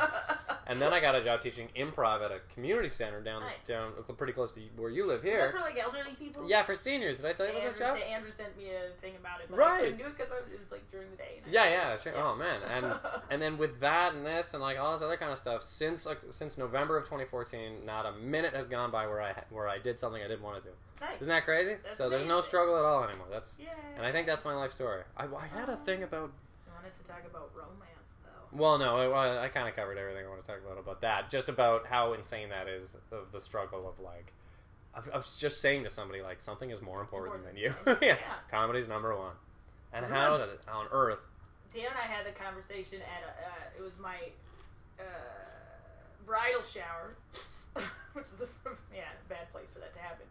And 0.67 0.81
then 0.81 0.93
I 0.93 1.01
got 1.01 1.15
a 1.15 1.23
job 1.25 1.41
teaching 1.43 1.69
improv 1.77 2.23
at 2.25 2.31
a 2.31 2.39
community 2.55 2.89
center 2.89 3.21
down 3.21 3.43
Nice. 3.43 3.59
down 3.67 3.93
pretty 4.17 4.33
close 4.33 4.53
to 4.53 4.61
where 4.77 4.91
you 4.91 5.07
live 5.07 5.23
here. 5.23 5.51
for 5.53 5.61
like 5.61 5.79
elderly 5.79 6.13
people? 6.19 6.49
Yeah, 6.49 6.63
for 6.63 6.75
seniors. 6.75 7.17
Did 7.19 7.27
I 7.27 7.33
tell 7.33 7.47
you 7.47 7.53
about 7.53 7.63
Andrew, 7.65 7.79
this 7.79 7.89
job? 7.89 7.99
Andrew 8.09 8.31
sent 8.37 8.57
me 8.57 8.71
a 8.71 8.91
thing 9.01 9.15
about 9.19 9.41
it, 9.41 9.47
but 9.51 9.59
Right. 9.59 9.73
I 9.75 9.81
couldn't 9.85 9.99
do 9.99 10.05
it 10.07 10.17
because 10.17 10.33
it 10.53 10.61
was 10.61 10.71
like 10.71 10.91
during 10.91 11.11
the 11.11 11.17
day. 11.17 11.41
and 11.45 11.53
Yeah, 11.53 11.65
yeah, 11.69 11.99
sure. 11.99 12.13
it. 12.13 12.19
Oh 12.19 12.35
man, 12.37 12.61
and 12.71 12.99
and 13.31 13.43
then 13.43 13.59
with 13.59 13.81
that 13.81 14.15
and 14.15 14.25
this 14.25 14.55
and 14.55 14.63
like 14.63 14.79
all 14.79 14.93
this 14.93 15.03
other 15.03 15.17
kind 15.17 15.33
of 15.33 15.39
stuff, 15.39 15.63
since 15.63 16.07
uh, 16.07 16.15
since 16.31 16.57
November 16.59 16.97
of 16.97 17.05
2014, 17.05 17.85
not 17.85 18.07
a 18.07 18.13
minute 18.13 18.55
has 18.55 18.67
gone 18.67 18.91
by 18.91 19.07
where 19.07 19.21
I 19.23 19.35
where 19.51 19.69
I 19.69 19.79
did 19.79 19.99
something 19.99 20.23
I 20.23 20.29
didn't 20.29 20.43
want 20.43 20.63
to 20.63 20.71
do. 20.71 20.75
nice. 21.01 21.17
Isn't 21.17 21.29
that 21.29 21.45
crazy? 21.45 21.77
That's 21.83 21.97
so 21.97 22.09
there's 22.09 22.27
no 22.27 22.41
struggle 22.41 22.77
at 22.77 22.85
all 22.85 23.03
anymore. 23.05 23.27
That's 23.31 23.59
Yeah. 23.61 23.69
and 23.97 24.07
I 24.07 24.13
think 24.13 24.27
that's 24.27 24.45
my 24.45 24.55
life 24.55 24.73
story. 24.73 25.03
I, 25.17 25.25
I 25.25 25.47
had 25.49 25.69
a 25.69 25.77
thing 25.85 26.03
about. 26.03 26.31
I 26.71 26.75
wanted 26.77 26.95
to 26.97 27.03
talk 27.09 27.23
about 27.29 27.51
romance 27.55 27.81
though. 27.81 27.92
Well, 28.53 28.79
no, 28.79 29.13
I, 29.13 29.45
I 29.45 29.49
kind 29.49 29.67
of 29.69 29.75
covered 29.75 29.97
everything 29.99 30.27
I 30.27 30.29
want 30.29 30.43
to 30.43 30.47
talk 30.47 30.59
about 30.65 30.79
about 30.79 31.01
that. 31.01 31.31
Just 31.31 31.49
about 31.49 31.87
how 31.87 32.13
insane 32.13 32.51
that 32.51 32.69
is 32.69 32.95
of 33.11 33.33
the 33.33 33.41
struggle 33.41 33.89
of 33.89 33.99
like. 34.05 34.33
Of, 34.95 35.09
of 35.09 35.27
just 35.39 35.63
saying 35.63 35.85
to 35.85 35.91
somebody 35.91 36.21
like 36.21 36.43
something 36.43 36.69
is 36.71 36.83
more 36.83 37.01
important 37.01 37.47
than 37.47 37.57
you. 37.57 37.73
yeah, 37.87 37.97
Yeah. 38.03 38.17
comedy's 38.51 38.89
number 38.89 39.17
one. 39.17 39.33
And 39.95 40.05
how 40.05 40.37
did, 40.37 40.49
on 40.71 40.87
earth 40.93 41.19
Dan 41.73 41.87
and 41.87 41.97
I 41.97 42.03
had 42.13 42.27
a 42.27 42.33
conversation 42.33 42.99
at 43.01 43.23
a, 43.25 43.31
uh, 43.49 43.79
it 43.79 43.83
was 43.83 43.93
my 43.99 44.17
uh, 45.01 45.03
bridal 46.27 46.63
shower, 46.63 47.17
which 48.13 48.27
is 48.27 48.43
a 48.43 48.49
yeah 48.95 49.09
bad 49.29 49.51
place 49.53 49.71
for 49.71 49.79
that 49.81 49.95
to 49.95 50.01
happen. 50.01 50.27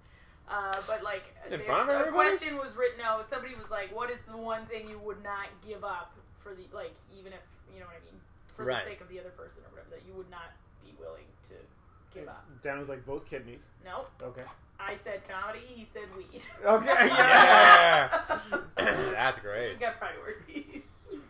Uh, 0.47 0.75
but 0.87 1.01
like 1.03 1.23
In 1.45 1.57
there- 1.57 1.59
front 1.65 1.89
of 1.89 2.07
a 2.07 2.11
question 2.11 2.57
was 2.57 2.75
written. 2.75 2.99
No, 2.99 3.21
somebody 3.29 3.55
was 3.55 3.69
like, 3.71 3.95
"What 3.95 4.11
is 4.11 4.19
the 4.29 4.37
one 4.37 4.65
thing 4.67 4.87
you 4.89 4.99
would 4.99 5.23
not 5.23 5.47
give 5.67 5.83
up 5.83 6.13
for 6.43 6.53
the 6.53 6.63
like 6.75 6.93
even 7.17 7.33
if 7.33 7.39
you 7.73 7.79
know 7.79 7.85
what 7.87 7.95
I 7.95 8.03
mean 8.05 8.19
for 8.55 8.63
Right. 8.65 8.83
the 8.83 8.91
sake 8.91 9.01
of 9.01 9.09
the 9.09 9.19
other 9.19 9.29
person 9.31 9.63
or 9.65 9.71
whatever 9.71 9.89
that 9.91 10.03
you 10.07 10.13
would 10.15 10.29
not 10.29 10.51
be 10.83 10.93
willing 10.99 11.25
to 11.49 11.55
give 12.13 12.27
up?" 12.27 12.45
Dan 12.63 12.79
was 12.79 12.89
like 12.89 13.05
both 13.05 13.25
kidneys. 13.29 13.63
No, 13.85 14.05
Okay. 14.21 14.43
I 14.79 14.97
said 15.03 15.21
comedy. 15.29 15.59
He 15.67 15.85
said 15.85 16.03
weed. 16.17 16.41
Okay. 16.65 16.87
Yeah. 17.07 18.39
That's 18.77 19.37
great. 19.39 19.73
we 19.73 19.79
got 19.79 19.99
priorities. 19.99 20.83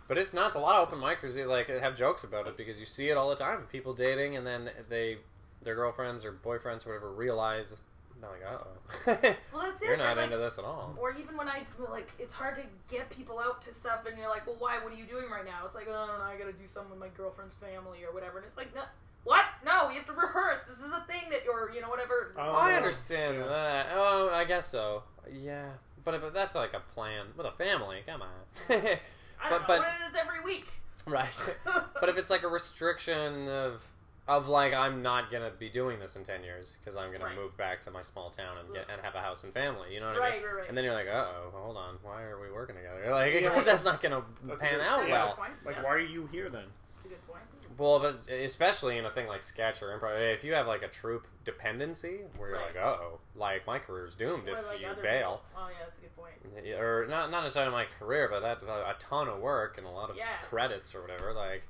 But 0.07 0.17
it's 0.17 0.33
not. 0.33 0.47
It's 0.47 0.55
a 0.55 0.59
lot 0.59 0.75
of 0.75 0.87
open 0.87 0.99
micers. 0.99 1.33
They 1.35 1.45
like 1.45 1.67
have 1.67 1.97
jokes 1.97 2.23
about 2.23 2.47
it 2.47 2.55
because 2.57 2.79
you 2.79 2.85
see 2.85 3.09
it 3.09 3.17
all 3.17 3.29
the 3.29 3.35
time. 3.35 3.63
People 3.71 3.93
dating 3.93 4.37
and 4.37 4.45
then 4.47 4.69
they, 4.89 5.17
their 5.63 5.75
girlfriends 5.75 6.23
or 6.23 6.31
boyfriends, 6.33 6.85
or 6.85 6.89
whatever, 6.89 7.11
realize 7.11 7.73
they're 8.21 8.29
like, 8.31 8.45
uh 8.45 8.63
oh, 8.63 9.35
Well, 9.53 9.63
that's 9.65 9.81
it. 9.81 9.87
you're 9.87 9.97
not 9.97 10.15
like, 10.17 10.25
into 10.25 10.37
this 10.37 10.57
at 10.57 10.63
all. 10.63 10.95
Or 10.99 11.11
even 11.11 11.35
when 11.37 11.47
I 11.47 11.63
like, 11.91 12.11
it's 12.19 12.33
hard 12.33 12.55
to 12.57 12.63
get 12.89 13.09
people 13.09 13.39
out 13.39 13.61
to 13.63 13.73
stuff, 13.73 14.05
and 14.07 14.17
you're 14.17 14.29
like, 14.29 14.45
"Well, 14.47 14.55
why? 14.59 14.79
What 14.83 14.93
are 14.93 14.95
you 14.95 15.05
doing 15.05 15.29
right 15.29 15.45
now?" 15.45 15.65
It's 15.65 15.75
like, 15.75 15.87
"Oh, 15.89 15.93
I 15.93 16.07
don't 16.07 16.19
know. 16.19 16.25
I 16.25 16.37
gotta 16.37 16.53
do 16.53 16.67
something 16.71 16.91
with 16.91 16.99
my 16.99 17.09
girlfriend's 17.17 17.55
family 17.55 18.03
or 18.03 18.13
whatever." 18.13 18.37
And 18.37 18.47
it's 18.47 18.57
like, 18.57 18.73
"No, 18.75 18.81
what? 19.23 19.45
No, 19.65 19.87
we 19.89 19.95
have 19.95 20.05
to 20.07 20.13
rehearse. 20.13 20.59
This 20.69 20.79
is 20.79 20.91
a 20.93 21.01
thing 21.07 21.29
that 21.31 21.43
you're, 21.45 21.71
you 21.73 21.81
know, 21.81 21.89
whatever." 21.89 22.33
Oh, 22.37 22.41
I 22.41 22.73
understand 22.75 23.37
Yeah. 23.37 23.47
that. 23.47 23.87
Oh, 23.93 24.29
I 24.33 24.43
guess 24.45 24.67
so. 24.67 25.03
Yeah, 25.31 25.69
but 26.03 26.13
if 26.15 26.33
that's 26.33 26.55
like 26.55 26.73
a 26.73 26.79
plan 26.93 27.27
with 27.37 27.45
a 27.45 27.51
family, 27.51 28.03
come 28.05 28.21
on. 28.21 28.27
I 28.69 28.69
but- 28.69 29.49
don't 29.49 29.61
know. 29.61 29.65
but- 29.67 29.79
what 29.79 29.87
it 29.87 30.09
is 30.11 30.15
every 30.15 30.41
week. 30.43 30.67
right. 31.07 31.55
but 31.99 32.09
if 32.09 32.17
it's 32.17 32.29
like 32.29 32.43
a 32.43 32.47
restriction 32.47 33.47
of 33.47 33.81
of 34.27 34.47
like 34.47 34.73
I'm 34.73 35.01
not 35.01 35.31
gonna 35.31 35.49
be 35.51 35.69
doing 35.69 35.99
this 35.99 36.15
in 36.15 36.23
ten 36.23 36.43
years 36.43 36.75
because 36.79 36.95
I'm 36.95 37.11
gonna 37.11 37.25
Right. 37.25 37.35
move 37.35 37.57
back 37.57 37.81
to 37.81 37.91
my 37.91 38.01
small 38.01 38.29
town 38.29 38.57
and 38.59 38.73
get 38.73 38.85
and 38.89 39.01
have 39.01 39.15
a 39.15 39.19
house 39.21 39.43
and 39.43 39.53
family. 39.53 39.93
You 39.93 39.99
know 39.99 40.07
what 40.13 40.21
I 40.21 40.31
mean? 40.35 40.43
right, 40.43 40.55
right. 40.55 40.69
And 40.69 40.77
then 40.77 40.83
you're 40.85 40.93
like, 40.93 41.07
uh 41.07 41.25
oh, 41.27 41.49
hold 41.53 41.77
on, 41.77 41.97
why 42.03 42.23
are 42.23 42.39
we 42.39 42.51
working 42.51 42.75
together? 42.75 43.03
Like, 43.11 43.33
Yeah. 43.33 43.49
because 43.49 43.65
that's 43.65 43.83
not 43.83 44.01
gonna 44.01 44.23
That's 44.43 44.61
pan 44.63 44.73
good- 44.75 44.81
out 44.81 44.99
That's 44.99 45.11
well. 45.11 45.37
Like, 45.65 45.75
yeah, 45.75 45.83
why 45.83 45.89
are 45.89 45.99
you 45.99 46.27
here 46.27 46.49
then? 46.49 46.65
That's 46.97 47.05
a 47.05 47.09
good 47.09 47.27
point. 47.27 47.41
Well, 47.77 47.99
but 47.99 48.29
especially 48.29 48.97
in 48.99 49.05
a 49.05 49.09
thing 49.09 49.27
like 49.27 49.43
sketch 49.43 49.81
or 49.81 49.97
improv, 49.97 50.33
if 50.35 50.43
you 50.43 50.53
have 50.53 50.67
like 50.67 50.83
a 50.83 50.87
troupe 50.87 51.25
dependency 51.45 52.19
where 52.37 52.49
you're 52.49 52.57
Right. 52.59 52.75
like, 52.75 52.83
uh 52.83 52.97
oh, 53.01 53.19
like 53.35 53.65
my 53.65 53.79
career's 53.79 54.15
doomed 54.15 54.47
Or, 54.47 54.57
if 54.57 54.67
like, 54.67 54.79
you 54.81 54.87
other 54.87 55.01
bail. 55.01 55.41
people. 55.49 55.63
Oh 55.63 55.69
yeah, 55.69 55.75
that's 55.85 55.97
a 55.97 56.01
good 56.01 56.15
point. 56.15 56.79
or 56.79 57.07
not 57.07 57.31
not 57.31 57.41
necessarily 57.41 57.71
my 57.71 57.85
career, 57.85 58.27
but 58.29 58.41
that 58.41 58.61
a 58.63 58.95
ton 58.99 59.27
of 59.29 59.39
work 59.39 59.77
and 59.79 59.87
a 59.87 59.89
lot 59.89 60.09
of 60.11 60.15
Yeah. 60.15 60.37
credits 60.43 60.93
or 60.93 61.01
whatever. 61.01 61.33
Like, 61.33 61.63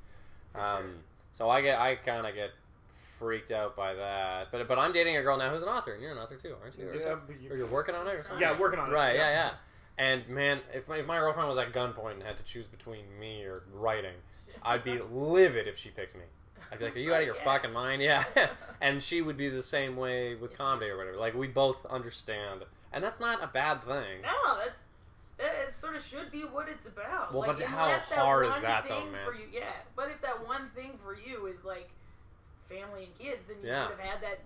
For 0.52 0.60
um, 0.60 0.84
sure. 0.84 0.91
So 1.32 1.49
I 1.49 1.61
get 1.61 1.79
I 1.79 1.95
kind 1.95 2.25
of 2.27 2.34
get 2.36 2.51
freaked 3.19 3.51
out 3.51 3.75
by 3.75 3.93
that. 3.93 4.51
But 4.51 4.67
but 4.67 4.79
I'm 4.79 4.93
dating 4.93 5.17
a 5.17 5.21
girl 5.21 5.38
now 5.38 5.51
who's 5.51 5.61
an 5.61 5.69
author, 5.69 5.93
and 5.93 6.01
you're 6.01 6.11
an 6.11 6.17
author 6.17 6.36
too, 6.36 6.55
aren't 6.61 6.77
you? 6.77 6.89
Or, 6.89 6.95
Yeah, 6.95 7.01
something? 7.03 7.38
you- 7.41 7.51
Or 7.51 7.55
you're 7.55 7.67
working 7.71 7.95
on 7.95 8.07
it, 8.07 8.11
or 8.15 8.23
something? 8.23 8.41
Yeah, 8.41 8.57
working 8.59 8.79
on 8.79 8.89
it. 8.89 8.93
Right? 8.93 9.15
Yeah, 9.15 9.29
yeah. 9.29 9.51
And 9.97 10.27
man, 10.29 10.61
if 10.73 10.88
my, 10.88 10.97
if 10.97 11.05
my 11.05 11.17
girlfriend 11.19 11.47
was 11.49 11.57
at 11.57 11.73
gunpoint 11.73 12.13
and 12.13 12.23
had 12.23 12.38
to 12.38 12.43
choose 12.43 12.65
between 12.67 13.03
me 13.19 13.43
or 13.43 13.63
writing, 13.73 14.15
I'd 14.63 14.84
be 14.84 14.99
livid 14.99 15.67
if 15.67 15.77
she 15.77 15.89
picked 15.89 16.15
me. 16.15 16.21
I'd 16.71 16.79
be 16.79 16.86
like, 16.86 16.95
"Are 16.95 16.99
you 16.99 17.13
out 17.13 17.17
of 17.21 17.23
oh, 17.23 17.25
your 17.25 17.36
Yeah. 17.36 17.43
fucking 17.43 17.73
mind?" 17.73 18.01
Yeah, 18.09 18.23
and 18.79 19.03
she 19.03 19.21
would 19.21 19.38
be 19.38 19.49
the 19.49 19.61
same 19.61 19.97
way 19.97 20.34
with 20.36 20.57
comedy 20.57 20.89
or 20.89 20.97
whatever. 20.97 21.17
Like 21.17 21.36
we 21.36 21.47
both 21.47 21.86
understand, 21.88 22.61
and 22.91 23.03
that's 23.03 23.19
not 23.19 23.43
a 23.43 23.47
bad 23.47 23.84
thing. 23.84 24.21
No, 24.23 24.57
that's 24.57 24.79
that 24.79 24.86
it 25.41 25.75
sort 25.75 25.95
of 25.95 26.03
should 26.03 26.31
be 26.31 26.41
what 26.41 26.69
it's 26.69 26.85
about. 26.85 27.33
Well, 27.33 27.47
like, 27.47 27.57
but 27.57 27.65
how 27.67 27.85
unless 27.85 28.03
hard 28.05 28.45
is 28.47 28.59
that, 28.61 28.87
though, 28.87 29.01
thing 29.01 29.11
man? 29.11 29.25
For 29.25 29.33
you, 29.35 29.45
yeah, 29.51 29.71
but 29.95 30.09
if 30.09 30.21
that 30.21 30.45
one 30.47 30.69
thing 30.75 30.99
for 31.03 31.15
you 31.15 31.47
is 31.47 31.63
like 31.65 31.89
family 32.69 33.05
and 33.05 33.17
kids, 33.19 33.47
then 33.47 33.57
you 33.63 33.69
Yeah. 33.69 33.87
should 33.89 33.97
have 33.99 34.09
had 34.09 34.21
that 34.21 34.39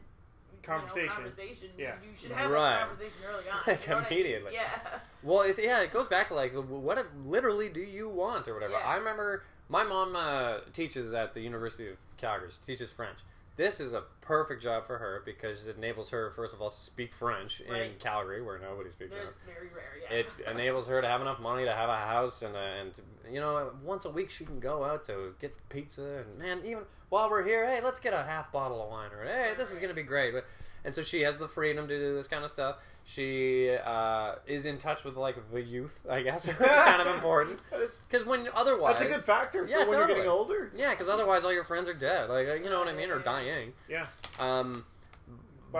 you 0.51 0.57
know, 0.71 0.77
Conversation. 0.77 1.09
conversation. 1.09 1.69
Yeah. 1.77 1.95
you 2.03 2.15
should 2.15 2.31
have 2.31 2.49
Right. 2.49 2.69
that 2.79 2.87
conversation 2.87 3.17
early 3.27 3.49
on. 3.49 3.59
Like, 3.67 3.87
you 3.87 3.93
I 3.93 3.97
mean? 3.99 4.07
immediately. 4.07 4.53
Yeah, 4.53 4.99
Well, 5.23 5.41
it, 5.41 5.57
yeah, 5.59 5.81
it 5.81 5.91
goes 5.93 6.07
back 6.07 6.27
to 6.29 6.33
like 6.33 6.53
what 6.53 6.97
it- 6.97 7.15
literally 7.25 7.69
do 7.69 7.81
you 7.81 8.09
want 8.09 8.47
or 8.47 8.53
whatever. 8.55 8.73
Yeah. 8.73 8.79
I 8.87 8.95
remember 8.95 9.43
my 9.69 9.83
mom 9.83 10.15
uh, 10.15 10.59
teaches 10.73 11.13
at 11.13 11.33
the 11.33 11.41
University 11.41 11.89
of 11.89 11.97
Calgary. 12.17 12.49
She 12.51 12.61
teaches 12.61 12.91
French. 12.91 13.17
This 13.57 13.79
is 13.79 13.93
a 13.93 14.03
perfect 14.19 14.61
job 14.61 14.85
for 14.85 14.97
her 14.97 15.21
because 15.25 15.65
it 15.65 15.77
enables 15.77 16.09
her, 16.09 16.31
first 16.31 16.53
of 16.53 16.61
all, 16.61 16.71
to 16.71 16.77
speak 16.77 17.13
French 17.13 17.61
in 17.61 17.91
Calgary, 17.99 18.41
where 18.41 18.59
nobody 18.59 18.89
speaks 18.89 19.13
it's 19.13 19.21
French. 19.21 19.35
very 19.45 19.67
rare. 19.73 19.93
Yeah, 20.11 20.17
It 20.17 20.27
enables 20.51 20.87
her 20.87 21.01
to 21.01 21.07
have 21.07 21.21
enough 21.21 21.39
money 21.39 21.63
to 21.63 21.71
have 21.71 21.87
a 21.87 21.95
house 21.95 22.41
and 22.41 22.53
a, 22.55 22.59
and 22.59 22.93
to, 22.95 23.01
you 23.31 23.39
know, 23.39 23.71
once 23.83 24.03
a 24.03 24.09
week 24.09 24.29
she 24.29 24.43
can 24.43 24.59
go 24.59 24.83
out 24.83 25.05
to 25.05 25.33
get 25.39 25.53
pizza, 25.69 26.25
and 26.25 26.37
man, 26.37 26.59
even 26.65 26.83
while 27.09 27.29
we're 27.29 27.45
here, 27.45 27.65
hey, 27.65 27.79
let's 27.81 27.99
get 27.99 28.13
a 28.13 28.23
half 28.23 28.51
bottle 28.51 28.83
of 28.83 28.89
wine, 28.89 29.11
or 29.11 29.23
hey, 29.23 29.53
this 29.55 29.71
is 29.71 29.77
gonna 29.79 29.93
be 29.93 30.03
great. 30.03 30.33
But, 30.33 30.45
and 30.85 30.93
so 30.93 31.01
she 31.01 31.21
has 31.21 31.37
the 31.37 31.47
freedom 31.49 31.87
to 31.89 31.97
do 31.97 32.15
this 32.15 32.27
kind 32.29 32.43
of 32.45 32.49
stuff. 32.49 32.77
She 33.03 33.69
uh, 33.85 34.35
is 34.47 34.65
in 34.65 34.77
touch 34.77 35.03
with 35.03 35.15
like 35.17 35.35
the 35.51 35.61
youth, 35.61 35.99
I 36.09 36.21
guess, 36.21 36.47
which 36.47 36.55
is 36.59 36.65
kind 36.83 37.01
of 37.01 37.07
important 37.13 37.59
because 38.09 38.25
when 38.25 38.47
otherwise, 38.55 38.99
That's 38.99 39.09
a 39.09 39.13
good 39.13 39.23
factor 39.23 39.65
for 39.65 39.69
Yeah, 39.71 39.79
when 39.85 39.97
you're 39.97 40.07
getting 40.07 40.27
older. 40.27 40.71
yeah, 40.77 40.91
because 40.91 41.09
otherwise 41.09 41.43
all 41.43 41.53
your 41.53 41.63
friends 41.65 41.89
are 41.89 41.93
dead, 41.93 42.29
like 42.29 42.47
you 42.63 42.69
know 42.69 42.79
what 42.79 42.87
I 42.87 42.93
mean, 42.93 43.09
or 43.11 43.19
dying. 43.19 43.73
Yeah. 43.89 44.05
Um, 44.39 44.85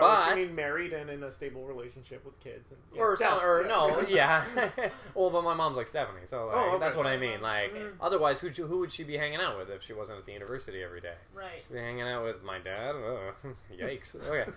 but 0.00 0.28
which 0.30 0.38
you 0.38 0.46
mean 0.46 0.54
married 0.54 0.92
and 0.92 1.10
in 1.10 1.22
a 1.22 1.32
stable 1.32 1.64
relationship 1.64 2.24
with 2.24 2.38
kids. 2.40 2.70
And, 2.70 2.78
yeah. 2.94 3.00
or 3.00 3.16
Yeah, 3.20 3.28
some, 3.30 3.44
or 3.44 3.62
yeah. 3.62 3.68
no, 3.68 4.00
yeah. 4.08 4.90
well, 5.14 5.30
but 5.30 5.42
my 5.42 5.54
mom's 5.54 5.76
like 5.76 5.86
seventy, 5.86 6.26
so 6.26 6.46
like, 6.46 6.56
Oh, 6.56 6.68
okay. 6.70 6.78
that's 6.84 6.96
what 6.96 7.06
I 7.06 7.16
mean. 7.16 7.40
Like, 7.40 7.72
Mm. 7.74 7.92
otherwise, 8.00 8.40
who 8.40 8.48
who 8.50 8.78
would 8.80 8.92
she 8.92 9.04
be 9.04 9.16
hanging 9.16 9.40
out 9.40 9.58
with 9.58 9.70
if 9.70 9.82
she 9.82 9.92
wasn't 9.92 10.18
at 10.18 10.26
the 10.26 10.32
university 10.32 10.82
every 10.82 11.00
day? 11.00 11.14
Right. 11.34 11.62
She'd 11.66 11.74
be 11.74 11.80
hanging 11.80 12.02
out 12.02 12.24
with 12.24 12.42
my 12.42 12.58
dad. 12.58 12.94
Oh, 12.94 13.32
yikes. 13.72 14.14
Okay, 14.14 14.50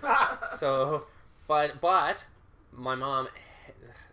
so, 0.56 1.06
but 1.48 1.80
but 1.82 2.26
my 2.72 2.96
mom 2.96 3.28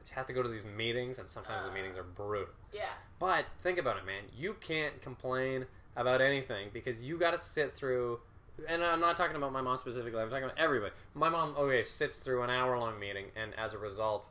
she 0.04 0.14
has 0.14 0.26
to 0.26 0.32
go 0.32 0.42
to 0.42 0.48
these 0.48 0.64
meetings, 0.64 1.18
and 1.18 1.28
sometimes 1.28 1.64
the 1.64 1.70
Uh. 1.70 1.74
meetings 1.74 1.96
are 1.96 2.02
brutal. 2.04 2.52
Yeah. 2.72 2.84
But 3.18 3.46
think 3.62 3.78
about 3.78 3.96
it, 3.96 4.04
man. 4.06 4.22
You 4.36 4.54
can't 4.60 5.00
complain 5.02 5.66
about 5.96 6.20
anything 6.20 6.68
because 6.72 7.00
you 7.00 7.18
got 7.18 7.30
to 7.32 7.38
sit 7.38 7.74
through. 7.74 8.20
And 8.68 8.82
I'm 8.82 9.00
not 9.00 9.16
talking 9.16 9.36
about 9.36 9.52
my 9.52 9.60
mom 9.60 9.76
specifically. 9.76 10.20
I'm 10.20 10.30
talking 10.30 10.44
about 10.44 10.58
everybody. 10.58 10.92
My 11.14 11.28
mom, 11.28 11.54
okay, 11.58 11.82
sits 11.82 12.20
through 12.20 12.42
an 12.42 12.50
hour 12.50 12.78
long 12.78 12.98
meeting, 12.98 13.26
and 13.36 13.52
as 13.58 13.74
a 13.74 13.78
result, 13.78 14.28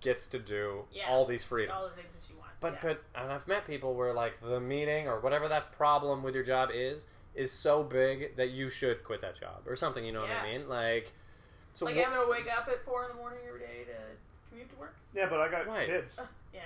gets 0.00 0.26
to 0.28 0.38
do 0.38 0.84
Yeah. 0.92 1.04
all 1.08 1.24
these 1.24 1.42
freedoms. 1.44 1.76
All 1.78 1.84
the 1.88 1.94
things 1.94 2.08
that 2.12 2.26
she 2.28 2.34
wants. 2.34 2.56
But 2.60 2.74
yeah. 2.74 2.78
but 2.82 3.02
and 3.22 3.32
I've 3.32 3.48
met 3.48 3.66
people 3.66 3.94
where 3.94 4.12
like 4.12 4.40
the 4.42 4.60
meeting 4.60 5.08
or 5.08 5.18
whatever 5.20 5.48
that 5.48 5.72
problem 5.72 6.22
with 6.22 6.34
your 6.34 6.44
job 6.44 6.70
is 6.74 7.06
is 7.34 7.50
so 7.52 7.82
big 7.82 8.36
that 8.36 8.50
you 8.50 8.68
should 8.68 9.02
quit 9.02 9.20
that 9.22 9.40
job 9.40 9.62
or 9.66 9.76
something. 9.76 10.04
You 10.04 10.12
know 10.12 10.20
what 10.20 10.30
I 10.30 10.46
Yeah. 10.46 10.58
mean? 10.58 10.68
Like 10.68 11.12
so 11.72 11.86
like 11.86 11.96
wha- 11.96 12.04
having 12.04 12.20
to 12.20 12.30
wake 12.30 12.46
up 12.54 12.68
at 12.68 12.84
four 12.84 13.04
in 13.04 13.08
the 13.08 13.14
morning 13.16 13.40
every 13.48 13.60
day 13.60 13.84
to 13.86 13.92
commute 14.50 14.68
to 14.70 14.76
work. 14.76 14.94
Yeah, 15.14 15.28
but 15.28 15.40
I 15.40 15.48
got 15.50 15.66
Right. 15.66 15.86
kids. 15.88 16.16
Yeah. 16.52 16.60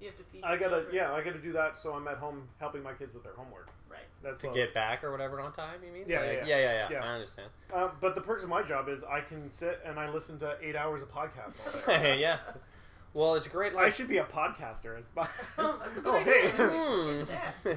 You 0.00 0.06
have 0.08 0.16
to 0.16 0.24
feed. 0.24 0.42
I 0.42 0.56
gotta, 0.56 0.76
children. 0.76 0.94
yeah, 0.94 1.12
I 1.12 1.22
gotta 1.22 1.38
do 1.38 1.52
that. 1.52 1.76
So 1.78 1.92
I'm 1.92 2.08
at 2.08 2.16
home 2.16 2.48
helping 2.58 2.82
my 2.82 2.92
kids 2.94 3.12
with 3.14 3.22
their 3.22 3.34
homework. 3.34 3.68
Right. 3.90 4.00
That's 4.22 4.42
to 4.44 4.50
get 4.50 4.72
back 4.72 5.04
or 5.04 5.10
whatever 5.12 5.40
on 5.40 5.52
time. 5.52 5.80
You 5.86 5.92
mean? 5.92 6.04
Yeah, 6.08 6.20
Like, 6.20 6.28
yeah, 6.28 6.44
yeah, 6.46 6.56
yeah, 6.58 6.72
yeah. 6.72 6.88
yeah. 6.92 7.04
I 7.04 7.08
understand. 7.14 7.48
Uh, 7.74 7.88
but 8.00 8.14
the 8.14 8.20
perks 8.20 8.42
of 8.42 8.48
my 8.48 8.62
job 8.62 8.88
is 8.88 9.02
I 9.04 9.20
can 9.20 9.50
sit 9.50 9.80
and 9.84 9.98
I 9.98 10.08
listen 10.10 10.38
to 10.40 10.56
eight 10.62 10.76
hours 10.76 11.02
of 11.02 11.10
podcasts 11.10 11.58
all 11.88 11.98
day. 12.00 12.18
yeah. 12.20 12.38
Well, 13.12 13.34
it's 13.34 13.48
great. 13.48 13.74
I 13.74 13.90
should 13.90 14.08
be 14.08 14.18
a 14.18 14.24
podcaster. 14.24 15.02
Oh, 15.58 15.80
that's 15.84 15.96
a 15.98 16.02
oh, 16.08 16.18
hey. 16.22 16.48
Hmm. 16.48 17.72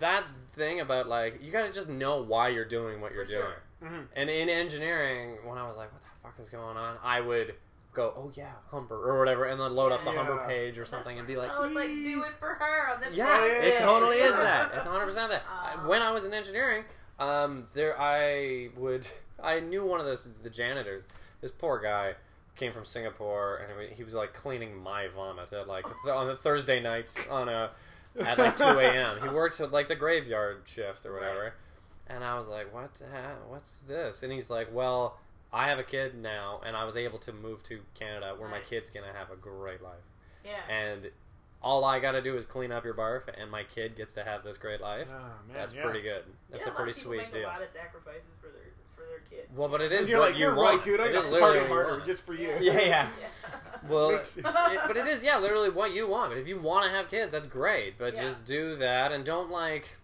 That 0.00 0.24
thing 0.54 0.80
about 0.80 1.08
like 1.08 1.42
you 1.42 1.50
got 1.50 1.66
to 1.66 1.72
just 1.72 1.88
know 1.88 2.22
why 2.22 2.48
you're 2.48 2.64
doing 2.64 3.00
what 3.00 3.12
you're 3.12 3.24
For 3.24 3.30
doing. 3.32 3.42
sure. 3.82 3.88
Mhm. 3.90 4.06
And 4.14 4.30
in 4.30 4.48
engineering, 4.48 5.38
when 5.44 5.58
I 5.58 5.66
was 5.66 5.76
like, 5.76 5.92
"What 5.92 6.02
the 6.02 6.08
fuck 6.22 6.38
is 6.40 6.48
going 6.48 6.76
on?" 6.76 6.96
I 7.02 7.20
would 7.20 7.54
go, 7.98 8.14
"Oh 8.16 8.30
yeah, 8.34 8.52
Humber 8.70 8.96
or 8.96 9.18
whatever," 9.18 9.44
and 9.44 9.60
then 9.60 9.74
load 9.74 9.92
up 9.92 10.04
the 10.04 10.10
Yeah. 10.12 10.24
Humber 10.24 10.44
page 10.46 10.78
or 10.78 10.84
something 10.84 11.18
and 11.18 11.26
be 11.26 11.36
like, 11.36 11.50
I 11.50 11.58
was 11.58 11.72
like, 11.72 11.88
do 11.88 12.22
it 12.24 12.32
for 12.38 12.54
her 12.54 12.92
on 12.94 13.00
this. 13.00 13.14
Yeah, 13.14 13.44
it 13.44 13.78
totally 13.78 14.16
is 14.18 14.34
that. 14.48 14.72
It's 14.74 14.86
100 14.86 15.04
percent 15.04 15.30
that. 15.30 15.42
Uh, 15.50 15.78
when 15.88 16.02
I 16.02 16.10
was 16.10 16.24
in 16.24 16.32
engineering, 16.32 16.84
um, 17.18 17.66
there 17.74 18.00
I 18.00 18.70
would 18.76 19.06
I 19.42 19.60
knew 19.60 19.84
one 19.84 20.00
of 20.00 20.06
the 20.06 20.28
the 20.42 20.50
janitors. 20.50 21.02
This 21.40 21.50
poor 21.52 21.78
guy 21.80 22.14
came 22.56 22.72
from 22.72 22.84
Singapore, 22.84 23.58
and 23.58 23.92
he 23.92 24.02
was 24.02 24.14
like 24.14 24.32
cleaning 24.34 24.76
my 24.76 25.08
vomit 25.08 25.52
at 25.52 25.68
like 25.68 25.84
th- 25.84 26.12
on 26.14 26.26
the 26.26 26.36
Thursday 26.36 26.80
nights 26.80 27.16
on 27.30 27.48
a 27.48 27.70
at 28.20 28.36
like 28.38 28.56
2 28.56 28.64
a.m. 28.64 29.18
He 29.22 29.28
worked 29.28 29.60
at 29.60 29.70
like 29.70 29.86
the 29.88 29.94
graveyard 29.94 30.62
shift 30.64 31.06
or 31.06 31.12
whatever, 31.14 31.54
and 32.08 32.24
I 32.24 32.36
was 32.36 32.48
like, 32.48 32.74
"What? 32.74 32.94
The? 32.94 33.06
What's 33.48 33.78
this?" 33.80 34.22
And 34.22 34.32
he's 34.32 34.50
like, 34.50 34.68
"Well." 34.72 35.18
I 35.52 35.68
have 35.68 35.78
a 35.78 35.84
kid 35.84 36.14
now, 36.20 36.60
and 36.66 36.76
I 36.76 36.84
was 36.84 36.96
able 36.96 37.18
to 37.20 37.32
move 37.32 37.62
to 37.64 37.80
Canada, 37.94 38.34
where 38.36 38.48
my 38.48 38.60
kid's 38.60 38.90
gonna 38.90 39.12
have 39.12 39.30
a 39.30 39.36
great 39.36 39.82
life 39.82 40.04
Yeah. 40.44 40.60
and 40.68 41.10
all 41.60 41.84
I 41.84 41.98
got 41.98 42.12
to 42.12 42.22
do 42.22 42.36
is 42.36 42.46
clean 42.46 42.70
up 42.70 42.84
your 42.84 42.94
barf, 42.94 43.22
and 43.36 43.50
my 43.50 43.64
kid 43.64 43.96
gets 43.96 44.14
to 44.14 44.22
have 44.22 44.44
this 44.44 44.56
great 44.56 44.80
life. 44.80 45.08
Oh, 45.10 45.14
man, 45.18 45.30
That's 45.54 45.74
yeah. 45.74 45.82
pretty 45.82 46.02
good. 46.02 46.22
That's 46.50 46.64
yeah, 46.64 46.70
a 46.72 46.74
pretty 46.76 46.92
lot 46.92 46.96
of 46.98 47.02
people 47.02 47.10
sweet 47.10 47.16
make 47.18 47.30
deal. 47.32 47.42
A 47.42 47.46
lot 47.50 47.62
of 47.62 47.68
sacrifices 47.72 48.22
for 48.40 48.46
their 48.46 48.62
for 48.94 49.02
their 49.02 49.18
kids. 49.28 49.48
Well, 49.56 49.68
but 49.68 49.80
it 49.80 49.90
is 49.90 50.00
And 50.02 50.08
you're 50.08 50.18
what 50.20 50.28
like, 50.30 50.34
you 50.38 50.44
you're 50.46 50.54
want, 50.54 50.76
right, 50.76 50.84
dude. 50.84 51.00
I 51.00 51.06
It 51.06 51.12
got 51.14 51.22
to 51.22 51.28
literally 51.30 51.58
party 51.58 51.70
what 51.72 51.78
you 51.80 51.84
harder 51.88 52.04
just 52.04 52.22
for 52.24 52.34
you. 52.34 52.56
Yeah, 52.60 52.80
yeah. 52.80 53.08
Well, 53.88 54.10
it, 54.36 54.80
but 54.86 54.96
it 54.96 55.08
is, 55.08 55.24
yeah, 55.24 55.38
literally 55.38 55.68
what 55.70 55.92
you 55.92 56.06
want. 56.06 56.30
But 56.30 56.38
if 56.38 56.46
you 56.46 56.60
want 56.60 56.84
to 56.84 56.90
have 56.90 57.08
kids, 57.08 57.32
that's 57.32 57.46
great. 57.48 57.98
But 57.98 58.14
Yeah. 58.14 58.22
just 58.28 58.44
do 58.44 58.76
that, 58.76 59.10
and 59.10 59.24
don't 59.24 59.50
like. 59.50 59.96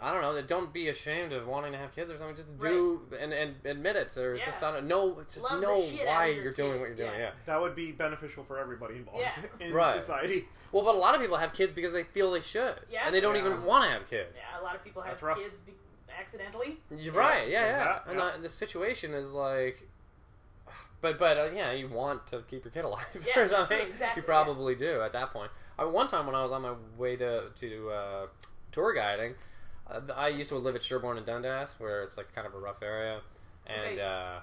I 0.00 0.12
don't 0.12 0.22
know. 0.22 0.42
Don't 0.42 0.72
be 0.72 0.88
ashamed 0.88 1.32
of 1.32 1.46
wanting 1.46 1.72
to 1.72 1.78
have 1.78 1.92
kids 1.94 2.10
or 2.10 2.18
something. 2.18 2.36
Just 2.36 2.58
do 2.58 3.02
and, 3.18 3.32
and 3.32 3.54
admit 3.64 3.96
it, 3.96 4.16
or 4.18 4.34
Yeah. 4.36 4.44
just 4.44 4.60
don't 4.60 4.86
know. 4.86 5.22
Just 5.32 5.42
Love 5.44 5.60
know 5.62 5.78
why 5.80 6.26
your 6.26 6.42
you're 6.44 6.52
doing 6.52 6.80
what 6.80 6.86
you're 6.88 6.96
doing. 6.96 7.12
yeah. 7.12 7.18
Yeah. 7.18 7.30
That 7.46 7.60
would 7.60 7.74
be 7.74 7.92
beneficial 7.92 8.44
for 8.44 8.58
everybody 8.58 8.96
involved 8.96 9.20
Yeah. 9.20 9.34
in 9.66 9.72
Right. 9.72 9.98
society. 10.00 10.48
Well, 10.72 10.84
but 10.84 10.94
a 10.94 10.98
lot 10.98 11.14
of 11.14 11.20
people 11.20 11.36
have 11.36 11.52
kids 11.52 11.72
because 11.72 11.92
they 11.92 12.02
feel 12.04 12.30
they 12.32 12.40
should, 12.40 12.74
Yeah. 12.90 13.06
and 13.06 13.14
they 13.14 13.20
don't 13.20 13.34
Yeah. 13.36 13.46
even 13.46 13.64
want 13.64 13.84
to 13.84 13.90
have 13.90 14.06
kids. 14.06 14.32
Yeah, 14.36 14.60
a 14.60 14.62
lot 14.62 14.74
of 14.74 14.82
people 14.84 15.02
have 15.02 15.12
That's 15.12 15.22
rough. 15.22 15.38
kids 15.38 15.60
be- 15.60 15.72
accidentally. 16.18 16.78
You're 16.90 17.14
right. 17.14 17.48
Yeah, 17.48 17.64
Is 17.68 17.72
yeah. 18.06 18.10
and 18.10 18.18
yeah. 18.18 18.30
the, 18.36 18.42
the 18.42 18.48
situation 18.48 19.14
is 19.14 19.30
like, 19.30 19.88
but 21.00 21.18
but 21.18 21.36
uh, 21.36 21.48
yeah, 21.54 21.72
you 21.72 21.88
want 21.88 22.26
to 22.28 22.42
keep 22.48 22.64
your 22.64 22.72
kid 22.72 22.84
alive 22.84 23.04
Yeah, 23.14 23.18
or 23.20 23.22
that's 23.24 23.34
true, 23.34 23.48
something. 23.48 23.88
exactly, 23.88 24.20
you 24.22 24.24
probably 24.26 24.74
do 24.74 25.02
at 25.02 25.12
that 25.12 25.32
point. 25.32 25.50
I, 25.78 25.84
one 25.84 26.08
time 26.08 26.26
when 26.26 26.34
I 26.34 26.42
was 26.42 26.52
on 26.52 26.62
my 26.62 26.74
way 26.96 27.16
to 27.16 27.50
to 27.54 27.90
uh, 27.90 28.26
tour 28.72 28.92
guiding, 28.94 29.34
I 29.86 30.28
used 30.28 30.48
to 30.48 30.56
live 30.56 30.74
at 30.74 30.82
Sherbourne 30.82 31.18
and 31.18 31.26
Dundas, 31.26 31.76
where 31.78 32.02
it's 32.02 32.16
like 32.16 32.34
kind 32.34 32.46
of 32.46 32.54
a 32.54 32.58
rough 32.58 32.82
area, 32.82 33.20
and 33.66 34.00
uh, 34.00 34.40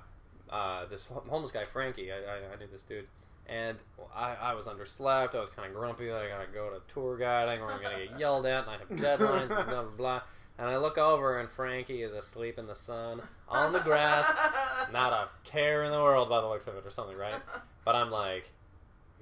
uh, 0.51 0.85
this 0.85 1.07
homeless 1.07 1.51
guy 1.51 1.63
Frankie, 1.63 2.11
I, 2.11 2.17
I, 2.17 2.53
I 2.53 2.59
knew 2.59 2.67
this 2.71 2.83
dude. 2.83 3.07
And 3.47 3.77
I, 4.15 4.35
I 4.35 4.53
was 4.53 4.67
underslept. 4.67 5.35
I 5.35 5.39
was 5.39 5.49
kind 5.49 5.67
of 5.67 5.75
grumpy. 5.75 6.11
Like, 6.11 6.25
I 6.25 6.29
gotta 6.29 6.51
go 6.53 6.69
to 6.69 6.93
tour 6.93 7.17
guiding, 7.17 7.61
or 7.61 7.71
I'm 7.71 7.81
gonna 7.81 8.05
get 8.05 8.19
yelled 8.19 8.45
at, 8.45 8.67
and 8.67 8.69
I 8.69 8.77
have 8.77 8.89
deadlines, 9.19 9.57
and 9.57 9.67
blah 9.67 9.81
blah 9.83 9.83
blah. 9.97 10.21
And 10.57 10.69
I 10.69 10.77
look 10.77 10.97
over, 10.97 11.39
and 11.39 11.49
Frankie 11.49 12.03
is 12.03 12.13
asleep 12.13 12.59
in 12.59 12.67
the 12.67 12.75
sun 12.75 13.21
on 13.49 13.73
the 13.73 13.79
grass, 13.79 14.37
not 14.93 15.11
a 15.11 15.29
care 15.43 15.83
in 15.83 15.91
the 15.91 16.01
world 16.01 16.29
by 16.29 16.39
the 16.39 16.47
looks 16.47 16.67
of 16.67 16.75
it, 16.75 16.85
or 16.85 16.91
something, 16.91 17.17
right? 17.17 17.41
But 17.83 17.95
I'm 17.95 18.11
like, 18.11 18.51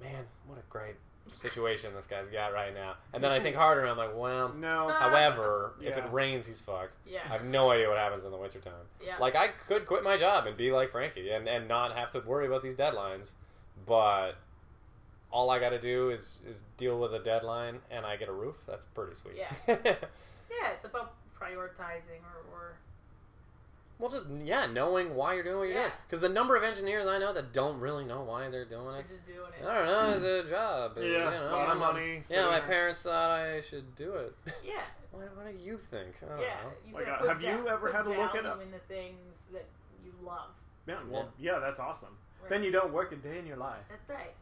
man, 0.00 0.26
what 0.46 0.58
a 0.58 0.62
great 0.68 0.96
situation 1.32 1.94
this 1.94 2.06
guy's 2.06 2.28
got 2.28 2.52
right 2.52 2.74
now. 2.74 2.94
And 3.12 3.22
then 3.22 3.32
I 3.32 3.40
think 3.40 3.56
harder, 3.56 3.82
and 3.82 3.90
I'm 3.90 3.96
like, 3.96 4.16
well, 4.16 4.48
No. 4.58 4.88
however, 4.88 5.72
if 5.80 5.96
it 5.96 6.04
rains, 6.12 6.46
he's 6.46 6.60
fucked. 6.60 6.96
Yeah. 7.06 7.20
I 7.28 7.32
have 7.32 7.44
no 7.44 7.70
idea 7.70 7.88
what 7.88 7.98
happens 7.98 8.24
in 8.24 8.30
the 8.30 8.36
wintertime. 8.36 8.72
Yeah. 9.04 9.16
Like, 9.18 9.34
I 9.36 9.48
could 9.48 9.86
quit 9.86 10.02
my 10.04 10.16
job 10.16 10.46
and 10.46 10.56
be 10.56 10.72
like 10.72 10.90
Frankie 10.90 11.30
and, 11.30 11.48
and 11.48 11.68
not 11.68 11.96
have 11.96 12.10
to 12.10 12.20
worry 12.20 12.46
about 12.46 12.62
these 12.62 12.74
deadlines, 12.74 13.32
but 13.86 14.32
all 15.32 15.50
I 15.50 15.58
got 15.58 15.70
to 15.70 15.80
do 15.80 16.10
is, 16.10 16.38
is 16.46 16.60
deal 16.76 16.98
with 16.98 17.14
a 17.14 17.20
deadline 17.20 17.78
and 17.90 18.04
I 18.04 18.16
get 18.16 18.28
a 18.28 18.32
roof. 18.32 18.56
That's 18.66 18.84
pretty 18.84 19.14
sweet. 19.14 19.36
Yeah. 19.36 19.52
yeah, 19.84 20.72
it's 20.74 20.84
about 20.84 21.14
prioritizing 21.40 22.20
or, 22.24 22.44
or 22.52 22.76
well, 24.00 24.10
just, 24.10 24.24
yeah, 24.44 24.66
knowing 24.66 25.14
why 25.14 25.34
you're 25.34 25.44
doing 25.44 25.58
what 25.58 25.64
you're 25.68 25.74
Yeah. 25.76 25.82
doing. 25.82 25.92
Because 26.06 26.20
the 26.20 26.28
number 26.28 26.56
of 26.56 26.62
engineers 26.64 27.06
I 27.06 27.18
know 27.18 27.32
that 27.32 27.52
don't 27.52 27.78
really 27.80 28.04
know 28.04 28.22
why 28.22 28.48
they're 28.48 28.64
doing 28.64 28.84
you're 28.86 28.98
it. 29.00 29.06
just 29.08 29.26
doing 29.26 29.52
it. 29.60 29.66
I 29.66 29.74
don't 29.74 29.86
know. 29.86 30.10
It's 30.28 30.46
a 30.46 30.50
job. 30.50 30.92
Yeah, 30.96 31.02
you 31.04 31.18
know, 31.18 31.24
lot 31.24 31.62
of 31.62 31.68
my 31.68 31.74
mom- 31.74 31.94
money, 31.94 32.22
Yeah, 32.28 32.46
my 32.46 32.58
there. 32.58 32.68
parents 32.68 33.02
thought 33.02 33.30
I 33.30 33.60
should 33.60 33.94
do 33.96 34.14
it. 34.14 34.34
Yeah. 34.64 34.80
what, 35.12 35.36
what 35.36 35.46
do 35.46 35.56
you 35.62 35.76
think? 35.78 36.16
I 36.24 36.28
don't 36.28 36.40
Yeah. 36.40 36.46
know. 36.62 36.70
You 36.88 36.94
Like, 36.94 37.06
gotta 37.06 37.16
uh, 37.16 37.20
put 37.20 37.28
have 37.28 37.42
you 37.42 37.68
ever 37.68 37.92
had 37.92 38.06
a 38.06 38.08
look 38.08 38.34
it 38.34 38.42
value 38.42 38.48
up? 38.48 38.62
in 38.62 38.70
the 38.70 38.78
things 38.80 39.44
that 39.52 39.66
you 40.04 40.12
love? 40.24 40.50
Yeah, 40.86 40.96
well, 41.08 41.28
yeah, 41.38 41.58
that's 41.60 41.78
awesome. 41.78 42.16
Right. 42.40 42.48
Then 42.50 42.62
you 42.64 42.70
don't 42.72 42.92
work 42.92 43.12
a 43.12 43.16
day 43.16 43.38
in 43.38 43.46
your 43.46 43.58
life. 43.58 43.84
That's 43.90 44.08
right. 44.08 44.34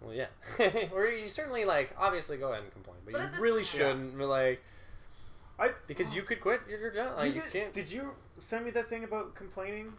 Well, 0.00 0.14
yeah. 0.14 0.26
or 0.92 1.06
you 1.06 1.26
certainly 1.26 1.64
like 1.64 1.94
obviously 1.98 2.36
go 2.36 2.52
ahead 2.52 2.62
and 2.64 2.72
complain, 2.72 2.98
but, 3.04 3.12
But 3.14 3.34
you 3.34 3.42
really 3.42 3.64
shouldn't 3.64 4.16
like 4.18 4.62
I 5.58 5.70
because 5.86 6.14
you 6.14 6.22
could 6.22 6.40
quit 6.40 6.60
your, 6.68 6.78
your 6.78 6.90
job. 6.90 7.16
Like, 7.16 7.34
you, 7.34 7.42
did, 7.42 7.52
can't. 7.52 7.72
did 7.72 7.90
you 7.90 8.12
send 8.40 8.64
me 8.64 8.70
that 8.72 8.88
thing 8.88 9.04
about 9.04 9.34
complaining? 9.34 9.92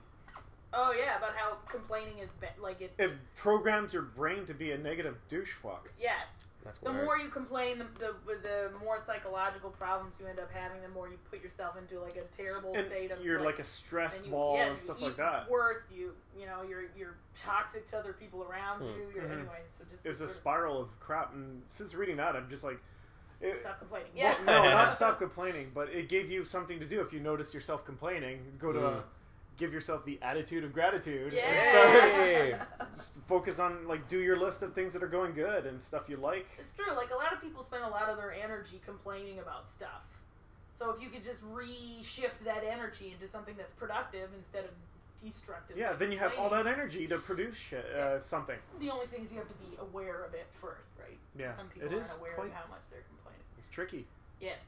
Oh 0.74 0.94
yeah, 0.98 1.18
about 1.18 1.36
how 1.36 1.58
complaining 1.70 2.20
is 2.20 2.30
be- 2.40 2.48
like 2.62 2.82
it. 2.82 2.94
It 3.00 3.12
programs 3.36 3.94
your 3.94 4.04
brain 4.04 4.46
to 4.46 4.54
be 4.54 4.72
a 4.72 4.78
negative 4.78 5.18
douche 5.28 5.52
fuck. 5.52 5.92
Yes. 6.00 6.30
That's 6.64 6.78
The 6.80 6.92
weird. 6.92 7.06
more 7.06 7.18
you 7.18 7.30
complain, 7.30 7.80
the, 7.80 7.86
the 8.00 8.14
the 8.42 8.72
more 8.84 9.02
psychological 9.06 9.70
problems 9.70 10.16
you 10.20 10.28
end 10.28 10.40
up 10.40 10.52
having. 10.52 10.82
The 10.82 10.90
more 10.90 11.08
you 11.08 11.18
put 11.32 11.42
yourself 11.42 11.78
into 11.78 12.00
like 12.02 12.18
a 12.18 12.24
terrible 12.36 12.74
And 12.76 12.86
state 12.88 13.12
of 13.12 13.24
you're 13.24 13.38
like, 13.40 13.56
like 13.56 13.60
a 13.60 13.64
stress 13.64 14.18
and 14.18 14.26
you, 14.26 14.32
ball 14.34 14.58
yeah, 14.58 14.66
and 14.68 14.78
stuff 14.78 14.98
eat 15.00 15.04
like 15.06 15.18
that. 15.18 15.50
Worse, 15.50 15.78
you 15.90 16.12
you 16.38 16.46
know 16.46 16.62
you're 16.68 16.84
you're 16.98 17.16
toxic 17.36 17.88
to 17.92 17.98
other 17.98 18.12
people 18.14 18.44
around 18.44 18.80
Hmm. 18.80 18.86
you. 18.88 19.08
You're 19.16 19.24
Mhm. 19.24 19.40
anyway. 19.40 19.62
So 19.72 19.86
just 19.90 20.06
It 20.06 20.10
was 20.10 20.18
a 20.18 20.26
sort 20.26 20.30
of 20.32 20.36
spiral 20.36 20.82
of 20.82 21.00
crap, 21.00 21.34
and 21.34 21.62
since 21.70 21.94
reading 21.96 22.18
that, 22.18 22.36
I'm 22.36 22.50
just 22.50 22.66
like, 22.66 22.80
it, 23.42 23.58
stop 23.62 23.80
complaining. 23.80 24.10
well, 24.16 24.36
Yeah. 24.38 24.46
no, 24.46 24.64
not 24.70 24.92
stop 25.00 25.20
complaining, 25.20 25.72
but 25.74 25.90
it 25.90 26.10
gave 26.10 26.30
you 26.30 26.44
something 26.46 26.80
to 26.80 26.86
do. 26.86 27.02
If 27.02 27.14
you 27.14 27.20
noticed 27.20 27.54
yourself 27.54 27.86
complaining, 27.86 28.40
go 28.60 28.72
to 28.74 28.80
Mm. 28.80 29.04
give 29.58 29.74
yourself 29.74 30.06
the 30.06 30.20
attitude 30.22 30.64
of 30.64 30.72
gratitude. 30.74 31.34
and 31.34 32.60
just 32.96 33.14
focus 33.28 33.60
on 33.60 33.88
like 33.88 34.08
do 34.08 34.20
your 34.20 34.38
list 34.38 34.64
of 34.64 34.74
things 34.74 34.94
that 34.94 35.04
are 35.04 35.08
going 35.08 35.34
good 35.34 35.66
and 35.66 35.84
stuff 35.84 36.10
you 36.10 36.18
like. 36.18 36.48
It's 36.58 36.74
true. 36.74 36.94
Like 36.96 37.12
a 37.12 37.16
lot 37.16 37.34
of 37.34 37.42
people 37.42 37.64
spend 37.64 37.84
a 37.84 37.90
lot 37.90 38.10
of 38.10 38.18
their 38.18 38.32
energy 38.34 38.80
complaining 38.86 39.40
about 39.40 39.70
stuff. 39.70 40.04
So 40.78 40.92
if 40.92 41.02
you 41.02 41.10
could 41.10 41.24
just 41.26 41.42
re-shift 41.52 42.44
that 42.46 42.64
energy 42.64 43.12
into 43.14 43.28
something 43.28 43.56
that's 43.58 43.72
productive 43.74 44.30
instead 44.38 44.64
of 44.64 44.72
destructive. 45.22 45.76
Yeah, 45.76 45.92
then 45.92 46.10
you 46.14 46.18
have 46.20 46.32
all 46.40 46.50
that 46.52 46.66
energy 46.68 47.06
to 47.08 47.18
produce 47.18 47.58
shit, 47.58 47.84
uh, 47.94 48.22
something. 48.22 48.56
The 48.80 48.90
only 48.90 49.08
thing 49.08 49.26
is 49.26 49.32
you 49.34 49.40
have 49.40 49.50
to 49.50 49.54
be 49.56 49.76
aware 49.78 50.24
of 50.24 50.34
it 50.34 50.48
first, 50.62 50.88
right? 50.98 51.18
Yeah, 51.38 51.58
Some 51.58 51.68
people 51.68 51.90
it 51.90 51.94
aren't 51.94 52.06
is 52.06 52.16
aware 52.18 52.32
quite- 52.36 52.48
of 52.48 52.54
how 52.54 52.70
much 52.70 52.80
they're 52.90 53.02
complaining. 53.02 53.18
It's 53.18 53.19
tricky. 53.80 54.06
Yes. 54.42 54.66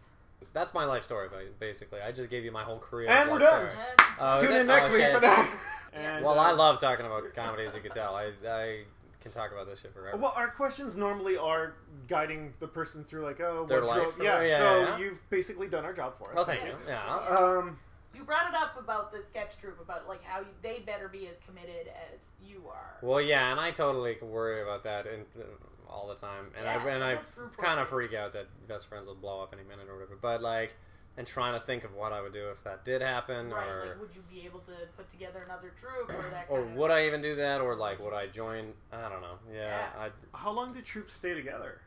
That's 0.53 0.73
my 0.73 0.85
life 0.85 1.03
story, 1.03 1.27
basically. 1.59 1.99
I 2.01 2.11
just 2.11 2.29
gave 2.29 2.43
you 2.43 2.51
my 2.51 2.63
whole 2.63 2.79
career. 2.79 3.09
And 3.09 3.29
we're 3.29 3.39
done. 3.39 3.69
story. 3.69 3.71
And- 3.77 4.01
Oh, 4.19 4.41
Tune 4.41 4.55
in 4.55 4.67
next 4.67 4.89
Oh, 4.89 4.93
week 4.93 5.11
for 5.13 5.19
that. 5.19 5.55
And, 5.93 6.23
Well, 6.23 6.39
uh, 6.39 6.43
I 6.43 6.51
love 6.51 6.79
talking 6.79 7.05
about 7.05 7.23
comedy, 7.35 7.65
as 7.65 7.75
you 7.75 7.81
can 7.81 7.91
tell. 7.91 8.15
I, 8.15 8.31
I 8.47 8.83
can 9.21 9.33
talk 9.33 9.51
about 9.51 9.67
this 9.67 9.81
shit 9.81 9.93
forever. 9.93 10.15
Well, 10.15 10.31
our 10.37 10.47
questions 10.47 10.95
normally 10.95 11.35
are 11.35 11.73
guiding 12.07 12.53
the 12.59 12.67
person 12.67 13.03
through, 13.03 13.25
like, 13.25 13.41
oh, 13.41 13.65
Their 13.67 13.81
what 13.81 13.89
life? 13.97 14.15
drove- 14.15 14.23
Yeah, 14.23 14.41
yeah, 14.41 14.57
so 14.57 14.79
yeah, 14.79 14.85
yeah. 14.87 14.97
you've 14.99 15.29
basically 15.29 15.67
done 15.67 15.83
our 15.83 15.91
job 15.93 16.13
for 16.17 16.31
us. 16.31 16.35
Oh, 16.37 16.45
thank 16.45 16.63
you. 16.63 16.73
Yeah. 16.87 17.03
Um, 17.27 17.77
You 18.15 18.23
brought 18.23 18.47
it 18.49 18.55
up 18.55 18.79
about 18.79 19.11
the 19.11 19.21
sketch 19.29 19.57
troupe, 19.59 19.81
about 19.81 20.07
like 20.07 20.23
how 20.23 20.39
you, 20.39 20.47
they 20.61 20.79
better 20.85 21.09
be 21.09 21.27
as 21.27 21.35
committed 21.45 21.87
as 22.13 22.19
you 22.41 22.63
are. 22.69 22.97
Well, 23.01 23.19
yeah, 23.21 23.51
and 23.51 23.59
I 23.59 23.71
totally 23.71 24.15
can 24.15 24.29
worry 24.29 24.61
about 24.61 24.83
that 24.85 25.05
and 25.07 25.25
uh, 25.37 25.43
all 25.91 26.07
the 26.07 26.15
time, 26.15 26.45
and 26.55 26.65
Yeah, 26.65 26.83
I 26.83 26.89
and 26.89 27.03
I 27.03 27.17
kind 27.57 27.79
of 27.79 27.87
freak 27.89 28.13
out 28.13 28.33
that 28.33 28.47
best 28.67 28.87
friends 28.87 29.07
will 29.07 29.15
blow 29.15 29.41
up 29.41 29.53
any 29.53 29.63
minute 29.63 29.87
or 29.89 29.95
whatever. 29.95 30.15
But 30.19 30.41
like, 30.41 30.73
and 31.17 31.27
trying 31.27 31.59
to 31.59 31.65
think 31.65 31.83
of 31.83 31.93
what 31.93 32.13
I 32.13 32.21
would 32.21 32.33
do 32.33 32.49
if 32.49 32.63
that 32.63 32.85
did 32.85 33.01
happen, 33.01 33.49
Right, 33.49 33.67
or 33.67 33.85
like 33.87 33.99
would 33.99 34.15
you 34.15 34.23
be 34.31 34.45
able 34.45 34.59
to 34.61 34.71
put 34.95 35.09
together 35.11 35.43
another 35.45 35.71
troupe 35.79 36.09
or 36.09 36.29
that 36.31 36.45
or 36.49 36.59
kind 36.61 36.71
of 36.71 36.77
would 36.77 36.91
I 36.91 37.05
even 37.07 37.21
do 37.21 37.35
that, 37.35 37.59
or 37.61 37.75
like 37.75 37.99
would 38.03 38.13
I 38.13 38.27
join? 38.27 38.73
I 38.91 39.09
don't 39.09 39.21
know. 39.21 39.37
Yeah, 39.53 39.59
Yeah. 39.97 40.09
I 40.33 40.37
how 40.37 40.51
long 40.51 40.73
do 40.73 40.81
troupes 40.81 41.13
stay 41.13 41.33
together? 41.33 41.81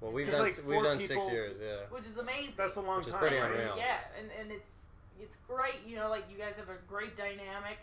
well 0.00 0.10
we've 0.12 0.26
'Cause, 0.26 0.34
done 0.34 0.42
like, 0.46 0.56
we've 0.58 0.64
four 0.66 0.82
done 0.82 0.98
six 0.98 1.28
years. 1.30 1.58
Yeah. 1.60 1.76
which 1.90 2.06
is 2.06 2.16
amazing. 2.16 2.54
That's 2.56 2.76
a 2.76 2.80
long 2.80 2.98
Which 2.98 3.06
is 3.06 3.12
time. 3.12 3.20
pretty 3.20 3.36
unreal. 3.38 3.74
Yeah, 3.76 3.98
and, 4.18 4.30
and 4.40 4.52
it's 4.52 4.86
it's 5.20 5.36
great. 5.48 5.80
You 5.86 5.96
know, 5.96 6.08
like 6.08 6.24
you 6.30 6.38
guys 6.38 6.54
have 6.56 6.68
a 6.68 6.78
great 6.88 7.16
dynamic, 7.16 7.78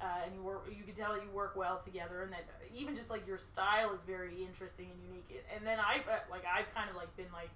uh, 0.00 0.24
and 0.24 0.34
you 0.34 0.42
work. 0.42 0.66
You 0.68 0.84
can 0.84 0.94
tell 0.94 1.16
you 1.16 1.28
work 1.32 1.56
well 1.56 1.80
together, 1.84 2.22
and 2.22 2.32
that 2.32 2.44
even 2.74 2.94
just 2.94 3.10
like 3.10 3.26
your 3.26 3.38
style 3.38 3.94
is 3.94 4.02
very 4.02 4.34
interesting 4.42 4.90
and 4.90 5.00
unique. 5.08 5.44
And 5.54 5.66
then 5.66 5.78
I've 5.78 6.06
uh, 6.08 6.24
like 6.30 6.44
I've 6.44 6.72
kind 6.74 6.90
of 6.90 6.96
like 6.96 7.14
been 7.16 7.32
like 7.32 7.50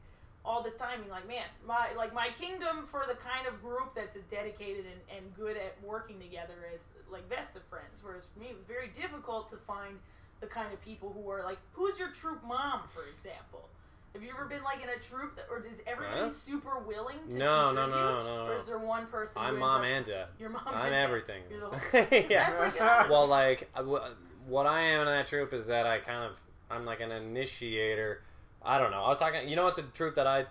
all 0.45 0.63
this 0.63 0.75
time 0.75 1.01
being 1.01 1.11
like, 1.11 1.27
man, 1.29 1.45
my 1.67 1.89
like 1.97 2.15
my 2.15 2.29
kingdom 2.39 2.87
for 2.87 3.05
the 3.09 3.15
kind 3.17 3.47
of 3.47 3.61
group 3.63 3.95
that's 3.95 4.17
as 4.17 4.25
dedicated 4.31 4.87
and, 4.87 5.19
and 5.19 5.35
good 5.37 5.57
at 5.57 5.77
working 5.85 6.19
together 6.21 6.55
as 6.73 6.81
like 7.11 7.29
Vest 7.29 7.57
of 7.57 7.63
Friends. 7.65 8.01
Whereas 8.03 8.29
for 8.33 8.41
me, 8.41 8.47
it 8.47 8.57
was 8.57 8.65
very 8.67 8.89
difficult 8.89 9.51
to 9.51 9.57
find 9.57 9.99
the 10.41 10.47
kind 10.47 10.73
of 10.73 10.81
people 10.85 11.13
who 11.13 11.29
are 11.31 11.43
like, 11.43 11.59
who's 11.73 11.99
your 11.99 12.11
troupe 12.11 12.45
mom, 12.47 12.83
for 12.95 13.03
example. 13.03 13.69
Have 14.15 14.23
you 14.23 14.31
ever 14.35 14.47
been 14.47 14.63
like 14.65 14.83
in 14.83 14.89
a 14.89 14.99
troupe 14.99 15.37
that, 15.37 15.47
or 15.51 15.59
is 15.59 15.81
everybody 15.87 16.21
Huh? 16.21 16.31
super 16.31 16.79
willing 16.81 17.17
to 17.29 17.37
No, 17.37 17.73
no, 17.73 17.83
contribute? 17.85 17.91
no, 17.97 18.23
no, 18.25 18.45
Or 18.47 18.55
no. 18.55 18.61
is 18.61 18.67
there 18.67 18.79
one 18.79 19.07
person? 19.07 19.35
I'm 19.41 19.49
ends 19.51 19.61
mom 19.61 19.81
up- 19.81 19.87
and 19.87 20.07
dad. 20.07 20.27
Your 20.39 20.51
mom. 20.51 20.63
I'm 20.67 20.75
and 20.87 20.91
dad. 20.93 21.03
everything. 21.03 21.43
You're 21.51 21.61
the 21.61 21.67
whole- 21.79 22.29
yeah. 22.31 22.51
That's 22.51 22.79
like 22.81 23.11
well, 23.11 23.27
like 23.27 23.71
uh, 23.77 23.83
what 24.47 24.67
I 24.67 24.81
am 24.81 25.01
in 25.03 25.07
that 25.07 25.27
troupe 25.29 25.53
is 25.53 25.67
that 25.69 25.87
I 25.87 25.99
kind 25.99 26.25
of 26.25 26.41
I'm 26.71 26.85
like 26.85 27.01
an 27.01 27.13
initiator. 27.13 28.23
I 28.63 28.79
don't 28.79 28.91
know. 28.91 29.03
I 29.05 29.09
was 29.11 29.19
talking. 29.19 29.49
You 29.49 29.57
know, 29.57 29.67
it's 29.69 29.79
a 29.79 29.83
troupe 29.83 30.17
that 30.17 30.27
I 30.27 30.47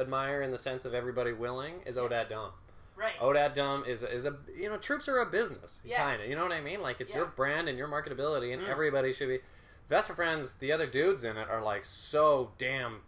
admire 0.00 0.42
in 0.42 0.50
the 0.50 0.58
sense 0.58 0.84
of 0.84 0.94
everybody 0.94 1.32
willing 1.32 1.82
is 1.84 1.96
Odad 1.96 2.28
Dum. 2.30 2.50
right. 2.96 3.12
Odad 3.20 3.52
Dum 3.54 3.84
is 3.86 4.02
is 4.02 4.24
a 4.24 4.36
you 4.56 4.68
know 4.68 4.76
troupes 4.78 5.08
are 5.08 5.18
a 5.18 5.26
business 5.26 5.80
Yes. 5.84 5.98
kind 5.98 6.22
of. 6.22 6.28
You 6.28 6.34
know 6.36 6.44
what 6.44 6.52
I 6.52 6.60
mean? 6.60 6.80
Like 6.82 7.00
it's 7.00 7.10
Yeah. 7.10 7.18
your 7.18 7.26
brand 7.26 7.68
and 7.68 7.76
your 7.76 7.88
marketability, 7.88 8.52
and 8.54 8.62
Mm. 8.62 8.68
everybody 8.70 9.12
should 9.12 9.28
be. 9.28 9.40
Vest 9.88 10.10
of 10.10 10.16
Friends, 10.16 10.54
the 10.54 10.72
other 10.72 10.86
dudes 10.86 11.24
in 11.24 11.36
it 11.36 11.48
are 11.48 11.62
like 11.62 11.84
so 11.84 12.50
damn 12.58 13.00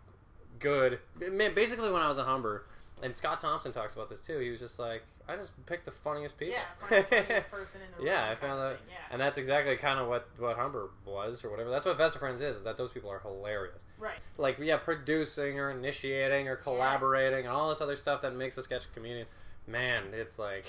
good. 0.59 0.99
Man, 1.31 1.55
Basically, 1.55 1.91
when 1.91 2.03
I 2.03 2.09
was 2.09 2.18
a 2.18 2.25
Humber, 2.25 2.66
and 3.03 3.14
Scott 3.14 3.41
Thompson 3.41 3.72
talks 3.72 3.95
about 3.95 4.09
this 4.09 4.20
too. 4.20 4.39
He 4.39 4.51
was 4.51 4.61
just 4.61 4.79
like, 4.79 5.03
I 5.29 5.37
just 5.37 5.53
picked 5.66 5.85
the 5.85 5.91
funniest 5.91 6.39
people. 6.39 6.55
Yeah, 6.55 6.64
funniest 6.79 7.11
person 7.51 7.81
in 7.83 8.05
the 8.05 8.11
yeah, 8.11 8.31
I 8.31 8.35
found 8.35 8.61
that, 8.61 8.79
yeah. 8.89 8.97
and 9.11 9.20
that's 9.20 9.37
exactly 9.39 9.77
kind 9.77 9.99
of 9.99 10.09
what 10.09 10.29
what 10.39 10.57
Humber 10.57 10.91
was 11.05 11.45
or 11.45 11.51
whatever. 11.51 11.70
That's 11.70 11.85
what 11.85 11.97
Vest 11.97 12.16
of 12.16 12.20
Friends 12.20 12.41
is. 12.41 12.57
Is 12.57 12.62
that 12.64 12.77
those 12.77 12.91
people 12.91 13.11
are 13.11 13.20
hilarious. 13.20 13.85
Right. 13.99 14.18
Like 14.39 14.59
yeah, 14.59 14.77
producing 14.77 15.59
or 15.59 15.70
initiating 15.70 16.49
or 16.49 16.57
collaborating 16.57 17.41
and 17.41 17.49
all 17.49 17.68
this 17.68 17.81
other 17.81 17.97
stuff 17.97 18.22
that 18.22 18.35
makes 18.35 18.57
a 18.59 18.62
sketch 18.62 18.85
comedian. 18.95 19.27
Man, 19.66 20.05
it's 20.12 20.39
like 20.39 20.66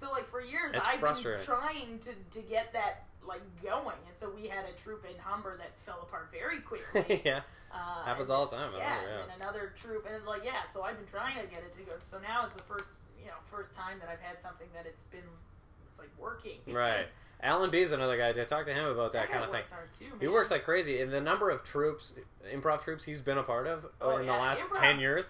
So 0.00 0.10
like 0.10 0.28
for 0.30 0.40
years, 0.40 0.72
It's 0.74 0.86
I've 0.86 1.00
been 1.00 1.40
trying 1.40 1.98
to 2.00 2.10
to 2.32 2.46
get 2.46 2.72
that 2.72 3.04
like 3.28 3.42
going, 3.62 3.94
and 4.06 4.16
so 4.18 4.30
we 4.34 4.48
had 4.48 4.64
a 4.64 4.72
troupe 4.82 5.04
in 5.04 5.16
Humber 5.20 5.56
that 5.58 5.70
fell 5.84 6.00
apart 6.02 6.30
very 6.32 6.60
quickly. 6.68 7.22
yeah. 7.24 7.42
Uh, 7.70 8.02
Happens 8.04 8.30
all 8.30 8.46
the 8.46 8.56
time, 8.56 8.70
Yeah, 8.76 8.78
yeah. 8.80 9.20
and 9.20 9.30
then 9.30 9.40
another 9.42 9.72
troupe, 9.76 10.06
and 10.10 10.24
like 10.24 10.42
yeah, 10.44 10.62
so 10.72 10.82
I've 10.82 10.96
been 10.96 11.06
trying 11.06 11.36
to 11.36 11.46
get 11.46 11.60
it 11.62 11.76
to 11.76 11.82
go. 11.90 11.96
So 12.00 12.16
now 12.18 12.46
it's 12.46 12.54
the 12.56 12.62
first, 12.62 12.88
you 13.20 13.26
know, 13.26 13.34
first 13.44 13.74
time 13.74 13.98
that 14.00 14.08
I've 14.08 14.20
had 14.20 14.40
something 14.40 14.66
that 14.74 14.86
it's 14.86 15.02
been, 15.12 15.20
it's 15.86 15.98
like 15.98 16.10
working. 16.18 16.58
Right. 16.74 17.06
Alan 17.40 17.70
B 17.70 17.78
is 17.82 17.92
another 17.92 18.16
guy. 18.16 18.30
I 18.30 18.44
talked 18.46 18.66
to 18.66 18.74
him 18.74 18.86
about 18.86 19.12
that, 19.12 19.28
That 19.28 19.32
kind 19.32 19.44
of 19.44 19.50
thing. 19.52 19.62
too, 19.96 20.06
He 20.18 20.26
works 20.26 20.50
like 20.50 20.64
crazy, 20.64 21.00
and 21.00 21.12
the 21.12 21.20
number 21.20 21.50
of 21.50 21.62
troupes, 21.62 22.14
improv 22.52 22.82
troupes, 22.82 23.04
he's 23.04 23.20
been 23.20 23.38
a 23.38 23.44
part 23.44 23.68
of 23.68 23.86
Oh, 24.00 24.16
in 24.16 24.26
the 24.26 24.32
last 24.32 24.60
improv. 24.62 24.80
ten 24.80 24.98
years. 24.98 25.28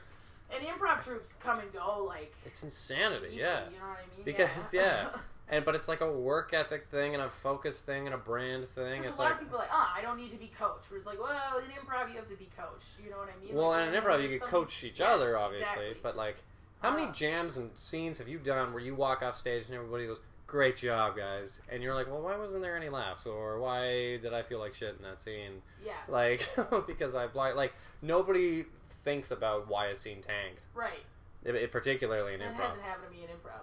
and 0.51 0.65
improv 0.65 1.05
troupes 1.05 1.35
come 1.41 1.59
and 1.59 1.71
go 1.73 2.05
like. 2.09 2.35
It's 2.47 2.63
insanity. 2.63 3.33
Yeah. 3.35 3.65
You 3.71 3.79
know 3.79 3.89
what 3.89 3.99
I 3.99 4.17
mean? 4.17 4.25
Because 4.25 4.73
yeah, 4.73 5.09
and 5.51 5.65
but 5.65 5.75
it's 5.75 5.89
like 5.89 6.01
a 6.01 6.11
work 6.11 6.53
ethic 6.53 6.89
thing 6.91 7.15
and 7.15 7.23
a 7.23 7.29
focus 7.31 7.81
thing 7.83 8.07
and 8.07 8.15
a 8.15 8.19
brand 8.19 8.67
thing. 8.67 9.05
It's 9.05 9.19
a 9.19 9.23
lot 9.23 9.31
like 9.31 9.35
of 9.35 9.41
people 9.41 9.57
are 9.57 9.63
like, 9.63 9.71
ah, 9.73 9.95
I 9.97 10.03
don't 10.03 10.19
need 10.19 10.31
to 10.31 10.37
be 10.37 10.51
coached. 10.59 10.91
Where 10.91 10.99
it's 10.99 11.07
like, 11.07 11.21
well, 11.21 11.59
in 11.59 11.65
improv 11.71 12.11
you 12.11 12.17
have 12.17 12.29
to 12.29 12.37
be 12.37 12.49
coached. 12.57 12.87
You 13.03 13.11
know 13.11 13.19
what 13.19 13.29
I 13.29 13.45
mean? 13.45 13.55
well, 13.55 13.69
like, 13.71 13.83
in 13.83 13.89
an 13.89 13.95
you 13.95 14.01
know, 14.01 14.07
improv 14.07 14.23
you 14.23 14.29
can 14.29 14.41
some- 14.41 14.49
coach 14.49 14.85
each 14.85 15.01
Yeah, 15.01 15.13
other, 15.13 15.37
obviously, 15.39 15.69
exactly. 15.69 15.97
but 16.03 16.17
like, 16.17 16.43
how 16.83 16.91
many 16.93 17.07
Uh, 17.07 17.13
jams 17.13 17.57
and 17.57 17.77
scenes 17.77 18.19
have 18.19 18.29
you 18.29 18.39
done 18.39 18.73
where 18.73 18.83
you 18.83 18.95
walk 18.95 19.23
off 19.23 19.37
stage 19.37 19.65
and 19.67 19.75
everybody 19.75 20.07
goes, 20.07 20.21
"Great 20.47 20.77
job, 20.77 21.17
guys," 21.17 21.61
and 21.69 21.83
you're 21.83 21.95
like, 21.95 22.07
"Well, 22.07 22.21
why 22.21 22.37
wasn't 22.37 22.63
there 22.63 22.77
any 22.77 22.89
laughs?" 22.89 23.27
or 23.27 23.59
"Why 23.59 24.17
did 24.19 24.33
I 24.33 24.43
feel 24.43 24.61
like 24.61 24.75
shit 24.75 24.95
in 24.97 25.03
that 25.03 25.19
scene?" 25.19 25.63
Yeah. 25.85 25.95
Like, 26.07 26.49
because 26.87 27.15
I 27.17 27.27
blind 27.27 27.57
like 27.57 27.73
nobody 28.01 28.67
thinks 28.91 29.31
about 29.31 29.67
why 29.69 29.87
a 29.87 29.97
scene 29.97 30.21
tanked, 30.23 30.67
Right. 30.75 31.05
it, 31.45 31.55
it- 31.57 31.73
particularly 31.73 32.35
in 32.35 32.41
That 32.41 32.55
improv. 32.55 32.61
hasn't 32.61 32.83
happened 32.83 33.07
to 33.11 33.17
me 33.17 33.25
in 33.25 33.31
improv 33.31 33.63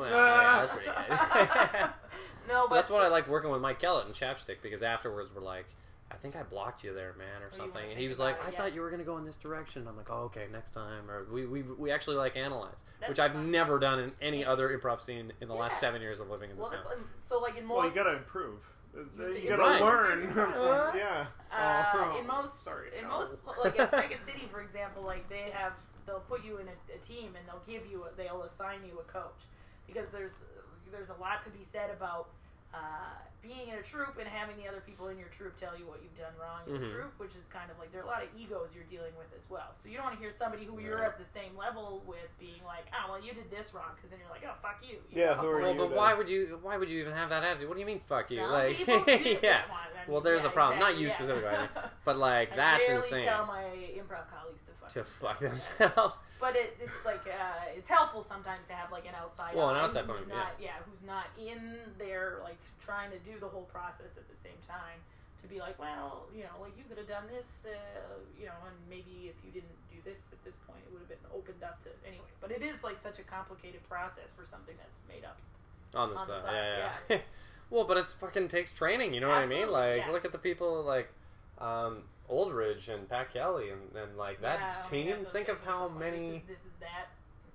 Well, 0.00 0.10
yeah, 0.10 0.58
that's 0.66 0.70
pretty 0.70 0.86
good. 0.86 1.90
no, 2.48 2.66
but 2.68 2.74
That's 2.74 2.90
what 2.90 3.02
I 3.02 3.08
liked 3.08 3.28
working 3.28 3.50
with 3.50 3.60
Mike 3.60 3.78
Kellett 3.78 4.06
and 4.06 4.14
Chapstick 4.14 4.56
because 4.62 4.82
afterwards 4.82 5.30
we're 5.34 5.40
like, 5.42 5.66
I 6.10 6.16
think 6.16 6.36
I 6.36 6.42
blocked 6.42 6.84
you 6.84 6.94
there, 6.94 7.14
man, 7.18 7.42
or 7.42 7.50
something. 7.56 7.82
And 7.90 7.98
he 7.98 8.06
was 8.08 8.18
like, 8.18 8.36
about 8.36 8.48
I 8.48 8.50
yeah. 8.52 8.56
thought 8.58 8.74
you 8.74 8.82
were 8.82 8.90
gonna 8.90 9.02
go 9.04 9.16
in 9.18 9.24
this 9.24 9.36
direction. 9.36 9.88
I'm 9.88 9.96
like, 9.96 10.10
oh, 10.10 10.24
okay, 10.24 10.46
next 10.52 10.70
time. 10.72 11.10
Or 11.10 11.26
we 11.32 11.46
we, 11.46 11.62
we 11.62 11.90
actually 11.90 12.16
like 12.16 12.36
analyze, 12.36 12.84
That's 13.00 13.08
which 13.10 13.18
I've 13.18 13.32
fun. 13.32 13.50
never 13.50 13.78
done 13.78 13.98
in 13.98 14.12
any 14.20 14.44
other 14.44 14.76
improv 14.78 15.00
scene 15.00 15.32
in 15.40 15.48
the 15.48 15.54
last 15.54 15.80
seven 15.80 16.00
years 16.02 16.20
of 16.20 16.28
living 16.30 16.50
in 16.50 16.56
this 16.56 16.68
Well, 16.68 16.72
town. 16.72 16.84
like, 16.88 16.98
so 17.22 17.38
like 17.40 17.56
in 17.56 17.64
most. 17.66 17.76
Well, 17.78 17.86
you 17.88 17.94
gotta 17.94 18.16
improve. 18.18 18.60
You 18.94 19.08
You, 19.34 19.48
gotta 19.48 19.62
Right. 19.62 19.80
learn. 19.82 20.28
Uh, 20.38 20.92
yeah. 20.94 21.26
Uh, 21.52 21.84
Oh, 21.96 22.18
in 22.20 22.26
most, 22.28 22.62
sorry, 22.62 22.90
in 22.96 23.04
no. 23.04 23.20
most, 23.20 23.34
like 23.64 23.74
in 23.78 23.88
Second 23.90 24.18
City, 24.24 24.46
for 24.52 24.60
example, 24.62 25.02
like 25.02 25.28
they 25.28 25.50
have, 25.52 25.72
they'll 26.06 26.20
put 26.20 26.44
you 26.44 26.58
in 26.58 26.68
a, 26.68 26.94
a 26.94 26.98
team 26.98 27.32
and 27.36 27.48
they'll 27.48 27.62
give 27.66 27.90
you, 27.90 28.04
a, 28.04 28.16
they'll 28.16 28.42
assign 28.44 28.78
you 28.86 29.00
a 29.00 29.02
coach, 29.04 29.42
because 29.86 30.10
there's, 30.10 30.32
there's 30.90 31.08
a 31.10 31.20
lot 31.20 31.42
to 31.42 31.50
be 31.50 31.62
said 31.62 31.90
about 31.90 32.28
uh, 32.74 32.78
being 33.40 33.68
in 33.70 33.78
a 33.78 33.82
troupe 33.82 34.18
and 34.18 34.26
having 34.26 34.56
the 34.56 34.66
other 34.66 34.82
people 34.82 35.06
in 35.06 35.16
your 35.16 35.28
troupe 35.28 35.54
tell 35.54 35.78
you 35.78 35.86
what 35.86 36.00
you've 36.02 36.16
done 36.18 36.32
wrong 36.40 36.58
in 36.66 36.74
Mhm. 36.74 36.80
the 36.80 36.90
troupe, 36.90 37.14
which 37.18 37.36
is 37.36 37.46
kind 37.52 37.70
of 37.70 37.78
like 37.78 37.92
there 37.92 38.00
are 38.00 38.04
a 38.04 38.08
lot 38.08 38.22
of 38.22 38.28
egos 38.36 38.70
you're 38.74 38.88
dealing 38.90 39.14
with 39.16 39.30
as 39.38 39.48
well. 39.48 39.70
So 39.78 39.88
you 39.88 39.94
don't 39.94 40.06
want 40.06 40.18
to 40.18 40.22
hear 40.24 40.34
somebody 40.36 40.64
who 40.64 40.80
you're 40.80 40.98
Right. 40.98 41.06
at 41.06 41.18
the 41.18 41.24
same 41.32 41.54
level 41.56 42.02
with 42.04 42.26
being 42.40 42.64
like, 42.66 42.86
oh 42.90 43.12
well, 43.12 43.22
you 43.22 43.32
did 43.32 43.48
this 43.52 43.72
wrong, 43.72 43.94
because 43.94 44.10
then 44.10 44.18
you're 44.18 44.30
like, 44.30 44.42
oh 44.42 44.58
fuck 44.60 44.82
you. 44.82 44.98
you 45.08 45.22
Yeah, 45.22 45.34
know? 45.34 45.42
who 45.42 45.46
are 45.54 45.60
Well, 45.60 45.72
you 45.74 45.78
but 45.78 45.88
to- 45.90 45.94
why 45.94 46.14
would 46.14 46.28
you? 46.28 46.58
Why 46.62 46.76
would 46.76 46.88
you 46.90 46.98
even 46.98 47.12
have 47.12 47.28
that 47.28 47.44
attitude? 47.44 47.68
What 47.68 47.74
do 47.74 47.80
you 47.80 47.86
mean, 47.86 48.00
fuck 48.00 48.28
you? 48.32 48.38
Some 48.40 48.50
Like, 48.50 48.76
do. 48.78 48.82
yeah. 48.90 48.96
Well, 49.06 49.06
I 49.06 49.38
mean, 49.38 50.08
Well, 50.08 50.20
there's 50.20 50.40
yeah, 50.42 50.48
the 50.48 50.54
problem. 50.54 50.80
Not 50.80 50.96
you 50.96 51.06
yeah. 51.08 51.14
specifically, 51.14 51.68
but 52.04 52.16
like 52.30 52.52
I 52.54 52.56
that's 52.56 52.88
insane. 52.88 53.24
tell 53.24 53.46
my 53.46 53.62
improv 53.94 54.26
colleagues 54.34 54.63
to 54.94 55.04
fuck 55.04 55.38
themselves. 55.38 56.18
But 56.40 56.56
it, 56.56 56.76
it's 56.76 57.06
like 57.08 57.24
uh, 57.24 57.72
it's 57.72 57.88
helpful 57.88 58.20
sometimes 58.20 58.68
to 58.68 58.74
have 58.74 58.92
like 58.92 59.08
an 59.08 59.16
outside. 59.16 59.56
Well, 59.56 59.70
an 59.70 59.80
outside 59.80 60.04
who's 60.04 60.28
not, 60.28 60.52
yeah. 60.60 60.76
who's 60.84 61.00
not 61.00 61.24
in 61.40 61.80
there 61.96 62.44
like 62.44 62.60
trying 62.84 63.08
to 63.16 63.18
do 63.24 63.40
the 63.40 63.48
whole 63.48 63.64
process 63.72 64.12
at 64.20 64.28
the 64.28 64.36
same 64.44 64.60
time. 64.68 65.00
To 65.40 65.48
be 65.48 65.56
like, 65.56 65.78
well, 65.78 66.28
you 66.36 66.44
know, 66.44 66.52
like 66.60 66.76
you 66.76 66.84
could 66.84 66.98
have 66.98 67.08
done 67.08 67.24
this, 67.32 67.64
uh, 67.64 68.20
you 68.36 68.44
know, 68.44 68.56
and 68.68 68.76
maybe 68.92 69.32
if 69.32 69.40
you 69.40 69.56
didn't 69.56 69.72
do 69.88 69.96
this 70.04 70.20
at 70.32 70.40
this 70.44 70.56
point, 70.68 70.84
it 70.84 70.92
would 70.92 71.00
have 71.00 71.08
been 71.08 71.28
opened 71.32 71.64
up 71.64 71.80
to 71.84 71.90
anyway. 72.04 72.28
But 72.44 72.50
it 72.52 72.60
is 72.60 72.84
like 72.84 73.00
such 73.00 73.18
a 73.20 73.24
complicated 73.24 73.80
process 73.88 74.28
for 74.36 74.44
something 74.44 74.76
that's 74.76 75.00
made 75.08 75.24
up. 75.24 75.40
on 75.96 76.12
the 76.12 76.16
On 76.20 76.28
the 76.28 76.36
spot. 76.36 76.44
spot, 76.44 76.52
yeah, 76.52 76.92
yeah. 77.08 77.18
well, 77.72 77.84
but 77.84 77.96
it 77.96 78.12
fucking 78.12 78.48
takes 78.48 78.72
training. 78.72 79.14
You 79.14 79.20
know 79.20 79.32
what 79.32 79.40
I 79.40 79.46
mean? 79.46 79.72
Like, 79.72 80.04
yeah. 80.04 80.12
look 80.12 80.26
at 80.28 80.32
the 80.32 80.44
people 80.44 80.82
like 80.82 81.08
um, 81.56 82.04
Oldridge 82.30 82.88
and 82.88 83.08
Pat 83.08 83.32
Kelly 83.32 83.70
and, 83.70 83.80
and 83.96 84.16
like 84.16 84.40
that 84.40 84.58
Yeah, 84.84 84.90
team. 84.90 85.08
yeah, 85.08 85.30
Think 85.32 85.48
of 85.48 85.60
how 85.64 85.88
so 85.88 85.94
many. 85.94 86.42
This 86.46 86.58
is, 86.58 86.62
this 86.64 86.72
is 86.72 86.78
that. 86.80 87.08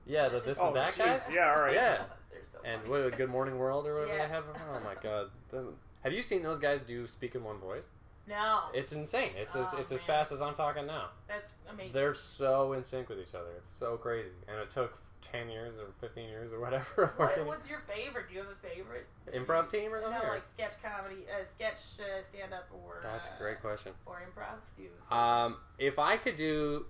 Yeah, 0.05 0.30
the 0.30 0.39
this 0.39 0.57
Oh, 0.61 0.70
is 0.70 0.74
that 0.76 0.93
jeez. 0.93 0.97
guys. 1.05 1.28
Yeah, 1.32 1.51
all 1.53 1.61
right. 1.61 1.74
Yeah. 1.76 2.03
So 2.53 2.59
And 2.63 2.82
funny. 2.84 3.03
what 3.03 3.17
Good 3.17 3.30
Morning 3.30 3.57
World 3.57 3.86
or 3.86 3.95
whatever 3.95 4.15
Yeah. 4.15 4.26
they 4.28 4.34
have. 4.34 4.43
Oh 4.72 4.80
my 4.84 4.95
god. 5.01 5.30
The- 5.49 5.74
have 6.03 6.13
you 6.13 6.22
seen 6.22 6.41
those 6.41 6.57
guys 6.59 6.82
do 6.82 7.05
speak 7.05 7.36
in 7.36 7.43
one 7.43 7.57
voice? 7.57 7.89
No, 8.28 8.61
It's 8.74 8.93
insane. 8.93 9.32
It's 9.36 9.55
as 9.55 9.74
Oh, 9.74 9.80
it's 9.80 9.91
as 9.91 10.03
fast 10.03 10.32
as 10.32 10.39
I'm 10.41 10.53
talking 10.53 10.86
now. 10.86 11.09
that's 11.28 11.49
amazing. 11.70 11.91
They're 11.93 12.13
so 12.13 12.74
in 12.74 12.84
sync 12.84 13.09
with 13.09 13.20
each 13.20 13.34
other. 13.36 13.49
It's 13.57 13.67
so 13.67 13.97
crazy. 13.97 14.30
And 14.47 14.57
it 14.59 14.70
took 14.70 14.97
ten 15.22 15.49
years 15.49 15.76
or 15.78 15.88
fifteen 15.99 16.30
years 16.30 16.51
or 16.53 16.59
whatever. 16.59 17.13
What, 17.17 17.45
what's 17.45 17.70
your 17.70 17.80
favorite? 17.80 18.28
Do 18.30 18.36
you 18.36 18.39
have 18.41 18.49
a 18.49 18.67
favorite 18.67 19.07
Improv 19.34 19.70
team 19.70 19.93
or 19.93 19.97
No, 20.01 20.09
something? 20.09 20.30
or- 20.30 20.34
like 20.36 20.47
sketch 20.53 20.74
comedy, 20.82 21.26
uh, 21.30 21.43
sketch 21.45 21.80
uh, 21.99 22.22
stand 22.24 22.53
up, 22.53 22.67
or 22.72 22.99
That's 23.03 23.28
a 23.28 23.32
uh, 23.32 23.38
great 23.39 23.61
question. 23.61 23.91
Or 24.05 24.22
improv. 24.22 24.57
Do 24.78 24.84
you 24.84 25.15
Um, 25.17 25.57
if 25.78 25.99
I 25.99 26.17
could 26.17 26.36
do 26.36 26.86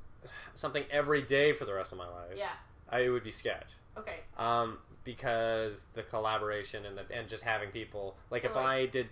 something 0.53 0.83
every 0.91 1.21
day 1.21 1.53
for 1.53 1.65
the 1.65 1.73
rest 1.73 1.91
of 1.91 1.97
my 1.97 2.07
life, 2.07 2.33
yeah. 2.37 2.49
I, 2.89 2.99
it 3.01 3.09
would 3.09 3.23
be 3.23 3.31
sketch. 3.31 3.69
Okay. 3.97 4.17
Um, 4.37 4.77
because 5.03 5.85
the 5.93 6.03
collaboration 6.03 6.85
and 6.85 6.97
the 6.97 7.05
and 7.11 7.27
just 7.27 7.43
having 7.43 7.69
people 7.71 8.15
like 8.29 8.43
So, 8.43 8.49
if 8.49 8.55
like- 8.55 8.65
I 8.65 8.85
did 8.85 9.07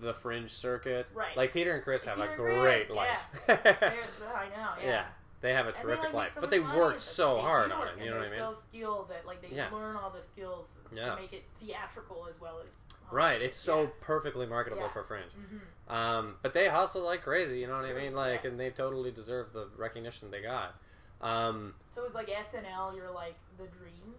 the 0.00 0.14
fringe 0.14 0.50
circuit, 0.50 1.08
Right. 1.14 1.36
Like 1.36 1.52
Peter 1.52 1.74
and 1.74 1.82
Chris 1.82 2.04
have 2.04 2.16
Peter 2.16 2.28
a 2.28 2.32
and 2.32 2.40
Chris, 2.42 2.60
great 2.60 2.86
yeah. 2.88 2.94
life. 2.94 3.18
I 3.48 4.48
know. 4.48 4.70
Yeah. 4.80 4.86
yeah, 4.86 5.04
they 5.42 5.52
have 5.52 5.66
a 5.66 5.72
terrific 5.72 6.12
life, 6.14 6.38
but 6.40 6.48
they 6.50 6.60
worked 6.60 7.00
so 7.02 7.40
hard 7.40 7.70
on 7.72 7.88
it. 7.88 7.94
You 8.02 8.10
know 8.10 8.18
what 8.18 8.26
I 8.26 8.30
they're 8.30 8.38
mean? 8.38 8.54
So 8.54 8.62
skilled 8.70 9.08
that 9.10 9.26
like 9.26 9.42
they 9.42 9.54
Yeah. 9.54 9.68
learn 9.70 9.96
all 9.96 10.08
the 10.10 10.22
skills 10.22 10.68
Yeah. 10.92 11.14
to 11.14 11.16
make 11.20 11.32
it 11.34 11.44
theatrical 11.60 12.26
as 12.30 12.40
well 12.40 12.60
as 12.64 12.78
Right, 13.10 13.42
it's 13.42 13.58
so 13.58 13.82
Yeah. 13.82 13.88
perfectly 14.00 14.46
marketable 14.46 14.88
for 14.88 15.04
Fringe. 15.04 15.30
Mhm. 15.34 15.92
Um, 15.92 16.38
but 16.40 16.54
they 16.54 16.68
hustle 16.68 17.02
like 17.02 17.22
crazy, 17.22 17.58
you 17.58 17.66
know 17.66 17.74
what 17.74 17.84
I 17.84 17.92
mean? 17.92 18.14
Like, 18.14 18.46
and 18.46 18.58
they 18.58 18.70
totally 18.70 19.10
deserve 19.10 19.52
the 19.52 19.66
recognition 19.76 20.30
they 20.30 20.40
got. 20.40 20.76
Um, 21.20 21.74
So 21.94 22.04
it's 22.06 22.14
like 22.14 22.30
SNL. 22.30 22.94
You're 22.96 23.10
like 23.10 23.34
the 23.58 23.66
dream. 23.66 24.14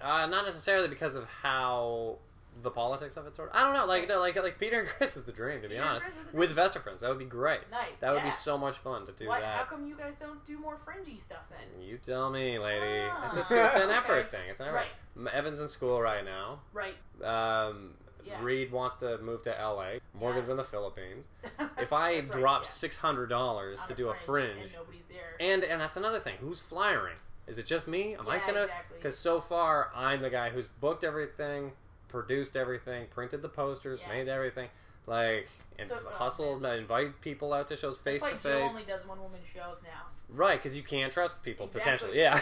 uh, 0.00 0.26
not 0.26 0.46
necessarily 0.46 0.86
because 0.88 1.14
of 1.16 1.24
how 1.26 2.18
the 2.62 2.70
politics 2.70 3.16
of 3.16 3.26
it 3.26 3.34
sort 3.34 3.50
of. 3.50 3.56
I 3.56 3.62
don't 3.62 3.74
know. 3.74 3.86
Like, 3.86 4.08
no, 4.08 4.18
like, 4.20 4.36
like 4.42 4.58
Peter 4.58 4.80
and 4.80 4.88
Chris 4.88 5.16
is 5.16 5.24
the 5.24 5.32
dream, 5.32 5.62
to 5.62 5.68
be 5.68 5.74
Peter 5.74 5.86
honest. 5.86 6.06
Chris 6.06 6.16
is 6.16 6.32
the 6.32 6.36
With 6.38 6.50
Vest 6.50 6.76
of 6.76 6.82
Friends, 6.82 7.00
that 7.00 7.08
would 7.08 7.18
be 7.18 7.24
great. 7.24 7.60
Nice. 7.70 8.00
That 8.00 8.12
would 8.12 8.22
be 8.24 8.30
so 8.30 8.56
much 8.58 8.76
fun 8.78 9.06
to 9.06 9.12
do 9.12 9.28
Why, 9.28 9.40
How 9.40 9.64
come 9.64 9.86
you 9.86 9.96
guys 9.96 10.14
don't 10.20 10.44
do 10.46 10.58
more 10.58 10.78
fringy 10.84 11.18
stuff 11.20 11.42
then? 11.50 11.82
You 11.82 11.98
tell 11.98 12.30
me, 12.30 12.58
lady. 12.58 13.08
Ah. 13.10 13.28
It's, 13.28 13.36
a, 13.36 13.40
it's 13.40 13.76
an 13.76 13.82
Okay. 13.90 13.92
effort 13.94 14.30
thing. 14.30 14.40
It's 14.50 14.60
an 14.60 14.66
effort. 14.68 14.86
Right. 15.16 15.34
Evan's 15.34 15.60
in 15.60 15.68
school 15.68 16.00
right 16.00 16.24
now. 16.24 16.60
Right. 16.72 16.94
Um, 17.24 17.94
Yeah. 18.26 18.42
Reed 18.42 18.70
wants 18.72 18.96
to 18.96 19.18
move 19.18 19.42
to 19.42 19.50
LA. 19.50 19.98
Morgan's 20.18 20.48
in 20.48 20.56
the 20.56 20.64
Philippines. 20.64 21.26
If 21.80 21.92
I 21.92 22.14
right, 22.14 22.30
drop 22.30 22.62
yeah. 22.64 22.68
six 22.68 22.96
hundred 22.96 23.28
dollars 23.28 23.80
to 23.86 23.94
do 23.94 24.08
a 24.08 24.14
fringe, 24.14 24.50
and 24.64 24.72
nobody's 24.72 25.04
there. 25.08 25.36
and 25.40 25.62
and 25.62 25.80
that's 25.80 25.96
another 25.96 26.18
thing. 26.18 26.34
Who's 26.40 26.60
flyering? 26.60 27.14
Is 27.46 27.56
it 27.56 27.66
just 27.66 27.86
me? 27.88 28.14
Am 28.18 28.28
I 28.28 28.38
gonna? 28.40 28.62
exactly. 28.62 28.96
Because 28.98 29.16
so 29.16 29.40
far 29.40 29.90
I'm 29.94 30.20
the 30.20 30.28
guy 30.28 30.50
who's 30.50 30.66
booked 30.66 31.04
everything, 31.04 31.72
produced 32.08 32.56
everything, 32.56 33.06
printed 33.10 33.42
the 33.42 33.48
posters, 33.48 34.00
Yeah. 34.00 34.08
made 34.08 34.28
everything, 34.28 34.68
like 35.06 35.48
and 35.78 35.88
So- 35.88 35.96
hustled, 36.10 36.64
invite 36.64 37.20
people 37.20 37.52
out 37.52 37.68
to 37.68 37.76
shows 37.76 37.96
face 37.98 38.22
to 38.22 38.36
face. 38.36 38.72
only 38.72 38.84
does 38.84 39.06
one 39.06 39.20
woman 39.22 39.40
shows 39.54 39.76
now. 39.84 40.06
Right, 40.30 40.58
because 40.62 40.76
you 40.76 40.82
can't 40.82 41.10
trust 41.12 41.42
people 41.42 41.66
Exactly. 41.66 41.80
potentially. 42.10 42.18
Yeah, 42.20 42.38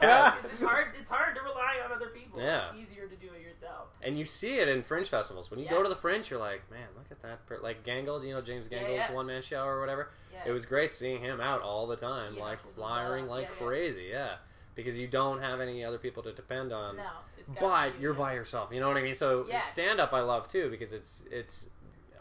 guess. 0.00 0.34
it's 0.52 0.62
hard. 0.62 0.88
It's 1.00 1.10
hard 1.10 1.34
to 1.36 1.40
rely 1.40 1.80
on 1.84 1.90
other 1.92 2.08
people. 2.08 2.38
Yeah. 2.40 2.70
It's 2.74 2.90
easier 2.90 3.06
to 3.08 3.16
do 3.16 3.28
it 3.32 3.40
yourself. 3.40 3.88
And 4.02 4.18
you 4.18 4.26
see 4.26 4.58
it 4.58 4.68
in 4.68 4.82
fringe 4.82 5.08
festivals. 5.08 5.50
When 5.50 5.58
you 5.58 5.64
Yeah. 5.64 5.70
go 5.70 5.82
to 5.82 5.88
the 5.88 5.96
fringe, 5.96 6.28
you're 6.30 6.38
like, 6.40 6.70
man, 6.70 6.88
look 6.94 7.06
at 7.10 7.22
that. 7.22 7.46
Per-. 7.46 7.60
Like 7.60 7.84
Gangle, 7.84 8.22
you 8.26 8.34
know 8.34 8.42
James 8.42 8.68
Yeah, 8.70 8.80
Gangle's 8.80 8.96
yeah. 8.98 9.12
one 9.12 9.26
man 9.26 9.40
show 9.40 9.64
or 9.64 9.80
whatever. 9.80 10.10
Yeah. 10.30 10.42
It 10.46 10.50
was 10.50 10.66
great 10.66 10.92
seeing 10.92 11.20
him 11.22 11.40
out 11.40 11.62
all 11.62 11.86
the 11.86 11.96
time, 11.96 12.36
like 12.36 12.58
flying 12.74 13.26
like 13.28 13.44
Yeah, 13.44 13.50
yeah. 13.52 13.56
crazy. 13.66 14.04
Yeah, 14.10 14.36
because 14.74 14.98
you 14.98 15.06
don't 15.06 15.40
have 15.40 15.60
any 15.60 15.84
other 15.84 15.98
people 15.98 16.22
to 16.24 16.32
depend 16.32 16.72
on. 16.72 16.96
No, 16.96 17.02
But 17.60 18.00
you're 18.00 18.14
by 18.14 18.34
yourself. 18.34 18.70
You 18.72 18.80
know 18.80 18.88
what 18.88 18.96
I 18.96 19.02
mean? 19.02 19.14
So 19.14 19.44
Yes. 19.48 19.70
stand 19.70 20.00
up, 20.00 20.12
I 20.12 20.20
love 20.20 20.48
too 20.48 20.70
because 20.70 20.92
it's 20.92 21.24
it's 21.30 21.66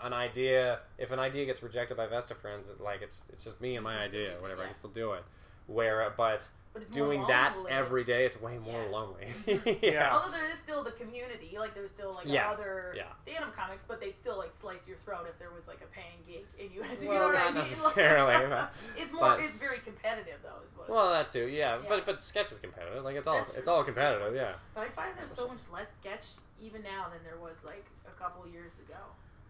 an 0.02 0.14
idea. 0.14 0.80
If 0.98 1.12
an 1.12 1.20
idea 1.20 1.46
gets 1.46 1.62
rejected 1.62 1.96
by 1.98 2.08
Vest 2.08 2.32
of 2.32 2.38
Friends, 2.38 2.70
it- 2.70 2.82
like 2.82 3.02
it's 3.02 3.26
it's 3.32 3.44
just 3.44 3.62
me 3.62 3.76
and 3.76 3.84
my 3.84 3.98
idea, 4.00 4.36
whatever. 4.40 4.64
I 4.64 4.68
can 4.68 4.76
still 4.76 4.90
do 4.90 5.14
it. 5.14 5.24
Where, 5.68 6.10
but 6.10 6.18
But 6.18 6.36
it's 6.36 6.50
more 6.50 6.50
doing 6.92 7.26
that 7.28 7.54
every 7.70 8.04
day, 8.04 8.26
it's 8.26 8.40
way 8.42 8.58
more 8.58 8.82
Yeah. 8.84 8.90
lonely. 8.90 9.28
Yeah. 9.82 10.14
Although 10.16 10.32
there 10.32 10.50
is 10.52 10.58
still 10.60 10.84
the 10.84 10.92
community, 10.92 11.56
like 11.60 11.74
there's 11.76 11.90
still 11.92 12.12
like 12.14 12.26
Yeah, 12.28 12.50
other 12.52 12.94
yeah. 12.96 13.04
stand-up 13.24 13.56
comics, 13.56 13.84
but 13.88 14.00
they'd 14.00 14.18
still 14.18 14.38
like 14.38 14.52
slice 14.56 14.88
your 14.88 14.98
throat 14.98 15.26
if 15.30 15.38
there 15.40 15.50
was 15.52 15.68
like 15.68 15.82
a 15.82 15.88
paying 15.88 16.20
gig 16.28 16.46
and 16.60 16.72
you 16.74 16.82
had 16.82 16.98
to. 17.00 17.04
you 17.04 17.10
Well, 17.10 17.20
know 17.20 17.28
what 17.28 17.36
I 17.36 17.44
not 17.46 17.54
mean? 17.54 17.64
necessarily, 17.64 18.48
but- 18.50 18.74
it's 18.98 19.12
more. 19.12 19.22
but- 19.22 19.40
it's 19.42 19.58
very 19.58 19.80
competitive 19.80 20.40
though, 20.44 20.60
is 20.66 20.78
what. 20.78 20.90
Well, 20.90 21.10
that 21.12 21.28
too, 21.28 21.48
yeah. 21.48 21.76
Yeah. 21.76 21.82
But 21.90 22.06
but 22.06 22.22
sketch 22.22 22.52
is 22.52 22.60
competitive. 22.60 23.04
Like 23.04 23.16
it's 23.16 23.28
all 23.28 23.38
That's 23.40 23.56
it's 23.56 23.66
true. 23.66 23.74
all 23.74 23.84
competitive, 23.84 24.34
yeah. 24.36 24.54
but 24.74 24.82
I 24.82 24.90
find 24.90 25.12
there's 25.18 25.32
so 25.36 25.48
much 25.48 25.62
less 25.74 25.88
sketch 26.00 26.26
even 26.62 26.84
now 26.84 27.08
than 27.12 27.20
there 27.24 27.38
was 27.42 27.56
like 27.66 27.86
a 28.08 28.12
couple 28.22 28.48
years 28.48 28.72
ago. 28.88 29.00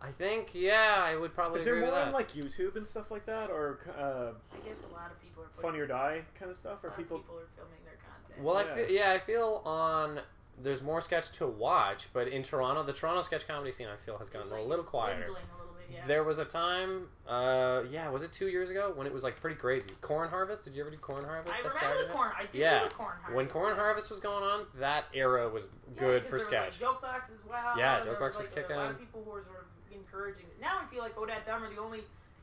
I 0.03 0.11
think 0.11 0.55
yeah, 0.55 0.95
I 1.03 1.15
would 1.15 1.33
probably 1.35 1.59
Is 1.59 1.65
there 1.65 1.75
agree 1.75 1.85
more 1.87 1.95
with 1.99 2.07
on 2.07 2.13
like 2.13 2.31
YouTube 2.33 2.75
and 2.75 2.87
stuff 2.87 3.11
like 3.11 3.25
that, 3.27 3.49
or 3.51 3.79
uh, 3.97 4.31
I 4.55 4.67
guess 4.67 4.77
a 4.89 4.93
lot 4.93 5.11
of 5.11 5.21
people 5.21 5.43
are 5.43 5.47
putting, 5.47 5.61
Funny 5.61 5.79
or 5.79 5.87
Die 5.87 6.21
kind 6.39 6.49
of 6.49 6.57
stuff? 6.57 6.83
a 6.83 6.87
Or 6.87 6.89
lot 6.89 6.97
people? 6.97 7.17
of 7.17 7.23
people 7.23 7.37
are 7.39 7.47
filming 7.55 7.83
their 7.85 7.97
content. 7.97 8.43
well, 8.43 8.57
I 8.57 8.63
Yeah. 8.63 8.75
feel 8.75 8.89
yeah, 8.95 9.11
I 9.11 9.19
feel 9.19 9.61
on 9.65 10.21
there's 10.61 10.81
more 10.81 11.01
sketch 11.01 11.31
to 11.33 11.47
watch, 11.47 12.07
but 12.13 12.27
in 12.27 12.43
Toronto, 12.43 12.83
the 12.83 12.93
Toronto 12.93 13.21
sketch 13.21 13.47
comedy 13.47 13.71
scene 13.71 13.87
I 13.87 13.95
feel 13.97 14.17
has 14.17 14.27
It's 14.27 14.33
gotten 14.35 14.49
like 14.49 14.59
a 14.59 14.63
little 14.63 14.83
it's 14.83 14.91
quieter. 14.91 15.25
a 15.25 15.27
little 15.31 15.39
bit, 15.39 15.87
yeah. 15.91 16.05
There 16.07 16.23
was 16.23 16.37
a 16.39 16.45
time, 16.45 17.07
uh, 17.27 17.81
yeah, 17.89 18.09
was 18.09 18.21
it 18.23 18.31
two 18.31 18.47
years 18.47 18.69
ago 18.69 18.91
when 18.95 19.05
it 19.07 19.13
was 19.13 19.23
like 19.23 19.39
pretty 19.39 19.55
crazy? 19.55 19.89
Corn 20.01 20.29
Harvest? 20.29 20.63
Did 20.63 20.75
you 20.75 20.81
ever 20.81 20.91
do 20.91 20.97
Corn 20.97 21.23
Harvest? 21.25 21.53
I 21.53 21.57
that 21.63 21.63
remember 21.73 21.79
Saturday 21.79 22.07
the 22.07 22.13
corn. 22.13 22.31
I 22.37 22.41
did 22.43 22.53
Yeah. 22.53 22.79
do 22.79 22.85
the 22.87 22.93
corn 22.95 23.09
harvest. 23.21 23.35
When 23.35 23.47
Corn. 23.47 23.75
Harvest 23.75 24.09
was 24.11 24.19
going 24.19 24.43
on, 24.43 24.65
that 24.75 25.05
era 25.13 25.47
was 25.49 25.63
Yeah, 25.95 25.99
good 25.99 26.21
'cause 26.23 26.29
for 26.29 26.37
there 26.37 26.45
sketch. 26.45 26.65
Was, 26.73 26.81
like, 26.81 26.91
joke 26.91 27.01
box 27.01 27.29
as 27.29 27.45
well. 27.49 27.77
Yeah, 27.77 27.99
There 28.03 28.11
Joke 28.13 28.19
Box 28.19 28.37
was 28.37 28.47
like, 28.47 28.57
A 28.57 28.59
lot 28.59 28.67
kicking. 28.67 28.83
of 28.91 28.99
people 28.99 29.23
who 29.23 29.31
were 29.31 29.43
sort 29.43 29.57
of 29.61 29.65
encouraging. 29.95 30.45
Now 30.61 30.79
I 30.81 30.85
feel 30.93 31.01
like 31.03 31.17
Odette 31.17 31.45
Dumb 31.45 31.63
are 31.63 31.69
the 31.73 31.79
only. 31.79 32.01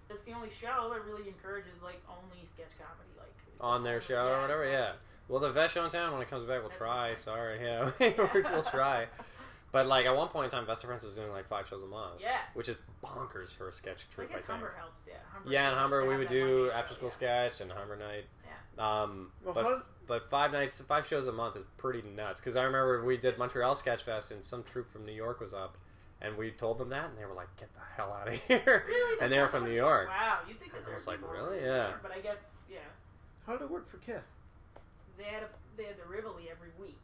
That's 0.08 0.24
the 0.24 0.32
only 0.32 0.48
show 0.50 0.88
that 0.92 1.04
really 1.04 1.28
encourages 1.28 1.82
like 1.82 2.00
only 2.08 2.44
sketch 2.54 2.72
comedy, 2.78 3.10
like 3.18 3.32
on 3.60 3.82
their 3.82 3.94
only- 3.94 4.04
show 4.06 4.26
or 4.28 4.40
whatever. 4.40 4.64
Yeah. 4.64 4.72
exactly. 4.80 5.00
Well, 5.28 5.40
the 5.40 5.50
Vest 5.52 5.74
Show 5.74 5.84
in 5.84 5.90
town 5.90 6.12
when 6.14 6.22
it 6.22 6.28
comes 6.30 6.46
back, 6.48 6.60
we'll 6.60 6.68
That's 6.70 6.78
try. 6.78 7.12
Sorry, 7.14 7.62
yeah, 7.62 7.90
Yeah. 8.00 8.12
we'll 8.50 8.62
try. 8.62 9.06
But 9.70 9.86
like 9.86 10.06
at 10.06 10.16
one 10.16 10.28
point 10.28 10.46
in 10.46 10.50
time, 10.50 10.64
Vest 10.66 10.82
of 10.84 10.88
Friends 10.88 11.04
was 11.04 11.14
doing 11.14 11.30
like 11.30 11.46
five 11.48 11.68
shows 11.68 11.82
a 11.82 11.86
month, 11.86 12.20
Yeah. 12.22 12.38
which 12.54 12.70
is 12.70 12.76
bonkers 13.04 13.54
for 13.54 13.68
a 13.68 13.72
sketch 13.72 14.06
I 14.10 14.14
troupe. 14.14 14.30
I, 14.30 14.36
guess 14.36 14.46
think. 14.46 14.50
Humber 14.52 14.74
helps. 14.78 14.96
Yeah. 15.06 15.14
Humber 15.34 15.50
Yeah, 15.52 15.68
and 15.68 15.76
Humber 15.78 16.06
we 16.08 16.16
would 16.16 16.28
do 16.30 16.70
after 16.74 16.94
school 16.94 17.08
yeah. 17.08 17.50
sketch 17.50 17.60
and 17.60 17.70
Humber 17.70 17.96
night. 17.98 18.24
Yeah. 18.78 19.02
Um, 19.02 19.32
Well, 19.44 19.52
but 19.52 19.64
how- 19.64 19.82
but 20.06 20.30
five 20.30 20.52
nights, 20.52 20.80
five 20.80 21.06
shows 21.06 21.26
a 21.26 21.32
month 21.32 21.54
is 21.56 21.64
pretty 21.76 22.00
nuts. 22.00 22.40
Because 22.40 22.56
I 22.56 22.62
remember 22.62 23.04
we 23.04 23.18
did 23.18 23.36
Montreal 23.36 23.74
Sketch 23.74 24.04
Fest 24.04 24.30
and 24.30 24.42
some 24.42 24.62
troupe 24.62 24.90
from 24.90 25.04
New 25.04 25.12
York 25.12 25.38
was 25.38 25.52
up, 25.52 25.76
and 26.20 26.36
we 26.36 26.50
told 26.50 26.78
them 26.78 26.88
that, 26.90 27.10
and 27.10 27.18
they 27.18 27.24
were 27.24 27.34
like, 27.34 27.48
"Get 27.56 27.68
the 27.74 27.80
hell 27.96 28.12
out 28.12 28.28
of 28.28 28.34
here!" 28.48 28.84
Really? 28.86 29.18
and 29.20 29.32
they 29.32 29.38
were 29.38 29.48
from 29.48 29.64
New 29.64 29.74
York. 29.74 30.08
Wow, 30.08 30.38
you 30.48 30.54
think 30.54 30.72
that 30.72 30.78
And 30.82 30.90
I 30.90 30.94
was 30.94 31.06
like, 31.06 31.20
really? 31.32 31.58
Yeah. 31.58 31.64
there, 31.66 32.00
But 32.02 32.12
I 32.12 32.20
guess 32.20 32.38
yeah, 32.70 32.78
How 33.46 33.52
did 33.56 33.62
it 33.62 33.70
work 33.70 33.88
for 33.88 33.98
Kith? 33.98 34.22
they 35.16 35.24
had 35.24 35.42
a 35.42 35.48
they 35.76 35.84
had 35.84 35.96
the 35.96 36.08
Rivoli 36.08 36.48
every 36.50 36.70
week. 36.80 37.00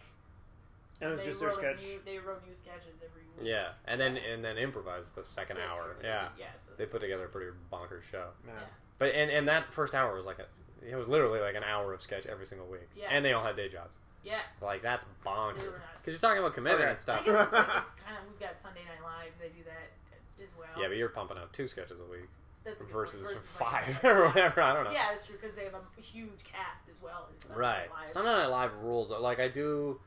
And 1.00 1.10
it 1.10 1.14
was 1.14 1.22
they 1.24 1.26
just 1.30 1.40
their 1.40 1.48
wrote 1.48 1.58
sketch. 1.58 1.82
New, 1.84 2.00
they 2.04 2.18
wrote 2.18 2.42
new 2.46 2.54
sketches 2.54 2.94
every 3.04 3.22
week. 3.36 3.48
Yeah, 3.50 3.70
and 3.86 4.00
then 4.00 4.16
and 4.16 4.44
then 4.44 4.56
improvised 4.58 5.14
the 5.16 5.24
second 5.24 5.56
That's 5.56 5.76
hour. 5.76 5.94
true. 5.94 6.04
Yeah, 6.08 6.28
Yeah. 6.38 6.46
So 6.64 6.70
they 6.76 6.86
put 6.86 7.00
together 7.00 7.24
a 7.24 7.28
pretty 7.28 7.50
bonkers 7.72 8.04
show. 8.10 8.28
Man. 8.46 8.54
Yeah. 8.56 8.62
But 8.98 9.14
and, 9.14 9.30
and 9.30 9.48
that 9.48 9.72
first 9.72 9.94
hour 9.94 10.14
was 10.16 10.26
like 10.26 10.38
a 10.38 10.46
it 10.88 10.94
was 10.96 11.08
literally 11.08 11.40
like 11.40 11.54
an 11.56 11.64
hour 11.64 11.92
of 11.94 12.00
sketch 12.02 12.26
every 12.26 12.46
single 12.46 12.66
week. 12.68 12.88
Yeah. 12.96 13.08
And 13.10 13.24
they 13.24 13.32
all 13.32 13.42
had 13.42 13.56
day 13.56 13.68
jobs. 13.68 13.98
Yeah. 14.24 14.40
Like 14.62 14.82
that's 14.82 15.04
bonkers. 15.24 15.58
were 15.64 15.70
nuts. 15.72 15.80
Because 16.00 16.14
you're 16.20 16.28
talking 16.30 16.38
about 16.42 16.54
commitment 16.54 16.80
Okay. 16.82 16.90
and 16.90 16.98
I 16.98 17.00
stuff. 17.00 17.24
guess 17.24 17.34
it's, 17.44 17.52
like, 17.52 17.62
it's 17.84 17.94
kind 18.04 18.16
of 18.18 18.24
we've 18.30 18.40
got 18.40 18.60
Sunday 18.60 18.80
Night 18.80 19.02
Live. 19.04 19.32
They 19.40 19.48
do 19.48 19.64
that 19.64 20.42
as 20.42 20.48
well. 20.58 20.68
Yeah, 20.80 20.88
but 20.88 20.96
you're 20.96 21.08
pumping 21.10 21.38
out 21.38 21.52
two 21.52 21.68
sketches 21.68 22.00
a 22.00 22.10
week 22.10 22.28
That's 22.64 22.80
a 22.80 22.84
versus, 22.84 23.32
five 23.44 23.86
like- 24.02 24.04
or 24.04 24.26
whatever. 24.28 24.62
I 24.62 24.72
don't 24.74 24.84
know. 24.84 24.90
Yeah, 24.90 25.12
it's 25.14 25.26
true 25.26 25.36
because 25.40 25.54
they 25.56 25.64
have 25.64 25.74
a 25.74 26.00
huge 26.00 26.42
cast 26.44 26.88
as 26.88 26.96
well. 27.02 27.28
in 27.32 27.38
Sunday 27.40 27.58
Right. 27.60 27.78
Night 27.88 28.00
Live. 28.00 28.10
Sunday 28.10 28.30
Night 28.32 28.46
Live 28.50 28.74
rules. 28.82 29.10
Like 29.10 29.40
I 29.40 29.48
do. 29.48 30.00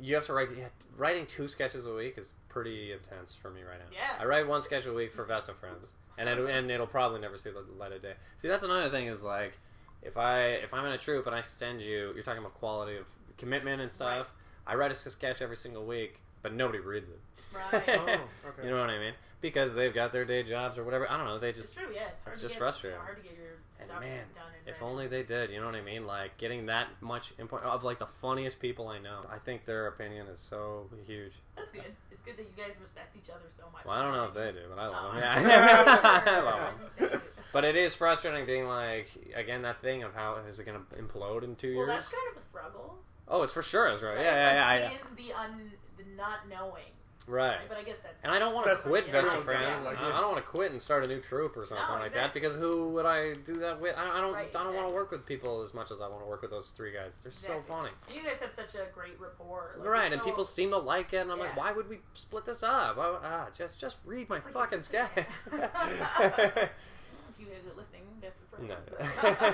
You 0.00 0.14
have 0.14 0.26
to 0.26 0.32
write. 0.32 0.48
Yeah, 0.56 0.68
writing 0.96 1.26
two 1.26 1.48
sketches 1.48 1.84
a 1.86 1.92
week 1.94 2.16
is 2.16 2.34
pretty 2.48 2.92
intense 2.92 3.34
for 3.34 3.50
me 3.50 3.60
right 3.62 3.78
now. 3.78 3.84
Yeah. 3.92 4.20
I 4.20 4.24
write 4.24 4.46
one 4.46 4.62
sketch 4.62 4.86
a 4.86 4.92
week 4.92 5.12
for 5.12 5.24
Vest 5.24 5.48
of 5.50 5.56
Friends, 5.58 5.94
and 6.18 6.28
it, 6.28 6.38
and 6.38 6.70
it'll 6.70 6.86
probably 6.86 7.20
never 7.20 7.36
see 7.36 7.50
the 7.50 7.64
light 7.78 7.92
of 7.92 8.00
day. 8.02 8.14
See, 8.38 8.48
that's 8.48 8.64
another 8.64 8.88
thing 8.88 9.06
is 9.06 9.22
like, 9.22 9.58
if 10.02 10.16
I 10.16 10.44
if 10.64 10.72
I'm 10.72 10.84
in 10.86 10.92
a 10.92 10.98
troupe 10.98 11.26
and 11.26 11.36
I 11.36 11.42
send 11.42 11.82
you, 11.82 12.12
you're 12.14 12.22
talking 12.24 12.40
about 12.40 12.54
quality 12.54 12.96
of 12.96 13.04
commitment 13.38 13.80
and 13.80 13.90
stuff. 13.90 14.32
I 14.66 14.74
write 14.74 14.90
a 14.90 14.94
sketch 14.94 15.42
every 15.42 15.56
single 15.56 15.84
week, 15.84 16.20
but 16.42 16.52
nobody 16.54 16.78
reads 16.78 17.08
it. 17.08 17.20
Right. 17.54 17.88
Oh, 17.98 18.48
okay. 18.48 18.64
You 18.64 18.70
know 18.70 18.80
what 18.80 18.90
I 18.90 18.98
mean? 18.98 19.14
Because 19.40 19.74
they've 19.74 19.92
got 19.92 20.12
their 20.12 20.24
day 20.24 20.44
jobs 20.44 20.78
or 20.78 20.84
whatever. 20.84 21.10
I 21.10 21.16
don't 21.16 21.26
know. 21.26 21.38
They 21.40 21.48
It's 21.48 21.58
just 21.58 21.76
true. 21.76 21.88
Yeah, 21.92 22.02
it's 22.10 22.22
hard 22.22 22.32
it's 22.34 22.38
to 22.40 22.42
just 22.44 22.54
get, 22.54 22.58
frustrating. 22.58 22.96
It's 22.98 23.04
hard 23.04 23.16
to 23.16 23.22
get 23.24 23.36
your 23.36 23.52
And 23.80 23.88
stuff 23.88 24.00
man, 24.00 24.18
done. 24.36 24.44
And 24.60 24.68
If 24.68 24.74
ready. 24.80 24.84
only 24.84 25.06
they 25.08 25.22
did, 25.24 25.50
you 25.50 25.58
know 25.58 25.66
what 25.66 25.74
I 25.74 25.80
mean? 25.80 26.06
Like 26.06 26.36
getting 26.38 26.66
that 26.66 26.86
much 27.00 27.32
input 27.40 27.62
of 27.64 27.82
like 27.82 27.98
the 27.98 28.06
funniest 28.06 28.60
people 28.60 28.86
I 28.86 29.00
know. 29.00 29.26
I 29.28 29.38
think 29.38 29.64
their 29.64 29.88
opinion 29.88 30.28
is 30.28 30.38
so 30.38 30.86
huge. 31.08 31.32
That's 31.56 31.72
good. 31.72 31.82
It's 32.12 32.22
good 32.22 32.36
that 32.36 32.44
you 32.44 32.52
guys 32.56 32.74
respect 32.80 33.16
each 33.16 33.30
other 33.30 33.42
so 33.48 33.64
much. 33.72 33.84
Well, 33.84 33.96
I 33.96 34.02
don't 34.02 34.12
know 34.12 34.24
if 34.26 34.34
they 34.34 34.52
do, 34.60 34.66
but 34.70 34.78
I 34.80 34.86
love 34.86 35.14
Oh. 35.16 35.20
them. 35.20 35.44
Yeah, 35.48 36.22
I 36.26 36.38
love 36.40 37.10
them. 37.10 37.20
But 37.52 37.64
it 37.64 37.74
is 37.74 37.96
frustrating 37.96 38.46
being 38.46 38.68
like 38.68 39.08
again 39.34 39.62
that 39.62 39.82
thing 39.82 40.04
of 40.04 40.14
how 40.14 40.36
is 40.48 40.60
it 40.60 40.64
going 40.66 40.78
to 40.78 40.96
implode 41.02 41.42
in 41.42 41.56
two 41.56 41.76
Well, 41.76 41.86
years? 41.86 41.88
Well, 41.88 41.96
that's 41.96 42.08
kind 42.08 42.30
of 42.30 42.36
a 42.40 42.44
struggle. 42.44 42.98
Oh, 43.32 43.42
it's 43.42 43.52
for 43.52 43.62
sure 43.62 43.88
Ezra. 43.88 44.14
Right? 44.14 44.24
Yeah, 44.24 44.34
yeah, 44.34 44.52
yeah. 44.54 44.84
Like, 44.84 44.92
yeah. 44.92 44.98
in 45.08 45.16
the 45.26 45.32
un, 45.32 45.72
the 45.96 46.04
not 46.16 46.48
knowing. 46.48 46.84
Right. 47.28 47.58
But 47.68 47.78
I 47.78 47.84
guess 47.84 47.98
that's. 48.02 48.20
And 48.24 48.32
I 48.32 48.40
don't 48.40 48.52
want 48.52 48.66
to 48.66 48.70
That's- 48.70 48.86
quit 48.88 49.06
yeah, 49.06 49.12
Vest 49.12 49.28
of 49.32 49.48
everyone's 49.48 49.80
Friends. 49.80 49.82
got 49.84 49.92
that, 49.94 50.00
I 50.00 50.06
like, 50.06 50.14
I 50.16 50.20
don't 50.20 50.32
want 50.32 50.44
to 50.44 50.50
quit 50.50 50.72
and 50.72 50.82
start 50.82 51.04
a 51.04 51.06
new 51.06 51.20
troupe 51.20 51.56
or 51.56 51.64
something 51.64 51.86
No, 51.88 52.00
like 52.00 52.14
that 52.14 52.34
because 52.34 52.56
who 52.56 52.88
would 52.88 53.06
I 53.06 53.32
do 53.34 53.54
that 53.58 53.80
with? 53.80 53.96
I, 53.96 54.18
I 54.18 54.20
don't. 54.20 54.32
Right, 54.34 54.48
I 54.56 54.64
don't 54.64 54.74
want 54.74 54.88
to 54.88 54.92
work 54.94 55.12
with 55.12 55.24
people 55.24 55.62
as 55.62 55.72
much 55.72 55.92
as 55.92 56.00
I 56.00 56.08
want 56.08 56.22
to 56.22 56.26
work 56.26 56.42
with 56.42 56.50
those 56.50 56.68
three 56.76 56.92
guys. 56.92 57.18
They're 57.22 57.30
so 57.30 57.60
funny. 57.70 57.90
And 58.08 58.16
you 58.18 58.24
guys 58.24 58.40
have 58.40 58.50
such 58.56 58.74
a 58.74 58.86
great 58.92 59.20
rapport. 59.20 59.76
Like, 59.78 59.88
right, 59.88 60.12
and 60.12 60.20
so- 60.20 60.26
people 60.26 60.44
seem 60.44 60.70
to 60.70 60.78
like 60.78 61.12
it, 61.12 61.18
and 61.18 61.30
I'm 61.30 61.38
like, 61.38 61.56
why 61.56 61.70
would 61.70 61.88
we 61.88 62.00
split 62.14 62.44
this 62.44 62.64
up? 62.64 62.96
Why, 62.96 63.10
would- 63.10 63.20
ah, 63.22 63.46
just 63.56 63.78
just 63.80 63.98
read 64.04 64.28
my 64.28 64.38
It's 64.38 64.46
like 64.46 64.54
fucking 64.54 64.78
it's- 64.80 64.86
sketch. 64.86 65.26
If 67.34 67.38
you 67.40 67.46
guys 67.46 67.64
are 67.72 67.76
listening, 67.76 68.01
Vest 68.22 68.36
of 68.52 68.66
no, 68.66 68.76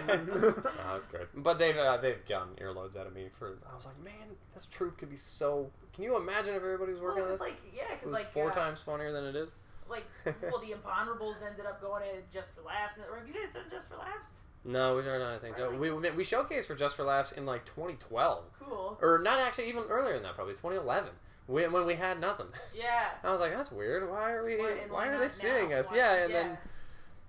friends. 0.06 0.30
no, 0.32 0.72
that's 0.92 1.06
good. 1.06 1.26
But 1.34 1.58
they've 1.58 1.76
uh, 1.76 1.96
they've 1.96 2.24
gotten 2.28 2.54
earloads 2.56 2.96
out 2.96 3.06
of 3.06 3.14
me 3.14 3.26
for. 3.38 3.56
I 3.70 3.74
was 3.74 3.86
like, 3.86 3.98
man, 4.04 4.36
this 4.54 4.66
troupe 4.66 4.98
could 4.98 5.10
be 5.10 5.16
so. 5.16 5.70
Can 5.94 6.04
you 6.04 6.16
imagine 6.16 6.54
if 6.54 6.62
everybody 6.62 6.92
was 6.92 7.00
working 7.00 7.22
well, 7.22 7.32
on 7.32 7.38
'cause, 7.38 7.46
this? 7.46 7.48
like 7.48 7.74
yeah, 7.74 7.94
because 7.98 8.12
like 8.12 8.26
four 8.32 8.50
uh, 8.50 8.54
times 8.54 8.82
funnier 8.82 9.10
than 9.12 9.24
it 9.24 9.34
is. 9.34 9.48
like 9.90 10.04
well, 10.24 10.60
the 10.60 10.72
Imponderables 10.74 11.36
ended 11.44 11.66
up 11.66 11.80
going 11.80 12.02
in 12.04 12.22
just 12.32 12.54
for 12.54 12.62
laughs. 12.62 12.96
And 12.96 13.04
have 13.18 13.26
you 13.26 13.34
guys 13.34 13.52
done 13.54 13.64
just 13.70 13.88
for 13.88 13.96
laughs? 13.96 14.26
No, 14.64 14.96
we 14.96 15.02
don't. 15.02 15.22
I 15.22 15.38
think 15.38 15.56
Really? 15.56 15.78
we 15.78 15.90
we 15.90 16.10
we 16.10 16.24
showcased 16.24 16.66
for 16.66 16.74
Just 16.74 16.96
for 16.96 17.04
Laughs 17.04 17.32
in 17.32 17.46
like 17.46 17.64
2012. 17.64 18.44
Cool. 18.60 18.98
or 19.00 19.18
not 19.22 19.38
actually 19.38 19.68
even 19.68 19.84
earlier 19.84 20.14
than 20.14 20.24
that, 20.24 20.34
probably 20.34 20.54
2011, 20.54 21.10
we, 21.46 21.66
when 21.68 21.86
we 21.86 21.94
had 21.94 22.20
nothing. 22.20 22.48
Yeah. 22.76 23.04
I 23.24 23.30
was 23.30 23.40
like, 23.40 23.52
that's 23.52 23.70
weird. 23.72 24.10
Why 24.10 24.32
are 24.32 24.44
we? 24.44 24.56
Why- 24.56 24.64
why 24.88 25.06
why 25.06 25.08
are 25.08 25.18
they 25.18 25.28
seeing 25.28 25.70
now? 25.70 25.76
us? 25.76 25.90
Why- 25.90 25.96
yeah, 25.96 26.14
and 26.24 26.32
yeah. 26.32 26.42
then, 26.42 26.58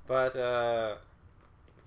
but 0.08 0.36
uh, 0.36 0.96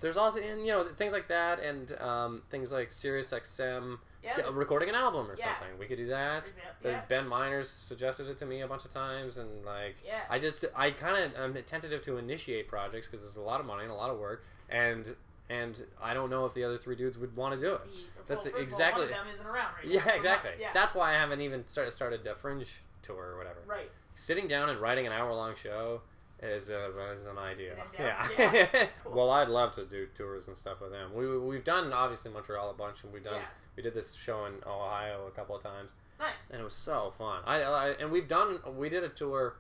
there's 0.03 0.17
also 0.19 0.41
and 0.41 0.61
you 0.67 0.73
know 0.73 0.85
things 0.85 1.13
like 1.13 1.29
that, 1.29 1.61
and 1.61 1.93
um, 2.01 2.43
things 2.51 2.71
like 2.73 2.91
Sirius 2.91 3.33
XM 3.33 3.99
Yeah, 4.23 4.37
that's- 4.37 4.53
recording 4.55 4.89
an 4.91 4.95
album 4.95 5.31
or 5.31 5.37
Yeah. 5.39 5.59
something. 5.59 5.79
We 5.79 5.87
could 5.87 5.97
do 5.97 6.09
that. 6.09 6.43
For 6.43 6.49
example, 6.51 6.73
The- 6.83 6.91
yeah. 6.91 7.05
Ben 7.09 7.27
Miners 7.27 7.69
suggested 7.71 8.29
it 8.29 8.37
to 8.39 8.47
me 8.47 8.61
a 8.61 8.67
bunch 8.67 8.85
of 8.85 8.91
times, 8.93 9.39
and 9.39 9.65
like, 9.65 9.97
Yeah. 10.05 10.21
I 10.29 10.39
just, 10.39 10.65
I 10.77 10.91
kind 10.91 11.25
of, 11.25 11.41
I'm 11.41 11.55
tentative 11.65 12.03
to 12.03 12.19
initiate 12.19 12.69
projects 12.69 13.07
because 13.07 13.23
there's 13.23 13.37
a 13.37 13.41
lot 13.41 13.61
of 13.61 13.67
money 13.67 13.83
and 13.85 13.91
a 13.93 13.95
lot 13.97 14.11
of 14.11 14.19
work, 14.19 14.45
and 14.69 15.17
and 15.51 15.85
I 16.01 16.15
don't 16.15 16.31
know 16.31 16.47
if 16.47 16.55
the 16.55 16.65
other 16.65 16.79
three 16.79 16.97
dudes 16.97 17.19
would 17.19 17.37
want 17.37 17.59
to 17.59 17.61
do 17.67 17.75
it. 17.75 17.81
That's 18.27 18.29
well, 18.29 18.37
first 18.37 18.47
of 18.49 18.55
all, 18.55 18.61
exactly- 18.61 19.05
One 19.05 19.13
of 19.13 19.19
them 19.27 19.35
isn't 19.35 19.47
around 19.47 19.75
right 19.75 19.87
now 19.87 19.93
Yeah, 19.93 20.09
exactly. 20.15 20.53
Yeah. 20.59 20.71
That's 20.73 20.95
why 20.95 21.11
I 21.11 21.15
haven't 21.19 21.41
even 21.43 21.67
started 21.67 21.91
started 21.91 22.27
a 22.27 22.35
fringe 22.35 22.81
tour 23.03 23.33
or 23.33 23.37
whatever. 23.37 23.61
right. 23.67 23.91
Sitting 24.15 24.47
down 24.47 24.69
and 24.71 24.79
writing 24.81 25.07
an 25.07 25.13
hour 25.13 25.33
long 25.35 25.55
show 25.55 26.03
is 26.43 26.69
a, 26.71 26.91
is 27.15 27.27
an 27.27 27.39
idea. 27.39 27.73
An 27.75 27.79
Yeah. 27.99 28.29
Yeah. 28.39 28.87
Cool. 29.05 29.13
well, 29.15 29.31
I'd 29.31 29.49
love 29.49 29.75
to 29.77 29.85
do 29.85 30.07
tours 30.15 30.49
and 30.49 30.57
stuff 30.57 30.81
with 30.81 30.91
them. 30.91 31.15
We 31.15 31.39
we've 31.39 31.65
done 31.65 31.93
obviously 31.93 32.31
Montreal 32.33 32.71
a 32.71 32.75
bunch, 32.75 33.05
and 33.05 33.13
we've 33.13 33.25
done 33.25 33.35
Yeah. 33.37 33.43
we 33.77 33.83
did 33.83 33.95
this 33.95 34.15
show 34.15 34.45
in 34.47 34.55
Ohio 34.67 35.27
a 35.27 35.31
couple 35.31 35.55
of 35.57 35.63
times, 35.63 35.93
Nice. 36.19 36.33
and 36.51 36.61
it 36.61 36.65
was 36.65 36.75
so 36.75 37.13
fun. 37.17 37.43
I, 37.47 37.63
I 37.63 37.89
and 38.01 38.11
we've 38.11 38.29
done 38.29 38.59
we 38.77 38.89
did 38.89 39.05
a 39.05 39.09
tour 39.09 39.55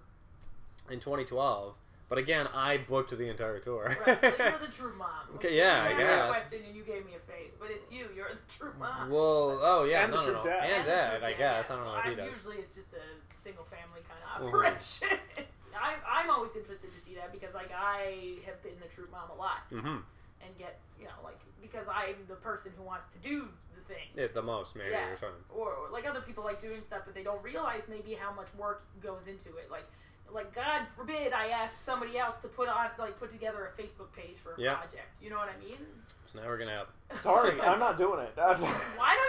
in 0.90 0.98
2012, 0.98 1.74
but 2.08 2.18
again, 2.18 2.48
I 2.52 2.76
booked 2.78 3.16
the 3.16 3.28
entire 3.28 3.58
tour. 3.60 3.96
Right. 4.06 4.18
So 4.20 4.26
you're 4.42 4.58
the 4.66 4.66
true 4.72 4.92
mom. 4.98 5.08
Okay, 5.36 5.56
yeah, 5.56 5.88
You 5.88 5.88
I 5.88 5.88
asked 5.92 5.98
me 5.98 6.02
a 6.04 6.06
guess. 6.06 6.28
question 6.30 6.60
and 6.66 6.76
you 6.76 6.82
gave 6.82 7.06
me 7.06 7.12
a 7.14 7.32
face, 7.32 7.52
but 7.60 7.68
it's 7.70 7.90
you. 7.92 8.08
You're 8.16 8.30
the 8.30 8.52
true 8.52 8.72
mom. 8.78 9.08
well, 9.10 9.60
oh 9.62 9.84
yeah, 9.88 10.02
And 10.04 10.12
no, 10.12 10.20
the 10.20 10.32
no, 10.32 10.42
true 10.42 10.50
no, 10.50 10.56
dad. 10.58 10.70
and 10.70 10.84
the 10.84 10.90
dad, 10.90 11.18
true 11.20 11.26
I 11.28 11.30
guess. 11.32 11.66
yeah. 11.68 11.74
I 11.74 11.76
don't 11.78 11.86
know 11.86 11.92
what 11.92 12.06
he 12.06 12.14
does. 12.16 12.26
Usually 12.36 12.56
it's 12.56 12.74
just 12.74 12.92
a 12.94 13.38
single 13.42 13.64
family 13.64 14.02
kind 14.08 14.20
of 14.24 14.42
Mhm. 14.42 14.48
operation. 14.48 15.08
I'm, 15.80 15.98
I'm 16.06 16.30
always 16.30 16.54
interested 16.56 16.92
to 16.92 17.00
see 17.00 17.14
that 17.16 17.32
because 17.32 17.54
like 17.54 17.70
I 17.74 18.36
have 18.46 18.62
been 18.62 18.78
the 18.80 18.88
true 18.88 19.08
mom 19.10 19.30
a 19.30 19.38
lot 19.38 19.68
Mm-hmm. 19.70 19.98
and 20.44 20.50
get 20.58 20.80
you 20.98 21.06
know 21.06 21.18
like 21.24 21.38
because 21.60 21.86
I'm 21.92 22.16
the 22.28 22.34
person 22.36 22.72
who 22.76 22.82
wants 22.82 23.12
to 23.14 23.18
do 23.18 23.48
the 23.74 23.82
thing. 23.94 24.08
It 24.16 24.34
the 24.34 24.42
most 24.42 24.76
maybe 24.76 24.90
Yeah. 24.90 25.08
or 25.10 25.16
something. 25.16 25.44
Or, 25.48 25.72
or 25.74 25.88
like 25.90 26.06
other 26.08 26.20
people 26.20 26.44
like 26.44 26.60
doing 26.60 26.82
stuff, 26.86 27.02
but 27.06 27.14
they 27.14 27.22
don't 27.22 27.42
realize 27.42 27.82
maybe 27.88 28.14
how 28.14 28.32
much 28.32 28.52
work 28.54 28.84
goes 29.02 29.26
into 29.26 29.56
it. 29.56 29.70
Like, 29.70 29.86
like 30.30 30.54
God 30.54 30.82
forbid 30.96 31.32
I 31.32 31.48
ask 31.48 31.78
somebody 31.84 32.18
else 32.18 32.36
to 32.42 32.48
put 32.48 32.68
on 32.68 32.86
like 32.98 33.18
put 33.18 33.30
together 33.30 33.70
a 33.76 33.80
Facebook 33.80 34.12
page 34.16 34.36
for 34.42 34.52
a 34.54 34.60
Yeah. 34.60 34.74
project. 34.74 35.08
You 35.20 35.30
know 35.30 35.36
what 35.36 35.48
I 35.48 35.62
mean? 35.64 35.78
So 36.26 36.40
now 36.40 36.46
we're 36.48 36.58
gonna 36.58 36.70
have. 36.70 36.86
Sorry, 37.20 37.60
I'm 37.60 37.78
not 37.78 37.98
doing 37.98 38.20
it. 38.20 38.34
That's- 38.34 38.60
Why 38.60 38.68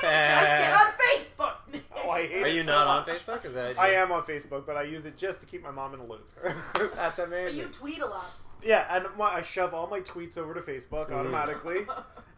don't 0.01 0.03
you 0.03 0.09
just 0.09 0.45
get 0.47 0.73
on 0.73 0.91
Facebook? 1.51 1.83
Oh, 2.05 2.09
I 2.09 2.27
hate 2.27 2.43
Are 2.43 2.47
it 2.47 2.55
you 2.55 2.63
so 2.63 2.71
not 2.71 2.87
on. 2.87 3.05
Facebook? 3.05 3.43
Is 3.45 3.53
that 3.55 3.77
I 3.77 3.89
am 3.95 4.11
on 4.11 4.23
Facebook, 4.23 4.65
but 4.65 4.77
I 4.77 4.83
use 4.83 5.05
it 5.05 5.17
just 5.17 5.41
to 5.41 5.45
keep 5.45 5.61
my 5.63 5.71
mom 5.71 5.93
in 5.93 5.99
the 5.99 6.05
loop. 6.05 6.31
That's 6.95 7.17
But 7.17 7.27
amazing. 7.27 7.59
you 7.59 7.65
tweet 7.67 7.99
a 7.99 8.05
lot. 8.05 8.31
yeah, 8.63 8.85
and 8.95 9.05
my, 9.17 9.25
I 9.35 9.41
shove 9.41 9.73
all 9.73 9.87
my 9.87 9.99
tweets 9.99 10.37
over 10.37 10.53
to 10.53 10.61
Facebook 10.61 11.09
Mhm. 11.09 11.13
automatically. 11.15 11.85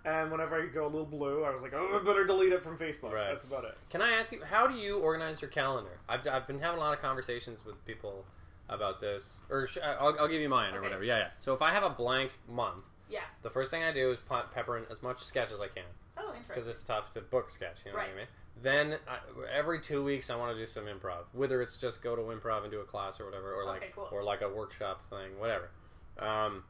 And 0.08 0.32
whenever 0.32 0.62
I 0.62 0.68
go 0.68 0.84
a 0.84 0.86
little 0.86 1.04
blue, 1.04 1.44
I 1.44 1.50
was 1.50 1.64
like, 1.64 1.74
oh, 1.76 2.00
I 2.00 2.06
better 2.06 2.26
delete 2.26 2.54
it 2.54 2.62
from 2.62 2.78
Facebook. 2.78 3.12
Right. 3.12 3.30
That's 3.32 3.44
about 3.44 3.64
it. 3.66 3.76
Can 3.90 4.04
I 4.04 4.12
ask 4.12 4.32
you, 4.32 4.44
how 4.44 4.68
do 4.68 4.76
you 4.76 5.00
organize 5.00 5.42
your 5.42 5.50
calendar? 5.50 5.98
I've, 6.08 6.28
I've 6.28 6.46
been 6.46 6.60
having 6.60 6.78
a 6.78 6.84
lot 6.84 6.94
of 6.94 7.02
conversations 7.02 7.66
with 7.66 7.84
people 7.88 8.24
about 8.70 9.00
this. 9.02 9.40
Or 9.50 9.68
sh- 9.68 9.78
I'll, 9.84 10.16
I'll 10.20 10.28
give 10.28 10.42
you 10.42 10.50
mine 10.50 10.74
or 10.74 10.78
Okay. 10.78 10.86
whatever. 10.86 11.04
Yeah, 11.04 11.18
yeah. 11.18 11.28
So 11.40 11.54
if 11.54 11.62
I 11.62 11.72
have 11.72 11.84
a 11.84 11.90
blank 11.90 12.32
month, 12.50 12.86
Yeah. 13.10 13.22
the 13.44 13.50
first 13.50 13.72
thing 13.72 13.84
I 13.84 13.92
do 13.92 14.12
is 14.12 14.18
pe- 14.30 14.48
pepper 14.54 14.78
in 14.78 14.86
as 14.92 15.02
much 15.04 15.24
sketch 15.24 15.52
as 15.52 15.62
I 15.62 15.68
can 15.68 15.84
Oh, 16.18 16.32
because 16.48 16.68
interesting. 16.68 16.72
it's 16.72 16.84
tough 16.84 17.10
to 17.12 17.22
book 17.22 17.50
sketch. 17.52 17.78
You 17.86 17.92
know 17.92 17.98
what 17.98 18.06
I 18.06 18.08
Right. 18.10 18.16
mean? 18.18 18.26
Then 18.62 19.00
I, 19.08 19.20
every 19.52 19.80
two 19.82 20.04
weeks 20.04 20.30
I 20.30 20.36
want 20.38 20.54
to 20.54 20.58
do 20.58 20.66
some 20.66 20.86
improv, 20.86 21.26
whether 21.34 21.62
it's 21.62 21.78
just 21.78 22.02
go 22.02 22.16
to 22.16 22.22
improv 22.24 22.64
and 22.64 22.72
do 22.72 22.80
a 22.80 22.86
class 22.86 23.20
or 23.20 23.26
whatever, 23.26 23.54
or 23.54 23.66
like 23.66 23.82
Okay, 23.84 23.92
cool. 23.94 24.08
or 24.12 24.24
like 24.24 24.42
a 24.42 24.50
workshop 24.50 25.02
thing, 25.10 25.38
whatever. 25.40 25.70
Um, 26.18 26.64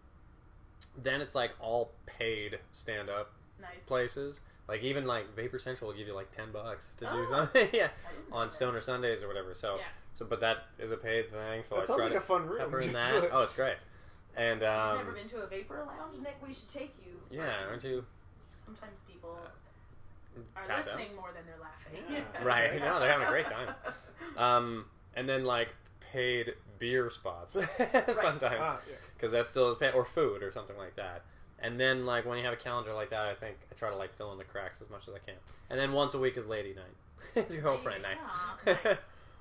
then 0.97 1.21
it's 1.21 1.35
like 1.35 1.51
all 1.59 1.91
paid 2.05 2.59
stand 2.71 3.09
up 3.09 3.33
Nice. 3.61 3.69
places. 3.85 4.41
Like 4.67 4.81
even 4.81 5.05
like 5.05 5.35
Vapor 5.35 5.59
Central 5.59 5.89
will 5.91 5.97
give 5.97 6.07
you 6.07 6.15
like 6.15 6.31
ten 6.31 6.51
bucks 6.51 6.95
to 6.95 7.05
do 7.05 7.11
Oh. 7.11 7.27
something. 7.29 7.69
yeah, 7.73 7.89
I 8.07 8.11
didn't 8.13 8.29
know 8.31 8.37
on 8.37 8.47
that. 8.47 8.51
Stoner 8.53 8.81
Sundays 8.81 9.21
or 9.23 9.27
whatever. 9.27 9.53
So, 9.53 9.75
Yeah. 9.77 9.83
So 10.15 10.25
but 10.25 10.39
that 10.41 10.65
is 10.79 10.91
a 10.91 10.97
paid 10.97 11.29
thing. 11.31 11.63
So 11.63 11.75
That 11.75 11.83
I 11.83 11.85
sounds 11.85 11.97
try 11.97 12.05
like 12.05 12.11
to 12.13 12.17
a 12.17 12.21
fun 12.21 12.47
room. 12.47 12.57
pepper 12.57 12.79
in 12.79 12.91
that. 12.99 13.29
Oh, 13.31 13.41
it's 13.43 13.53
great. 13.53 13.75
And 14.37 14.63
I've 14.63 14.97
never 14.97 15.09
um, 15.11 15.15
been 15.15 15.29
to 15.29 15.37
a 15.43 15.47
vapor 15.47 15.85
lounge, 15.85 16.19
Nick. 16.21 16.35
We 16.45 16.53
should 16.53 16.69
take 16.73 16.93
you. 17.05 17.13
yeah, 17.31 17.43
aren't 17.69 17.83
you? 17.83 18.03
Sometimes 18.65 18.93
people 19.07 19.37
are 20.57 20.63
pass 20.67 20.87
out? 20.87 20.97
listening 20.97 21.15
more 21.15 21.29
than 21.33 21.43
they're 21.45 21.61
laughing. 21.61 22.03
Yeah. 22.11 22.43
Right. 22.45 22.79
No, 22.79 22.99
they're 22.99 23.11
having 23.11 23.27
a 23.27 23.29
great 23.31 23.47
time. 23.47 23.73
Um, 24.37 24.85
and 25.15 25.29
then 25.29 25.45
like 25.45 25.73
paid 26.11 26.55
beer 26.79 27.09
spots 27.09 27.53
sometimes 27.53 28.59
Ah, 28.59 28.79
yeah. 28.89 28.95
because 29.15 29.31
that 29.31 29.47
still 29.47 29.71
is 29.71 29.77
paid 29.77 29.93
or 29.93 30.03
food 30.03 30.43
or 30.43 30.51
something 30.51 30.75
like 30.77 30.95
that. 30.97 31.21
And 31.59 31.79
then 31.79 32.05
like 32.05 32.25
when 32.25 32.37
you 32.37 32.43
have 32.43 32.53
a 32.53 32.57
calendar 32.57 32.93
like 32.93 33.11
that, 33.11 33.27
I 33.27 33.35
think 33.35 33.55
I 33.71 33.75
try 33.75 33.89
to 33.91 33.95
like 33.95 34.13
fill 34.17 34.31
in 34.33 34.37
the 34.37 34.43
cracks 34.43 34.81
as 34.81 34.89
much 34.89 35.07
as 35.07 35.13
I 35.13 35.19
can. 35.19 35.35
And 35.69 35.79
then 35.79 35.93
once 35.93 36.13
a 36.15 36.19
week 36.19 36.35
is 36.37 36.45
lady 36.47 36.73
night. 36.73 36.95
it's 37.47 37.55
girlfriend 37.55 38.03
night. 38.03 38.17
Yeah, 38.65 38.77
nice. 38.83 38.97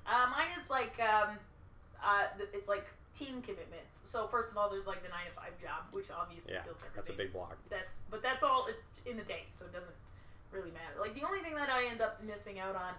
Uh, 0.06 0.26
mine 0.30 0.52
is 0.60 0.68
like 0.70 0.98
um, 1.00 1.38
uh, 2.02 2.24
it's 2.52 2.68
like 2.68 2.86
team 3.16 3.40
commitments. 3.42 4.02
So 4.10 4.26
first 4.26 4.50
of 4.50 4.56
all, 4.58 4.68
there's 4.70 4.86
like 4.86 5.02
the 5.02 5.08
nine 5.08 5.26
to 5.28 5.34
five 5.34 5.54
job, 5.60 5.88
which 5.92 6.10
obviously 6.10 6.52
yeah, 6.52 6.62
fills 6.62 6.76
everything. 6.78 6.96
that's 6.96 7.08
a 7.08 7.12
big 7.12 7.32
block. 7.32 7.56
That's 7.70 7.90
but 8.10 8.22
that's 8.22 8.42
all. 8.42 8.66
It's 8.68 8.82
in 9.06 9.16
the 9.16 9.24
day, 9.24 9.44
so 9.58 9.64
it 9.66 9.72
doesn't 9.72 9.96
really 10.52 10.70
matter. 10.70 11.00
Like 11.00 11.14
the 11.14 11.26
only 11.26 11.40
thing 11.40 11.54
that 11.56 11.68
I 11.70 11.86
end 11.86 12.00
up 12.00 12.22
missing 12.22 12.58
out 12.58 12.76
on 12.76 12.92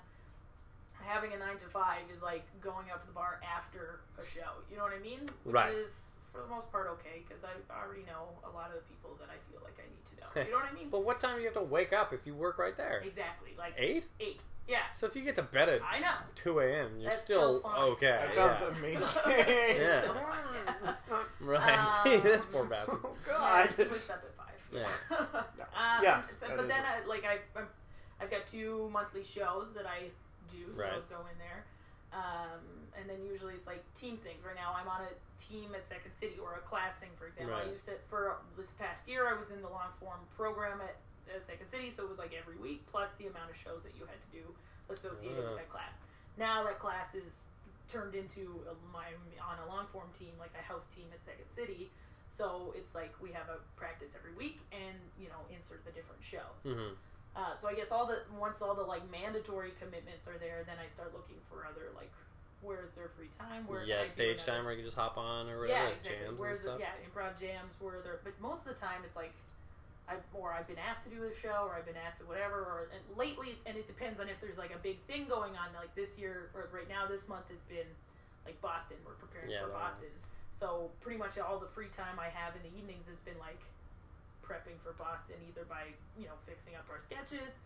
having 1.02 1.34
a 1.34 1.38
nine 1.38 1.58
to 1.62 1.68
five 1.70 2.02
is 2.16 2.22
like 2.22 2.44
going 2.62 2.90
out 2.92 3.02
to 3.02 3.08
the 3.08 3.14
bar 3.14 3.40
after 3.46 4.02
a 4.18 4.26
show. 4.26 4.58
You 4.72 4.78
know 4.78 4.84
what 4.84 4.94
I 4.94 5.00
mean? 5.00 5.20
Which 5.44 5.54
Right. 5.54 5.74
is 5.74 5.92
for 6.34 6.42
the 6.42 6.48
most 6.48 6.72
part 6.72 6.88
okay 7.00 7.22
because 7.28 7.44
I 7.46 7.54
already 7.72 8.04
know 8.04 8.28
a 8.44 8.52
lot 8.52 8.68
of 8.74 8.76
the 8.82 8.86
people 8.92 9.16
that 9.22 9.30
I 9.30 9.38
feel 9.52 9.62
like 9.64 9.78
I 9.80 9.86
need 9.88 10.04
to 10.10 10.16
know. 10.20 10.30
You 10.46 10.52
know 10.52 10.58
what 10.58 10.68
I 10.72 10.74
mean? 10.76 10.90
But 10.90 11.06
what 11.06 11.20
time 11.20 11.36
do 11.36 11.42
you 11.42 11.48
have 11.48 11.56
to 11.56 11.64
wake 11.64 11.94
up 11.94 12.12
if 12.12 12.26
you 12.26 12.34
work 12.36 12.58
right 12.60 12.76
there? 12.76 13.04
exactly. 13.06 13.52
Like 13.58 13.74
Eight. 13.78 14.08
eight. 14.20 14.42
Yeah. 14.68 14.80
So 14.94 15.06
if 15.08 15.16
you 15.16 15.22
get 15.24 15.36
to 15.36 15.44
bed 15.44 15.70
at 15.70 15.82
I 15.84 16.00
know. 16.00 16.14
two 16.34 16.60
a.m., 16.60 16.98
you're 17.00 17.10
That's 17.12 17.22
still, 17.22 17.60
still 17.60 17.72
fine. 17.72 17.82
okay. 17.92 18.08
That 18.08 18.34
sounds 18.34 18.62
yeah. 18.62 18.78
amazing. 18.80 19.80
Yeah. 19.80 20.02
Still 20.02 20.14
fine, 20.24 20.94
yeah. 21.10 21.24
Right. 21.40 22.06
Um, 22.16 22.22
this 22.24 22.46
poor 22.48 22.66
bastard. 22.66 22.98
Oh, 23.04 23.16
Yeah, 23.28 23.34
God. 23.68 23.74
he 23.78 23.84
wakes 23.84 24.10
up 24.10 24.24
at 24.26 24.36
five. 24.36 24.56
Yeah. 24.74 25.40
um, 25.40 26.04
Yes, 26.04 26.36
so- 26.40 26.48
that 26.48 26.56
but 26.58 26.64
is 26.64 26.70
then. 26.70 26.84
I, 26.84 27.08
like, 27.08 27.26
I've, 27.26 27.42
I'm- 27.56 27.68
I've 28.20 28.32
got 28.32 28.48
two 28.48 28.90
monthly 28.94 29.24
shows 29.24 29.68
that 29.76 29.86
I 29.86 30.10
do, 30.52 30.74
so 30.74 30.82
Right. 30.82 30.94
those 30.94 31.04
go 31.10 31.20
in 31.32 31.38
there. 31.38 31.66
Um, 32.14 32.64
and 32.98 33.10
then 33.10 33.18
usually 33.30 33.54
it's 33.56 33.68
like 33.68 33.84
team 33.94 34.18
things. 34.24 34.40
Right 34.46 34.56
now, 34.56 34.74
I'm 34.80 34.88
on 34.88 35.02
a 35.02 35.12
team 35.38 35.76
at 35.76 35.84
Second 35.90 36.12
City 36.18 36.38
or 36.42 36.56
a 36.56 36.60
class 36.62 36.96
thing, 37.02 37.10
for 37.20 37.28
example. 37.28 37.54
Right. 37.56 37.68
I 37.68 37.72
used 37.72 37.86
to 37.86 37.92
for 38.10 38.38
this 38.58 38.72
past 38.80 39.08
year. 39.08 39.28
I 39.28 39.34
was 39.38 39.52
in 39.52 39.62
the 39.62 39.68
long 39.68 39.92
form 40.00 40.20
program 40.38 40.80
at 40.80 40.96
uh, 41.30 41.40
Second 41.42 41.68
City, 41.70 41.92
so 41.92 42.04
it 42.04 42.10
was 42.10 42.20
like 42.20 42.34
every 42.38 42.58
week 42.58 42.86
plus 42.92 43.10
the 43.18 43.28
amount 43.28 43.50
of 43.50 43.58
shows 43.58 43.82
that 43.84 43.94
you 43.98 44.06
had 44.06 44.20
to 44.20 44.30
do 44.32 44.44
associated 44.90 45.42
Yeah. 45.42 45.50
with 45.56 45.60
that 45.66 45.70
class. 45.70 45.94
Now 46.38 46.64
that 46.64 46.80
class 46.80 47.16
is 47.16 47.44
turned 47.90 48.16
into 48.16 48.62
a, 48.70 48.74
my 48.92 49.14
on 49.42 49.58
a 49.62 49.68
long 49.70 49.86
form 49.94 50.10
team, 50.18 50.34
like 50.40 50.52
a 50.58 50.64
house 50.64 50.86
team 50.96 51.06
at 51.14 51.22
Second 51.26 51.48
City. 51.56 51.90
So 52.36 52.74
it's 52.76 52.94
like 52.94 53.14
we 53.24 53.32
have 53.32 53.48
a 53.48 53.58
practice 53.80 54.12
every 54.18 54.34
week, 54.36 54.60
and 54.76 54.98
you 55.20 55.30
know 55.30 55.42
insert 55.50 55.86
the 55.86 55.92
different 55.92 56.22
shows. 56.22 56.60
hmm 56.66 56.94
Uh, 57.36 57.52
so 57.60 57.68
I 57.68 57.74
guess 57.76 57.92
all 57.92 58.06
the 58.06 58.22
once 58.38 58.62
all 58.62 58.76
the 58.76 58.84
like 58.84 59.04
mandatory 59.12 59.72
commitments 59.80 60.28
are 60.28 60.38
there, 60.40 60.64
then 60.68 60.76
I 60.80 60.88
start 60.94 61.14
looking 61.14 61.40
for 61.50 61.66
other 61.66 61.92
like 61.96 62.12
where 62.64 62.82
is 62.84 62.92
there 62.98 63.10
free 63.16 63.30
time? 63.38 63.68
Where 63.68 63.84
Yeah, 63.84 64.04
stage 64.06 64.44
time 64.44 64.66
where 64.66 64.74
you 64.74 64.80
can 64.82 64.88
just 64.88 64.98
hop 64.98 65.18
on 65.18 65.48
or 65.48 65.68
Yeah, 65.68 65.86
whatever. 65.86 65.90
it's 65.92 66.00
exactly. 66.00 66.26
jams 66.26 66.40
Where's 66.40 66.60
and 66.60 66.68
the 66.68 66.72
stuff. 66.72 66.82
yeah 66.82 67.06
improv 67.06 67.32
jams? 67.40 67.74
Where 67.80 68.02
there? 68.02 68.20
But 68.24 68.34
most 68.42 68.66
of 68.66 68.74
the 68.74 68.80
time 68.80 69.02
it's 69.06 69.16
like 69.16 69.34
I 70.08 70.22
or 70.34 70.54
I've 70.54 70.68
been 70.68 70.78
asked 70.78 71.04
to 71.06 71.10
do 71.10 71.24
a 71.26 71.34
show, 71.34 71.66
or 71.66 71.74
I've 71.74 71.86
been 71.86 71.98
asked 71.98 72.22
to 72.22 72.26
whatever, 72.26 72.62
or 72.62 72.90
and 72.94 73.02
lately, 73.18 73.58
and 73.66 73.78
it 73.78 73.88
depends 73.88 74.20
on 74.20 74.30
if 74.30 74.38
there's 74.40 74.58
like 74.58 74.74
a 74.74 74.78
big 74.78 75.02
thing 75.10 75.26
going 75.26 75.58
on. 75.58 75.74
Like 75.74 75.94
this 75.96 76.18
year, 76.18 76.54
or 76.54 76.70
right 76.70 76.88
now, 76.88 77.10
this 77.10 77.26
month 77.28 77.50
has 77.50 77.62
been 77.66 77.90
like 78.46 78.60
Boston. 78.62 78.98
We're 79.02 79.18
preparing 79.18 79.50
Yeah, 79.50 79.66
for 79.66 79.74
Boston, 79.74 80.14
so 80.60 80.94
pretty 81.02 81.18
much 81.18 81.42
all 81.42 81.58
the 81.58 81.72
free 81.74 81.90
time 81.90 82.22
I 82.22 82.30
have 82.30 82.54
in 82.54 82.62
the 82.62 82.74
evenings 82.78 83.10
has 83.10 83.18
been 83.26 83.38
like 83.42 83.58
prepping 84.46 84.78
for 84.86 84.94
Boston, 84.94 85.42
either 85.50 85.66
by 85.66 85.90
you 86.14 86.30
know 86.30 86.38
fixing 86.46 86.78
up 86.78 86.86
our 86.94 87.02
sketches, 87.02 87.58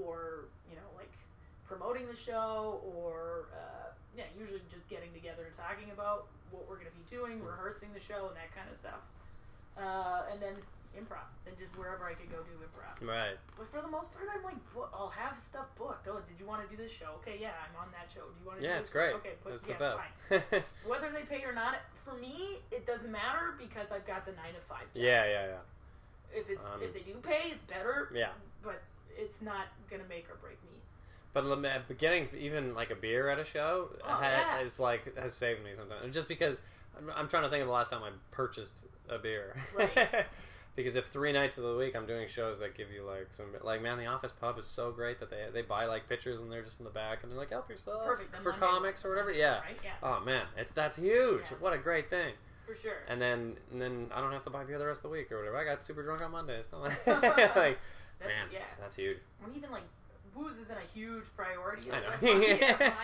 or 0.00 0.48
you 0.72 0.76
know 0.80 0.88
like 0.96 1.12
promoting 1.68 2.08
the 2.08 2.16
show, 2.16 2.80
or 2.88 3.52
uh, 3.52 3.92
yeah, 4.16 4.24
usually 4.32 4.64
just 4.72 4.88
getting 4.88 5.12
together 5.12 5.44
and 5.44 5.52
talking 5.52 5.92
about 5.92 6.32
what 6.48 6.64
we're 6.68 6.80
gonna 6.80 6.96
be 6.96 7.04
doing, 7.12 7.44
rehearsing 7.44 7.92
the 7.92 8.00
show, 8.00 8.32
and 8.32 8.36
that 8.40 8.48
kind 8.56 8.68
of 8.72 8.80
stuff. 8.80 9.04
Uh, 9.76 10.32
and 10.32 10.40
then 10.40 10.56
improv, 10.98 11.26
and 11.46 11.56
just 11.58 11.76
wherever 11.78 12.04
I 12.06 12.14
could 12.14 12.30
go 12.30 12.38
do 12.44 12.52
improv. 12.60 13.06
Right. 13.06 13.36
But 13.56 13.70
for 13.70 13.80
the 13.80 13.88
most 13.88 14.12
part, 14.14 14.28
I'm 14.34 14.42
like, 14.44 14.56
bo- 14.74 14.88
I'll 14.92 15.08
have 15.10 15.38
stuff 15.40 15.66
booked. 15.78 16.06
Oh, 16.08 16.20
did 16.28 16.38
you 16.38 16.46
want 16.46 16.62
to 16.62 16.68
do 16.74 16.80
this 16.80 16.92
show? 16.92 17.16
Okay, 17.22 17.38
yeah, 17.40 17.52
I'm 17.64 17.74
on 17.80 17.88
that 17.92 18.12
show. 18.12 18.20
Do 18.20 18.36
you 18.40 18.46
want 18.46 18.60
to? 18.60 18.64
Yeah, 18.64 18.74
do 18.74 18.78
it's 18.80 18.88
this? 18.88 18.92
great. 18.92 19.14
Okay, 19.16 19.32
put, 19.42 19.52
It's 19.54 19.66
yeah, 19.66 19.78
the 20.30 20.42
best. 20.48 20.64
Whether 20.86 21.10
they 21.10 21.22
pay 21.22 21.44
or 21.44 21.52
not, 21.54 21.76
for 22.04 22.14
me, 22.14 22.58
it 22.70 22.86
doesn't 22.86 23.10
matter 23.10 23.54
because 23.58 23.88
I've 23.92 24.06
got 24.06 24.24
the 24.26 24.32
nine 24.32 24.54
to 24.54 24.60
five. 24.68 24.86
Job. 24.94 25.02
yeah, 25.02 25.24
yeah, 25.26 25.46
yeah. 25.46 26.38
If 26.40 26.48
it's 26.48 26.66
Um, 26.66 26.82
if 26.82 26.92
they 26.94 27.00
do 27.00 27.14
pay, 27.22 27.50
it's 27.52 27.62
better. 27.64 28.10
Yeah. 28.14 28.30
But 28.62 28.82
it's 29.16 29.42
not 29.42 29.66
gonna 29.90 30.04
make 30.08 30.28
or 30.30 30.36
break 30.36 30.62
me. 30.64 30.70
But 31.34 31.98
getting 31.98 32.28
even 32.38 32.74
like 32.74 32.90
a 32.90 32.94
beer 32.94 33.28
at 33.28 33.38
a 33.38 33.44
show 33.44 33.88
Oh, 34.04 34.18
yeah. 34.20 34.60
is 34.60 34.78
like 34.78 35.16
has 35.16 35.34
saved 35.34 35.64
me 35.64 35.70
sometimes. 35.74 36.14
Just 36.14 36.28
because 36.28 36.60
I'm, 36.96 37.10
I'm 37.14 37.28
trying 37.28 37.44
to 37.44 37.48
think 37.48 37.62
of 37.62 37.68
the 37.68 37.72
last 37.72 37.90
time 37.90 38.02
I 38.02 38.10
purchased 38.30 38.84
a 39.08 39.18
beer. 39.18 39.56
Right. 39.76 40.26
because 40.74 40.96
if 40.96 41.06
three 41.06 41.32
nights 41.32 41.58
of 41.58 41.64
the 41.64 41.76
week 41.76 41.94
I'm 41.94 42.06
doing 42.06 42.28
shows 42.28 42.60
that 42.60 42.74
give 42.74 42.90
you 42.90 43.04
like 43.04 43.28
some 43.30 43.46
like 43.62 43.82
man, 43.82 43.98
the 43.98 44.06
Office 44.06 44.32
Pub 44.32 44.58
is 44.58 44.66
so 44.66 44.90
great 44.90 45.20
that 45.20 45.30
they 45.30 45.46
they 45.52 45.62
buy 45.62 45.86
like 45.86 46.08
pitchers 46.08 46.40
and 46.40 46.50
they're 46.50 46.62
just 46.62 46.78
in 46.78 46.84
the 46.84 46.90
back 46.90 47.22
and 47.22 47.30
they're 47.30 47.38
like 47.38 47.50
help 47.50 47.68
yourself 47.68 48.04
Perfect, 48.04 48.36
for 48.42 48.52
comics 48.52 49.04
or 49.04 49.10
whatever. 49.10 49.32
Yeah. 49.32 49.60
Right? 49.60 49.78
Yeah. 49.84 49.90
Oh 50.02 50.20
man, 50.24 50.46
it, 50.56 50.68
that's 50.74 50.96
huge! 50.96 51.42
Yeah. 51.50 51.56
What 51.60 51.72
a 51.72 51.78
great 51.78 52.08
thing. 52.10 52.34
For 52.66 52.76
sure. 52.76 52.98
And 53.08 53.20
then 53.20 53.56
and 53.70 53.80
then 53.82 54.06
I 54.14 54.20
don't 54.20 54.32
have 54.32 54.44
to 54.44 54.50
buy 54.50 54.64
beer 54.64 54.78
the 54.78 54.86
rest 54.86 55.00
of 55.00 55.10
the 55.10 55.16
week 55.16 55.30
or 55.32 55.38
whatever. 55.38 55.58
I 55.58 55.64
got 55.64 55.84
super 55.84 56.02
drunk 56.02 56.22
on 56.22 56.30
Monday. 56.30 56.60
It's 56.60 56.72
not 56.72 56.82
like, 57.06 57.06
like 57.06 57.78
That's, 58.18 58.28
man, 58.28 58.48
yeah. 58.52 58.60
that's 58.80 58.96
huge. 58.96 59.18
When 59.40 59.54
even 59.56 59.70
like 59.70 59.84
booze 60.34 60.56
isn't 60.58 60.76
a 60.76 60.98
huge 60.98 61.24
priority. 61.36 61.90
I 61.90 62.00
know. 62.00 62.40
yeah. 62.40 62.92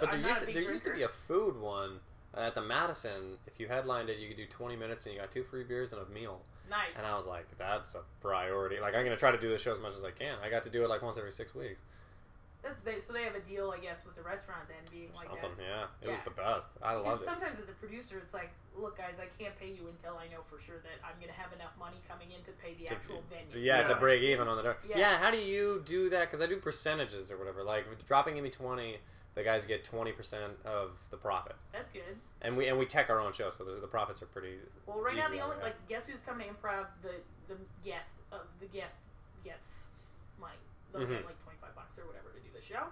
But 0.00 0.10
there 0.10 0.18
I'm 0.18 0.26
used 0.26 0.40
to 0.40 0.46
there 0.46 0.62
used 0.62 0.84
to 0.84 0.92
be 0.92 1.02
a 1.02 1.08
food 1.08 1.56
one 1.60 2.00
at 2.36 2.56
the 2.56 2.60
Madison. 2.60 3.38
If 3.46 3.60
you 3.60 3.68
headlined 3.68 4.08
it, 4.10 4.18
you 4.18 4.26
could 4.26 4.36
do 4.36 4.46
twenty 4.46 4.74
minutes 4.74 5.06
and 5.06 5.14
you 5.14 5.20
got 5.20 5.30
two 5.30 5.44
free 5.44 5.62
beers 5.62 5.92
and 5.92 6.02
a 6.02 6.10
meal. 6.10 6.40
Nice. 6.70 6.94
And 6.96 7.06
I 7.06 7.16
was 7.16 7.26
like, 7.26 7.46
that's 7.58 7.94
a 7.94 8.00
priority. 8.20 8.80
Like 8.80 8.94
I'm 8.94 9.04
gonna 9.04 9.16
try 9.16 9.30
to 9.32 9.40
do 9.40 9.48
this 9.48 9.62
show 9.62 9.72
as 9.72 9.80
much 9.80 9.94
as 9.94 10.04
I 10.04 10.10
can. 10.10 10.36
I 10.42 10.48
got 10.50 10.62
to 10.64 10.70
do 10.70 10.84
it 10.84 10.88
like 10.88 11.02
once 11.02 11.18
every 11.18 11.32
six 11.32 11.54
weeks. 11.54 11.80
That's 12.62 12.82
they, 12.82 12.98
so 12.98 13.12
they 13.12 13.24
have 13.24 13.34
a 13.34 13.40
deal, 13.40 13.74
I 13.76 13.78
guess, 13.78 13.98
with 14.06 14.16
the 14.16 14.22
restaurant 14.22 14.62
then 14.68 14.78
being 14.90 15.10
like 15.14 15.28
Something. 15.28 15.52
that's- 15.60 15.88
Yeah, 16.00 16.08
it 16.08 16.10
was 16.10 16.22
the 16.22 16.30
best. 16.30 16.68
I 16.82 16.94
love 16.94 17.20
it. 17.20 17.26
sometimes 17.26 17.58
as 17.62 17.68
a 17.68 17.72
producer, 17.72 18.16
it's 18.16 18.32
like, 18.32 18.52
look, 18.74 18.96
guys, 18.96 19.16
I 19.20 19.26
can't 19.38 19.54
pay 19.60 19.68
you 19.68 19.86
until 19.86 20.16
I 20.16 20.28
know 20.32 20.40
for 20.48 20.58
sure 20.58 20.76
that 20.80 20.96
I'm 21.04 21.12
going 21.20 21.28
to 21.28 21.38
have 21.38 21.52
enough 21.52 21.72
money 21.78 22.00
coming 22.08 22.28
in 22.32 22.42
to 22.44 22.52
pay 22.52 22.72
the 22.72 22.86
To- 22.86 22.94
actual 22.94 23.22
venue. 23.28 23.62
Yeah, 23.62 23.82
to 23.82 23.96
break 23.96 24.22
even 24.22 24.48
on 24.48 24.56
the 24.56 24.62
door. 24.62 24.78
Yeah. 24.88 24.96
Yeah. 24.98 25.18
how 25.18 25.30
do 25.30 25.36
you 25.36 25.82
do 25.84 26.08
that? 26.08 26.20
Because 26.30 26.40
I 26.40 26.46
do 26.46 26.56
percentages 26.56 27.30
or 27.30 27.36
whatever. 27.36 27.62
Like 27.62 27.84
dropping 28.06 28.38
in 28.38 28.42
me 28.42 28.48
twenty, 28.48 28.96
the 29.34 29.42
guys 29.42 29.64
get 29.64 29.84
twenty 29.84 30.12
percent 30.12 30.52
of 30.64 30.92
the 31.10 31.16
profits, 31.16 31.64
That's 31.72 31.90
good. 31.92 32.16
and 32.42 32.56
we 32.56 32.68
and 32.68 32.78
we 32.78 32.86
tech 32.86 33.10
our 33.10 33.20
own 33.20 33.32
show, 33.32 33.50
so 33.50 33.64
the, 33.64 33.80
the 33.80 33.86
profits 33.86 34.22
are 34.22 34.26
pretty. 34.26 34.56
Well, 34.86 35.00
right 35.00 35.16
now 35.16 35.28
the 35.28 35.40
only 35.40 35.56
like 35.62 35.74
guess 35.88 36.06
who's 36.06 36.20
coming 36.26 36.48
to 36.48 36.54
improv 36.54 36.86
the 37.02 37.14
the 37.48 37.56
guest 37.84 38.16
uh, 38.32 38.38
the 38.60 38.66
guest 38.66 39.00
gets 39.44 39.84
money. 40.40 40.52
Mhm. 40.94 41.08
get 41.08 41.26
like 41.26 41.42
twenty 41.42 41.58
five 41.60 41.74
bucks 41.74 41.98
or 41.98 42.06
whatever 42.06 42.28
to 42.30 42.38
do 42.40 42.48
the 42.54 42.62
show. 42.62 42.84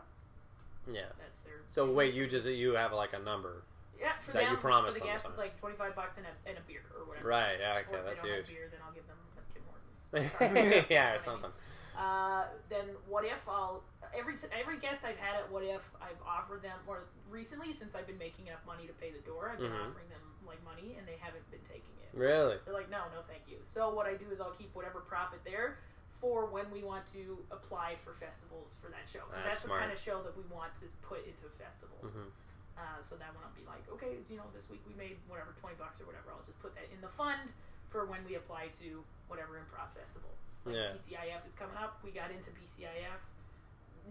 Yeah. 0.93 1.03
That's 1.19 1.41
their. 1.43 1.63
So 1.69 1.91
wait, 1.93 2.15
you 2.15 2.27
just 2.27 2.47
you 2.47 2.73
have 2.75 2.93
like 2.93 3.13
a 3.13 3.19
number, 3.21 3.63
yeah 4.01 4.13
for 4.21 4.33
that 4.33 4.43
them 4.43 4.51
you 4.53 4.57
promised 4.59 4.99
for 4.99 5.05
the 5.05 5.11
guests 5.11 5.27
it's 5.29 5.39
like 5.39 5.59
twenty 5.61 5.77
five 5.77 5.95
bucks 5.95 6.17
and 6.17 6.27
a 6.27 6.49
and 6.49 6.59
a 6.59 6.63
beer 6.67 6.83
or 6.99 7.07
whatever. 7.07 7.29
right? 7.29 7.57
Yeah, 7.61 7.79
Okay. 7.87 7.95
Or 7.95 7.99
if 8.01 8.05
that's 8.07 8.21
they 8.23 8.29
don't 8.29 8.37
have 8.39 8.47
beer, 8.49 8.69
then 8.71 8.81
I'll 8.85 8.93
give 8.93 9.07
them 9.07 9.19
Tim 9.55 9.63
Hortons. 9.71 10.87
yeah, 10.91 11.15
or 11.15 11.19
something. 11.19 11.51
Uh, 11.97 12.45
then 12.69 12.89
what 13.07 13.25
if 13.25 13.43
I'll 13.49 13.85
every 14.17 14.35
t- 14.35 14.49
every 14.53 14.79
guest 14.79 15.05
I've 15.05 15.19
had 15.21 15.37
at 15.45 15.51
What 15.53 15.63
If 15.63 15.83
I've 16.01 16.21
offered 16.27 16.63
them 16.63 16.79
or 16.87 17.05
recently 17.29 17.75
since 17.75 17.95
I've 17.95 18.07
been 18.07 18.19
making 18.19 18.47
enough 18.49 18.65
money 18.67 18.87
to 18.87 18.93
pay 18.97 19.11
the 19.13 19.21
door 19.29 19.51
I've 19.53 19.59
been 19.61 19.73
Mhm. 19.73 19.91
offering 19.91 20.09
them 20.09 20.25
like 20.47 20.63
money 20.65 20.97
and 20.97 21.07
they 21.07 21.17
haven't 21.17 21.45
been 21.51 21.65
taking 21.69 21.97
it. 22.03 22.11
Really? 22.17 22.59
They're 22.65 22.75
like, 22.75 22.89
no, 22.91 23.09
no, 23.13 23.23
thank 23.29 23.47
you. 23.49 23.61
So 23.73 23.91
what 23.93 24.07
I 24.07 24.15
do 24.17 24.31
is 24.31 24.41
I'll 24.41 24.57
keep 24.57 24.75
whatever 24.75 25.01
profit 25.01 25.45
there 25.45 25.79
for 26.21 26.47
when 26.47 26.71
we 26.71 26.83
want 26.83 27.05
to 27.13 27.45
apply 27.51 27.97
for 27.97 28.15
festivals 28.15 28.79
for 28.81 28.89
that 28.91 29.09
show. 29.09 29.25
That's 29.31 29.45
that's 29.45 29.63
the 29.65 29.69
kind 29.69 29.93
of 29.93 29.99
show 29.99 30.23
that 30.23 30.37
we 30.37 30.45
want 30.45 30.73
to 30.81 30.87
put 31.03 31.27
into 31.27 31.49
festivals. 31.61 32.13
hmm 32.13 32.29
Uh, 32.73 33.03
so 33.03 33.17
that 33.17 33.35
one 33.37 33.45
I'll 33.45 33.53
be 33.53 33.67
like, 33.69 33.85
okay, 33.93 34.25
you 34.31 34.37
know, 34.39 34.49
this 34.57 34.65
week 34.71 34.81
we 34.89 34.95
made 34.95 35.21
whatever 35.29 35.53
twenty 35.61 35.77
bucks 35.77 36.01
or 36.01 36.07
whatever. 36.07 36.33
I'll 36.33 36.43
just 36.47 36.59
put 36.61 36.75
that 36.75 36.89
in 36.91 37.03
the 37.03 37.09
fund 37.09 37.53
for 37.91 38.07
when 38.07 38.25
we 38.25 38.37
apply 38.37 38.69
to 38.81 39.05
whatever 39.29 39.61
improv 39.61 39.93
festival. 39.93 40.31
Like 40.65 40.75
Yeah. 40.75 40.93
BCIF 41.09 41.47
is 41.47 41.55
coming 41.55 41.77
up. 41.77 41.99
We 42.05 42.11
got 42.11 42.31
into 42.31 42.51
BCIF. 42.51 43.21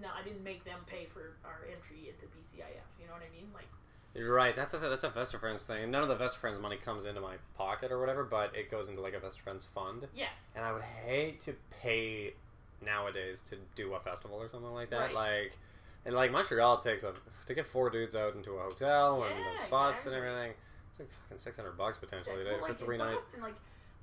No, 0.01 0.07
I 0.17 0.23
didn't 0.23 0.43
make 0.43 0.63
them 0.63 0.79
pay 0.87 1.05
for 1.13 1.35
our 1.45 1.65
entry 1.71 2.09
into 2.09 2.25
BCIF. 2.27 2.85
You 2.99 3.07
know 3.07 3.13
what 3.13 3.21
I 3.23 3.35
mean? 3.35 3.49
Like, 3.53 3.67
You're 4.15 4.33
right. 4.33 4.55
That's 4.55 4.73
a 4.73 4.77
that's 4.79 5.03
a 5.03 5.09
Vest 5.09 5.33
of 5.33 5.39
Friends 5.41 5.63
thing. 5.65 5.91
None 5.91 6.01
of 6.03 6.09
the 6.09 6.15
Vest 6.15 6.35
of 6.35 6.41
Friends 6.41 6.59
money 6.59 6.77
comes 6.77 7.05
into 7.05 7.21
my 7.21 7.35
pocket 7.57 7.91
or 7.91 7.99
whatever, 7.99 8.23
but 8.23 8.55
it 8.55 8.69
goes 8.71 8.89
into 8.89 9.01
like 9.01 9.13
a 9.13 9.19
Vest 9.19 9.37
of 9.37 9.43
Friends 9.43 9.65
fund. 9.65 10.07
yes, 10.13 10.29
And 10.55 10.63
I 10.65 10.71
would 10.71 10.81
hate 10.81 11.39
to 11.41 11.55
pay 11.81 12.33
nowadays 12.81 13.41
to 13.41 13.57
do 13.75 13.93
a 13.93 13.99
festival 13.99 14.37
or 14.37 14.49
something 14.49 14.73
like 14.73 14.89
that. 14.89 15.13
Right. 15.13 15.43
Like, 15.43 15.57
and 16.05 16.15
like 16.15 16.31
Montreal 16.31 16.79
takes 16.79 17.03
a 17.03 17.13
to 17.47 17.53
get 17.53 17.67
four 17.67 17.89
dudes 17.89 18.15
out 18.15 18.35
into 18.35 18.53
a 18.53 18.63
hotel 18.63 19.23
and 19.23 19.37
Yeah, 19.37 19.67
a 19.67 19.69
bus 19.69 19.95
exactly. 19.95 20.17
and 20.17 20.25
everything. 20.27 20.53
It's 20.89 20.99
like 20.99 21.09
fucking 21.11 21.37
six 21.37 21.57
hundred 21.57 21.77
bucks 21.77 21.97
potentially 21.97 22.43
Well, 22.43 22.55
to- 22.55 22.61
like 22.63 22.77
for 22.77 22.85
three 22.85 22.97
nights. 22.97 23.23
Boston, 23.23 23.41
like 23.41 23.55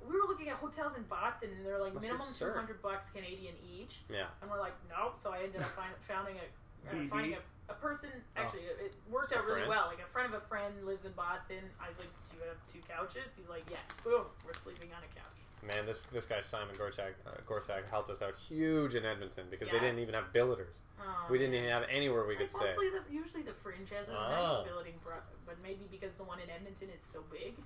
we 0.06 0.14
were 0.14 0.26
looking 0.28 0.48
at 0.48 0.56
hotels 0.56 0.96
in 0.96 1.02
Boston, 1.04 1.50
and 1.56 1.66
they're 1.66 1.80
like 1.80 1.94
Must 1.94 2.02
be 2.04 2.08
minimum 2.12 2.26
two 2.26 2.32
absurd. 2.44 2.56
hundred 2.56 2.82
bucks 2.82 3.06
Canadian 3.14 3.54
each. 3.64 4.00
Yeah. 4.10 4.26
And 4.42 4.50
we're 4.50 4.60
like, 4.60 4.74
nope. 4.88 5.16
So 5.22 5.30
I 5.32 5.42
ended 5.42 5.60
up 5.60 5.70
find, 5.74 5.90
founding 6.08 6.36
a, 6.36 6.46
uh, 6.90 7.08
finding 7.10 7.34
a, 7.34 7.72
a 7.72 7.74
person. 7.76 8.10
Oh. 8.12 8.40
Actually, 8.40 8.68
it, 8.70 8.78
it 8.90 8.94
worked 9.10 9.32
out 9.36 9.44
really 9.44 9.66
friend? 9.66 9.70
well. 9.70 9.86
Like 9.88 10.00
a 10.04 10.10
friend 10.12 10.32
of 10.32 10.40
a 10.40 10.44
friend 10.46 10.72
lives 10.86 11.04
in 11.04 11.12
Boston. 11.12 11.64
I 11.80 11.88
was 11.88 11.98
like, 11.98 12.12
do 12.30 12.38
you 12.38 12.44
have 12.48 12.58
two 12.72 12.80
couches? 12.88 13.28
He's 13.36 13.48
like, 13.48 13.64
yeah. 13.70 13.82
Boom, 14.04 14.24
we're 14.46 14.54
sleeping 14.54 14.90
on 14.94 15.02
a 15.02 15.10
couch. 15.16 15.24
Man, 15.66 15.86
this 15.86 15.98
this 16.14 16.24
guy 16.24 16.40
Simon 16.40 16.76
Gorchak 16.76 17.18
uh, 17.26 17.34
Gorsak 17.42 17.90
helped 17.90 18.10
us 18.10 18.22
out 18.22 18.34
huge 18.38 18.94
in 18.94 19.04
Edmonton 19.04 19.46
because 19.50 19.68
they 19.68 19.80
didn't 19.80 19.98
even 19.98 20.14
have 20.14 20.32
billeters. 20.32 20.82
Oh, 21.02 21.26
We 21.28 21.36
didn't 21.36 21.50
man. 21.58 21.64
even 21.66 21.74
have 21.74 21.82
anywhere 21.90 22.24
we 22.24 22.36
could 22.36 22.46
Like, 22.54 22.78
stay. 22.78 22.78
The, 22.78 23.02
usually 23.12 23.42
the 23.42 23.52
Fringe 23.58 23.90
has 23.90 24.06
a 24.06 24.14
Oh. 24.14 24.62
nice 24.62 24.70
building, 24.70 24.94
pro- 25.04 25.18
but 25.46 25.56
maybe 25.60 25.88
because 25.90 26.14
the 26.14 26.22
one 26.22 26.38
in 26.38 26.48
Edmonton 26.48 26.88
is 26.94 27.02
so 27.12 27.24
big. 27.28 27.58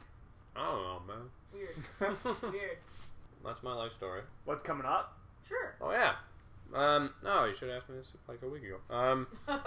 I 0.57 0.65
don't 0.67 0.83
know, 0.83 1.01
man. 1.07 1.31
Weird, 1.53 2.17
weird. 2.53 2.79
That's 3.45 3.63
my 3.63 3.75
life 3.75 3.93
story. 3.93 4.23
What's 4.45 4.63
coming 4.63 4.87
up? 4.87 5.19
Sure. 5.49 5.75
Oh 5.81 5.91
yeah. 5.91 6.15
Um, 6.75 7.11
Oh, 7.25 7.45
you 7.45 7.55
should 7.55 7.69
have 7.69 7.79
asked 7.83 7.91
me 7.91 7.97
this 7.97 8.13
like 8.29 8.41
a 8.43 8.49
week 8.49 8.63
ago. 8.65 8.77
Um, 8.95 9.27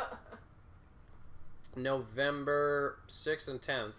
November 1.75 2.99
sixth 3.07 3.47
and 3.47 3.61
tenth. 3.61 3.95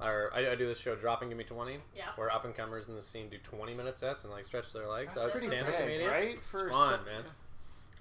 Or 0.00 0.30
I, 0.34 0.52
I 0.52 0.54
do 0.54 0.66
this 0.66 0.78
show, 0.78 0.96
Drop 0.96 1.20
and 1.20 1.30
Give 1.30 1.36
Me 1.36 1.44
Twenty, 1.44 1.76
yeah. 1.94 2.04
where 2.16 2.30
up 2.32 2.44
and 2.46 2.54
comers 2.54 2.88
in 2.88 2.94
the 2.94 3.02
scene 3.02 3.28
do 3.28 3.36
twenty 3.38 3.74
minute 3.74 3.98
sets 3.98 4.24
and 4.24 4.32
like 4.32 4.46
stretch 4.46 4.72
their 4.72 4.88
legs 4.88 5.14
That's 5.14 5.26
out 5.26 5.32
pretty 5.32 5.48
stand 5.48 5.66
up 5.66 5.72
big, 5.74 5.80
comedians. 5.82 6.10
right? 6.10 6.28
It's 6.38 6.46
For 6.46 6.70
fun, 6.70 7.00
some- 7.00 7.04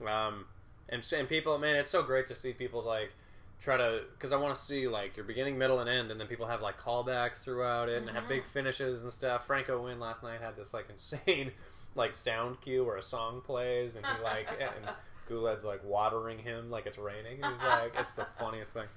man. 0.08 0.16
Um, 0.16 0.46
and 0.88 1.04
and 1.14 1.28
people, 1.28 1.58
man, 1.58 1.76
it's 1.76 1.90
so 1.90 2.02
great 2.02 2.26
to 2.28 2.36
see 2.36 2.54
people 2.54 2.82
like 2.82 3.14
try 3.62 3.78
to 3.78 4.02
because 4.14 4.32
I 4.32 4.38
want 4.38 4.56
to 4.56 4.62
see 4.62 4.88
like 4.88 5.18
your 5.18 5.26
beginning, 5.26 5.58
middle, 5.58 5.80
and 5.80 5.90
end, 5.90 6.12
and 6.12 6.20
then 6.20 6.28
people 6.28 6.48
have 6.48 6.62
like 6.62 6.80
callbacks 6.80 7.44
throughout 7.44 7.90
it 7.90 8.02
and 8.02 8.10
have 8.12 8.28
big 8.28 8.46
finishes 8.46 9.04
and 9.04 9.12
stuff. 9.12 9.46
Franco 9.46 9.84
Wynn 9.84 10.00
last 10.00 10.24
night 10.24 10.42
had 10.42 10.56
this 10.56 10.74
like 10.74 10.90
insane 10.90 11.52
like 11.96 12.16
sound 12.16 12.62
cue 12.62 12.86
where 12.86 12.98
a 12.98 13.02
song 13.02 13.42
plays 13.42 13.96
and 13.96 14.06
he 14.06 14.24
like 14.24 14.48
and 14.60 14.96
Goulet's 15.28 15.66
like 15.66 15.84
watering 15.84 16.40
him 16.40 16.70
like 16.70 16.86
it's 16.86 16.98
raining. 16.98 17.38
He's 17.38 17.64
like 17.66 17.94
it's 17.98 18.12
the 18.12 18.28
funniest 18.40 18.74
thing. 18.74 18.88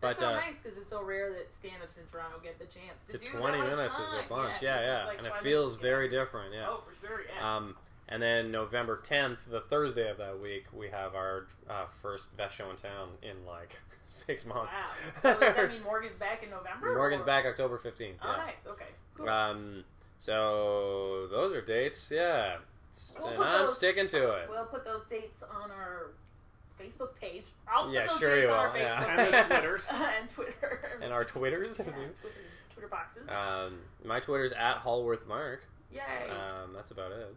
But 0.00 0.08
That's 0.08 0.20
so 0.20 0.28
uh, 0.30 0.32
nice 0.32 0.60
because 0.60 0.76
it's 0.76 0.90
so 0.90 1.04
rare 1.04 1.32
that 1.32 1.52
stand-ups 1.52 1.96
in 1.98 2.02
Toronto 2.10 2.40
get 2.42 2.58
the 2.58 2.64
chance 2.64 3.04
to 3.06 3.12
the 3.12 3.18
do 3.18 3.26
twenty 3.38 3.58
minutes 3.58 3.96
is 3.98 4.12
a 4.12 4.28
bunch, 4.28 4.60
Yeah, 4.60 4.80
yeah, 4.80 4.86
yeah, 4.86 5.06
like 5.06 5.18
and 5.18 5.26
it 5.26 5.36
feels 5.36 5.76
very 5.76 6.08
different, 6.08 6.52
yeah. 6.52 6.66
Oh, 6.68 6.82
for 6.82 7.06
sure, 7.06 7.20
yeah. 7.32 7.56
Um, 7.56 7.76
and 8.08 8.22
then 8.22 8.50
November 8.50 9.00
10th, 9.04 9.38
the 9.50 9.60
Thursday 9.60 10.10
of 10.10 10.16
that 10.18 10.40
week, 10.40 10.64
we 10.72 10.88
have 10.88 11.14
our 11.14 11.46
uh, 11.68 11.86
first 12.02 12.28
Vest 12.36 12.56
show 12.56 12.70
in 12.70 12.76
town 12.76 13.10
in 13.22 13.44
like 13.46 13.78
six 14.06 14.44
months. 14.46 14.72
wow. 14.72 14.84
So 15.22 15.40
does 15.40 15.54
that 15.54 15.68
mean 15.70 15.82
Morgan's 15.84 16.16
back 16.18 16.42
in 16.42 16.50
November? 16.50 16.94
Morgan's 16.94 17.22
or- 17.22 17.26
back 17.26 17.44
October 17.46 17.78
15th. 17.78 18.14
Oh, 18.22 18.30
yeah. 18.30 18.36
nice. 18.36 18.54
Okay. 18.66 18.84
Cool. 19.16 19.28
Um, 19.28 19.84
so 20.18 21.26
those 21.30 21.54
are 21.54 21.60
dates, 21.62 22.10
yeah. 22.14 22.56
S- 22.94 23.16
We'll 23.18 23.28
and 23.28 23.42
I'm 23.44 23.62
those- 23.66 23.76
sticking 23.76 24.06
to 24.08 24.32
it. 24.32 24.48
we'll 24.50 24.64
put 24.66 24.84
those 24.84 25.02
dates 25.10 25.42
on 25.42 25.70
our 25.70 26.10
Facebook 26.80 27.14
page. 27.20 27.44
I'll 27.70 27.84
put 27.86 27.94
Yeah, 27.94 28.06
those 28.06 28.18
sure 28.18 28.34
dates 28.36 28.46
you 28.46 28.52
on 28.52 28.58
our 28.66 28.72
will, 28.72 28.78
yeah. 28.78 29.04
Facebook 29.04 29.18
And 29.40 29.50
the. 29.50 29.54
Twitters. 29.54 29.88
and 29.92 30.30
Twitter. 30.30 30.98
and 31.02 31.12
our 31.12 31.24
Twitters. 31.24 31.78
yeah, 31.78 31.84
Twitter, 31.84 32.12
Twitter 32.72 32.88
boxes. 32.88 33.28
um, 33.28 33.78
my 34.04 34.20
Twitter's 34.20 34.52
at 34.52 34.78
Hallworth 34.82 35.26
Marc. 35.26 35.64
Yay. 35.92 36.00
Um, 36.30 36.72
that's 36.74 36.90
about 36.90 37.12
it. 37.12 37.34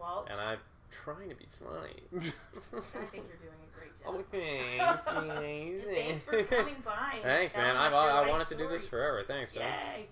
Well, 0.00 0.26
And 0.30 0.40
I'm 0.40 0.58
trying 0.90 1.28
to 1.28 1.34
be 1.34 1.46
funny. 1.62 2.02
I 2.14 3.04
think 3.06 3.24
you're 3.28 3.42
doing 3.42 3.60
a 3.62 3.76
great 3.76 3.92
job. 4.02 4.14
oh, 4.16 4.24
thanks. 4.30 5.84
Thanks 5.84 6.22
for 6.24 6.42
coming 6.44 6.76
by. 6.84 7.18
Thanks, 7.22 7.54
man. 7.54 7.74
telling 7.74 7.76
I've, 7.76 7.92
us 7.92 8.04
your 8.04 8.12
I 8.12 8.20
life 8.20 8.30
wanted 8.30 8.46
to 8.48 8.56
do 8.56 8.68
this 8.68 8.86
forever. 8.86 9.22
Thanks, 9.26 9.54
man. 9.54 9.64
Yay. 9.96 10.06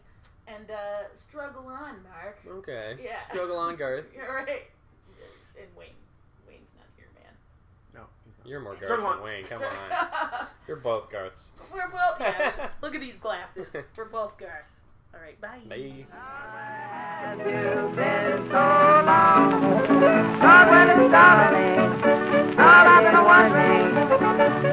And 0.46 0.70
uh, 0.70 1.08
struggle 1.28 1.66
on, 1.66 1.96
Marc. 2.02 2.38
Okay. 2.58 2.96
Yeah. 3.02 3.20
Struggle 3.30 3.56
on, 3.58 3.76
Garth. 3.76 4.06
You're 4.14 4.34
right. 4.34 4.66
And 5.60 5.66
Wayne. 5.76 5.88
Wayne's 6.46 6.70
not 6.76 6.86
here, 6.96 7.08
man. 7.14 7.32
No, 7.94 8.00
he's 8.24 8.34
not. 8.38 8.46
You're 8.48 8.60
more 8.60 8.74
Garth 8.74 8.84
Struggle 8.86 9.08
than 9.10 9.18
on. 9.18 9.24
Wayne. 9.24 9.44
Come 9.44 9.62
on. 9.62 10.46
You're 10.66 10.76
both 10.76 11.10
Garths. 11.10 11.50
We're 11.72 11.90
both. 11.90 12.20
Yeah, 12.20 12.68
look 12.82 12.94
at 12.94 13.00
these 13.00 13.16
glasses. 13.16 13.66
We're 13.96 14.04
both 14.06 14.38
Garth. 14.38 14.64
All 15.18 15.24
right, 15.24 15.40
bye. 15.40 15.58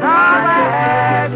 Bye. 0.01 1.29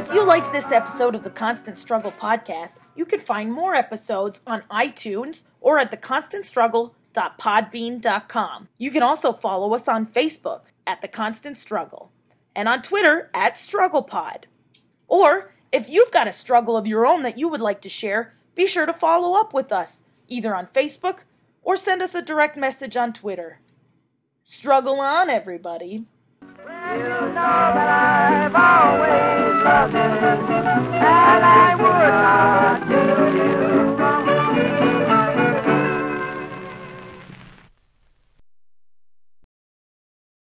If 0.00 0.12
you 0.12 0.26
liked 0.26 0.52
this 0.52 0.72
episode 0.72 1.14
of 1.14 1.22
the 1.22 1.30
Constant 1.30 1.78
Struggle 1.78 2.10
podcast, 2.10 2.72
you 2.96 3.04
can 3.04 3.20
find 3.20 3.52
more 3.52 3.76
episodes 3.76 4.40
on 4.44 4.64
iTunes 4.72 5.44
or 5.60 5.78
at 5.78 5.92
theconstantstruggle.podbean.com. 5.92 8.68
You 8.78 8.90
can 8.90 9.02
also 9.04 9.32
follow 9.32 9.72
us 9.74 9.86
on 9.86 10.06
Facebook 10.06 10.62
at 10.84 11.00
The 11.00 11.08
Constant 11.08 11.58
Struggle 11.58 12.10
and 12.56 12.68
on 12.68 12.82
Twitter 12.82 13.30
at 13.34 13.54
SstrugglePod. 13.54 14.46
Or 15.06 15.52
if 15.72 15.88
you've 15.88 16.10
got 16.10 16.28
a 16.28 16.32
struggle 16.32 16.76
of 16.76 16.86
your 16.86 17.06
own 17.06 17.22
that 17.22 17.38
you 17.38 17.48
would 17.48 17.60
like 17.60 17.80
to 17.82 17.88
share, 17.88 18.34
be 18.54 18.66
sure 18.66 18.86
to 18.86 18.92
follow 18.92 19.38
up 19.38 19.54
with 19.54 19.72
us 19.72 20.02
either 20.28 20.54
on 20.54 20.66
Facebook 20.66 21.20
or 21.62 21.76
send 21.76 22.02
us 22.02 22.14
a 22.14 22.22
direct 22.22 22.56
message 22.56 22.96
on 22.96 23.12
Twitter. 23.12 23.60
Struggle 24.42 25.00
on, 25.00 25.30
everybody. 25.30 26.06
You 32.90 33.69